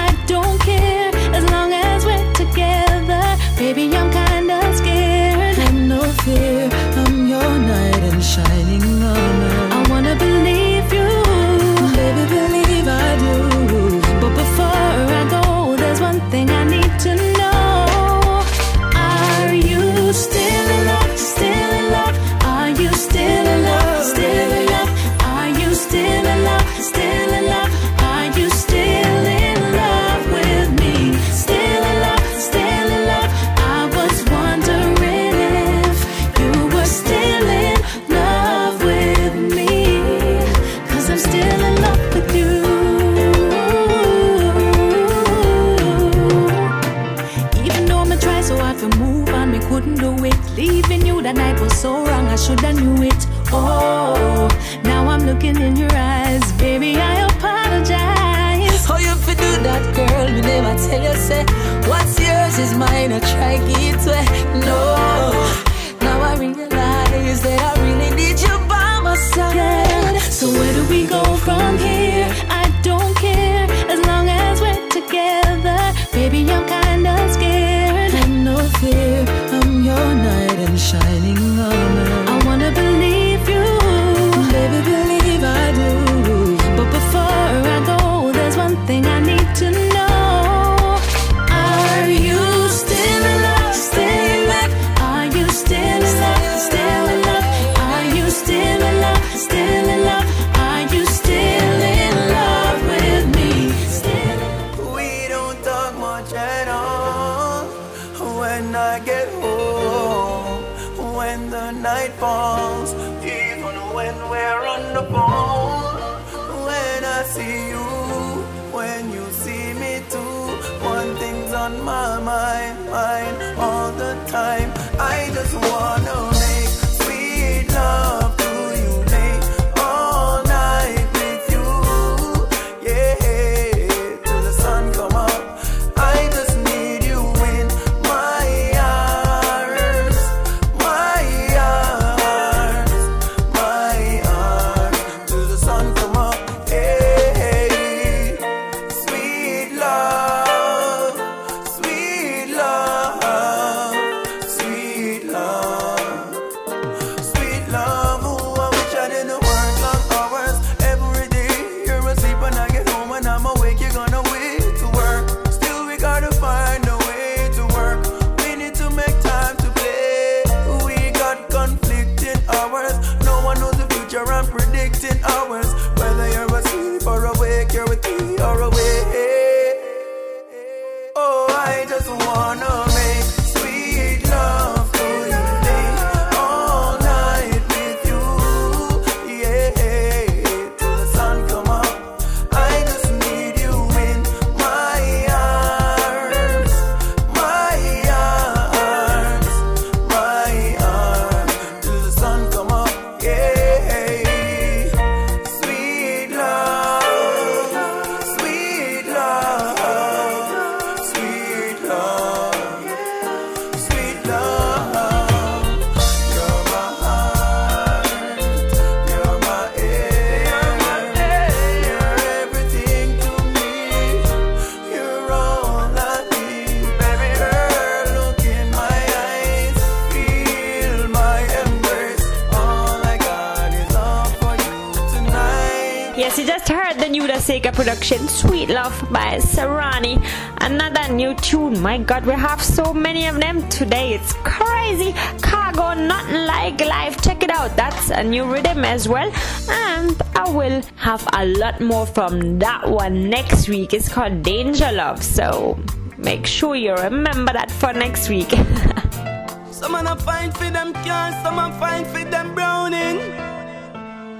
production 237.77 238.27
Sweet 238.27 238.69
Love 238.69 239.07
by 239.11 239.37
Serani. 239.37 240.17
Another 240.61 241.13
new 241.13 241.35
tune. 241.35 241.79
My 241.79 241.99
god, 241.99 242.25
we 242.25 242.33
have 242.33 242.59
so 242.59 242.91
many 242.91 243.27
of 243.27 243.39
them 243.39 243.69
today. 243.69 244.15
It's 244.15 244.33
crazy. 244.43 245.13
Cargo, 245.43 245.93
not 245.93 246.27
like 246.27 246.81
life. 246.81 247.21
Check 247.21 247.43
it 247.43 247.51
out. 247.51 247.75
That's 247.75 248.09
a 248.09 248.23
new 248.23 248.51
rhythm 248.51 248.83
as 248.83 249.07
well. 249.07 249.31
And 249.69 250.19
I 250.35 250.49
will 250.49 250.81
have 250.95 251.23
a 251.33 251.45
lot 251.45 251.79
more 251.79 252.07
from 252.07 252.57
that 252.57 252.89
one 252.89 253.29
next 253.29 253.69
week. 253.69 253.93
It's 253.93 254.09
called 254.09 254.41
Danger 254.41 254.91
Love. 254.91 255.21
So 255.21 255.77
make 256.17 256.47
sure 256.47 256.75
you 256.75 256.95
remember 256.95 257.53
that 257.53 257.69
for 257.69 257.93
next 257.93 258.27
week. 258.27 258.49
Some 259.69 259.91
man 259.91 260.07
a 260.07 260.15
find 260.15 260.51
for 260.51 260.71
them 260.71 260.93
cars, 260.93 261.35
some 261.43 261.59
a 261.59 261.71
find 261.79 262.07
for 262.07 262.23
them 262.23 262.55
browning. 262.55 263.19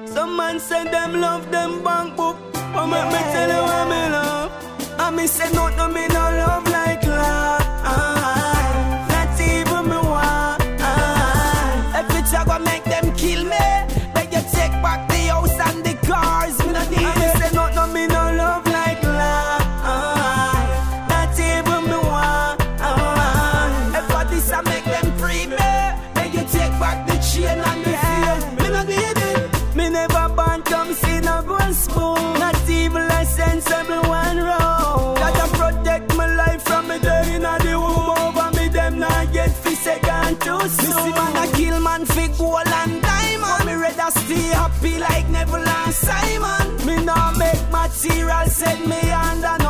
Some 0.08 0.36
man 0.36 0.60
send 0.60 0.90
them 0.90 1.22
love 1.22 1.52
them 1.52 1.84
bank 1.84 2.18
book. 2.18 2.57
Come 2.78 2.94
at 2.94 3.08
me 3.12 3.20
tell 3.34 3.49
you 3.49 3.64
where 3.70 3.86
me 3.91 4.02
love. 4.14 4.52
I 4.99 5.10
me 5.10 5.26
say 5.26 5.52
no, 5.52 5.68
no, 5.70 5.88
me 5.88 6.08
no 6.10 6.14
love. 6.14 6.66
Be 44.82 44.99
like 44.99 45.28
Neville 45.30 45.68
and 45.68 45.94
Simon. 45.94 46.86
Me 46.86 47.04
now 47.04 47.32
make 47.38 47.62
material, 47.72 48.45
set 48.45 48.80
me 48.88 48.99
under 49.12 49.66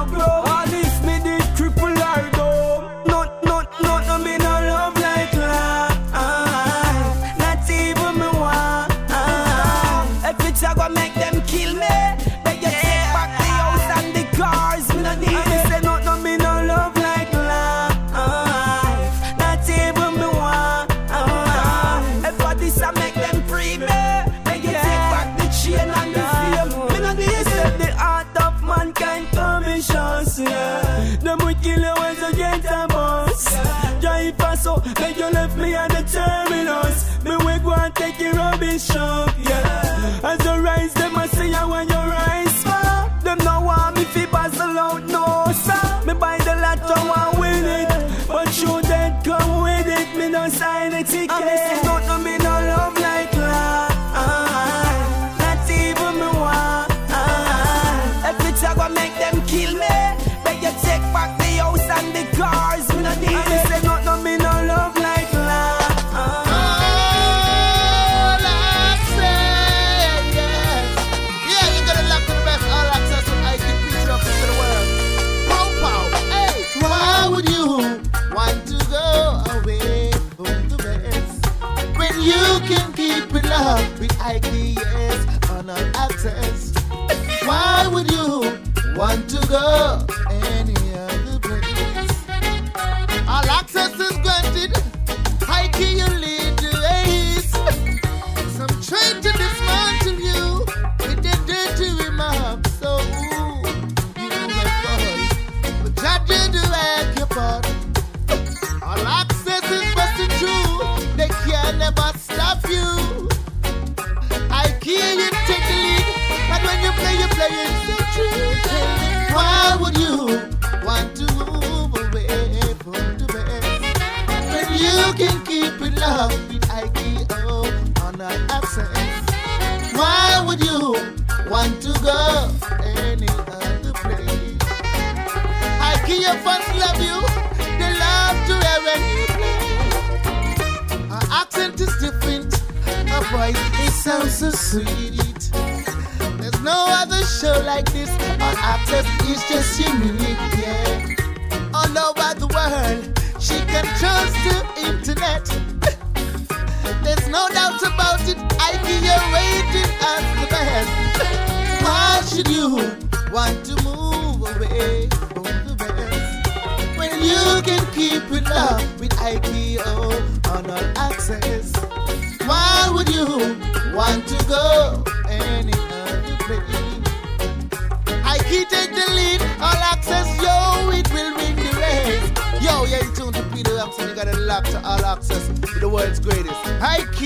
got 184.17 184.33
a 184.33 184.37
lock 184.39 184.63
to 184.63 184.83
All 184.83 185.05
Axe-S 185.05 185.47
to 185.47 185.79
the 185.79 185.87
world's 185.87 186.19
greatest. 186.19 186.55
Heike, 186.81 187.21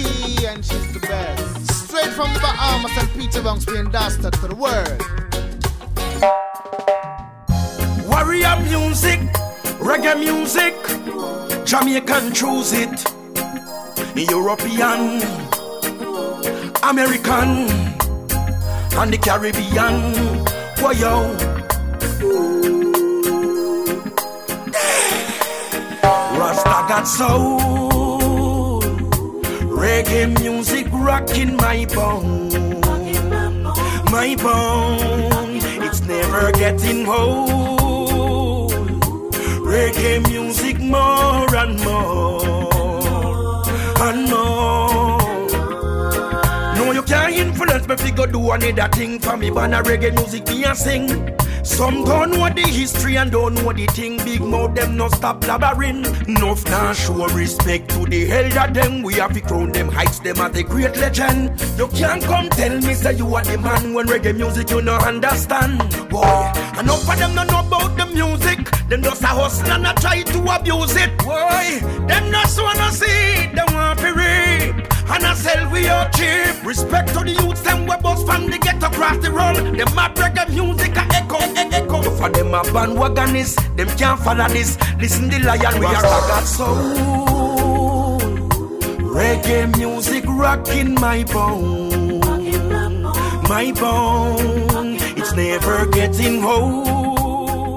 and 0.46 0.66
she's 0.66 0.92
the 0.92 1.00
best. 1.00 1.88
Straight 1.88 2.12
from 2.12 2.34
the 2.34 2.40
Bahamas 2.42 2.92
and 2.98 3.10
Peter 3.12 3.42
Banks 3.42 3.64
being 3.64 3.90
dusted 3.90 4.34
to 4.34 4.48
the 4.50 4.56
world. 4.56 5.02
Warrior 8.10 8.58
music, 8.60 9.22
reggae 9.80 10.20
music, 10.20 10.76
Jamaican 11.66 12.34
choose 12.34 12.74
it, 12.74 13.06
European, 14.30 15.22
American, 16.84 17.70
and 19.00 19.14
the 19.14 19.18
Caribbean. 19.18 20.14
Why 20.82 20.92
yo? 20.92 22.81
Got 27.02 27.08
soul, 27.08 28.80
reggae 29.74 30.40
music 30.40 30.86
rocking 30.92 31.56
my 31.56 31.84
bone, 31.86 32.80
my 34.12 34.36
bone. 34.36 35.62
It's 35.82 36.02
never 36.02 36.52
getting 36.52 37.08
old. 37.08 38.74
Reggae 39.66 40.22
music 40.30 40.80
more 40.80 41.56
and 41.56 41.80
more 41.84 43.64
and 44.04 44.30
more. 44.30 45.18
No, 46.76 46.92
you 46.92 47.02
can't 47.02 47.34
influence 47.34 47.88
me 47.88 47.96
fi 47.96 48.12
go 48.12 48.28
do 48.28 48.52
another 48.52 48.88
thing 48.90 49.18
for 49.18 49.38
me. 49.38 49.50
But 49.50 49.72
reggae 49.86 50.14
music 50.14 50.48
me 50.50 50.66
a 50.66 50.76
sing. 50.76 51.41
Some 51.64 52.04
don't 52.04 52.32
know 52.32 52.50
the 52.50 52.62
history 52.62 53.18
and 53.18 53.32
don't 53.32 53.54
know 53.56 53.72
the 53.72 53.86
thing. 53.88 54.18
Big 54.18 54.42
mouth 54.42 54.74
them 54.76 54.98
no 54.98 55.10
stop 55.10 55.42
blabbering. 55.42 56.28
Enough 56.28 56.66
now 56.66 56.94
show 56.94 57.28
respect 57.28 57.90
to 57.92 58.06
the 58.06 58.32
elder 58.32 58.74
them. 58.74 59.04
We 59.04 59.16
have 59.16 59.34
to 59.34 59.42
crown 59.42 59.72
them 59.72 59.90
heights 59.90 60.20
them 60.20 60.38
as 60.40 60.56
a 60.58 60.64
great 60.64 60.98
legend. 60.98 61.60
You 61.78 61.88
can't 61.90 62.24
come 62.24 62.50
tell 62.50 62.76
me 62.80 62.94
say 62.94 63.14
you 63.14 63.36
are 63.36 63.44
the 63.44 63.58
man 63.58 63.94
when 63.94 64.08
reggae 64.08 64.36
music 64.36 64.70
you 64.72 64.82
no 64.82 64.96
understand. 64.96 65.80
Boy, 66.10 66.52
enough 66.80 67.10
of 67.10 67.18
them 67.20 67.36
no 67.36 67.44
know 67.44 67.60
about 67.60 67.96
the 67.98 68.06
music. 68.08 68.70
Them 68.90 69.04
just 69.04 69.24
a 69.24 69.28
hustle 69.28 69.72
and 69.72 69.88
a 69.88 69.94
try 70.02 70.22
to 70.22 70.56
abuse 70.56 70.96
it. 70.96 71.18
Boy, 71.20 71.80
them 72.08 72.32
just 72.32 72.62
wanna 72.62 72.92
see. 72.92 73.48
Them 73.54 73.74
want 73.74 74.00
to 74.00 74.14
reap. 74.14 74.91
And 75.14 75.26
I 75.26 75.34
sell 75.34 75.70
we 75.72 75.88
out 75.88 76.14
cheap. 76.14 76.64
Respect 76.66 77.10
to 77.10 77.20
the 77.20 77.32
youths, 77.32 77.62
them 77.62 77.86
we 77.86 77.96
bust 77.98 78.26
from 78.26 78.50
the 78.50 78.58
ghetto 78.58 78.88
across 78.88 79.18
the 79.18 79.32
road. 79.32 79.56
Them 79.78 79.96
mad 79.96 80.16
reggae 80.16 80.50
music 80.50 80.96
a 80.96 81.04
echo, 81.14 81.38
e- 81.38 81.70
echo. 81.80 82.02
For 82.02 82.30
them 82.30 82.54
a 82.54 82.62
bandwagonists, 82.64 83.58
them 83.76 83.90
can't 83.98 84.20
follow 84.20 84.48
this. 84.48 84.78
Listen 85.00 85.30
the 85.30 85.40
lion, 85.40 85.80
we 85.80 85.86
are 85.86 86.02
got 86.02 86.44
soul. 86.46 88.20
Reggae 89.16 89.76
music 89.78 90.24
rocking 90.28 90.96
my 90.96 91.24
bone, 91.26 92.20
my 93.50 93.72
bone. 93.74 94.98
It's 95.18 95.34
never 95.34 95.86
getting 95.88 96.44
old. 96.44 96.91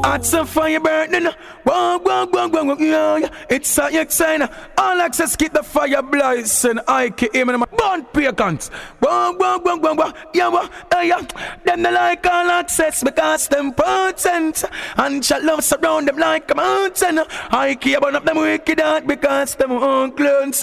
Hearts 0.05 0.35
of 0.35 0.51
fire 0.51 0.81
burning. 0.81 1.32
Whoa, 1.62 1.98
whoa, 1.98 2.26
whoa, 2.26 2.47
whoa, 2.48 2.62
whoa, 2.62 2.76
yeah, 2.76 3.16
yeah. 3.16 3.28
It's 3.48 3.78
a 3.78 3.89
exciting. 4.02 4.47
All 4.76 5.01
Axe-S 5.01 5.35
keep 5.35 5.55
the 5.55 5.62
fire 5.62 6.02
blazing. 6.02 6.78
I 6.86 7.09
keep 7.09 7.35
him 7.35 7.48
in 7.48 7.59
my 7.60 7.64
bond 7.64 8.12
pagans. 8.12 8.68
Whoa, 9.01 9.32
whoa, 9.32 9.60
whoa, 9.60 9.76
whoa, 9.78 9.94
whoa, 9.94 10.12
yeah, 10.35 10.48
whoa, 10.48 10.68
uh, 10.94 11.01
yeah. 11.01 11.22
Them 11.64 11.82
they 11.82 11.90
like 11.90 12.26
All 12.26 12.51
Axe-S 12.51 13.02
because 13.02 13.48
them 13.48 13.72
potent. 13.72 14.64
And 14.98 15.24
shall 15.24 15.43
love 15.43 15.64
surround 15.64 16.09
them 16.09 16.18
like 16.18 16.51
a 16.51 16.55
mountain. 16.55 17.20
I 17.51 17.74
keep 17.74 17.98
burn 18.02 18.14
up 18.14 18.26
them 18.26 18.36
wicked 18.36 18.81
heart 18.81 19.06
because 19.06 19.55
them 19.55 19.72
own 19.72 20.12
clones. 20.12 20.62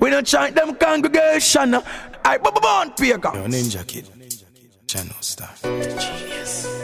We 0.00 0.10
don't 0.10 0.26
chant 0.26 0.54
them 0.54 0.74
congregation. 0.74 1.76
I 2.26 2.36
born 2.36 2.90
pagan. 2.90 3.20
Yo, 3.22 3.46
Ninja 3.46 3.86
Kid. 3.86 4.10
Channel 4.86 5.16
Star. 5.20 5.48
Genius. 5.62 6.81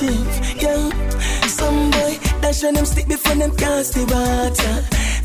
Shit, 0.00 0.62
yeah. 0.62 0.89
Dash 2.50 2.64
when 2.64 2.74
them 2.74 2.84
stick 2.84 3.06
before 3.06 3.36
them 3.36 3.54
cast 3.54 3.94
the 3.94 4.02
water. 4.10 4.74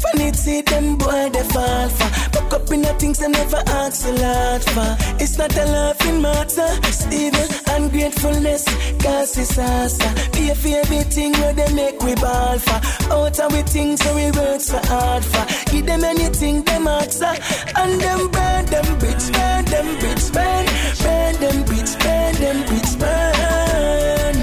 Funny 0.04 0.32
see 0.34 0.62
them 0.62 0.96
boy 0.96 1.30
they 1.34 1.44
fall 1.54 1.90
for. 1.90 2.10
Buck 2.34 2.54
up 2.54 2.72
in 2.72 2.84
the 2.84 2.94
things 3.00 3.18
they 3.18 3.28
never 3.28 3.62
ask 3.66 4.06
a 4.06 4.12
lot 4.12 4.64
for. 4.74 4.92
It's 5.24 5.36
not 5.36 5.58
a 5.58 5.66
laughing 5.66 6.22
matter. 6.22 6.70
Steven, 6.92 7.48
ungratefulness, 7.76 8.66
cause 9.02 9.38
it's 9.40 9.58
asa. 9.58 10.10
Be 10.34 10.52
a 10.52 10.56
favorite 10.56 11.12
thing 11.12 11.32
where 11.42 11.54
they 11.54 11.74
make 11.74 12.00
we 12.04 12.14
ball 12.14 12.60
for. 12.60 12.80
Out 13.12 13.40
of 13.40 13.52
we 13.54 13.64
things 13.64 14.02
so 14.04 14.16
we 14.16 14.30
work 14.30 14.62
so 14.62 14.78
hard 14.84 15.26
for. 15.26 15.46
Give 15.72 15.84
them 15.84 16.04
anything 16.04 16.62
them 16.62 16.88
answer. 16.88 17.34
And 17.76 18.00
them 18.02 18.20
burn 18.30 18.66
them 18.68 18.88
bitch, 19.02 19.26
burn 19.34 19.66
them 19.66 19.88
bitch, 19.98 20.26
burn. 20.32 20.66
Burn 21.02 21.34
them 21.42 21.58
bitch, 21.66 21.92
burn 22.04 22.34
them 22.44 22.58
bitch, 22.70 22.94
burn. 23.02 24.36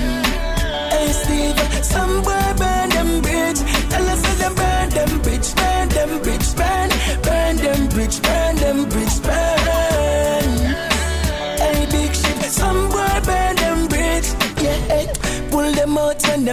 Hey 0.91 1.13
Steve, 1.13 1.85
some 1.85 2.23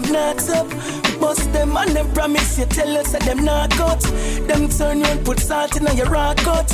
them 0.02 0.14
not 0.14 0.50
up. 0.50 0.70
Bust 1.20 1.52
them 1.52 1.76
and 1.76 1.92
them 1.92 2.12
promise 2.14 2.58
you 2.58 2.66
tell 2.66 2.98
us 2.98 3.12
that 3.12 3.22
them 3.24 3.44
not 3.44 3.72
cut. 3.72 4.02
Them 4.48 4.70
turn 4.70 5.00
you 5.00 5.06
and 5.06 5.26
put 5.26 5.40
salt 5.40 5.76
in 5.76 5.98
your 5.98 6.08
rock 6.08 6.38
cut. 6.38 6.70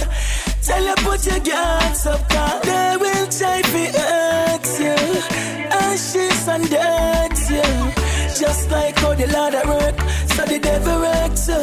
Tell 0.62 0.84
you 0.84 0.96
put 0.98 1.26
your 1.26 1.40
guards 1.40 2.06
up, 2.06 2.30
cause 2.30 2.62
they 2.62 2.98
will 3.00 3.28
try 3.28 3.62
to 3.62 3.84
hurt 4.00 4.68
you. 4.80 4.98
Ashes 5.72 6.48
and 6.48 6.70
dirt 6.70 7.40
you. 7.50 7.68
Just 8.40 8.70
like 8.70 8.98
how 9.00 9.14
the 9.14 9.28
Lord 9.28 9.54
work, 9.54 10.00
so 10.34 10.46
the 10.46 10.60
devil 10.60 11.00
works 11.02 11.48
you. 11.48 11.62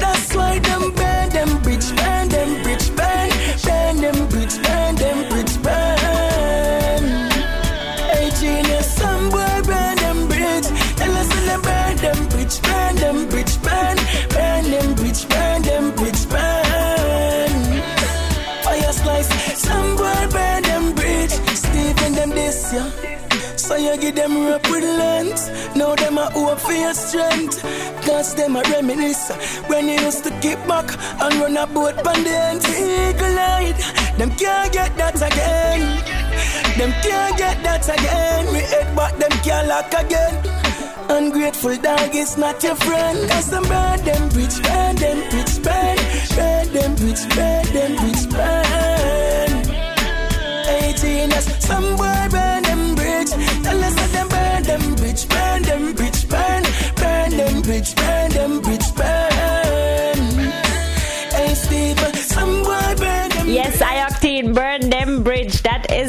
That's 0.00 0.34
why 0.34 0.58
them 0.58 0.92
burn 0.94 1.28
them 1.30 1.62
bridge, 1.62 1.88
burn 1.96 2.28
them 2.28 2.62
bridge, 2.62 2.96
burn 2.96 3.21
So 23.72 23.78
you 23.78 23.96
give 23.96 24.16
them 24.16 24.46
rope 24.46 24.68
with 24.68 24.84
length. 24.84 25.74
Now 25.74 25.94
them 25.94 26.18
a 26.18 26.26
hope 26.26 26.60
for 26.60 26.74
your 26.74 26.92
strength. 26.92 27.62
Cause 28.04 28.34
them 28.34 28.54
a 28.56 28.60
reminisce 28.60 29.30
when 29.66 29.88
you 29.88 29.94
used 29.94 30.24
to 30.24 30.30
kick 30.42 30.58
back 30.68 30.88
and 31.22 31.34
run 31.40 31.56
a 31.56 31.66
boat 31.66 31.96
on 32.06 32.22
the 32.22 32.34
end. 32.48 32.60
Eagle 32.68 33.38
eyed, 33.38 33.78
them 34.18 34.30
can't 34.36 34.70
get 34.74 34.94
that 34.98 35.16
again. 35.16 35.80
Them 36.76 36.92
can't 37.00 37.38
get 37.38 37.62
that 37.62 37.88
again. 37.88 38.52
We 38.52 38.60
head 38.60 38.94
back, 38.94 39.16
them 39.16 39.32
can't 39.40 39.66
lock 39.66 39.94
again. 40.04 40.34
Ungrateful 41.08 41.74
dog 41.78 42.14
is 42.14 42.36
not 42.36 42.62
your 42.62 42.76
friend. 42.76 43.30
Cause 43.30 43.48
them 43.48 43.62
burn 43.62 44.04
them 44.04 44.28
bridge, 44.28 44.62
burn 44.62 44.96
them 44.96 45.18
bridge, 45.30 45.62
burn, 45.64 45.96
burn 46.36 46.72
them 46.76 46.94
bridge, 46.96 47.24
burn 47.34 47.64
them 47.72 47.96
bridge, 47.96 48.28
burn. 48.28 49.52
18 50.68 51.30
years, 51.30 51.46
some 51.64 51.96
boy 51.96 52.28
burn 52.28 52.51
them 57.90 58.11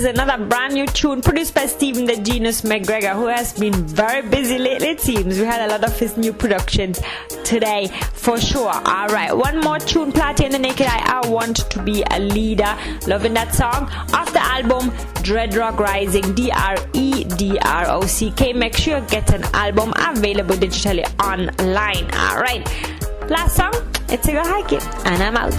is 0.04 0.10
another 0.10 0.44
brand 0.46 0.74
new 0.74 0.86
tune 0.88 1.22
produced 1.22 1.54
by 1.54 1.66
Stephen 1.66 2.06
the 2.06 2.18
Genius 2.18 2.62
McGregor, 2.62 3.14
who 3.14 3.28
has 3.28 3.54
been 3.54 3.74
very 3.74 4.28
busy 4.28 4.58
lately, 4.58 4.90
it 4.90 5.00
seems. 5.00 5.40
We 5.40 5.46
had 5.46 5.62
a 5.62 5.72
lot 5.72 5.84
of 5.84 5.98
his 5.98 6.18
new 6.18 6.34
productions 6.34 7.00
today, 7.46 7.88
for 8.14 8.40
sure. 8.40 8.74
Alright, 8.74 9.36
one 9.36 9.62
more 9.62 9.80
tune, 9.80 10.12
Platy 10.12 10.46
and 10.46 10.54
the 10.54 10.60
Naked 10.60 10.88
Eye. 10.88 11.22
I 11.24 11.30
want 11.30 11.58
to 11.70 11.82
be 11.82 12.04
a 12.12 12.20
leader. 12.20 12.76
Loving 13.08 13.34
that 13.36 13.56
song. 13.56 13.90
Off 14.14 14.34
the 14.34 14.42
album, 14.42 14.92
Dreadrock 15.24 15.78
Rising, 15.80 16.34
D 16.34 16.52
R 16.52 16.76
E 16.94 17.24
D 17.24 17.58
R 17.60 17.90
O 17.90 18.06
C 18.06 18.32
K. 18.32 18.52
Make 18.52 18.76
sure 18.76 18.98
you 18.98 19.06
get 19.08 19.34
an 19.34 19.44
album 19.54 19.94
available 19.96 20.56
digitally 20.56 21.06
online. 21.24 22.06
Alright, 22.14 22.68
last 23.30 23.56
song, 23.56 23.74
it's 24.10 24.28
a 24.28 24.34
go 24.34 24.44
hike 24.44 24.74
it, 24.74 24.86
and 25.06 25.24
I'm 25.24 25.38
out. 25.38 25.54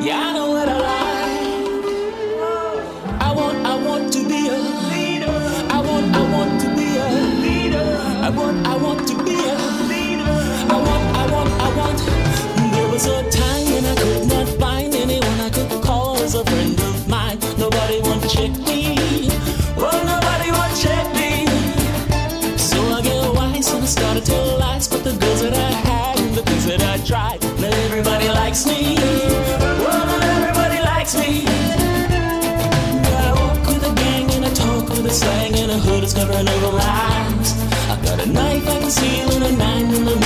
Y'all 0.00 0.34
know 0.34 0.50
what 0.50 0.68
I 0.68 0.78
like. 0.78 1.94
I 3.20 3.32
want, 3.32 3.66
I 3.66 3.74
want 3.86 4.12
to 4.12 4.18
be 4.28 4.48
a 4.48 4.58
leader. 4.90 5.40
I 5.70 5.80
want, 5.80 6.14
I 6.14 6.22
want 6.32 6.60
to 6.62 6.68
be 6.76 6.96
a 6.96 7.08
leader. 7.44 7.98
I 8.22 8.30
want, 8.30 8.66
I 8.66 8.76
want 8.76 9.06
to 9.08 9.14
be 9.24 9.34
a 9.34 9.56
leader. 9.88 10.34
I 10.74 10.76
want, 10.86 11.16
I 11.16 11.32
want, 11.32 11.50
I 11.60 11.76
want. 11.76 11.98
There 12.74 12.88
was 12.88 13.06
a 13.06 13.30
time 13.30 13.64
when 13.72 13.84
I 13.84 13.94
could 13.94 14.26
not 14.28 14.48
find 14.60 14.94
anyone 14.94 15.40
I 15.40 15.50
could 15.50 15.82
call 15.82 16.16
as 16.18 16.34
a 16.34 16.44
friend 16.44 16.83
and 36.30 36.48
a 36.48 36.48
hood 36.48 36.48
is 36.48 36.48
covering 36.48 36.48
over 36.48 36.76
my 36.76 36.82
eyes. 36.82 37.52
I 37.90 38.02
got 38.02 38.20
a 38.20 38.26
knife 38.26 38.68
I 38.68 38.78
can 38.80 38.90
seal 38.90 39.30
and 39.32 39.44
a 39.44 39.52
nine 39.56 39.94
in 39.94 40.04
the 40.04 40.23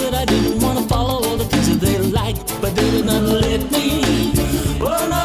that 0.00 0.14
I 0.14 0.24
didn't 0.24 0.62
want 0.62 0.78
to 0.78 0.84
follow 0.84 1.22
all 1.26 1.36
the 1.36 1.44
things 1.44 1.68
that 1.68 1.80
they 1.80 1.98
liked, 1.98 2.60
but 2.60 2.74
they 2.76 2.90
did 2.90 3.04
not 3.04 3.22
let 3.22 3.70
me. 3.70 4.02
Oh, 4.80 5.19